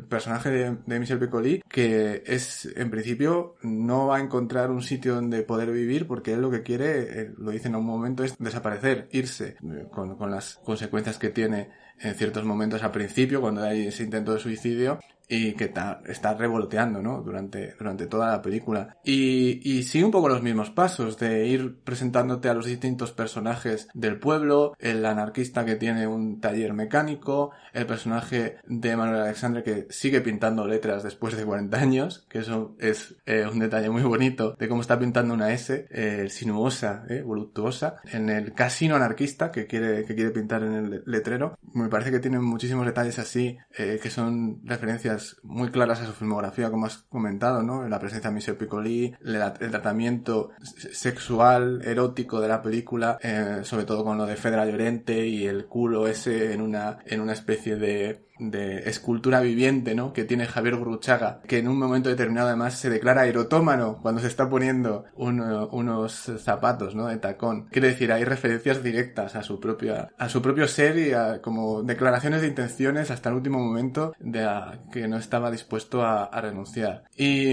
personaje 0.10 0.50
de, 0.50 1.00
Michel 1.00 1.20
Piccoli, 1.20 1.64
que 1.68 2.24
es, 2.26 2.70
en 2.76 2.90
principio, 2.90 3.56
no 3.62 4.08
va 4.08 4.18
a 4.18 4.22
encontrar 4.22 4.72
un 4.72 4.82
sitio 4.82 5.16
donde 5.16 5.44
poder 5.44 5.72
vivir 5.72 6.08
porque 6.08 6.34
él 6.34 6.42
lo 6.42 6.52
que 6.52 6.64
quiere, 6.64 7.22
él 7.22 7.36
lo 7.38 7.52
dice 7.52 7.68
en 7.68 7.76
un 7.76 7.86
momento, 7.86 8.24
es 8.24 8.36
desaparecer, 8.38 9.08
irse, 9.12 9.56
con, 9.92 10.18
con 10.18 10.32
las 10.32 10.56
consecuencias 10.64 11.18
que 11.18 11.30
tiene 11.30 11.70
en 12.00 12.16
ciertos 12.16 12.44
momentos 12.44 12.84
al 12.84 12.92
principio, 12.92 13.42
cuando 13.42 13.64
hay 13.64 13.88
ese 13.88 14.04
intento 14.04 14.34
de 14.34 14.40
suicidio, 14.40 15.00
y 15.32 15.54
que 15.54 15.64
está, 15.64 16.02
está 16.08 16.34
revoloteando, 16.34 17.02
¿no? 17.02 17.22
Durante, 17.22 17.74
durante 17.80 18.08
toda 18.08 18.32
la 18.32 18.42
película. 18.42 18.98
Y, 19.06 19.82
sigue 19.84 20.04
un 20.04 20.12
poco 20.12 20.28
los 20.28 20.44
mismos 20.44 20.70
pasos 20.70 21.18
de 21.18 21.48
ir 21.48 21.80
presentándote 21.84 22.50
a 22.50 22.54
los 22.54 22.66
distintos 22.66 23.14
personajes 23.14 23.88
del 23.94 24.20
pueblo, 24.20 24.76
el 24.78 25.06
anarquista 25.06 25.66
que 25.66 25.76
tiene 25.76 26.06
un 26.06 26.42
taller 26.42 26.74
mecánico, 26.74 27.52
el 27.74 27.86
personaje 27.86 28.58
de 28.68 28.96
Manuel 28.98 29.22
Alexandre 29.22 29.64
que 29.64 29.88
sigue 29.90 30.20
pintando 30.20 30.68
letras 30.68 31.04
después 31.04 31.38
de 31.38 31.46
40 31.46 31.78
años, 31.78 32.26
que 32.30 32.40
eso 32.40 32.76
es 32.80 33.16
eh, 33.26 33.48
un 33.52 33.60
detalle 33.60 33.90
muy 33.90 34.04
bonito 34.04 34.56
de 34.60 34.68
cómo 34.68 34.82
está 34.82 35.00
pintando 35.00 35.34
una 35.34 35.54
S, 35.54 35.88
eh, 35.90 36.28
sinuosa, 36.30 37.06
eh, 37.10 37.22
voluptuosa, 37.22 38.02
en 38.12 38.30
el 38.30 38.54
casino 38.54 38.98
anarquista 38.98 39.52
que 39.52 39.66
quiere, 39.66 40.04
que 40.04 40.14
quiere 40.14 40.32
pintar 40.32 40.64
en 40.64 40.74
el 40.74 41.04
letrero. 41.06 41.58
Me 41.74 41.88
parece 41.88 42.12
que 42.12 42.20
tiene 42.20 42.40
muchísimos 42.40 42.86
detalles 42.86 43.18
así, 43.18 43.58
que 43.76 44.10
son 44.10 44.62
referencias 44.66 45.21
muy 45.44 45.72
claras 45.72 46.02
a 46.02 46.06
su 46.06 46.14
filmografía, 46.14 46.70
como 46.70 46.86
has 46.86 46.98
comentado, 47.10 47.64
¿no? 47.64 47.88
La 47.88 48.00
presencia 48.00 48.30
de 48.30 48.36
Michel 48.36 48.58
Piccoli, 48.58 49.14
el, 49.24 49.72
tratamiento 49.72 50.52
sexual, 50.62 51.82
erótico 51.84 52.42
de 52.42 52.48
la 52.48 52.62
película, 52.62 53.18
eh, 53.22 53.62
sobre 53.64 53.86
todo 53.86 54.04
con 54.04 54.18
lo 54.18 54.26
de 54.26 54.36
Fedra 54.36 54.66
Llorente 54.66 55.28
y 55.28 55.46
el 55.46 55.66
culo 55.66 56.08
ese 56.08 56.54
en 56.54 56.62
una, 56.62 57.00
en 57.06 57.22
una 57.22 57.34
especie 57.34 57.76
de 57.76 58.31
de 58.42 58.90
escultura 58.90 59.40
viviente, 59.40 59.94
¿no? 59.96 60.14
Que 60.14 60.24
tiene 60.24 60.48
Javier 60.48 60.78
Gruchaga, 60.78 61.42
que 61.48 61.60
en 61.60 61.68
un 61.68 61.78
momento 61.78 62.10
determinado 62.10 62.48
además 62.48 62.78
se 62.78 62.90
declara 62.90 63.28
erotómano 63.28 64.00
cuando 64.02 64.22
se 64.22 64.28
está 64.28 64.50
poniendo 64.50 65.06
un, 65.16 65.40
unos 65.42 66.32
zapatos, 66.40 66.96
¿no? 66.96 67.08
De 67.08 67.18
tacón. 67.18 67.68
Quiere 67.72 67.90
decir, 67.90 68.12
hay 68.12 68.24
referencias 68.24 68.84
directas 68.84 69.36
a 69.36 69.44
su 69.44 69.60
propia, 69.60 70.10
a 70.18 70.30
su 70.30 70.42
propio 70.42 70.68
ser 70.68 70.98
y 70.98 71.14
a, 71.14 71.42
como 71.42 71.84
declaraciones 71.84 72.42
de 72.42 72.48
intenciones 72.48 73.12
hasta 73.12 73.30
el 73.30 73.36
último 73.36 73.60
momento 73.60 74.14
de 74.20 74.48
que 74.92 75.08
no 75.08 75.18
estaba 75.18 75.52
dispuesto 75.52 76.04
a, 76.04 76.26
a 76.26 76.42
renunciar. 76.42 77.04
Y, 77.16 77.52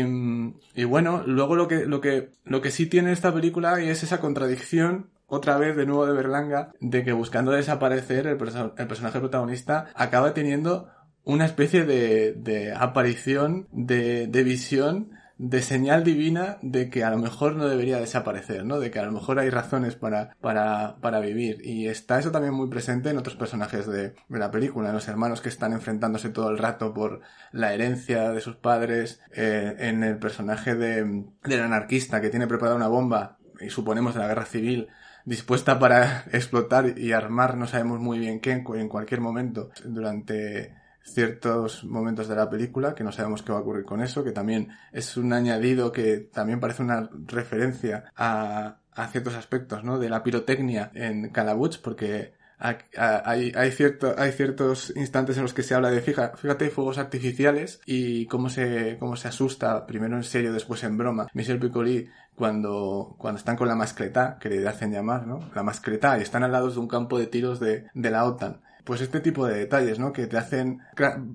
y 0.75 0.85
bueno, 0.85 1.23
luego 1.27 1.57
lo 1.57 1.69
que, 1.69 1.87
lo 1.87 2.01
que, 2.01 2.31
lo 2.45 2.61
que 2.63 2.71
sí 2.71 2.87
tiene 2.87 3.13
esta 3.13 3.33
película 3.35 3.83
y 3.83 3.89
es 3.89 4.03
esa 4.03 4.21
contradicción 4.21 5.11
otra 5.29 5.57
vez 5.59 5.77
de 5.77 5.87
nuevo 5.87 6.07
de 6.07 6.15
Berlanga, 6.15 6.73
de 6.81 7.05
que 7.05 7.13
buscando 7.13 7.53
desaparecer 7.53 8.27
el, 8.27 8.37
perso 8.37 8.75
el 8.77 8.87
personaje 8.89 9.21
protagonista 9.21 9.87
acaba 9.95 10.35
teniendo 10.35 10.89
una 11.23 11.45
especie 11.45 11.85
de, 11.85 12.33
de 12.33 12.73
aparición, 12.73 13.69
de, 13.71 14.27
de 14.27 14.43
visión 14.43 15.11
de 15.39 15.63
señal 15.63 16.03
divina 16.03 16.59
de 16.63 16.91
que 16.91 17.05
a 17.05 17.11
lo 17.11 17.19
mejor 17.19 17.55
no 17.55 17.69
debería 17.69 18.01
desaparecer, 18.01 18.65
¿no? 18.65 18.81
De 18.81 18.91
que 18.91 18.99
a 18.99 19.05
lo 19.05 19.13
mejor 19.13 19.39
hay 19.39 19.51
razones 19.51 19.95
para, 19.95 20.35
para, 20.41 20.97
para 21.01 21.21
vivir. 21.21 21.61
Y 21.63 21.87
está 21.87 22.19
eso 22.19 22.33
también 22.33 22.55
muy 22.55 22.69
presente 22.69 23.11
en 23.11 23.19
otros 23.19 23.37
personajes 23.37 23.87
de, 23.87 24.15
de 24.29 24.39
la 24.39 24.51
película, 24.51 24.89
en 24.89 24.97
los 24.97 25.07
hermanos 25.07 25.41
que 25.41 25.49
están 25.49 25.73
enfrentándose 25.73 26.31
todo 26.31 26.51
el 26.51 26.59
rato 26.59 26.93
por 26.93 27.21
la 27.53 27.73
herencia 27.73 28.33
de 28.33 28.41
sus 28.41 28.57
padres, 28.57 29.21
eh, 29.33 29.77
en 29.79 30.03
el 30.03 30.19
personaje 30.19 30.75
de, 30.75 31.25
del 31.45 31.61
anarquista 31.61 32.21
que 32.21 32.31
tiene 32.31 32.49
preparada 32.49 32.77
una 32.77 32.89
bomba, 32.89 33.39
y 33.61 33.71
suponemos 33.71 34.15
de 34.15 34.21
la 34.21 34.29
guerra 34.29 34.45
civil, 34.45 34.89
dispuesta 35.29 35.79
para 35.79 36.25
explotar 36.33 36.99
y 36.99 37.13
armar 37.13 37.57
no 37.57 37.67
sabemos 37.67 38.01
muy 38.01 38.19
bien 38.19 38.41
qué 38.41 38.53
en, 38.53 38.65
cu- 38.65 38.75
en 38.77 38.89
cualquier 38.89 39.21
momento 39.21 39.71
durante 39.85 40.75
ciertos 41.03 41.85
momentos 41.85 42.29
de 42.29 42.37
la 42.37 42.51
película 42.51 42.95
que 42.95 43.05
no 43.05 43.13
sabemos 43.13 43.43
qué 43.43 43.53
va 43.53 43.59
a 43.59 43.63
ocurrir 43.63 43.85
con 43.85 44.01
eso 44.03 44.25
que 44.25 44.33
también 44.33 44.69
es 44.93 45.17
un 45.17 45.33
añadido 45.33 45.91
que 45.93 46.19
también 46.19 46.61
parece 46.61 46.83
una 46.83 47.09
referencia 47.27 48.05
a, 48.17 48.79
a 48.93 49.07
ciertos 49.09 49.35
aspectos 49.35 49.85
¿no? 49.85 49.99
de 49.99 50.11
la 50.11 50.23
pirotecnia 50.23 50.91
en 50.95 51.31
Calabuch 51.31 51.79
porque 51.83 52.35
hay, 52.61 53.53
hay, 53.55 53.71
cierto, 53.71 54.15
hay 54.19 54.33
ciertos 54.33 54.93
instantes 54.97 55.37
en 55.37 55.45
los 55.45 55.55
que 55.55 55.63
se 55.63 55.77
habla 55.77 55.91
de 55.93 56.01
fija, 56.01 56.33
fíjate 56.37 56.71
fuegos 56.71 56.99
artificiales 56.99 57.81
y 57.87 58.27
cómo 58.27 58.51
se, 58.51 58.97
cómo 58.99 59.15
se 59.15 59.29
asusta 59.29 59.87
primero 59.87 60.17
en 60.17 60.25
serio 60.25 60.53
después 60.53 60.83
en 60.83 60.97
broma 60.99 61.29
Michel 61.35 61.61
Piccoli 61.61 62.09
cuando, 62.39 63.17
cuando 63.19 63.39
están 63.39 63.57
con 63.57 63.69
la 63.69 63.75
mascleta 63.75 64.39
que 64.41 64.49
le 64.49 64.67
hacen 64.67 64.93
llamar 64.93 65.27
¿no? 65.27 65.41
la 65.55 65.63
mascleta 65.63 66.17
y 66.19 66.23
están 66.23 66.45
al 66.45 66.53
lado 66.53 66.71
de 66.71 66.79
un 66.79 66.89
campo 66.89 67.19
de 67.19 67.27
tiros 67.27 67.61
de, 67.61 67.89
de 67.93 68.11
la 68.11 68.25
OTAN 68.25 68.63
pues 68.89 69.03
este 69.03 69.21
tipo 69.21 69.47
de 69.47 69.59
detalles, 69.59 69.99
¿no? 69.99 70.15
Que 70.15 70.27
te 70.27 70.39
hacen 70.39 70.81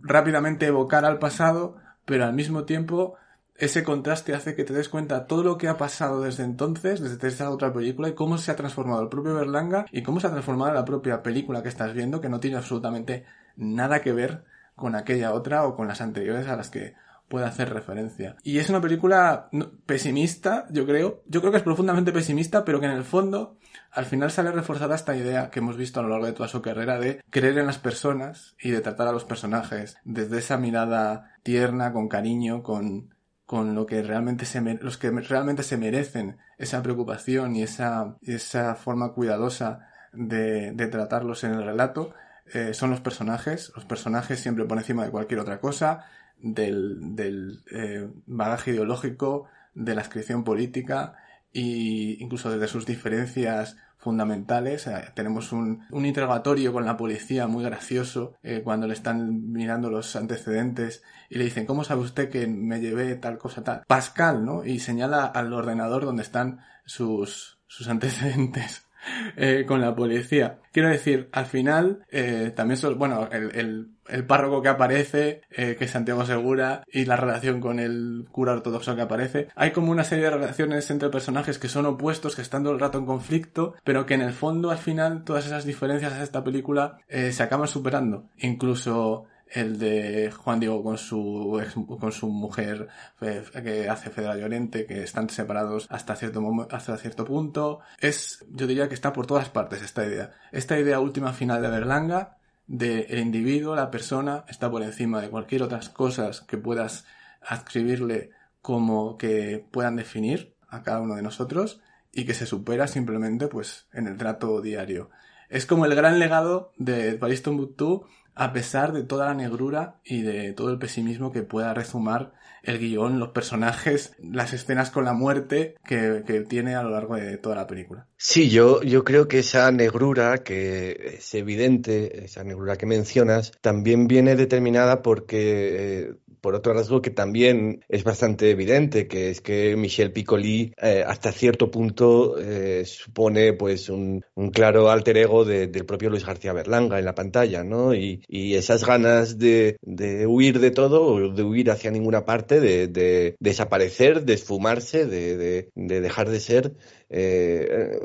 rápidamente 0.01 0.65
evocar 0.65 1.05
al 1.05 1.19
pasado, 1.19 1.77
pero 2.03 2.25
al 2.25 2.33
mismo 2.33 2.63
tiempo 2.63 3.15
ese 3.55 3.83
contraste 3.83 4.33
hace 4.33 4.55
que 4.55 4.63
te 4.63 4.73
des 4.73 4.89
cuenta 4.89 5.27
todo 5.27 5.43
lo 5.43 5.59
que 5.59 5.67
ha 5.67 5.77
pasado 5.77 6.21
desde 6.21 6.43
entonces, 6.43 6.99
desde 6.99 7.27
esa 7.27 7.51
otra 7.51 7.71
película, 7.71 8.09
y 8.09 8.15
cómo 8.15 8.39
se 8.39 8.49
ha 8.49 8.55
transformado 8.55 9.03
el 9.03 9.09
propio 9.09 9.35
Berlanga 9.35 9.85
y 9.91 10.01
cómo 10.01 10.19
se 10.19 10.25
ha 10.25 10.31
transformado 10.31 10.73
la 10.73 10.83
propia 10.83 11.21
película 11.21 11.61
que 11.61 11.69
estás 11.69 11.93
viendo, 11.93 12.21
que 12.21 12.29
no 12.29 12.39
tiene 12.39 12.57
absolutamente 12.57 13.25
nada 13.55 14.01
que 14.01 14.13
ver 14.13 14.45
con 14.75 14.95
aquella 14.95 15.31
otra 15.31 15.67
o 15.67 15.75
con 15.75 15.87
las 15.87 16.01
anteriores 16.01 16.47
a 16.47 16.55
las 16.55 16.71
que 16.71 16.95
puede 17.33 17.47
hacer 17.47 17.73
referencia. 17.73 18.35
Y 18.43 18.59
es 18.59 18.69
una 18.69 18.79
película 18.79 19.49
pesimista, 19.87 20.67
yo 20.69 20.85
creo. 20.85 21.23
Yo 21.25 21.41
creo 21.41 21.51
que 21.51 21.57
es 21.57 21.63
profundamente 21.63 22.11
pesimista, 22.11 22.63
pero 22.63 22.79
que 22.79 22.85
en 22.85 22.91
el 22.91 23.03
fondo 23.03 23.57
al 23.91 24.05
final 24.05 24.29
sale 24.29 24.51
reforzada 24.51 24.93
esta 24.93 25.15
idea 25.15 25.49
que 25.49 25.57
hemos 25.57 25.75
visto 25.75 25.99
a 25.99 26.03
lo 26.03 26.09
largo 26.09 26.27
de 26.27 26.33
toda 26.33 26.47
su 26.47 26.61
carrera 26.61 26.99
de 26.99 27.23
creer 27.31 27.57
en 27.57 27.65
las 27.65 27.79
personas 27.79 28.53
y 28.61 28.69
de 28.69 28.81
tratar 28.81 29.07
a 29.07 29.11
los 29.11 29.25
personajes 29.25 29.97
desde 30.03 30.37
esa 30.37 30.59
mirada 30.59 31.31
tierna, 31.41 31.91
con 31.91 32.07
cariño, 32.07 32.61
con, 32.61 33.15
con 33.47 33.73
lo 33.73 33.87
que 33.87 34.03
realmente 34.03 34.45
se 34.45 34.61
los 34.61 34.99
que 34.99 35.09
realmente 35.09 35.63
se 35.63 35.77
merecen 35.77 36.37
esa 36.59 36.83
preocupación 36.83 37.55
y 37.55 37.63
esa, 37.63 38.15
esa 38.21 38.75
forma 38.75 39.13
cuidadosa 39.13 39.87
de, 40.13 40.71
de 40.73 40.85
tratarlos 40.85 41.43
en 41.43 41.53
el 41.53 41.65
relato 41.65 42.13
eh, 42.53 42.73
son 42.73 42.91
los 42.91 43.01
personajes, 43.01 43.71
los 43.75 43.85
personajes 43.85 44.39
siempre 44.39 44.65
por 44.65 44.77
encima 44.77 45.05
de 45.05 45.11
cualquier 45.11 45.39
otra 45.39 45.59
cosa, 45.59 46.05
del, 46.43 47.15
del 47.15 47.63
eh, 47.71 48.07
bagaje 48.27 48.71
ideológico, 48.71 49.45
de 49.73 49.95
la 49.95 50.01
inscripción 50.01 50.43
política 50.43 51.15
y 51.51 52.21
incluso 52.21 52.51
desde 52.51 52.67
sus 52.67 52.85
diferencias 52.85 53.77
fundamentales. 53.97 54.85
Eh, 54.85 55.05
tenemos 55.15 55.51
un, 55.51 55.85
un 55.89 56.05
interrogatorio 56.05 56.73
con 56.73 56.85
la 56.85 56.97
policía 56.97 57.47
muy 57.47 57.63
gracioso 57.63 58.35
eh, 58.43 58.61
cuando 58.63 58.85
le 58.85 58.93
están 58.93 59.51
mirando 59.51 59.89
los 59.89 60.15
antecedentes 60.15 61.01
y 61.29 61.37
le 61.37 61.45
dicen, 61.45 61.65
¿cómo 61.65 61.83
sabe 61.83 62.01
usted 62.01 62.29
que 62.29 62.45
me 62.45 62.81
llevé 62.81 63.15
tal 63.15 63.37
cosa 63.37 63.63
tal? 63.63 63.83
Pascal, 63.87 64.45
¿no? 64.45 64.65
Y 64.65 64.79
señala 64.79 65.25
al 65.25 65.51
ordenador 65.53 66.05
donde 66.05 66.23
están 66.23 66.59
sus, 66.85 67.59
sus 67.65 67.87
antecedentes. 67.87 68.85
eh, 69.37 69.65
con 69.67 69.81
la 69.81 69.95
policía. 69.95 70.59
Quiero 70.71 70.89
decir, 70.89 71.29
al 71.31 71.45
final, 71.45 72.05
eh, 72.09 72.51
también 72.55 72.77
son, 72.77 72.97
bueno, 72.97 73.29
el, 73.31 73.55
el, 73.55 73.87
el 74.07 74.25
párroco 74.25 74.61
que 74.61 74.69
aparece, 74.69 75.41
eh, 75.51 75.75
que 75.77 75.87
Santiago 75.87 76.25
Segura, 76.25 76.83
y 76.91 77.05
la 77.05 77.15
relación 77.15 77.61
con 77.61 77.79
el 77.79 78.25
cura 78.31 78.53
ortodoxo 78.53 78.95
que 78.95 79.01
aparece. 79.01 79.47
Hay 79.55 79.71
como 79.71 79.91
una 79.91 80.03
serie 80.03 80.25
de 80.25 80.31
relaciones 80.31 80.89
entre 80.91 81.09
personajes 81.09 81.57
que 81.57 81.69
son 81.69 81.85
opuestos, 81.85 82.35
que 82.35 82.41
están 82.41 82.63
todo 82.63 82.73
el 82.73 82.79
rato 82.79 82.97
en 82.97 83.05
conflicto, 83.05 83.75
pero 83.83 84.05
que 84.05 84.13
en 84.13 84.21
el 84.21 84.33
fondo, 84.33 84.71
al 84.71 84.77
final, 84.77 85.23
todas 85.23 85.45
esas 85.45 85.65
diferencias 85.65 86.17
de 86.17 86.23
esta 86.23 86.43
película 86.43 86.97
eh, 87.07 87.31
se 87.31 87.43
acaban 87.43 87.67
superando. 87.67 88.29
Incluso 88.37 89.25
el 89.53 89.77
de 89.77 90.31
Juan 90.31 90.59
Diego 90.59 90.83
con 90.83 90.97
su 90.97 91.61
con 91.99 92.11
su 92.11 92.27
mujer 92.27 92.87
eh, 93.21 93.43
que 93.63 93.87
hace 93.87 94.09
Fedra 94.09 94.35
Llorente, 94.35 94.85
que 94.85 95.03
están 95.03 95.29
separados 95.29 95.87
hasta 95.89 96.15
cierto 96.15 96.41
hasta 96.71 96.97
cierto 96.97 97.25
punto. 97.25 97.79
Es, 97.99 98.43
yo 98.51 98.67
diría 98.67 98.87
que 98.87 98.95
está 98.95 99.13
por 99.13 99.27
todas 99.27 99.49
partes 99.49 99.81
esta 99.81 100.05
idea. 100.05 100.31
Esta 100.51 100.77
idea 100.79 100.99
última 100.99 101.33
final 101.33 101.61
de 101.61 101.69
Berlanga, 101.69 102.37
de 102.67 103.01
el 103.09 103.19
individuo, 103.19 103.75
la 103.75 103.91
persona, 103.91 104.45
está 104.47 104.69
por 104.69 104.83
encima 104.83 105.21
de 105.21 105.29
cualquier 105.29 105.63
otras 105.63 105.89
cosas 105.89 106.41
que 106.41 106.57
puedas 106.57 107.05
adscribirle 107.41 108.31
como 108.61 109.17
que 109.17 109.65
puedan 109.71 109.95
definir 109.95 110.55
a 110.69 110.83
cada 110.83 111.01
uno 111.01 111.15
de 111.15 111.21
nosotros 111.21 111.81
y 112.11 112.25
que 112.25 112.33
se 112.33 112.45
supera 112.45 112.87
simplemente 112.87 113.47
pues 113.47 113.87
en 113.91 114.07
el 114.07 114.17
trato 114.17 114.61
diario. 114.61 115.09
Es 115.49 115.65
como 115.65 115.85
el 115.85 115.95
gran 115.95 116.19
legado 116.19 116.71
de 116.77 117.13
Paris 117.13 117.43
Tombuctú 117.43 118.05
a 118.35 118.53
pesar 118.53 118.93
de 118.93 119.03
toda 119.03 119.27
la 119.27 119.33
negrura 119.33 119.99
y 120.03 120.21
de 120.21 120.53
todo 120.53 120.71
el 120.71 120.79
pesimismo 120.79 121.31
que 121.31 121.43
pueda 121.43 121.73
rezumar 121.73 122.33
el 122.63 122.79
guion, 122.79 123.19
los 123.19 123.29
personajes, 123.29 124.15
las 124.19 124.53
escenas 124.53 124.89
con 124.89 125.03
la 125.05 125.13
muerte 125.13 125.75
que, 125.85 126.23
que 126.25 126.41
tiene 126.41 126.75
a 126.75 126.83
lo 126.83 126.89
largo 126.89 127.15
de 127.15 127.37
toda 127.37 127.55
la 127.55 127.67
película. 127.67 128.07
Sí, 128.17 128.49
yo, 128.49 128.81
yo 128.81 129.03
creo 129.03 129.27
que 129.27 129.39
esa 129.39 129.69
negrura 129.71 130.39
que 130.39 131.15
es 131.17 131.33
evidente, 131.35 132.23
esa 132.23 132.43
negrura 132.45 132.77
que 132.77 132.85
mencionas, 132.85 133.51
también 133.59 134.07
viene 134.07 134.37
determinada 134.37 135.01
porque, 135.01 135.99
eh, 135.99 136.13
por 136.43 136.55
otro 136.55 136.73
rasgo 136.73 137.01
que 137.01 137.09
también 137.09 137.85
es 137.87 138.03
bastante 138.03 138.51
evidente, 138.51 139.07
que 139.07 139.29
es 139.29 139.39
que 139.41 139.77
Michel 139.77 140.11
Piccoli 140.11 140.73
eh, 140.81 141.03
hasta 141.07 141.31
cierto 141.31 141.71
punto 141.71 142.37
eh, 142.37 142.83
supone 142.85 143.53
pues 143.53 143.89
un, 143.89 144.23
claro 144.51 144.89
alter 144.91 145.17
ego 145.17 145.45
de- 145.45 145.67
del 145.67 145.85
propio 145.85 146.09
Luis 146.09 146.25
García 146.25 146.51
Berlanga 146.53 146.99
en 146.99 147.05
la 147.05 147.15
pantalla, 147.15 147.63
¿no? 147.63 147.93
Y, 147.95 148.21
y 148.27 148.55
esas 148.55 148.85
ganas 148.85 149.37
de, 149.39 149.77
de 149.81 150.27
huir 150.27 150.59
de 150.59 150.71
todo, 150.71 151.31
de 151.33 151.43
huir 151.43 151.71
hacia 151.71 151.91
ninguna 151.91 152.25
parte, 152.25 152.59
de, 152.59 152.87
de 152.89 153.35
desaparecer, 153.39 154.25
de 154.25 154.33
esfumarse, 154.33 155.05
de 155.05 155.69
dejar 155.75 156.29
de 156.29 156.39
ser, 156.41 156.73
eh, 157.09 157.99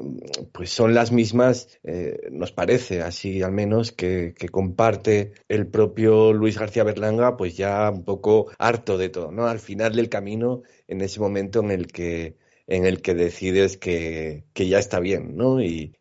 pues 0.53 0.71
son 0.71 0.95
las 0.95 1.13
mismas, 1.13 1.79
eh, 1.83 2.29
nos 2.31 2.53
parece 2.53 3.03
así 3.03 3.43
al 3.43 3.53
menos, 3.53 3.93
que, 3.93 4.35
comparte 4.51 5.33
el 5.49 5.67
propio 5.67 6.33
Luis 6.33 6.59
García 6.59 6.85
Berlanga, 6.85 7.37
pues 7.37 7.57
ya 7.57 7.91
un 7.91 8.05
poco 8.05 8.51
harto 8.59 8.99
de 8.99 9.09
todo, 9.09 9.31
¿no? 9.33 9.47
Al 9.47 9.61
final 9.61 9.95
del 9.95 10.09
camino, 10.09 10.63
en 10.87 11.01
ese 11.01 11.21
momento 11.21 11.61
en 11.61 11.71
el 11.71 11.87
que 11.89 12.37
en 12.69 12.85
el 12.85 13.01
que 13.01 13.15
decides 13.15 13.79
que, 13.79 14.45
que 14.53 14.69
ya 14.69 14.79
está 14.79 15.01
bien, 15.01 15.37
¿no? 15.37 15.63
Y, 15.63 15.95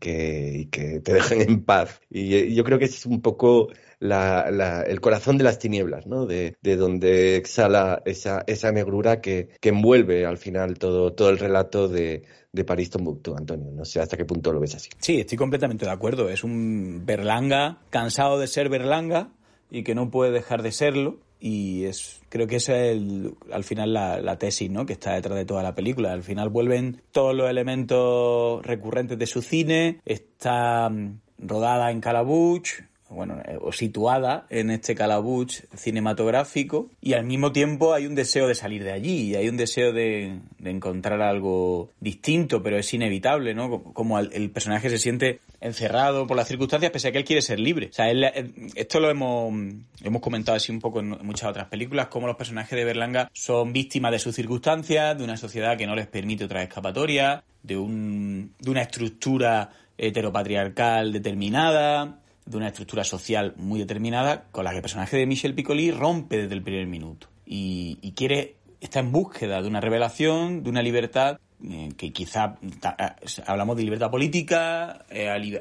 que, 0.00 0.68
que 0.70 1.00
te 1.00 1.14
dejen 1.14 1.40
en 1.42 1.64
paz. 1.64 2.00
Y, 2.08 2.34
eh, 2.36 2.54
yo 2.54 2.62
creo 2.64 2.78
que 2.78 2.84
es 2.86 3.04
un 3.06 3.20
poco 3.20 3.68
la, 4.08 4.82
el 4.82 5.00
corazón 5.00 5.38
de 5.38 5.44
las 5.44 5.58
tinieblas, 5.58 6.06
¿no? 6.06 6.26
De, 6.26 6.56
de 6.60 6.76
donde 6.76 7.36
exhala 7.36 8.02
esa, 8.04 8.42
esa 8.46 8.72
negrura 8.72 9.20
que, 9.20 9.48
que 9.60 9.68
envuelve 9.70 10.26
al 10.26 10.38
final 10.38 10.78
todo, 10.78 11.12
todo 11.12 11.30
el 11.30 11.38
relato 11.38 11.88
de, 11.88 12.22
de 12.52 12.64
París 12.64 12.90
Tombuctú, 12.90 13.36
Antonio. 13.36 13.70
No 13.72 13.84
sé 13.84 14.00
hasta 14.00 14.16
qué 14.16 14.24
punto 14.24 14.52
lo 14.52 14.60
ves 14.60 14.74
así. 14.74 14.90
Sí, 14.98 15.20
estoy 15.20 15.38
completamente 15.38 15.84
de 15.86 15.92
acuerdo. 15.92 16.28
Es 16.28 16.42
un 16.44 17.02
Berlanga 17.06 17.78
cansado 17.90 18.38
de 18.38 18.46
ser 18.48 18.68
Berlanga 18.68 19.30
y 19.70 19.84
que 19.84 19.94
no 19.94 20.10
puede 20.10 20.32
dejar 20.32 20.62
de 20.62 20.72
serlo. 20.72 21.18
Y 21.44 21.86
es, 21.86 22.20
creo 22.28 22.46
que 22.46 22.56
esa 22.56 22.76
es 22.78 22.92
el- 22.96 23.34
al 23.50 23.64
final 23.64 23.92
la, 23.92 24.20
la 24.20 24.38
tesis 24.38 24.70
¿no? 24.70 24.86
que 24.86 24.92
está 24.92 25.14
detrás 25.14 25.36
de 25.36 25.44
toda 25.44 25.62
la 25.64 25.74
película. 25.74 26.12
Al 26.12 26.22
final 26.22 26.50
vuelven 26.50 27.02
todos 27.10 27.34
los 27.34 27.50
elementos 27.50 28.64
recurrentes 28.64 29.18
de 29.18 29.26
su 29.26 29.42
cine. 29.42 30.00
Está 30.04 30.88
mm, 30.88 31.18
rodada 31.38 31.90
en 31.90 32.00
Calabuch, 32.00 32.68
bueno, 33.12 33.40
eh, 33.46 33.58
o 33.60 33.72
situada 33.72 34.46
en 34.50 34.70
este 34.70 34.94
calabuch 34.94 35.52
cinematográfico 35.74 36.90
y 37.00 37.12
al 37.12 37.24
mismo 37.24 37.52
tiempo 37.52 37.94
hay 37.94 38.06
un 38.06 38.14
deseo 38.14 38.48
de 38.48 38.54
salir 38.54 38.82
de 38.84 38.92
allí 38.92 39.30
y 39.30 39.34
hay 39.34 39.48
un 39.48 39.56
deseo 39.56 39.92
de, 39.92 40.38
encontrar 40.64 41.20
algo 41.20 41.90
distinto, 42.00 42.62
pero 42.62 42.78
es 42.78 42.92
inevitable, 42.94 43.54
¿no? 43.54 43.82
Como- 43.82 44.18
el, 44.18 44.50
personaje 44.50 44.90
se 44.90 44.98
siente 44.98 45.40
encerrado 45.60 46.26
por 46.26 46.36
las 46.36 46.48
circunstancias 46.48 46.92
pese 46.92 47.08
a 47.08 47.12
que 47.12 47.18
él 47.18 47.24
quiere 47.24 47.42
ser 47.42 47.58
libre. 47.58 47.90
Eh, 47.98 48.50
esto 48.74 49.00
lo 49.00 49.10
hemos, 49.10 49.52
hemos 50.02 50.22
comentado 50.22 50.56
así 50.56 50.72
un 50.72 50.80
poco 50.80 51.00
en 51.00 51.10
muchas 51.22 51.50
otras 51.50 51.68
películas, 51.68 52.08
como 52.08 52.26
los 52.26 52.36
personajes 52.36 52.76
de 52.76 52.84
Berlanga 52.84 53.30
son 53.32 53.72
víctimas 53.72 54.12
de 54.12 54.18
sus 54.18 54.34
circunstancias, 54.34 55.16
de 55.16 55.24
una 55.24 55.36
sociedad 55.36 55.76
que 55.76 55.86
no 55.86 55.94
les 55.94 56.06
permite 56.06 56.44
otra 56.44 56.62
escapatoria, 56.62 57.42
de, 57.62 57.76
un, 57.76 58.54
de 58.58 58.70
una 58.70 58.82
estructura 58.82 59.70
heteropatriarcal 59.98 61.12
determinada, 61.12 62.18
de 62.44 62.56
una 62.56 62.68
estructura 62.68 63.04
social 63.04 63.54
muy 63.56 63.80
determinada 63.80 64.44
con 64.50 64.64
la 64.64 64.70
que 64.70 64.76
el 64.76 64.82
personaje 64.82 65.16
de 65.16 65.26
Michel 65.26 65.54
Piccoli 65.54 65.90
rompe 65.90 66.38
desde 66.38 66.54
el 66.54 66.62
primer 66.62 66.86
minuto 66.86 67.28
y, 67.46 67.98
y 68.02 68.12
quiere 68.12 68.56
está 68.80 69.00
en 69.00 69.12
búsqueda 69.12 69.62
de 69.62 69.68
una 69.68 69.80
revelación, 69.80 70.64
de 70.64 70.70
una 70.70 70.82
libertad 70.82 71.38
eh, 71.64 71.90
que 71.96 72.12
quizá 72.12 72.56
hablamos 73.46 73.76
de 73.76 73.84
libertad 73.84 74.10
política, 74.10 75.04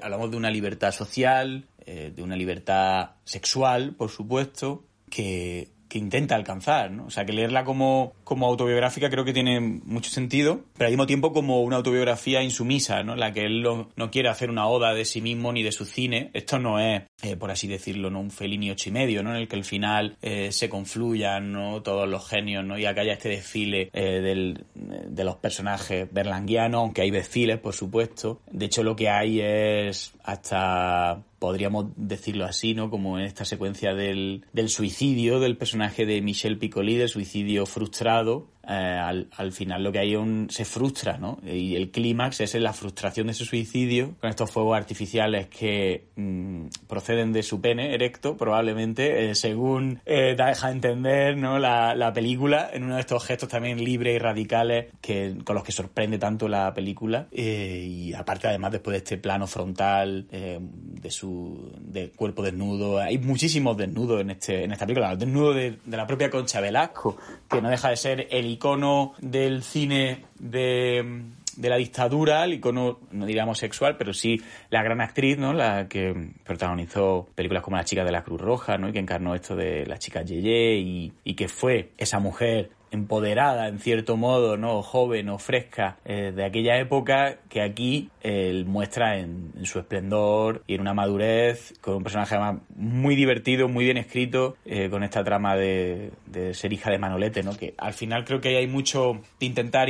hablamos 0.01 0.31
de 0.31 0.37
una 0.37 0.49
libertad 0.49 0.91
social, 0.91 1.65
de 1.85 2.23
una 2.23 2.35
libertad 2.35 3.11
sexual, 3.25 3.93
por 3.95 4.09
supuesto, 4.09 4.85
que 5.09 5.69
que 5.91 5.99
intenta 5.99 6.37
alcanzar, 6.37 6.89
¿no? 6.89 7.07
O 7.07 7.09
sea, 7.09 7.25
que 7.25 7.33
leerla 7.33 7.65
como, 7.65 8.13
como 8.23 8.47
autobiográfica 8.47 9.09
creo 9.09 9.25
que 9.25 9.33
tiene 9.33 9.59
mucho 9.59 10.09
sentido, 10.09 10.61
pero 10.77 10.85
al 10.85 10.93
mismo 10.93 11.05
tiempo 11.05 11.33
como 11.33 11.63
una 11.63 11.75
autobiografía 11.75 12.41
insumisa, 12.41 13.03
¿no? 13.03 13.17
La 13.17 13.33
que 13.33 13.41
él 13.41 13.61
no, 13.61 14.09
quiere 14.09 14.29
hacer 14.29 14.49
una 14.49 14.67
oda 14.67 14.93
de 14.93 15.03
sí 15.03 15.19
mismo 15.19 15.51
ni 15.51 15.63
de 15.63 15.73
su 15.73 15.83
cine. 15.83 16.31
Esto 16.33 16.59
no 16.59 16.79
es, 16.79 17.03
eh, 17.23 17.35
por 17.35 17.51
así 17.51 17.67
decirlo, 17.67 18.09
¿no? 18.09 18.21
Un 18.21 18.31
Fellini 18.31 18.71
ocho 18.71 18.87
y 18.87 18.93
medio, 18.93 19.21
¿no? 19.21 19.31
En 19.31 19.41
el 19.41 19.49
que 19.49 19.57
al 19.57 19.65
final 19.65 20.15
eh, 20.21 20.53
se 20.53 20.69
confluyan, 20.69 21.51
¿no? 21.51 21.81
Todos 21.81 22.07
los 22.07 22.25
genios, 22.25 22.63
¿no? 22.63 22.79
Y 22.79 22.85
acá 22.85 23.01
haya 23.01 23.11
este 23.11 23.27
desfile 23.27 23.89
eh, 23.91 24.55
de 24.73 25.23
los 25.25 25.35
personajes 25.35 26.07
berlanguianos, 26.09 26.79
aunque 26.79 27.01
hay 27.01 27.11
desfiles, 27.11 27.59
por 27.59 27.73
supuesto. 27.73 28.39
De 28.49 28.67
hecho, 28.67 28.81
lo 28.81 28.95
que 28.95 29.09
hay 29.09 29.41
es 29.41 30.13
hasta 30.23 31.23
podríamos 31.39 31.87
decirlo 31.95 32.45
así, 32.45 32.73
¿no? 32.73 32.89
Como 32.89 33.17
en 33.17 33.25
esta 33.25 33.45
secuencia 33.45 33.93
del, 33.93 34.45
del 34.53 34.69
suicidio 34.69 35.39
del 35.39 35.57
personaje 35.57 36.05
de 36.05 36.21
Michel 36.21 36.57
Piccoli, 36.57 36.97
del 36.97 37.09
suicidio 37.09 37.65
frustrado, 37.65 38.47
eh, 38.71 38.73
al, 38.73 39.27
al, 39.35 39.51
final 39.51 39.83
lo 39.83 39.91
que 39.91 39.99
hay 39.99 40.15
un, 40.15 40.47
se 40.49 40.63
frustra, 40.63 41.17
¿no? 41.17 41.39
Y 41.43 41.75
el 41.75 41.91
clímax 41.91 42.39
es 42.39 42.55
la 42.55 42.71
frustración 42.71 43.27
de 43.27 43.33
ese 43.33 43.43
suicidio 43.43 44.15
con 44.21 44.29
estos 44.29 44.49
fuegos 44.49 44.77
artificiales 44.77 45.47
que 45.47 46.05
mm, 46.15 46.67
proceden 46.87 47.33
de 47.33 47.43
su 47.43 47.59
pene 47.59 47.93
erecto, 47.93 48.37
probablemente, 48.37 49.29
eh, 49.29 49.35
según 49.35 49.99
eh, 50.05 50.35
deja 50.37 50.71
entender, 50.71 51.35
¿no? 51.35 51.59
La, 51.59 51.95
la, 51.95 52.13
película, 52.13 52.69
en 52.71 52.83
uno 52.83 52.95
de 52.95 53.01
estos 53.01 53.25
gestos 53.25 53.49
también 53.49 53.83
libres 53.83 54.15
y 54.15 54.19
radicales 54.19 54.85
que, 55.01 55.35
con 55.43 55.55
los 55.55 55.65
que 55.65 55.73
sorprende 55.73 56.17
tanto 56.17 56.47
la 56.47 56.73
película. 56.73 57.27
y 57.33 58.13
aparte, 58.13 58.47
además, 58.47 58.71
después 58.71 58.93
de 58.93 58.97
este 58.99 59.17
plano 59.17 59.47
frontal 59.47 60.27
de 60.29 61.11
su 61.11 61.73
de 61.79 62.11
cuerpo 62.11 62.41
desnudo, 62.41 62.99
hay 62.99 63.17
muchísimos 63.17 63.75
desnudos 63.75 64.21
en, 64.21 64.29
este, 64.29 64.63
en 64.63 64.71
esta 64.71 64.85
película. 64.85 65.11
El 65.11 65.19
desnudo 65.19 65.53
de, 65.53 65.77
de 65.83 65.97
la 65.97 66.07
propia 66.07 66.29
Concha 66.29 66.61
Velasco, 66.61 67.17
que 67.49 67.61
no 67.61 67.69
deja 67.69 67.89
de 67.89 67.97
ser 67.97 68.27
el 68.31 68.60
icono 68.61 69.13
del 69.19 69.63
cine 69.63 70.25
de, 70.37 71.23
de 71.57 71.69
la 71.69 71.77
dictadura, 71.77 72.43
el 72.43 72.53
icono, 72.53 72.99
no 73.09 73.25
diríamos 73.25 73.57
sexual, 73.57 73.97
pero 73.97 74.13
sí 74.13 74.39
la 74.69 74.83
gran 74.83 75.01
actriz, 75.01 75.39
¿no? 75.39 75.51
La 75.51 75.87
que 75.87 76.29
protagonizó 76.43 77.27
películas 77.33 77.63
como 77.63 77.77
La 77.77 77.85
chica 77.85 78.05
de 78.05 78.11
la 78.11 78.23
Cruz 78.23 78.39
Roja, 78.39 78.77
¿no? 78.77 78.89
Y 78.89 78.91
que 78.91 78.99
encarnó 78.99 79.33
esto 79.33 79.55
de 79.55 79.87
la 79.87 79.97
chica 79.97 80.21
Yeye 80.21 80.75
y, 80.75 81.11
y 81.23 81.33
que 81.33 81.47
fue 81.47 81.89
esa 81.97 82.19
mujer 82.19 82.69
empoderada 82.91 83.67
en 83.67 83.79
cierto 83.79 84.17
modo, 84.17 84.57
¿no? 84.57 84.81
joven 84.83 85.29
o 85.29 85.39
fresca 85.39 85.97
eh, 86.05 86.31
de 86.35 86.45
aquella 86.45 86.77
época 86.77 87.37
que 87.49 87.61
aquí 87.61 88.09
él 88.21 88.65
muestra 88.65 89.17
en, 89.17 89.51
su 89.63 89.79
esplendor 89.79 90.63
y 90.67 90.75
en 90.75 90.81
una 90.81 90.93
madurez 90.93 91.73
con 91.81 91.95
un 91.95 92.03
personaje 92.03 92.35
además 92.35 92.61
muy 92.75 93.15
divertido, 93.15 93.69
muy 93.69 93.85
bien 93.85 93.97
escrito, 93.97 94.57
eh, 94.65 94.89
con 94.89 95.03
esta 95.03 95.23
trama 95.23 95.55
de, 95.55 96.11
ser 96.53 96.73
hija 96.73 96.91
de 96.91 96.97
Manolete, 96.97 97.43
¿no? 97.43 97.55
Que 97.55 97.73
al 97.77 97.93
final 97.93 98.25
creo 98.25 98.41
que 98.41 98.57
hay 98.57 98.67
mucho 98.67 99.21
de 99.39 99.45
intentar 99.45 99.87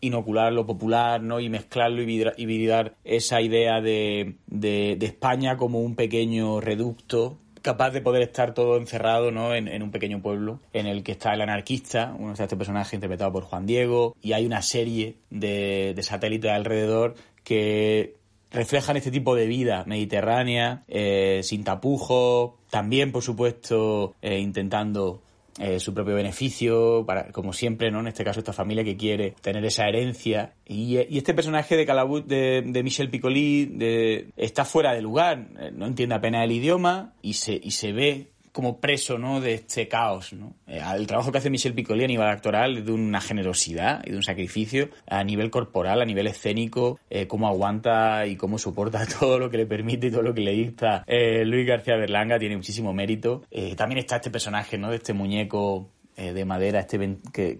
inocular 0.00 0.52
lo 0.52 0.66
popular, 0.66 1.22
¿no? 1.22 1.38
Y 1.38 1.48
mezclarlo 1.48 2.02
y, 2.02 2.06
vidar 2.46 2.94
esa 3.04 3.40
idea 3.40 3.80
de, 3.80 4.34
de, 4.46 4.96
de 4.98 5.06
España 5.06 5.56
como 5.56 5.80
un 5.80 5.94
pequeño 5.94 6.60
reducto 6.60 7.38
capaz 7.62 7.90
de 7.90 8.00
poder 8.00 8.22
estar 8.22 8.54
todo 8.54 8.76
encerrado 8.76 9.30
¿no? 9.30 9.54
en, 9.54 9.82
un 9.82 9.90
pequeño 9.90 10.20
pueblo 10.20 10.60
en 10.72 10.86
el 10.86 11.02
que 11.02 11.12
está 11.12 11.34
el 11.34 11.40
anarquista, 11.40 12.14
uno 12.18 12.34
de 12.34 12.42
este 12.42 12.56
personaje 12.56 12.96
interpretado 12.96 13.32
por 13.32 13.44
Juan 13.44 13.66
Diego, 13.66 14.16
y 14.22 14.32
hay 14.32 14.46
una 14.46 14.62
serie 14.62 15.16
de, 15.30 15.98
satélites 16.02 16.50
alrededor 16.50 17.14
que 17.44 18.14
reflejan 18.50 18.96
este 18.96 19.10
tipo 19.10 19.34
de 19.34 19.46
vida 19.46 19.84
mediterránea, 19.86 20.82
eh, 20.88 21.40
sin 21.44 21.64
tapujos, 21.64 22.52
también 22.70 23.12
por 23.12 23.22
supuesto 23.22 24.14
eh, 24.22 24.38
intentando 24.38 25.20
eh, 25.60 25.78
su 25.78 25.92
propio 25.92 26.14
beneficio, 26.14 27.04
para, 27.06 27.30
como 27.32 27.52
siempre, 27.52 27.90
¿no? 27.90 28.00
En 28.00 28.08
este 28.08 28.24
caso, 28.24 28.40
esta 28.40 28.54
familia 28.54 28.82
que 28.82 28.96
quiere 28.96 29.34
tener 29.42 29.64
esa 29.64 29.86
herencia. 29.86 30.54
Y, 30.66 30.96
este 30.96 31.34
personaje 31.34 31.76
de 31.76 31.84
Calabut, 31.84 32.26
de, 32.26 32.80
Michel 32.82 33.10
Piccoli, 33.10 34.30
está 34.36 34.64
fuera 34.64 34.94
de 34.94 35.02
lugar, 35.02 35.48
eh, 35.58 35.70
no 35.72 35.86
entiende 35.86 36.14
apenas 36.14 36.44
el 36.44 36.52
idioma 36.52 37.12
y 37.20 37.34
se, 37.34 37.60
y 37.62 37.72
se 37.72 37.92
ve 37.92 38.28
como 38.52 38.80
preso 38.80 39.18
¿no? 39.18 39.40
de 39.40 39.54
este 39.54 39.88
caos. 39.88 40.32
¿no? 40.32 40.54
Eh, 40.66 40.80
el 40.96 41.06
trabajo 41.06 41.32
que 41.32 41.38
hace 41.38 41.50
Michel 41.50 41.74
Piccoli 41.74 42.04
a 42.04 42.08
nivel 42.08 42.26
actoral 42.26 42.78
es 42.78 42.86
de 42.86 42.92
una 42.92 43.20
generosidad 43.20 44.02
y 44.06 44.10
de 44.10 44.16
un 44.16 44.22
sacrificio 44.22 44.90
a 45.06 45.22
nivel 45.24 45.50
corporal, 45.50 46.00
a 46.00 46.04
nivel 46.04 46.26
escénico, 46.26 46.98
eh, 47.10 47.26
cómo 47.26 47.48
aguanta 47.48 48.26
y 48.26 48.36
cómo 48.36 48.58
soporta 48.58 49.06
todo 49.20 49.38
lo 49.38 49.50
que 49.50 49.58
le 49.58 49.66
permite 49.66 50.08
y 50.08 50.10
todo 50.10 50.22
lo 50.22 50.34
que 50.34 50.40
le 50.40 50.52
dicta 50.52 51.04
eh, 51.06 51.44
Luis 51.44 51.66
García 51.66 51.96
Berlanga, 51.96 52.38
tiene 52.38 52.56
muchísimo 52.56 52.92
mérito. 52.92 53.42
también 53.76 53.98
está 53.98 54.16
este 54.16 54.30
personaje 54.30 54.78
¿no? 54.78 54.90
de 54.90 54.96
este 54.96 55.12
muñeco 55.12 55.88
eh, 56.16 56.32
de 56.32 56.44
madera 56.44 56.80
este 56.80 57.18
que, 57.32 57.58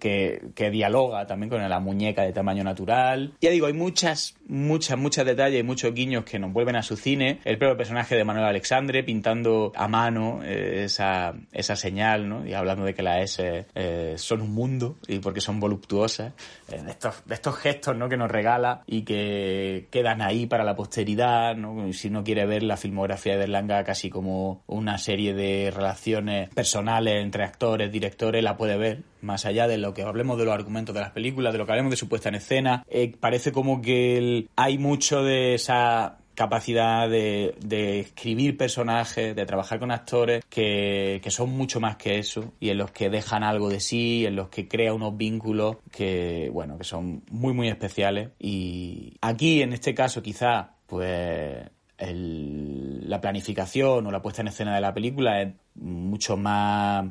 que, 0.55 0.71
dialoga 0.71 1.27
también 1.27 1.49
con 1.49 1.67
la 1.67 1.81
muñeca 1.81 2.23
de 2.23 2.33
tamaño 2.33 2.63
natural. 2.63 3.33
Ya 3.41 3.51
digo, 3.51 3.67
hay 3.67 3.73
muchas, 3.73 4.35
muchas, 4.47 4.99
muchos 4.99 5.25
detalles 5.25 5.61
y 5.61 5.63
muchos 5.63 5.95
guiños 5.95 6.25
que 6.25 6.39
nos 6.39 6.53
vuelven 6.53 6.77
a 6.77 6.83
su 6.83 6.97
cine. 6.97 7.41
El 7.45 7.59
propio 7.59 7.77
personaje 7.77 8.17
de 8.17 8.25
Manuel 8.25 8.47
Alexandre 8.47 9.03
pintando 9.03 9.73
a 9.75 9.89
mano 9.89 10.41
eh, 10.45 10.85
esa, 10.85 11.35
esa 11.53 11.75
señal, 11.75 12.29
¿no? 12.29 12.47
Y 12.47 12.53
hablando 12.53 12.85
de 12.85 12.95
que 12.95 13.03
las 13.03 13.23
S 13.23 13.67
eh, 13.75 14.15
son 14.17 14.43
un 14.43 14.53
mundo 14.53 14.99
y 15.09 15.19
porque 15.21 15.41
son 15.41 15.59
voluptuosas. 15.59 16.35
de, 16.69 16.91
estos, 16.91 17.23
estos 17.31 17.57
gestos, 17.57 17.97
¿no? 17.97 18.09
Que 18.09 18.17
nos 18.17 18.31
regala 18.31 18.83
y 18.87 19.03
que 19.03 19.89
quedan 19.91 20.23
ahí 20.23 20.47
para 20.47 20.65
la 20.65 20.77
posteridad, 20.77 21.57
¿no? 21.57 21.93
Si 21.93 22.09
uno 22.09 22.23
quiere 22.25 22.47
ver 22.47 22.63
la 22.63 22.77
filmografía 22.77 23.33
de 23.33 23.39
Berlanga 23.39 23.85
casi 23.85 24.11
como 24.11 24.63
una 24.67 24.99
serie 24.99 25.35
de 25.35 25.71
relaciones 25.71 26.51
personales 26.51 27.23
entre 27.23 27.45
actores, 27.45 27.91
directores, 27.91 28.40
puede 28.57 28.77
ver, 28.77 29.03
más 29.21 29.47
allá 29.47 29.69
de 29.69 29.79
lo 29.79 29.95
que 29.95 30.03
hablemos 30.03 30.39
de 30.39 30.45
los 30.45 30.55
argumentos 30.55 30.95
de 30.95 31.01
las 31.01 31.11
películas, 31.11 31.53
de 31.53 31.59
lo 31.59 31.67
que 31.67 31.73
hablemos 31.73 31.91
de 31.91 31.97
su 31.97 32.09
puesta 32.09 32.29
en 32.29 32.37
escena, 32.37 32.85
eh, 32.89 33.13
parece 33.19 33.53
como 33.53 33.81
que 33.81 34.47
hay 34.57 34.79
mucho 34.79 35.23
de 35.23 35.55
esa 35.55 36.19
capacidad 36.41 37.07
de, 37.11 38.01
escribir 38.01 38.57
personajes, 38.57 39.37
de 39.37 39.45
trabajar 39.45 39.79
con 39.79 39.91
actores 39.91 40.43
que, 40.49 41.21
son 41.29 41.51
mucho 41.51 41.81
más 41.81 41.97
que 41.97 42.19
eso 42.19 42.55
y 42.59 42.71
en 42.71 42.79
los 42.79 42.93
que 42.93 43.11
dejan 43.11 43.43
algo 43.43 43.69
de 43.69 43.79
sí, 43.79 44.25
en 44.25 44.37
los 44.37 44.49
que 44.49 44.67
crea 44.67 44.95
unos 44.95 45.19
vínculos 45.19 45.77
que, 45.93 46.49
bueno, 46.51 46.79
que 46.79 46.85
son 46.85 47.23
muy, 47.31 47.53
muy 47.53 47.69
especiales. 47.69 48.31
Y 48.39 49.19
aquí, 49.21 49.61
en 49.61 49.75
este 49.75 49.95
caso, 49.95 50.23
quizá, 50.23 50.77
pues 50.87 51.59
la 51.99 53.21
planificación 53.21 54.07
o 54.07 54.11
la 54.11 54.23
puesta 54.23 54.41
en 54.41 54.49
escena 54.49 54.75
de 54.75 54.81
la 54.81 54.95
película 54.95 55.43
es 55.43 55.53
mucho 55.75 56.39
más 56.39 57.05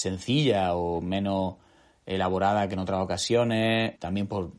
sencilla 0.00 0.74
o 0.74 1.00
menos 1.00 1.56
elaborada 2.06 2.66
que 2.68 2.74
en 2.74 2.80
otras 2.80 3.00
ocasiones, 3.00 3.98
también 3.98 4.26
por, 4.26 4.50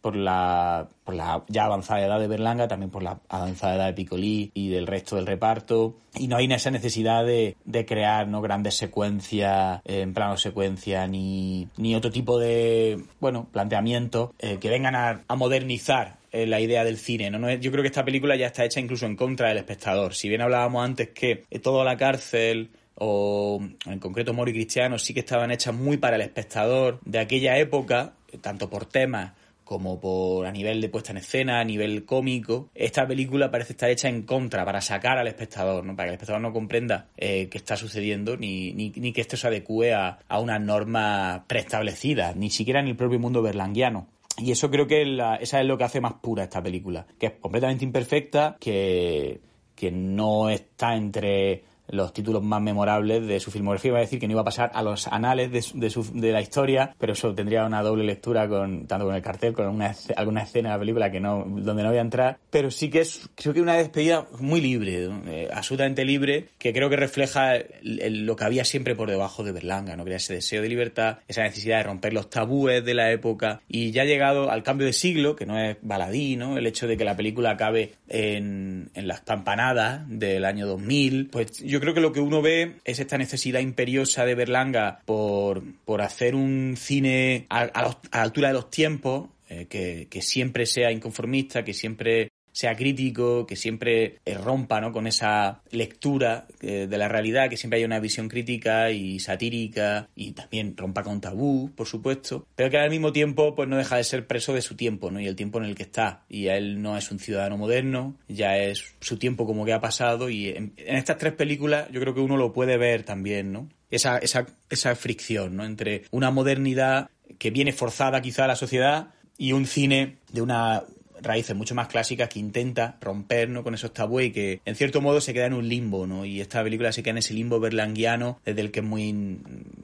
por, 0.00 0.16
la, 0.16 0.88
por 1.04 1.14
la 1.14 1.44
ya 1.48 1.64
avanzada 1.64 2.04
edad 2.04 2.20
de 2.20 2.28
Berlanga, 2.28 2.68
también 2.68 2.90
por 2.90 3.02
la 3.02 3.20
avanzada 3.28 3.76
edad 3.76 3.86
de 3.86 3.92
Piccoli 3.94 4.50
y 4.54 4.68
del 4.68 4.86
resto 4.86 5.16
del 5.16 5.26
reparto. 5.26 5.96
Y 6.14 6.28
no 6.28 6.36
hay 6.36 6.46
esa 6.52 6.70
necesidad 6.70 7.24
de, 7.24 7.56
de 7.64 7.84
crear 7.84 8.28
¿no? 8.28 8.40
grandes 8.40 8.76
secuencias, 8.76 9.80
en 9.84 10.14
plano 10.14 10.36
secuencia, 10.36 11.06
ni, 11.06 11.68
ni 11.76 11.94
otro 11.94 12.10
tipo 12.10 12.38
de 12.38 13.02
bueno 13.20 13.48
planteamientos 13.50 14.30
eh, 14.38 14.58
que 14.60 14.70
vengan 14.70 14.94
a, 14.94 15.22
a 15.26 15.36
modernizar 15.36 16.18
eh, 16.32 16.46
la 16.46 16.60
idea 16.60 16.84
del 16.84 16.98
cine. 16.98 17.30
¿no? 17.30 17.52
yo 17.52 17.70
creo 17.70 17.82
que 17.82 17.88
esta 17.88 18.04
película 18.04 18.36
ya 18.36 18.46
está 18.46 18.64
hecha 18.64 18.80
incluso 18.80 19.06
en 19.06 19.16
contra 19.16 19.48
del 19.48 19.58
espectador. 19.58 20.14
Si 20.14 20.28
bien 20.28 20.40
hablábamos 20.40 20.84
antes 20.84 21.10
que 21.10 21.44
toda 21.62 21.84
la 21.84 21.96
cárcel 21.96 22.70
o 22.96 23.60
en 23.86 23.98
concreto 23.98 24.34
Mori 24.34 24.52
Cristiano 24.52 24.98
sí 24.98 25.14
que 25.14 25.20
estaban 25.20 25.50
hechas 25.50 25.74
muy 25.74 25.96
para 25.96 26.16
el 26.16 26.22
espectador 26.22 27.00
de 27.04 27.18
aquella 27.18 27.58
época, 27.58 28.14
tanto 28.40 28.70
por 28.70 28.86
temas 28.86 29.32
como 29.64 29.98
por 29.98 30.46
a 30.46 30.52
nivel 30.52 30.80
de 30.80 30.88
puesta 30.88 31.12
en 31.12 31.18
escena, 31.18 31.58
a 31.58 31.64
nivel 31.64 32.04
cómico, 32.04 32.68
esta 32.74 33.06
película 33.06 33.50
parece 33.50 33.72
estar 33.72 33.90
hecha 33.90 34.08
en 34.08 34.22
contra, 34.22 34.64
para 34.64 34.80
sacar 34.80 35.18
al 35.18 35.26
espectador, 35.26 35.84
¿no? 35.84 35.96
para 35.96 36.06
que 36.06 36.10
el 36.10 36.14
espectador 36.14 36.42
no 36.42 36.52
comprenda 36.52 37.08
eh, 37.16 37.48
qué 37.48 37.58
está 37.58 37.76
sucediendo, 37.76 38.36
ni, 38.36 38.72
ni, 38.72 39.12
que 39.12 39.20
esto 39.22 39.36
se 39.36 39.46
adecue 39.46 39.94
a, 39.94 40.18
a 40.28 40.38
unas 40.38 40.60
normas 40.60 41.42
preestablecidas, 41.46 42.36
ni 42.36 42.50
siquiera 42.50 42.80
en 42.80 42.88
el 42.88 42.96
propio 42.96 43.18
mundo 43.18 43.42
berlanguiano. 43.42 44.06
Y 44.36 44.50
eso 44.50 44.70
creo 44.70 44.86
que 44.86 45.02
esa 45.40 45.60
es 45.60 45.66
lo 45.66 45.78
que 45.78 45.84
hace 45.84 46.00
más 46.00 46.14
pura 46.14 46.42
esta 46.42 46.62
película, 46.62 47.06
que 47.18 47.26
es 47.26 47.32
completamente 47.40 47.84
imperfecta, 47.84 48.56
que, 48.58 49.40
que 49.76 49.92
no 49.92 50.50
está 50.50 50.96
entre 50.96 51.62
los 51.88 52.12
títulos 52.12 52.42
más 52.42 52.60
memorables 52.62 53.26
de 53.26 53.40
su 53.40 53.50
filmografía. 53.50 53.90
Iba 53.90 53.98
a 53.98 54.02
decir 54.02 54.18
que 54.18 54.26
no 54.26 54.32
iba 54.32 54.40
a 54.40 54.44
pasar 54.44 54.70
a 54.74 54.82
los 54.82 55.06
anales 55.08 55.52
de, 55.52 55.90
su, 55.90 56.02
de, 56.12 56.32
la 56.32 56.40
historia, 56.40 56.94
pero 56.98 57.12
eso 57.12 57.34
tendría 57.34 57.64
una 57.64 57.82
doble 57.82 58.04
lectura 58.04 58.48
con 58.48 58.86
tanto 58.86 59.06
con 59.06 59.14
el 59.14 59.22
cartel, 59.22 59.52
con 59.52 59.66
alguna, 59.66 59.94
alguna 60.16 60.42
escena 60.42 60.70
de 60.70 60.74
la 60.74 60.78
película 60.80 61.10
que 61.10 61.20
no, 61.20 61.44
donde 61.46 61.82
no 61.82 61.90
voy 61.90 61.98
a 61.98 62.02
entrar. 62.02 62.38
Pero 62.50 62.70
sí 62.70 62.88
que 62.88 63.00
es, 63.00 63.28
creo 63.34 63.52
que 63.52 63.60
una 63.60 63.74
despedida 63.74 64.26
muy 64.40 64.60
libre, 64.60 65.10
eh, 65.26 65.48
absolutamente 65.52 66.04
libre, 66.04 66.48
que 66.58 66.72
creo 66.72 66.88
que 66.88 66.96
refleja 66.96 67.54
lo 67.82 68.36
que 68.36 68.44
había 68.44 68.64
siempre 68.64 68.94
por 68.94 69.10
debajo 69.10 69.44
de 69.44 69.52
Berlanga, 69.52 69.96
¿no? 69.96 70.04
ese 70.14 70.34
deseo 70.34 70.62
de 70.62 70.68
libertad, 70.68 71.18
esa 71.28 71.42
necesidad 71.42 71.78
de 71.78 71.82
romper 71.84 72.12
los 72.12 72.30
tabúes 72.30 72.84
de 72.84 72.94
la 72.94 73.10
época. 73.10 73.60
Y 73.68 73.90
ya 73.90 74.02
ha 74.02 74.06
llegado 74.06 74.50
al 74.50 74.62
cambio 74.62 74.86
de 74.86 74.92
siglo, 74.92 75.36
que 75.36 75.46
no 75.46 75.58
es 75.58 75.76
baladí, 75.82 76.36
¿no? 76.36 76.56
El 76.56 76.66
hecho 76.66 76.86
de 76.86 76.96
que 76.96 77.04
la 77.04 77.16
película 77.16 77.50
acabe 77.50 77.94
en, 78.08 78.90
en 78.94 79.08
las 79.08 79.20
campanadas 79.20 80.02
del 80.08 80.44
año 80.44 80.66
2000, 80.66 81.28
pues 81.30 81.58
creo 81.80 81.94
que 81.94 82.00
lo 82.00 82.12
que 82.12 82.20
uno 82.20 82.42
ve 82.42 82.76
es 82.84 82.98
esta 82.98 83.18
necesidad 83.18 83.60
imperiosa 83.60 84.24
de 84.24 84.34
Berlanga 84.34 85.00
por, 85.04 85.62
por 85.84 86.02
hacer 86.02 86.34
un 86.34 86.76
cine 86.76 87.46
a, 87.48 87.62
a, 87.62 87.82
la 87.82 88.22
altura 88.22 88.48
de 88.48 88.54
los 88.54 88.70
tiempos, 88.70 89.28
eh, 89.48 89.66
que, 89.68 90.08
que, 90.10 90.22
siempre 90.22 90.66
sea 90.66 90.90
inconformista, 90.90 91.64
que 91.64 91.74
siempre 91.74 92.30
sea 92.54 92.76
crítico, 92.76 93.46
que 93.46 93.56
siempre 93.56 94.20
eh, 94.24 94.38
rompa 94.38 94.80
¿no? 94.80 94.92
con 94.92 95.08
esa 95.08 95.60
lectura 95.72 96.46
eh, 96.60 96.86
de 96.88 96.98
la 96.98 97.08
realidad, 97.08 97.50
que 97.50 97.56
siempre 97.56 97.78
haya 97.78 97.86
una 97.86 97.98
visión 97.98 98.28
crítica 98.28 98.92
y 98.92 99.18
satírica 99.18 100.08
y 100.14 100.32
también 100.32 100.76
rompa 100.76 101.02
con 101.02 101.20
tabú, 101.20 101.72
por 101.74 101.88
supuesto, 101.88 102.46
pero 102.54 102.70
que 102.70 102.78
al 102.78 102.90
mismo 102.90 103.12
tiempo 103.12 103.56
pues 103.56 103.68
no 103.68 103.76
deja 103.76 103.96
de 103.96 104.04
ser 104.04 104.28
preso 104.28 104.54
de 104.54 104.62
su 104.62 104.76
tiempo 104.76 105.10
¿no? 105.10 105.18
y 105.20 105.26
el 105.26 105.34
tiempo 105.34 105.58
en 105.58 105.64
el 105.64 105.74
que 105.74 105.82
está. 105.82 106.22
Y 106.28 106.46
él 106.46 106.80
no 106.80 106.96
es 106.96 107.10
un 107.10 107.18
ciudadano 107.18 107.58
moderno, 107.58 108.14
ya 108.28 108.56
es 108.56 108.94
su 109.00 109.18
tiempo 109.18 109.46
como 109.46 109.64
que 109.64 109.72
ha 109.72 109.80
pasado 109.80 110.30
y 110.30 110.50
en, 110.50 110.74
en 110.76 110.96
estas 110.96 111.18
tres 111.18 111.32
películas 111.32 111.88
yo 111.90 112.00
creo 112.00 112.14
que 112.14 112.20
uno 112.20 112.36
lo 112.36 112.52
puede 112.52 112.76
ver 112.76 113.02
también, 113.02 113.52
¿no? 113.52 113.68
Esa, 113.90 114.18
esa, 114.18 114.46
esa 114.70 114.94
fricción 114.94 115.56
¿no? 115.56 115.64
entre 115.64 116.04
una 116.12 116.30
modernidad 116.30 117.10
que 117.38 117.50
viene 117.50 117.72
forzada 117.72 118.22
quizá 118.22 118.44
a 118.44 118.48
la 118.48 118.56
sociedad 118.56 119.08
y 119.38 119.52
un 119.52 119.66
cine 119.66 120.18
de 120.32 120.42
una 120.42 120.84
raíces 121.24 121.56
mucho 121.56 121.74
más 121.74 121.88
clásicas 121.88 122.28
que 122.28 122.38
intenta 122.38 122.96
romper 123.00 123.48
¿no? 123.48 123.62
con 123.64 123.74
esos 123.74 123.92
tabúes 123.92 124.28
y 124.28 124.32
que 124.32 124.60
en 124.64 124.74
cierto 124.76 125.00
modo 125.00 125.20
se 125.20 125.34
queda 125.34 125.46
en 125.46 125.54
un 125.54 125.68
limbo, 125.68 126.06
¿no? 126.06 126.24
Y 126.24 126.40
esta 126.40 126.62
película 126.62 126.92
se 126.92 127.02
queda 127.02 127.12
en 127.12 127.18
ese 127.18 127.34
limbo 127.34 127.60
berlanguiano 127.60 128.40
desde 128.44 128.60
el 128.60 128.70
que 128.70 128.80
es 128.80 128.86
muy, 128.86 129.38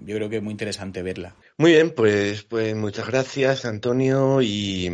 yo 0.04 0.16
creo 0.16 0.28
que 0.28 0.36
es 0.36 0.42
muy 0.42 0.52
interesante 0.52 1.02
verla. 1.02 1.34
Muy 1.60 1.72
bien, 1.72 1.90
pues, 1.90 2.42
pues 2.44 2.74
muchas 2.74 3.06
gracias 3.06 3.66
Antonio 3.66 4.40
y, 4.40 4.90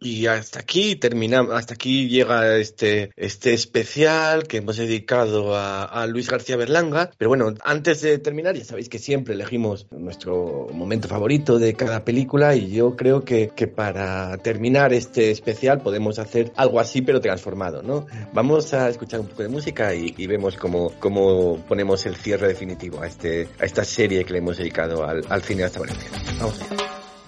y 0.00 0.26
hasta 0.26 0.58
aquí 0.58 0.96
terminamos, 0.96 1.54
hasta 1.54 1.74
aquí 1.74 2.08
llega 2.08 2.56
este, 2.56 3.12
este 3.14 3.54
especial 3.54 4.48
que 4.48 4.56
hemos 4.56 4.78
dedicado 4.78 5.56
a, 5.56 6.04
Luis 6.08 6.28
García 6.28 6.56
Berlanga, 6.56 7.12
pero 7.18 7.28
bueno, 7.28 7.54
antes 7.62 8.00
de 8.00 8.18
terminar 8.18 8.56
ya 8.56 8.64
sabéis 8.64 8.88
que 8.88 8.98
siempre 8.98 9.34
elegimos 9.34 9.86
nuestro 9.92 10.66
momento 10.72 11.06
favorito 11.06 11.60
de 11.60 11.74
cada 11.74 12.04
película 12.04 12.56
y 12.56 12.72
yo 12.72 12.96
creo 12.96 13.24
que, 13.24 13.52
que 13.54 13.68
para 13.68 14.38
terminar 14.38 14.92
este 14.92 15.30
especial 15.30 15.82
podemos 15.82 16.18
hacer 16.18 16.50
algo 16.56 16.80
así 16.80 17.00
pero 17.00 17.20
transformado, 17.20 17.84
¿no? 17.84 18.08
Vamos 18.32 18.74
a 18.74 18.88
escuchar 18.88 19.20
un 19.20 19.28
poco 19.28 19.44
de 19.44 19.50
música 19.50 19.94
y, 19.94 20.16
y 20.16 20.26
vemos 20.26 20.56
cómo, 20.56 20.90
cómo 20.98 21.64
ponemos 21.68 22.06
el 22.06 22.16
cierre 22.16 22.48
definitivo 22.48 23.02
a, 23.02 23.06
este, 23.06 23.46
a 23.60 23.64
esta 23.64 23.84
serie 23.84 24.24
que 24.24 24.32
le 24.32 24.40
hemos 24.40 24.56
dedicado 24.56 25.06
al, 25.06 25.24
al 25.28 25.42
cine 25.44 25.62
hasta 25.62 25.78
Valencia. 25.78 26.07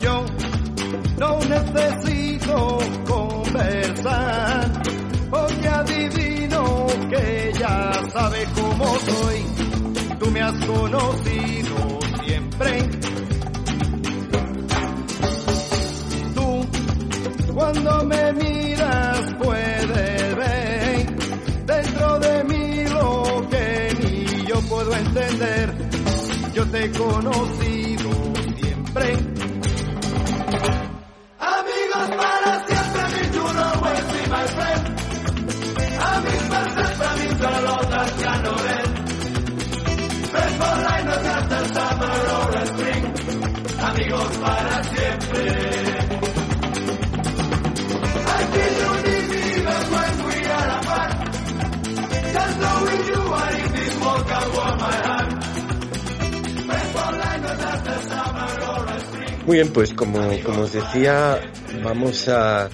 Yo 0.01 0.25
no 1.19 1.39
necesito 1.41 2.79
conversar 3.07 4.73
porque 5.31 5.69
adivino 5.69 6.87
que 7.11 7.53
ya 7.59 7.93
sabe 8.13 8.47
cómo 8.55 8.87
soy. 8.99 9.45
Tú 10.19 10.31
me 10.31 10.41
has 10.41 10.65
conocido 10.65 11.99
siempre. 12.25 12.89
Tú 16.35 16.67
cuando 17.55 18.05
me 18.05 18.33
miras 18.33 19.35
puedes 19.43 20.37
ver 20.37 21.17
dentro 21.67 22.19
de 22.21 22.45
mí 22.45 22.85
lo 22.89 23.49
que 23.51 23.97
ni 24.01 24.47
yo 24.47 24.61
puedo 24.63 24.95
entender. 24.95 25.75
Yo 26.55 26.67
te 26.67 26.85
he 26.85 26.91
conocido 26.93 27.80
siempre. 28.91 29.13
Amigos 31.39 32.11
para 32.17 32.67
siempre, 32.67 33.03
mi 33.15 33.25
know 33.55 33.73
will 33.83 34.07
be 34.13 34.23
my 34.29 34.47
friend. 34.47 34.83
Amigos 36.01 36.47
para 36.51 36.71
siempre, 36.75 37.09
mi 37.19 37.29
solo 37.41 37.75
ya 38.21 38.35
no 38.43 38.53
ven. 38.55 38.89
Friends 40.31 40.57
for 40.61 40.77
life, 40.87 41.05
no 41.05 41.17
summer 41.75 42.19
or 42.37 42.67
spring. 42.67 43.05
Amigos 43.81 44.37
para 44.39 44.85
siempre. 44.85 45.45
I 48.27 48.45
feel 48.53 48.73
you 48.81 48.93
need 49.07 49.27
me 49.31 49.41
even 49.57 49.83
when 49.95 50.13
we 50.27 50.37
are 50.47 50.71
apart. 50.79 51.13
Just 52.33 52.55
knowing 52.61 53.03
you 53.07 53.23
are 53.33 53.53
in 53.53 53.73
this 53.73 53.95
my 54.79 54.97
heart. 55.07 55.20
Muy 59.47 59.57
bien, 59.57 59.73
pues 59.73 59.93
como, 59.95 60.21
como 60.45 60.63
os 60.63 60.73
decía, 60.73 61.41
vamos 61.83 62.29
a, 62.29 62.69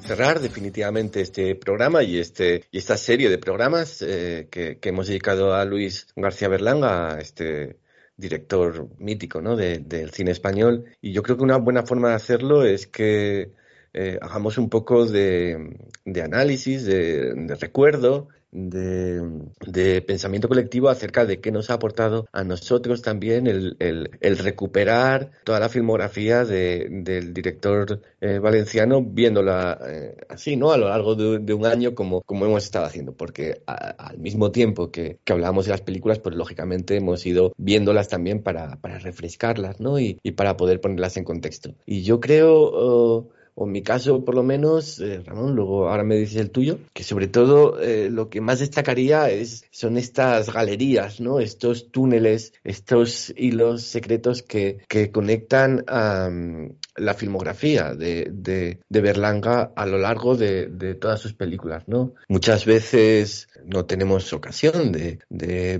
cerrar 0.00 0.40
definitivamente 0.40 1.20
este 1.20 1.54
programa 1.54 2.02
y, 2.02 2.18
este, 2.18 2.64
y 2.70 2.78
esta 2.78 2.96
serie 2.96 3.30
de 3.30 3.38
programas 3.38 4.02
eh, 4.02 4.48
que, 4.50 4.78
hemos 4.82 5.06
dedicado 5.06 5.54
a 5.54 5.64
Luis 5.64 6.08
García 6.16 6.48
Berlanga, 6.48 7.18
este 7.20 7.76
director 8.16 8.88
mítico 8.98 9.40
¿no? 9.40 9.56
de, 9.56 9.78
del 9.78 10.10
cine 10.10 10.32
español. 10.32 10.84
Y 11.00 11.12
yo 11.12 11.22
creo 11.22 11.36
que 11.36 11.44
una 11.44 11.58
buena 11.58 11.84
forma 11.84 12.10
de 12.10 12.14
hacerlo 12.16 12.64
es 12.64 12.86
que 12.86 13.52
eh, 13.94 14.18
hagamos 14.20 14.58
un 14.58 14.68
poco 14.68 15.06
de, 15.06 15.76
análisis, 16.22 16.84
de 16.84 17.56
recuerdo 17.58 18.28
de, 18.52 20.02
pensamiento 20.06 20.48
colectivo 20.48 20.88
acerca 20.88 21.24
de 21.24 21.40
qué 21.40 21.52
nos 21.52 21.70
ha 21.70 21.74
aportado 21.74 22.26
a 22.32 22.44
nosotros 22.44 23.02
también 23.02 23.46
el, 23.46 24.38
recuperar 24.38 25.30
toda 25.44 25.60
la 25.60 25.68
filmografía 25.68 26.44
de, 26.44 26.88
del 26.90 27.32
director 27.32 28.00
eh, 28.20 28.38
valenciano 28.38 29.02
viéndola 29.02 29.78
eh, 29.86 30.16
así, 30.28 30.56
¿no? 30.56 30.72
A 30.72 30.76
lo 30.76 30.88
largo 30.88 31.14
de, 31.14 31.54
un 31.54 31.66
año 31.66 31.94
como, 31.94 32.22
hemos 32.28 32.64
estado 32.64 32.86
haciendo, 32.86 33.12
porque 33.12 33.62
al 33.66 34.18
mismo 34.18 34.50
tiempo 34.50 34.90
que, 34.90 35.18
que 35.24 35.32
hablábamos 35.32 35.66
de 35.66 35.72
las 35.72 35.82
películas, 35.82 36.18
pues 36.18 36.34
lógicamente 36.34 36.96
hemos 36.96 37.24
ido 37.26 37.52
viéndolas 37.56 38.08
también 38.08 38.42
para, 38.42 38.78
refrescarlas, 38.82 39.80
¿no? 39.80 39.98
Y, 39.98 40.18
para 40.36 40.56
poder 40.56 40.80
ponerlas 40.80 41.16
en 41.16 41.24
contexto. 41.24 41.74
Y 41.86 42.02
yo 42.02 42.20
creo... 42.20 43.18
Uh, 43.18 43.39
o 43.54 43.66
en 43.66 43.72
mi 43.72 43.82
caso 43.82 44.24
por 44.24 44.34
lo 44.34 44.42
menos, 44.42 45.00
eh, 45.00 45.22
Ramón, 45.24 45.54
luego 45.54 45.88
ahora 45.88 46.04
me 46.04 46.16
dices 46.16 46.36
el 46.36 46.50
tuyo, 46.50 46.78
que 46.92 47.04
sobre 47.04 47.28
todo 47.28 47.80
eh, 47.80 48.08
lo 48.10 48.28
que 48.28 48.40
más 48.40 48.60
destacaría 48.60 49.30
es, 49.30 49.64
son 49.70 49.96
estas 49.96 50.52
galerías, 50.52 51.20
¿no? 51.20 51.40
Estos 51.40 51.90
túneles, 51.90 52.52
estos 52.64 53.32
hilos 53.36 53.82
secretos 53.82 54.42
que, 54.42 54.78
que 54.88 55.10
conectan 55.10 55.84
a 55.86 56.28
um, 56.30 56.72
la 56.96 57.14
filmografía 57.14 57.94
de, 57.94 58.28
de, 58.30 58.80
de, 58.88 59.00
Berlanga 59.00 59.72
a 59.74 59.86
lo 59.86 59.98
largo 59.98 60.36
de, 60.36 60.66
de, 60.66 60.94
todas 60.94 61.20
sus 61.20 61.32
películas, 61.32 61.84
¿no? 61.86 62.14
Muchas 62.28 62.66
veces 62.66 63.48
no 63.64 63.86
tenemos 63.86 64.32
ocasión 64.32 64.92
de, 64.92 65.18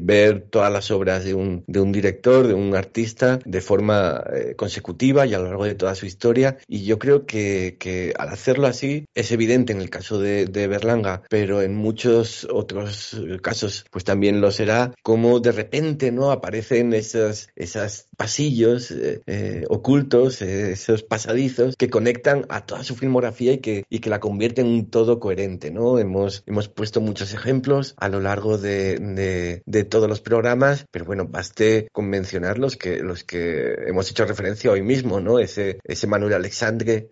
ver 0.01 0.43
todas 0.51 0.73
las 0.73 0.91
obras 0.91 1.25
de 1.25 1.35
un, 1.35 1.65
de 1.67 1.81
un 1.81 1.93
director, 1.93 2.47
de 2.47 2.55
un 2.55 2.75
artista, 2.75 3.39
de 3.45 3.61
forma 3.61 4.25
eh, 4.33 4.55
consecutiva 4.57 5.27
y 5.27 5.35
a 5.35 5.39
lo 5.39 5.45
largo 5.45 5.65
de 5.65 5.75
toda 5.75 5.95
su 5.95 6.07
historia, 6.07 6.59
y 6.67 6.85
yo 6.85 6.99
creo 6.99 7.27
que 7.27 7.70
que, 7.77 8.13
al 8.19 8.29
hacerlo 8.29 8.67
así 8.67 9.07
es 9.15 9.33
evidente 9.33 9.73
en 9.73 9.81
el 9.81 9.91
caso 9.91 10.19
de, 10.19 10.47
de, 10.47 10.67
Berlanga, 10.67 11.23
pero 11.29 11.63
en 11.63 11.75
muchos 11.75 12.47
otros 12.51 13.21
casos 13.43 13.85
pues 13.91 14.05
también 14.05 14.41
lo 14.41 14.51
será, 14.51 14.93
como 15.03 15.41
de 15.41 15.53
repente 15.53 16.13
no 16.13 16.31
aparecen 16.31 16.93
esos, 16.93 17.49
esos 17.57 18.07
pasillos 18.17 18.91
eh, 18.91 19.23
eh, 19.27 19.65
ocultos, 19.69 20.43
eh, 20.43 20.73
esos 20.73 21.03
pasadizos 21.03 21.75
que 21.77 21.91
conectan 21.91 22.47
a 22.49 22.67
toda 22.67 22.85
su 22.85 22.95
filmografía 22.95 23.55
y 23.55 23.59
que, 23.59 23.85
y 23.89 24.01
que 24.01 24.11
la 24.11 24.21
convierten 24.21 24.67
en 24.67 24.73
un 24.73 24.91
todo 24.91 25.21
coherente, 25.21 25.71
¿no? 25.71 25.99
Hemos, 25.99 26.43
hemos 26.47 26.69
puesto 26.69 27.01
muchos 27.01 27.33
ejemplos 27.35 27.95
a 27.97 28.09
lo 28.09 28.21
largo 28.21 28.59
de, 28.59 28.99
de, 28.99 29.63
de 29.65 29.85
todos 29.85 30.09
los 30.09 30.21
programas, 30.21 30.87
pero 30.91 31.05
bueno, 31.05 31.27
baste 31.27 31.89
con 31.93 32.09
mencionar 32.09 32.59
los 32.59 32.77
que, 32.77 33.01
los 33.01 33.25
que 33.25 33.75
hemos 33.87 34.11
hecho 34.11 34.25
referencia 34.25 34.71
hoy 34.71 34.83
mismo, 34.83 35.21
¿no? 35.21 35.39
Ese, 35.39 35.79
ese 35.85 36.07
Manuel 36.07 36.35
Alexandre 36.35 36.81
que, 36.81 37.11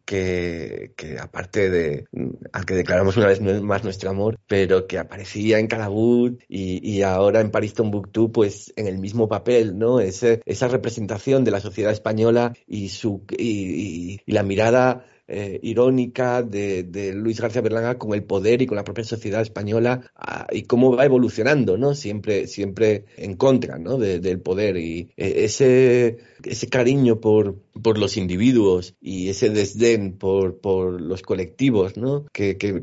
que 0.97 1.19
aparte 1.19 1.71
de, 1.71 2.07
al 2.53 2.65
que 2.65 2.75
declaramos 2.75 3.17
una 3.17 3.27
vez 3.27 3.41
más 3.41 3.85
nuestro 3.85 4.11
amor, 4.11 4.39
pero 4.47 4.87
que 4.87 4.99
aparecía 4.99 5.59
en 5.59 5.67
Calabut 5.67 6.41
y, 6.49 6.87
y 6.89 7.03
ahora 7.03 7.41
en 7.41 7.51
París 7.51 7.75
Tombuctú, 7.75 8.33
pues 8.33 8.73
en 8.77 8.87
el 8.87 8.99
mismo 8.99 9.29
papel, 9.29 9.79
¿no? 9.79 10.01
Ese, 10.01 10.43
esa 10.47 10.69
representación 10.69 11.45
de 11.45 11.51
la 11.51 11.61
sociedad 11.61 11.93
española 11.93 12.53
y 12.67 12.89
su, 12.89 13.23
y, 13.31 14.15
y, 14.15 14.21
y 14.25 14.33
la 14.33 14.43
mirada 14.43 15.05
eh, 15.31 15.61
irónica 15.63 16.43
de, 16.43 16.85
de, 16.85 17.13
Luis 17.13 17.39
García 17.39 17.61
Berlanga 17.61 17.99
con 17.99 18.15
el 18.15 18.25
poder 18.25 18.63
y 18.63 18.67
con 18.67 18.77
la 18.77 18.85
propia 18.85 19.05
sociedad 19.05 19.43
española 19.43 20.11
ah, 20.17 20.47
y 20.51 20.63
cómo 20.63 20.97
va 20.97 21.05
evolucionando, 21.05 21.77
¿no? 21.77 21.95
Siempre, 21.95 22.47
siempre 22.47 23.05
en 23.19 23.37
contra, 23.37 23.79
¿no? 23.79 23.99
del 23.99 24.41
poder 24.41 24.79
y 24.79 25.11
eh, 25.19 25.45
ese, 25.45 26.17
ese 26.45 26.69
cariño 26.69 27.21
por, 27.21 27.57
por 27.83 27.99
los 27.99 28.17
individuos 28.17 28.95
y 29.01 29.29
ese 29.29 29.51
desdén 29.51 30.19
por, 30.19 30.61
por 30.61 31.01
los 31.01 31.23
colectivos, 31.23 31.97
¿no? 31.97 32.27
Que, 32.33 32.57
que, 32.57 32.83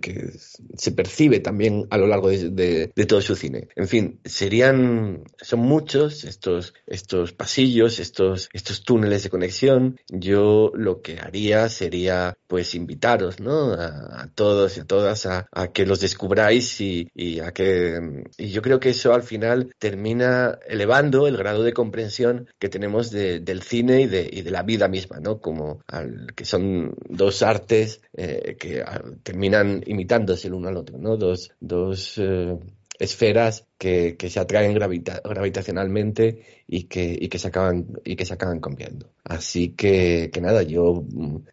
se 0.77 0.91
percibe 0.91 1.39
también 1.39 1.87
a 1.89 1.97
lo 1.97 2.07
largo 2.07 2.29
de, 2.29 2.49
de, 2.49 3.05
todo 3.05 3.21
su 3.21 3.35
cine. 3.35 3.69
En 3.75 3.87
fin, 3.87 4.19
serían, 4.25 5.23
son 5.41 5.59
muchos 5.59 6.23
estos, 6.23 6.73
estos 6.87 7.33
pasillos, 7.33 7.99
estos, 7.99 8.49
estos 8.53 8.83
túneles 8.83 9.23
de 9.23 9.29
conexión. 9.29 9.99
Yo 10.09 10.71
lo 10.75 11.01
que 11.01 11.19
haría 11.19 11.69
sería, 11.69 12.37
pues, 12.47 12.75
invitaros, 12.75 13.39
¿no? 13.39 13.73
A, 13.73 14.23
a 14.23 14.31
todos 14.33 14.77
y 14.77 14.81
a 14.81 14.85
todas 14.85 15.25
a, 15.25 15.47
a 15.51 15.71
que 15.71 15.85
los 15.85 15.99
descubráis 16.01 16.81
y, 16.81 17.09
y, 17.13 17.39
a 17.39 17.51
que, 17.51 18.23
y 18.37 18.49
yo 18.49 18.61
creo 18.61 18.79
que 18.79 18.89
eso 18.89 19.13
al 19.13 19.23
final 19.23 19.73
termina 19.79 20.59
elevando 20.67 21.27
el 21.27 21.37
grado 21.37 21.63
de 21.63 21.73
comprensión 21.73 22.49
que 22.59 22.69
tenemos 22.69 23.11
de, 23.11 23.39
del 23.45 23.61
cine 23.61 24.01
y 24.01 24.07
de, 24.07 24.29
y 24.31 24.41
de 24.41 24.51
la 24.51 24.63
vida 24.63 24.87
misma, 24.87 25.19
¿no? 25.19 25.39
Como 25.39 25.81
al, 25.87 26.33
que 26.35 26.45
son 26.45 26.95
dos 27.07 27.41
artes 27.43 28.01
eh, 28.13 28.57
que 28.59 28.83
terminan 29.23 29.83
imitándose 29.85 30.47
el 30.47 30.55
uno 30.55 30.69
al 30.69 30.77
otro, 30.77 30.97
¿no? 30.97 31.15
Dos, 31.15 31.51
dos 31.59 32.17
eh, 32.17 32.57
esferas 32.99 33.67
que, 33.77 34.15
que, 34.17 34.29
se 34.29 34.39
atraen 34.39 34.73
gravita, 34.73 35.21
gravitacionalmente 35.23 36.43
y 36.67 36.83
que, 36.83 37.17
y 37.19 37.27
que 37.27 37.39
se 37.39 37.49
acaban 37.49 37.87
y 38.03 38.15
que 38.15 38.25
se 38.25 38.33
acaban 38.33 38.59
cambiando. 38.59 39.11
Así 39.23 39.69
que, 39.69 40.29
que 40.33 40.41
nada, 40.41 40.63
yo 40.63 41.03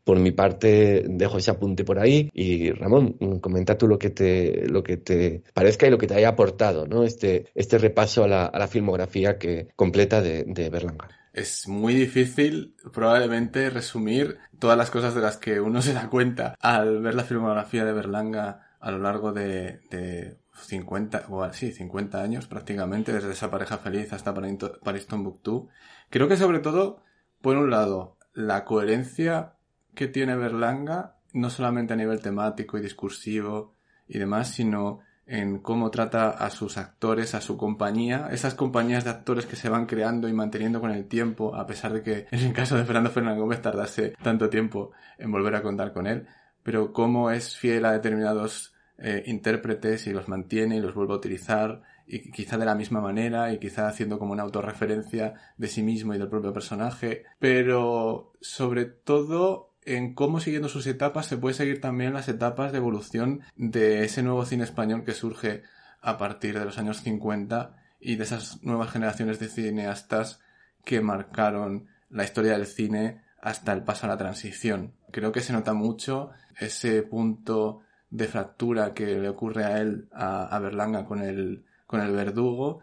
por 0.05 0.19
mi 0.19 0.31
parte 0.31 1.05
dejo 1.09 1.39
ese 1.39 1.51
apunte 1.51 1.85
por 1.85 1.98
ahí 1.98 2.31
y 2.32 2.70
Ramón, 2.70 3.14
comenta 3.40 3.77
tú 3.77 3.89
lo 3.89 3.98
que 3.98 4.10
te, 4.10 4.69
lo 4.69 4.82
que 4.82 4.97
te 4.97 5.43
parezca 5.52 5.86
y 5.86 5.90
lo 5.90 5.98
que 5.98 6.06
te 6.06 6.14
haya 6.14 6.28
aportado, 6.28 6.86
¿no? 6.86 7.05
Este, 7.05 7.47
este 7.55 7.78
repaso 7.78 8.24
a 8.24 8.28
la, 8.28 8.47
a 8.47 8.59
la 8.59 8.69
filmografía 8.69 9.39
que 9.39 9.69
completa 9.77 10.20
de, 10.20 10.44
de 10.44 10.70
Berlanga 10.70 11.21
es 11.32 11.66
muy 11.68 11.94
difícil 11.94 12.76
probablemente 12.92 13.70
resumir 13.70 14.38
todas 14.59 14.76
las 14.76 14.90
cosas 14.90 15.14
de 15.14 15.22
las 15.22 15.36
que 15.36 15.60
uno 15.60 15.80
se 15.82 15.94
da 15.94 16.09
cuenta 16.09 16.54
al 16.60 17.00
ver 17.00 17.14
la 17.14 17.24
filmografía 17.24 17.84
de 17.84 17.92
Berlanga 17.92 18.76
a 18.80 18.90
lo 18.90 18.98
largo 18.98 19.32
de, 19.32 19.80
de 19.90 20.38
50, 20.54 21.26
o 21.30 21.52
sí, 21.52 21.72
50 21.72 22.22
años 22.22 22.46
prácticamente, 22.46 23.12
desde 23.12 23.32
esa 23.32 23.50
pareja 23.50 23.78
feliz 23.78 24.12
hasta 24.12 24.34
Paris 24.34 25.06
Tombuctú. 25.06 25.68
Creo 26.10 26.28
que 26.28 26.36
sobre 26.36 26.59
todo, 26.59 27.02
por 27.40 27.56
un 27.56 27.70
lado, 27.70 28.18
la 28.34 28.64
coherencia 28.64 29.54
que 29.94 30.09
tiene 30.09 30.36
Berlanga, 30.36 31.16
no 31.32 31.50
solamente 31.50 31.94
a 31.94 31.96
nivel 31.96 32.20
temático 32.20 32.76
y 32.76 32.82
discursivo 32.82 33.74
y 34.06 34.18
demás, 34.18 34.48
sino 34.48 35.00
en 35.26 35.58
cómo 35.58 35.90
trata 35.90 36.30
a 36.30 36.50
sus 36.50 36.78
actores, 36.78 37.34
a 37.34 37.40
su 37.40 37.56
compañía, 37.56 38.28
esas 38.32 38.54
compañías 38.54 39.04
de 39.04 39.10
actores 39.10 39.46
que 39.46 39.56
se 39.56 39.68
van 39.68 39.86
creando 39.86 40.28
y 40.28 40.32
manteniendo 40.32 40.80
con 40.80 40.90
el 40.90 41.06
tiempo, 41.06 41.54
a 41.54 41.66
pesar 41.66 41.92
de 41.92 42.02
que 42.02 42.26
en 42.30 42.40
el 42.40 42.52
caso 42.52 42.76
de 42.76 42.84
Fernando 42.84 43.10
Fernández 43.10 43.40
Gómez 43.40 43.62
tardase 43.62 44.14
tanto 44.22 44.48
tiempo 44.48 44.90
en 45.18 45.30
volver 45.30 45.54
a 45.54 45.62
contar 45.62 45.92
con 45.92 46.06
él, 46.06 46.26
pero 46.62 46.92
cómo 46.92 47.30
es 47.30 47.56
fiel 47.56 47.84
a 47.84 47.92
determinados 47.92 48.74
eh, 48.98 49.22
intérpretes 49.26 50.06
y 50.06 50.12
los 50.12 50.28
mantiene 50.28 50.76
y 50.76 50.80
los 50.80 50.94
vuelve 50.94 51.14
a 51.14 51.16
utilizar 51.16 51.82
y 52.06 52.30
quizá 52.30 52.58
de 52.58 52.66
la 52.66 52.74
misma 52.74 53.00
manera 53.00 53.52
y 53.52 53.58
quizá 53.58 53.88
haciendo 53.88 54.18
como 54.18 54.32
una 54.32 54.42
autorreferencia 54.42 55.34
de 55.56 55.68
sí 55.68 55.82
mismo 55.82 56.14
y 56.14 56.18
del 56.18 56.28
propio 56.28 56.52
personaje, 56.52 57.24
pero 57.38 58.32
sobre 58.40 58.84
todo 58.84 59.71
en 59.84 60.14
cómo 60.14 60.40
siguiendo 60.40 60.68
sus 60.68 60.86
etapas 60.86 61.26
se 61.26 61.36
puede 61.36 61.54
seguir 61.54 61.80
también 61.80 62.14
las 62.14 62.28
etapas 62.28 62.72
de 62.72 62.78
evolución 62.78 63.42
de 63.56 64.04
ese 64.04 64.22
nuevo 64.22 64.44
cine 64.44 64.64
español 64.64 65.04
que 65.04 65.12
surge 65.12 65.62
a 66.00 66.18
partir 66.18 66.59
de 66.59 66.64
los 66.64 66.78
años 66.78 67.02
50 67.02 67.76
y 68.00 68.16
de 68.16 68.24
esas 68.24 68.62
nuevas 68.62 68.90
generaciones 68.90 69.38
de 69.38 69.48
cineastas 69.48 70.40
que 70.84 71.00
marcaron 71.00 71.88
la 72.10 72.24
historia 72.24 72.52
del 72.52 72.66
cine 72.66 73.22
hasta 73.40 73.72
el 73.72 73.82
paso 73.82 74.06
a 74.06 74.10
la 74.10 74.16
transición. 74.16 74.94
Creo 75.10 75.32
que 75.32 75.40
se 75.40 75.52
nota 75.52 75.72
mucho 75.72 76.30
ese 76.59 77.02
punto 77.02 77.80
de 78.10 78.28
fractura 78.28 78.92
que 78.94 79.06
le 79.18 79.28
ocurre 79.28 79.64
a 79.64 79.80
él, 79.80 80.09
a, 80.12 80.59
Berlanga 80.59 81.04
con 81.04 81.22
el, 81.22 81.64
con 81.86 82.00
el 82.00 82.12
verdugo, 82.12 82.80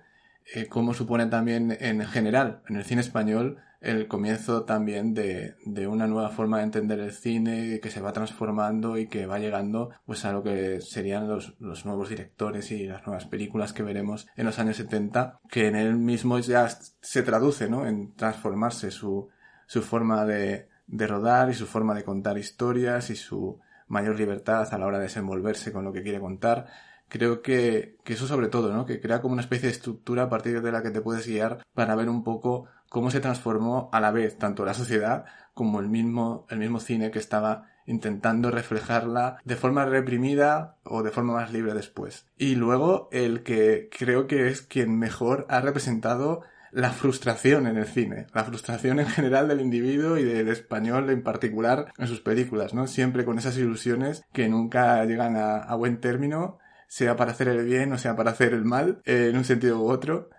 eh, 0.53 0.67
como 0.67 0.93
supone 0.93 1.27
también 1.27 1.77
en 1.80 2.03
general 2.05 2.61
en 2.67 2.77
el 2.77 2.85
cine 2.85 3.01
español 3.01 3.59
el 3.81 4.07
comienzo 4.07 4.64
también 4.64 5.14
de, 5.14 5.56
de, 5.65 5.88
una 5.88 6.07
nueva 6.07 6.30
forma 6.30 6.57
de 6.57 6.64
entender 6.64 6.99
el 6.99 7.14
cine 7.14 7.80
que 7.80 7.89
se 7.89 8.01
va 8.01 8.11
transformando 8.11 8.97
y 8.97 9.07
que 9.07 9.26
va 9.26 9.39
llegando 9.39 9.91
pues 10.06 10.26
a 10.26 10.34
lo 10.34 10.43
que 10.43 10.81
serían 10.81 11.27
los, 11.27 11.56
los 11.60 11.85
nuevos 11.85 12.10
directores 12.10 12.72
y 12.72 12.85
las 12.88 13.06
nuevas 13.07 13.26
películas 13.26 13.72
que 13.72 13.84
veremos 13.84 14.27
en 14.35 14.45
los 14.45 14.60
años 14.60 14.77
70 14.77 15.39
que 15.49 15.68
en 15.68 15.76
él 15.76 15.95
mismo 15.95 16.39
ya 16.39 16.68
se 16.68 17.23
traduce 17.23 17.69
¿no? 17.69 17.85
en 17.85 18.14
transformarse 18.15 18.91
su, 18.91 19.30
su 19.65 19.81
forma 19.81 20.26
de, 20.26 20.68
de 20.88 21.07
rodar 21.07 21.49
y 21.49 21.53
su 21.53 21.65
forma 21.65 21.95
de 21.95 22.03
contar 22.03 22.38
historias 22.38 23.10
y 23.10 23.15
su 23.15 23.60
mayor 23.88 24.19
libertad 24.19 24.68
a 24.73 24.77
la 24.77 24.85
hora 24.85 24.97
de 24.97 25.06
desenvolverse 25.06 25.72
con 25.72 25.85
lo 25.85 25.93
que 25.93 26.03
quiere 26.03 26.19
contar 26.19 26.68
creo 27.10 27.41
que, 27.41 27.97
que 28.03 28.14
eso 28.14 28.27
sobre 28.27 28.47
todo, 28.47 28.72
¿no? 28.72 28.85
Que 28.85 29.01
crea 29.01 29.19
como 29.22 29.34
una 29.34 29.41
especie 29.41 29.68
de 29.68 29.73
estructura 29.73 30.23
a 30.23 30.30
partir 30.30 30.61
de 30.61 30.72
la 30.72 30.81
que 30.81 30.91
te 30.91 31.01
puedes 31.01 31.27
guiar 31.27 31.65
para 31.73 31.95
ver 31.95 32.07
un 32.07 32.23
poco 32.23 32.68
cómo 32.89 33.11
se 33.11 33.19
transformó 33.19 33.89
a 33.93 33.99
la 33.99 34.11
vez 34.11 34.37
tanto 34.37 34.65
la 34.65 34.73
sociedad 34.73 35.25
como 35.53 35.79
el 35.79 35.89
mismo, 35.89 36.45
el 36.49 36.59
mismo 36.59 36.79
cine 36.79 37.11
que 37.11 37.19
estaba 37.19 37.67
intentando 37.85 38.51
reflejarla 38.51 39.37
de 39.43 39.55
forma 39.55 39.85
reprimida 39.85 40.75
o 40.83 41.01
de 41.01 41.11
forma 41.11 41.33
más 41.33 41.51
libre 41.51 41.73
después. 41.73 42.27
Y 42.37 42.55
luego 42.55 43.09
el 43.11 43.43
que 43.43 43.89
creo 43.97 44.27
que 44.27 44.47
es 44.47 44.61
quien 44.61 44.97
mejor 44.97 45.47
ha 45.49 45.59
representado 45.59 46.41
la 46.71 46.91
frustración 46.91 47.67
en 47.67 47.77
el 47.77 47.85
cine, 47.85 48.27
la 48.33 48.43
frustración 48.43 48.99
en 48.99 49.07
general 49.07 49.47
del 49.47 49.61
individuo 49.61 50.17
y 50.17 50.23
del 50.23 50.49
español 50.49 51.09
en 51.09 51.23
particular 51.23 51.91
en 51.97 52.07
sus 52.07 52.21
películas, 52.21 52.73
¿no? 52.73 52.87
Siempre 52.87 53.25
con 53.25 53.39
esas 53.39 53.57
ilusiones 53.57 54.23
que 54.33 54.47
nunca 54.49 55.03
llegan 55.05 55.35
a, 55.35 55.73
buen 55.75 55.99
término 55.99 56.59
sea 56.87 57.15
para 57.15 57.31
hacer 57.31 57.47
el 57.47 57.65
bien 57.65 57.93
o 57.93 57.97
sea 57.97 58.15
para 58.15 58.31
hacer 58.31 58.53
el 58.53 58.65
mal, 58.65 59.01
eh, 59.05 59.29
en 59.29 59.37
un 59.37 59.45
sentido 59.45 59.79
u 59.79 59.89
otro. 59.89 60.29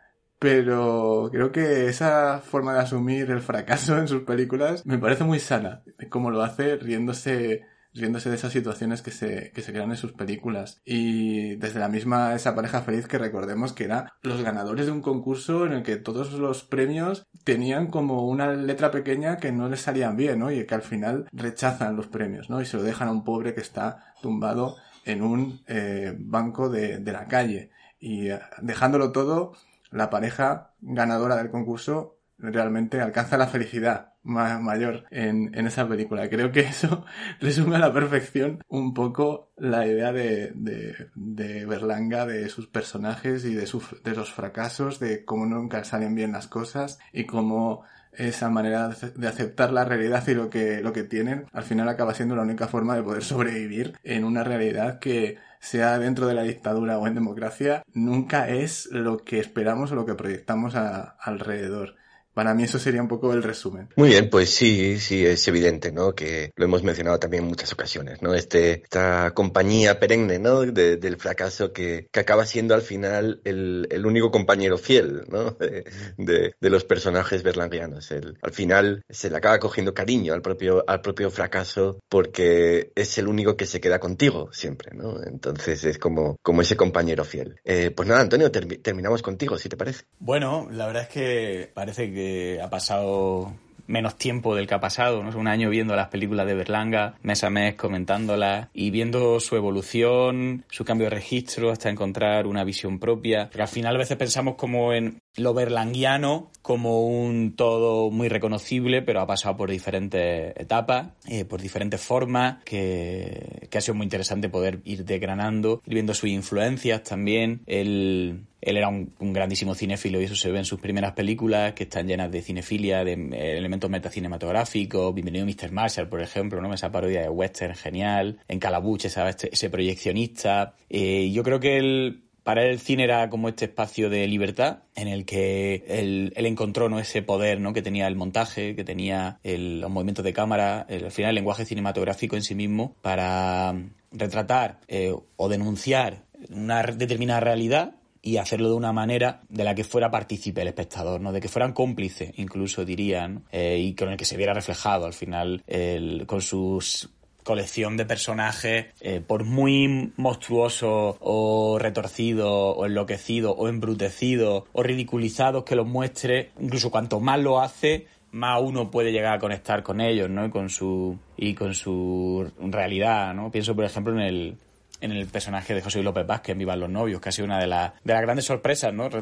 Pero 0.40 1.28
creo 1.30 1.52
que 1.52 1.86
esa 1.86 2.40
forma 2.40 2.72
de 2.72 2.80
asumir 2.80 3.30
el 3.30 3.42
fracaso 3.42 3.96
en 3.98 4.08
sus 4.08 4.22
películas 4.22 4.84
me 4.86 4.98
parece 4.98 5.22
muy 5.22 5.38
sana, 5.38 5.82
como 6.08 6.30
lo 6.30 6.42
hace 6.42 6.76
riéndose 6.76 7.62
riéndose 7.92 8.30
de 8.30 8.36
esas 8.36 8.52
situaciones 8.52 9.02
que 9.02 9.10
se, 9.10 9.50
que 9.52 9.62
se 9.62 9.72
crean 9.72 9.90
en 9.90 9.96
sus 9.96 10.12
películas. 10.12 10.80
Y 10.84 11.56
desde 11.56 11.80
la 11.80 11.88
misma 11.88 12.34
esa 12.34 12.54
pareja 12.54 12.82
feliz 12.82 13.06
que 13.06 13.18
recordemos 13.18 13.72
que 13.72 13.84
era 13.84 14.12
los 14.22 14.42
ganadores 14.42 14.86
de 14.86 14.92
un 14.92 15.02
concurso 15.02 15.66
en 15.66 15.72
el 15.72 15.82
que 15.82 15.96
todos 15.96 16.32
los 16.32 16.62
premios 16.62 17.26
tenían 17.44 17.88
como 17.88 18.26
una 18.26 18.52
letra 18.52 18.90
pequeña 18.90 19.38
que 19.38 19.52
no 19.52 19.68
les 19.68 19.80
salían 19.80 20.16
bien, 20.16 20.38
¿no? 20.38 20.50
Y 20.52 20.66
que 20.66 20.74
al 20.74 20.82
final 20.82 21.26
rechazan 21.32 21.96
los 21.96 22.06
premios, 22.06 22.48
¿no? 22.48 22.60
Y 22.60 22.66
se 22.66 22.76
lo 22.76 22.82
dejan 22.82 23.08
a 23.08 23.12
un 23.12 23.24
pobre 23.24 23.54
que 23.54 23.60
está 23.60 24.14
tumbado 24.22 24.76
en 25.04 25.22
un 25.22 25.60
eh, 25.66 26.14
banco 26.16 26.68
de, 26.68 26.98
de, 26.98 27.12
la 27.12 27.26
calle. 27.26 27.70
Y 27.98 28.28
eh, 28.28 28.40
dejándolo 28.62 29.12
todo, 29.12 29.52
la 29.90 30.10
pareja 30.10 30.74
ganadora 30.80 31.36
del 31.36 31.50
concurso 31.50 32.18
realmente 32.38 33.00
alcanza 33.00 33.36
la 33.36 33.46
felicidad 33.46 34.14
más 34.22 34.60
mayor 34.60 35.04
en, 35.10 35.54
en, 35.54 35.66
esa 35.66 35.88
película. 35.88 36.28
Creo 36.28 36.52
que 36.52 36.60
eso 36.60 37.04
resume 37.40 37.76
a 37.76 37.80
la 37.80 37.92
perfección 37.92 38.60
un 38.68 38.92
poco 38.92 39.52
la 39.56 39.86
idea 39.86 40.12
de, 40.12 40.52
de, 40.54 41.10
de 41.14 41.66
Berlanga, 41.66 42.26
de 42.26 42.48
sus 42.48 42.66
personajes 42.66 43.44
y 43.44 43.54
de, 43.54 43.66
sus, 43.66 44.02
de 44.02 44.14
los 44.14 44.32
fracasos, 44.32 45.00
de 45.00 45.24
cómo 45.24 45.46
nunca 45.46 45.84
salen 45.84 46.14
bien 46.14 46.32
las 46.32 46.48
cosas 46.48 46.98
y 47.12 47.24
cómo 47.24 47.82
esa 48.12 48.50
manera 48.50 48.88
de 48.88 49.28
aceptar 49.28 49.72
la 49.72 49.84
realidad 49.84 50.26
y 50.26 50.34
lo 50.34 50.50
que, 50.50 50.80
lo 50.82 50.92
que 50.92 51.04
tienen, 51.04 51.46
al 51.52 51.62
final 51.62 51.88
acaba 51.88 52.14
siendo 52.14 52.36
la 52.36 52.42
única 52.42 52.68
forma 52.68 52.94
de 52.96 53.02
poder 53.02 53.24
sobrevivir 53.24 53.94
en 54.02 54.24
una 54.24 54.44
realidad 54.44 54.98
que 54.98 55.38
sea 55.60 55.98
dentro 55.98 56.26
de 56.26 56.34
la 56.34 56.42
dictadura 56.42 56.98
o 56.98 57.06
en 57.06 57.14
democracia, 57.14 57.82
nunca 57.92 58.48
es 58.48 58.88
lo 58.90 59.18
que 59.18 59.38
esperamos 59.38 59.92
o 59.92 59.94
lo 59.94 60.06
que 60.06 60.14
proyectamos 60.14 60.74
alrededor. 60.74 61.96
Para 62.34 62.54
mí 62.54 62.64
eso 62.64 62.78
sería 62.78 63.02
un 63.02 63.08
poco 63.08 63.32
el 63.32 63.42
resumen. 63.42 63.88
Muy 63.96 64.10
bien, 64.10 64.30
pues 64.30 64.50
sí, 64.50 64.98
sí, 64.98 65.24
es 65.26 65.46
evidente, 65.48 65.92
¿no? 65.92 66.14
Que 66.14 66.52
lo 66.56 66.64
hemos 66.64 66.82
mencionado 66.82 67.18
también 67.18 67.42
en 67.42 67.48
muchas 67.48 67.72
ocasiones, 67.72 68.22
¿no? 68.22 68.34
Este, 68.34 68.82
esta 68.82 69.32
compañía 69.34 69.98
perenne, 69.98 70.38
¿no? 70.38 70.60
De, 70.62 70.96
del 70.96 71.16
fracaso 71.16 71.72
que, 71.72 72.08
que, 72.10 72.20
acaba 72.20 72.46
siendo 72.46 72.74
al 72.74 72.82
final 72.82 73.40
el, 73.44 73.88
el 73.90 74.06
único 74.06 74.30
compañero 74.30 74.78
fiel, 74.78 75.24
¿no? 75.28 75.50
De, 75.52 75.84
de, 76.16 76.54
de 76.58 76.70
los 76.70 76.84
personajes 76.84 77.42
berlanguianos. 77.42 78.10
El, 78.10 78.38
al 78.42 78.52
final 78.52 79.02
se 79.08 79.30
le 79.30 79.36
acaba 79.36 79.58
cogiendo 79.58 79.94
cariño 79.94 80.32
al 80.32 80.42
propio, 80.42 80.84
al 80.86 81.00
propio 81.00 81.30
fracaso 81.30 81.98
porque 82.08 82.92
es 82.94 83.18
el 83.18 83.28
único 83.28 83.56
que 83.56 83.66
se 83.66 83.80
queda 83.80 83.98
contigo 83.98 84.50
siempre, 84.52 84.92
¿no? 84.94 85.22
Entonces 85.22 85.84
es 85.84 85.98
como, 85.98 86.36
como 86.42 86.62
ese 86.62 86.76
compañero 86.76 87.24
fiel. 87.24 87.56
Eh, 87.64 87.90
pues 87.90 88.08
nada, 88.08 88.20
Antonio, 88.20 88.50
ter 88.50 88.66
terminamos 88.82 89.22
contigo, 89.22 89.58
si 89.58 89.68
te 89.68 89.76
parece. 89.76 90.04
Bueno, 90.18 90.68
la 90.70 90.86
verdad 90.86 91.02
es 91.02 91.08
que 91.08 91.70
parece 91.74 92.12
que 92.12 92.19
ha 92.62 92.70
pasado 92.70 93.52
menos 93.90 94.16
tiempo 94.16 94.54
del 94.54 94.66
que 94.66 94.74
ha 94.74 94.80
pasado, 94.80 95.22
¿no? 95.22 95.36
Un 95.36 95.48
año 95.48 95.68
viendo 95.68 95.96
las 95.96 96.08
películas 96.08 96.46
de 96.46 96.54
Berlanga, 96.54 97.14
mes 97.22 97.42
a 97.44 97.50
mes 97.50 97.74
comentándolas 97.74 98.68
y 98.72 98.90
viendo 98.90 99.40
su 99.40 99.56
evolución, 99.56 100.64
su 100.70 100.84
cambio 100.84 101.06
de 101.06 101.16
registro 101.16 101.70
hasta 101.70 101.90
encontrar 101.90 102.46
una 102.46 102.64
visión 102.64 102.98
propia. 102.98 103.46
Porque 103.46 103.62
al 103.62 103.68
final 103.68 103.96
a 103.96 103.98
veces 103.98 104.16
pensamos 104.16 104.54
como 104.54 104.92
en 104.92 105.18
lo 105.36 105.54
berlanguiano 105.54 106.50
como 106.62 107.06
un 107.06 107.54
todo 107.56 108.10
muy 108.10 108.28
reconocible, 108.28 109.02
pero 109.02 109.20
ha 109.20 109.26
pasado 109.26 109.56
por 109.56 109.70
diferentes 109.70 110.54
etapas, 110.56 111.08
eh, 111.26 111.44
por 111.44 111.60
diferentes 111.60 112.00
formas, 112.00 112.62
que, 112.64 113.66
que, 113.70 113.78
ha 113.78 113.80
sido 113.80 113.94
muy 113.94 114.04
interesante 114.04 114.48
poder 114.48 114.80
ir 114.84 115.04
desgranando, 115.04 115.82
ir 115.86 115.94
viendo 115.94 116.14
sus 116.14 116.30
influencias 116.30 117.02
también. 117.02 117.62
Él, 117.66 118.44
él 118.60 118.76
era 118.76 118.88
un, 118.88 119.14
un, 119.18 119.32
grandísimo 119.32 119.74
cinéfilo 119.74 120.20
y 120.20 120.24
eso 120.24 120.36
se 120.36 120.50
ve 120.50 120.58
en 120.58 120.64
sus 120.64 120.80
primeras 120.80 121.12
películas, 121.12 121.72
que 121.72 121.84
están 121.84 122.06
llenas 122.06 122.30
de 122.30 122.42
cinefilia, 122.42 123.04
de 123.04 123.12
eh, 123.12 123.56
elementos 123.56 123.90
metacinematográficos. 123.90 125.14
Bienvenido 125.14 125.46
Mr. 125.46 125.72
Marshall, 125.72 126.08
por 126.08 126.20
ejemplo, 126.20 126.60
¿no? 126.60 126.72
esa 126.74 126.90
parodia 126.90 127.22
de 127.22 127.28
western 127.28 127.74
genial. 127.74 128.38
En 128.48 128.58
Calabuche. 128.58 129.08
Este, 129.08 129.52
ese 129.52 129.70
proyeccionista. 129.70 130.74
Eh, 130.88 131.30
yo 131.32 131.42
creo 131.42 131.60
que 131.60 131.78
él 131.78 132.22
para 132.42 132.64
él 132.64 132.70
el 132.70 132.80
cine 132.80 133.04
era 133.04 133.28
como 133.28 133.48
este 133.48 133.66
espacio 133.66 134.08
de 134.08 134.26
libertad 134.26 134.78
en 134.94 135.08
el 135.08 135.24
que 135.24 135.84
él, 135.86 136.32
él 136.34 136.46
encontró 136.46 136.88
¿no? 136.88 136.98
ese 136.98 137.22
poder 137.22 137.60
¿no? 137.60 137.72
que 137.72 137.82
tenía 137.82 138.06
el 138.06 138.16
montaje, 138.16 138.74
que 138.74 138.84
tenía 138.84 139.38
el, 139.42 139.80
los 139.80 139.90
movimientos 139.90 140.24
de 140.24 140.32
cámara, 140.32 140.86
el, 140.88 141.04
al 141.04 141.12
final 141.12 141.30
el 141.30 141.34
lenguaje 141.36 141.64
cinematográfico 141.64 142.36
en 142.36 142.42
sí 142.42 142.54
mismo 142.54 142.96
para 143.02 143.74
retratar 144.10 144.80
eh, 144.88 145.14
o 145.36 145.48
denunciar 145.48 146.24
una 146.50 146.82
determinada 146.82 147.40
realidad 147.40 147.94
y 148.22 148.36
hacerlo 148.36 148.68
de 148.68 148.74
una 148.74 148.92
manera 148.92 149.40
de 149.48 149.64
la 149.64 149.74
que 149.74 149.84
fuera 149.84 150.10
partícipe 150.10 150.62
el 150.62 150.68
espectador, 150.68 151.20
¿no? 151.20 151.32
De 151.32 151.40
que 151.40 151.48
fueran 151.48 151.72
cómplices, 151.72 152.32
incluso 152.36 152.84
dirían, 152.84 153.44
eh, 153.50 153.78
y 153.78 153.94
con 153.94 154.10
el 154.10 154.16
que 154.16 154.24
se 154.24 154.36
viera 154.36 154.52
reflejado 154.52 155.06
al 155.06 155.14
final 155.14 155.62
el, 155.66 156.26
con 156.26 156.42
sus 156.42 157.10
colección 157.42 157.96
de 157.96 158.04
personajes, 158.04 158.86
eh, 159.00 159.20
por 159.26 159.44
muy 159.44 160.12
monstruoso 160.16 161.16
o 161.20 161.78
retorcido 161.78 162.52
o 162.52 162.86
enloquecido 162.86 163.52
o 163.52 163.66
embrutecido 163.66 164.66
o 164.72 164.82
ridiculizados 164.82 165.64
que 165.64 165.74
los 165.74 165.86
muestre, 165.86 166.50
incluso 166.60 166.90
cuanto 166.90 167.18
más 167.18 167.40
lo 167.40 167.60
hace, 167.60 168.06
más 168.32 168.60
uno 168.62 168.90
puede 168.90 169.10
llegar 169.10 169.34
a 169.34 169.38
conectar 169.38 169.82
con 169.82 170.00
ellos, 170.00 170.30
¿no? 170.30 170.46
Y 170.46 170.50
con 170.50 170.68
su, 170.68 171.18
y 171.36 171.54
con 171.54 171.74
su 171.74 172.50
realidad, 172.58 173.34
¿no? 173.34 173.50
Pienso, 173.50 173.74
por 173.74 173.84
ejemplo, 173.84 174.12
en 174.12 174.20
el, 174.20 174.56
en 175.00 175.12
el 175.12 175.26
personaje 175.26 175.74
de 175.74 175.82
José 175.82 176.02
López 176.02 176.26
Vázquez 176.26 176.56
Vivan 176.56 176.80
los 176.80 176.90
novios, 176.90 177.20
que 177.20 177.28
ha 177.28 177.32
sido 177.32 177.46
una 177.46 177.58
de, 177.58 177.66
las 177.66 177.92
de 178.04 178.12
las 178.12 178.22
grandes 178.22 178.44
sorpresas, 178.44 178.92
¿no? 178.92 179.08
Re, 179.08 179.20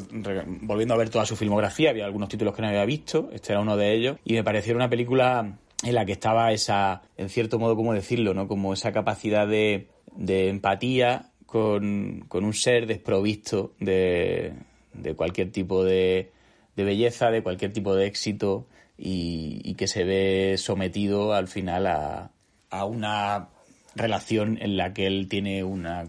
volviendo 0.63 0.95
a 0.95 0.97
ver 0.97 1.11
toda 1.11 1.27
su 1.27 1.37
filmografía, 1.37 1.91
había 1.91 2.05
algunos 2.05 2.29
títulos 2.29 2.55
que 2.55 2.63
no 2.63 2.69
había 2.69 2.85
visto, 2.85 3.31
este 3.33 3.53
era 3.53 3.61
uno 3.61 3.77
de 3.77 3.95
ellos, 3.95 4.19
y 4.25 4.35
me 4.35 4.45
pareció 4.45 4.75
una 4.75 4.89
película 4.89 5.59
en 5.85 5.95
la 5.95 6.05
que 6.05 6.13
estaba 6.13 6.53
esa, 6.53 7.03
en 7.17 7.29
cierto 7.29 7.59
modo, 7.59 7.77
¿cómo 7.77 7.95
decirlo?, 7.95 8.35
¿no? 8.35 8.49
Como 8.49 8.73
esa 8.73 8.93
capacidad 8.93 9.47
de, 9.47 9.89
de 10.17 10.49
empatía 10.49 11.31
con, 11.47 12.25
con, 12.29 12.45
un 12.45 12.53
ser 12.53 12.87
desprovisto 12.87 13.75
de, 13.79 14.55
de 14.93 15.15
cualquier 15.15 15.53
tipo 15.53 15.85
de, 15.85 16.33
de, 16.77 16.85
belleza, 16.85 17.31
de 17.31 17.43
cualquier 17.43 17.73
tipo 17.73 17.95
de 17.95 18.07
éxito 18.07 18.67
y, 18.99 19.61
y 19.65 19.75
que 19.75 19.87
se 19.87 20.05
ve 20.05 20.57
sometido 20.59 21.33
al 21.33 21.49
final 21.49 21.87
a, 21.87 22.33
a 22.71 22.85
una 22.85 23.49
relación 23.95 24.59
en 24.61 24.77
la 24.77 24.93
que 24.93 25.07
él 25.07 25.29
tiene 25.29 25.65
una 25.65 26.07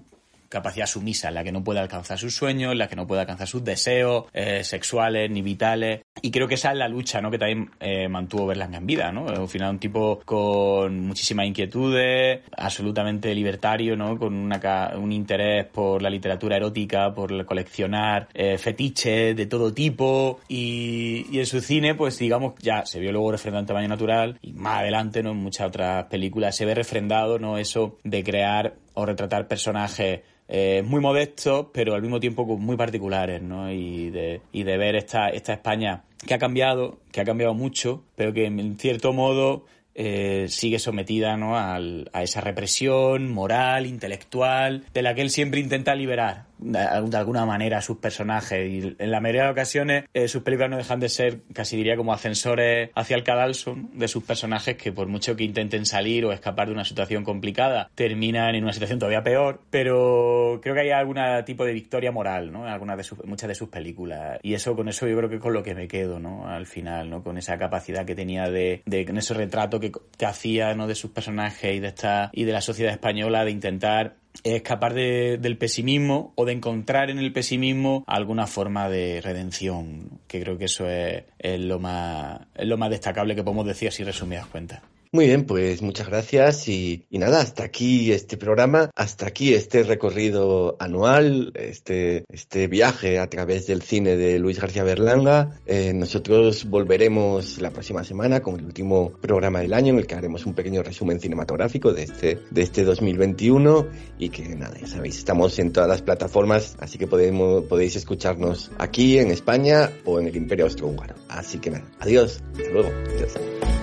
capacidad 0.49 0.87
sumisa, 0.87 1.29
en 1.29 1.35
la 1.35 1.43
que 1.43 1.51
no 1.51 1.63
puede 1.63 1.79
alcanzar 1.79 2.17
sus 2.17 2.35
sueños, 2.35 2.71
en 2.71 2.79
la 2.79 2.87
que 2.87 2.95
no 2.95 3.07
puede 3.07 3.21
alcanzar 3.21 3.47
sus 3.47 3.63
deseos 3.63 4.25
eh, 4.33 4.63
sexuales 4.63 5.29
ni 5.29 5.41
vitales. 5.41 6.01
Y 6.21 6.31
creo 6.31 6.47
que 6.47 6.55
esa 6.55 6.71
es 6.71 6.77
la 6.77 6.87
lucha 6.87 7.21
¿no? 7.21 7.31
que 7.31 7.37
también 7.37 7.69
eh, 7.79 8.07
mantuvo 8.07 8.47
Berlanga 8.47 8.77
en 8.77 8.85
vida. 8.85 9.11
¿no? 9.11 9.27
Al 9.27 9.47
final 9.47 9.71
un 9.71 9.79
tipo 9.79 10.21
con 10.25 10.99
muchísimas 11.07 11.45
inquietudes, 11.45 12.41
absolutamente 12.57 13.33
libertario, 13.33 13.95
¿no? 13.95 14.17
con 14.17 14.33
una, 14.33 14.91
un 14.97 15.11
interés 15.11 15.65
por 15.65 16.01
la 16.01 16.09
literatura 16.09 16.57
erótica, 16.57 17.13
por 17.13 17.45
coleccionar 17.45 18.27
eh, 18.33 18.57
fetiches 18.57 19.35
de 19.35 19.45
todo 19.45 19.73
tipo. 19.73 20.39
Y, 20.47 21.25
y, 21.31 21.39
en 21.39 21.45
su 21.45 21.61
cine, 21.61 21.95
pues 21.95 22.17
digamos, 22.17 22.53
ya 22.59 22.85
se 22.85 22.99
vio 22.99 23.11
luego 23.11 23.31
refrendado 23.31 23.61
en 23.61 23.67
tamaño 23.67 23.87
natural 23.87 24.37
y 24.41 24.53
más 24.53 24.79
adelante 24.79 25.23
¿no? 25.23 25.31
en 25.31 25.37
muchas 25.37 25.67
otras 25.67 26.05
películas 26.05 26.55
se 26.55 26.65
ve 26.65 26.75
refrendado 26.75 27.39
¿no? 27.39 27.57
eso 27.57 27.97
de 28.03 28.23
crear 28.23 28.75
o 28.93 29.05
retratar 29.05 29.47
personajes 29.47 30.21
eh, 30.51 30.83
muy 30.83 30.99
modestos, 30.99 31.67
pero 31.71 31.93
al 31.93 32.01
mismo 32.01 32.19
tiempo 32.19 32.43
muy 32.43 32.75
particulares, 32.75 33.39
¿no? 33.39 33.71
Y 33.71 34.09
de, 34.09 34.41
y 34.51 34.63
de 34.63 34.77
ver 34.77 34.95
esta, 34.95 35.29
esta 35.29 35.53
España 35.53 36.03
que 36.25 36.33
ha 36.33 36.39
cambiado, 36.39 36.99
que 37.11 37.21
ha 37.21 37.25
cambiado 37.25 37.53
mucho, 37.53 38.03
pero 38.15 38.33
que 38.33 38.45
en 38.45 38.77
cierto 38.77 39.13
modo 39.13 39.65
eh, 39.95 40.47
sigue 40.49 40.79
sometida 40.79 41.37
¿no? 41.37 41.57
A 41.57 41.79
esa 42.21 42.41
represión 42.41 43.31
moral, 43.31 43.85
intelectual, 43.85 44.83
de 44.93 45.01
la 45.01 45.15
que 45.15 45.21
él 45.21 45.29
siempre 45.29 45.59
intenta 45.59 45.95
liberar 45.95 46.48
de, 46.59 46.79
alguna 46.79 47.45
manera 47.45 47.79
a 47.79 47.81
sus 47.81 47.97
personajes. 47.97 48.69
Y 48.69 48.95
en 48.97 49.11
la 49.11 49.19
mayoría 49.19 49.45
de 49.45 49.51
ocasiones 49.51 50.05
eh, 50.13 50.27
sus 50.27 50.43
películas 50.43 50.69
no 50.69 50.77
dejan 50.77 50.99
de 50.99 51.09
ser, 51.09 51.41
casi 51.53 51.77
diría, 51.77 51.95
como 51.95 52.13
ascensores 52.13 52.89
hacia 52.95 53.15
el 53.15 53.23
cadalso 53.23 53.75
de 53.93 54.07
sus 54.07 54.23
personajes 54.23 54.75
que 54.75 54.91
por 54.91 55.07
mucho 55.07 55.35
que 55.35 55.43
intenten 55.43 55.85
salir 55.85 56.25
o 56.25 56.31
escapar 56.31 56.67
de 56.67 56.73
una 56.73 56.85
situación 56.85 57.23
complicada, 57.23 57.89
terminan 57.95 58.55
en 58.55 58.63
una 58.63 58.73
situación 58.73 58.99
todavía 58.99 59.23
peor. 59.23 59.61
Pero 59.69 60.59
creo 60.61 60.75
que 60.75 60.81
hay 60.81 60.91
algún 60.91 61.17
tipo 61.45 61.65
de 61.65 61.73
victoria 61.73 62.11
moral 62.11 62.51
¿no? 62.51 62.65
en 62.65 62.71
algunas 62.71 62.97
de 62.97 63.03
sus, 63.03 63.23
muchas 63.25 63.47
de 63.47 63.55
sus 63.55 63.69
películas. 63.69 64.39
Y 64.43 64.53
eso, 64.53 64.75
con 64.75 64.89
eso 64.89 65.07
yo 65.07 65.17
creo 65.17 65.29
que 65.29 65.35
es 65.35 65.41
con 65.41 65.53
lo 65.53 65.63
que 65.63 65.75
me 65.75 65.87
quedo 65.87 66.19
¿no? 66.19 66.47
al 66.47 66.65
final, 66.65 67.09
¿no? 67.09 67.23
con 67.23 67.37
esa 67.37 67.57
capacidad 67.57 68.05
que 68.05 68.15
tenía 68.15 68.49
de, 68.49 68.81
de 68.85 69.05
con 69.05 69.17
ese 69.17 69.33
retrato 69.33 69.79
que, 69.79 69.91
que 70.17 70.25
hacía 70.25 70.73
¿no? 70.75 70.87
de 70.87 70.95
sus 70.95 71.11
personajes 71.11 71.75
y 71.75 71.79
de 71.79 71.87
esta 71.87 72.29
y 72.33 72.43
de 72.43 72.51
la 72.51 72.61
sociedad 72.61 72.91
española 72.91 73.45
de 73.45 73.51
intentar 73.51 74.15
escapar 74.43 74.93
de, 74.93 75.37
del 75.37 75.57
pesimismo 75.57 76.33
o 76.35 76.45
de 76.45 76.53
encontrar 76.53 77.09
en 77.09 77.19
el 77.19 77.33
pesimismo 77.33 78.03
alguna 78.07 78.47
forma 78.47 78.89
de 78.89 79.21
redención 79.21 80.19
que 80.27 80.41
creo 80.41 80.57
que 80.57 80.65
eso 80.65 80.89
es, 80.89 81.23
es 81.37 81.59
lo 81.59 81.79
más 81.79 82.41
es 82.55 82.67
lo 82.67 82.77
más 82.77 82.89
destacable 82.89 83.35
que 83.35 83.43
podemos 83.43 83.65
decir 83.65 83.89
así 83.89 84.03
resumidas 84.03 84.47
cuentas 84.47 84.81
muy 85.11 85.25
bien, 85.25 85.45
pues 85.45 85.81
muchas 85.81 86.07
gracias 86.07 86.67
y, 86.67 87.07
nada, 87.09 87.41
hasta 87.41 87.63
aquí 87.63 88.11
este 88.11 88.37
programa, 88.37 88.91
hasta 88.95 89.25
aquí 89.25 89.55
este 89.55 89.81
recorrido 89.81 90.77
anual, 90.79 91.51
este, 91.55 92.25
este 92.29 92.67
viaje 92.67 93.17
a 93.17 93.27
través 93.27 93.65
del 93.65 93.81
cine 93.81 94.17
de 94.17 94.37
Luis 94.37 94.59
García 94.59 94.83
Berlanga. 94.83 95.59
Eh, 95.65 95.93
nosotros 95.95 96.65
volveremos 96.65 97.59
la 97.59 97.71
próxima 97.71 98.03
semana 98.03 98.41
con 98.41 98.59
el 98.59 98.65
último 98.65 99.11
programa 99.19 99.61
del 99.61 99.73
año 99.73 99.93
en 99.93 99.99
el 99.99 100.05
que 100.05 100.13
haremos 100.13 100.45
un 100.45 100.53
pequeño 100.53 100.83
resumen 100.83 101.19
cinematográfico 101.19 101.91
de 101.91 102.03
este, 102.03 102.39
de 102.51 102.61
este 102.61 102.83
2021 102.83 103.87
y 104.19 104.29
que 104.29 104.55
nada, 104.55 104.77
ya 104.79 104.87
sabéis, 104.87 105.17
estamos 105.17 105.57
en 105.57 105.73
todas 105.73 105.89
las 105.89 106.03
plataformas, 106.03 106.75
así 106.79 106.99
que 106.99 107.07
podemos, 107.07 107.63
podéis 107.63 107.95
escucharnos 107.95 108.69
aquí 108.77 109.17
en 109.17 109.31
España 109.31 109.91
o 110.05 110.19
en 110.19 110.27
el 110.27 110.35
Imperio 110.35 110.65
Austrohúngaro. 110.65 111.15
Así 111.29 111.57
que 111.57 111.71
nada, 111.71 111.85
adiós, 111.99 112.43
hasta 112.53 112.69
luego. 112.69 112.89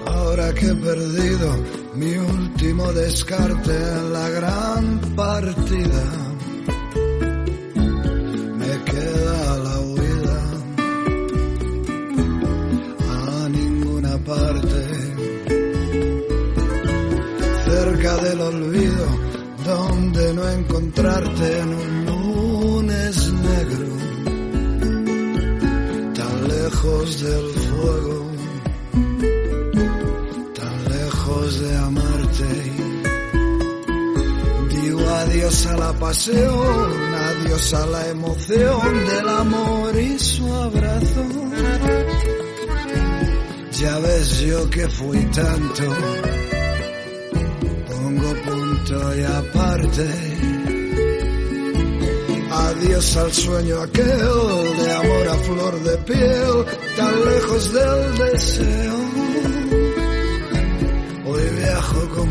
Ahora 0.06 0.54
que 0.54 0.66
he 0.66 0.74
mi 1.94 2.14
último 2.14 2.92
descarte 2.92 3.74
en 3.74 4.12
la 4.12 4.28
gran 4.28 5.00
partida, 5.16 6.04
me 8.58 8.84
queda 8.84 9.58
la 9.66 9.80
huida 9.80 10.40
a 13.08 13.48
ninguna 13.48 14.18
parte, 14.18 14.80
cerca 17.64 18.16
del 18.18 18.40
olvido, 18.40 19.06
donde 19.64 20.34
no 20.34 20.48
encontrarte 20.50 21.60
en 21.60 21.68
un 21.68 22.06
lunes 22.06 23.32
negro, 23.32 23.96
tan 26.14 26.48
lejos 26.48 27.22
del 27.22 27.50
fuego 27.52 28.25
adiós 35.46 35.66
a 35.66 35.76
la 35.76 35.92
pasión, 35.92 37.12
adiós 37.14 37.74
a 37.74 37.86
la 37.86 38.08
emoción 38.08 39.06
del 39.06 39.28
amor 39.28 39.96
y 39.96 40.18
su 40.18 40.52
abrazo. 40.52 41.24
Ya 43.70 43.98
ves 44.00 44.40
yo 44.40 44.70
que 44.70 44.88
fui 44.88 45.24
tanto, 45.26 45.84
pongo 47.86 48.34
punto 48.42 49.16
y 49.16 49.22
aparte. 49.22 50.06
Adiós 52.50 53.16
al 53.16 53.32
sueño 53.32 53.80
aquel 53.82 54.04
de 54.80 54.92
amor 54.92 55.28
a 55.28 55.34
flor 55.46 55.82
de 55.84 55.96
piel, 55.98 56.64
tan 56.96 57.24
lejos 57.24 57.72
del 57.72 58.18
deseo 58.18 59.16
viajo 61.66 62.08
como 62.14 62.25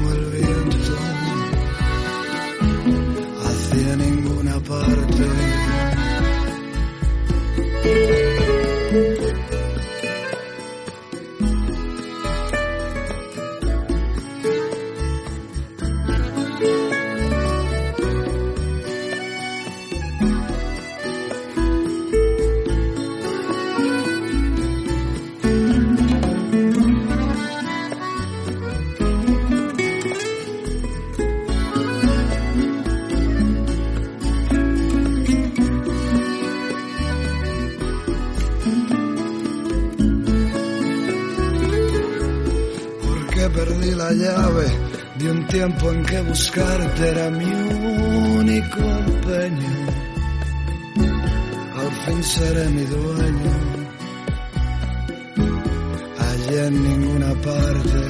tiempo 45.66 45.92
en 45.92 46.06
que 46.06 46.22
buscarte 46.22 47.10
era 47.10 47.30
mi 47.32 47.46
único 48.40 48.82
empeño. 48.82 49.74
Al 51.80 51.92
fin 52.04 52.24
seré 52.24 52.70
mi 52.70 52.84
dueño, 52.84 53.56
allá 56.20 56.68
en 56.68 56.84
ninguna 56.84 57.34
parte. 57.50 58.02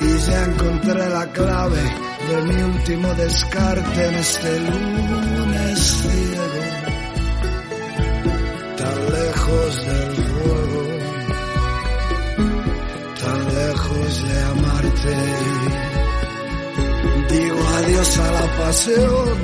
Y 0.00 0.18
ya 0.28 0.44
encontré 0.44 1.08
la 1.08 1.26
clave 1.32 1.82
de 2.28 2.42
mi 2.42 2.62
último 2.62 3.14
descarte 3.14 4.08
en 4.08 4.14
este 4.14 4.60
lunes 4.60 5.78
ciego, 6.02 6.45
adiós 17.96 18.18
a 18.18 18.30
la 18.30 18.46
pasión, 18.58 19.36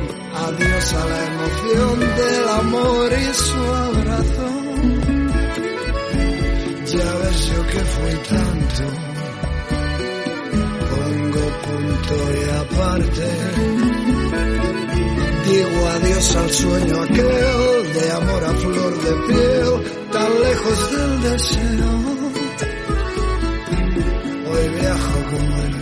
adiós 0.47 0.93
a 0.93 1.05
la 1.07 1.21
emoción 1.33 2.01
del 2.01 2.49
amor 2.61 3.13
y 3.13 3.35
su 3.35 3.61
abrazo. 3.89 4.49
Ya 6.93 7.11
ves 7.21 7.47
yo 7.47 7.67
que 7.73 7.81
fui 7.93 8.15
tanto 8.29 8.85
pongo 10.91 11.45
punto 11.65 12.15
y 12.37 12.51
aparte. 12.63 13.29
Digo 15.47 15.81
adiós 15.97 16.37
al 16.37 16.51
sueño 16.51 17.03
aquel 17.03 17.93
de 17.95 18.11
amor 18.21 18.45
a 18.45 18.55
flor 18.63 18.93
de 19.05 19.13
piel, 19.27 19.71
tan 20.13 20.31
lejos 20.47 20.79
del 20.93 21.23
deseo. 21.23 21.93
Hoy 24.51 24.69
viajo 24.79 25.19
como 25.31 25.63
el 25.63 25.82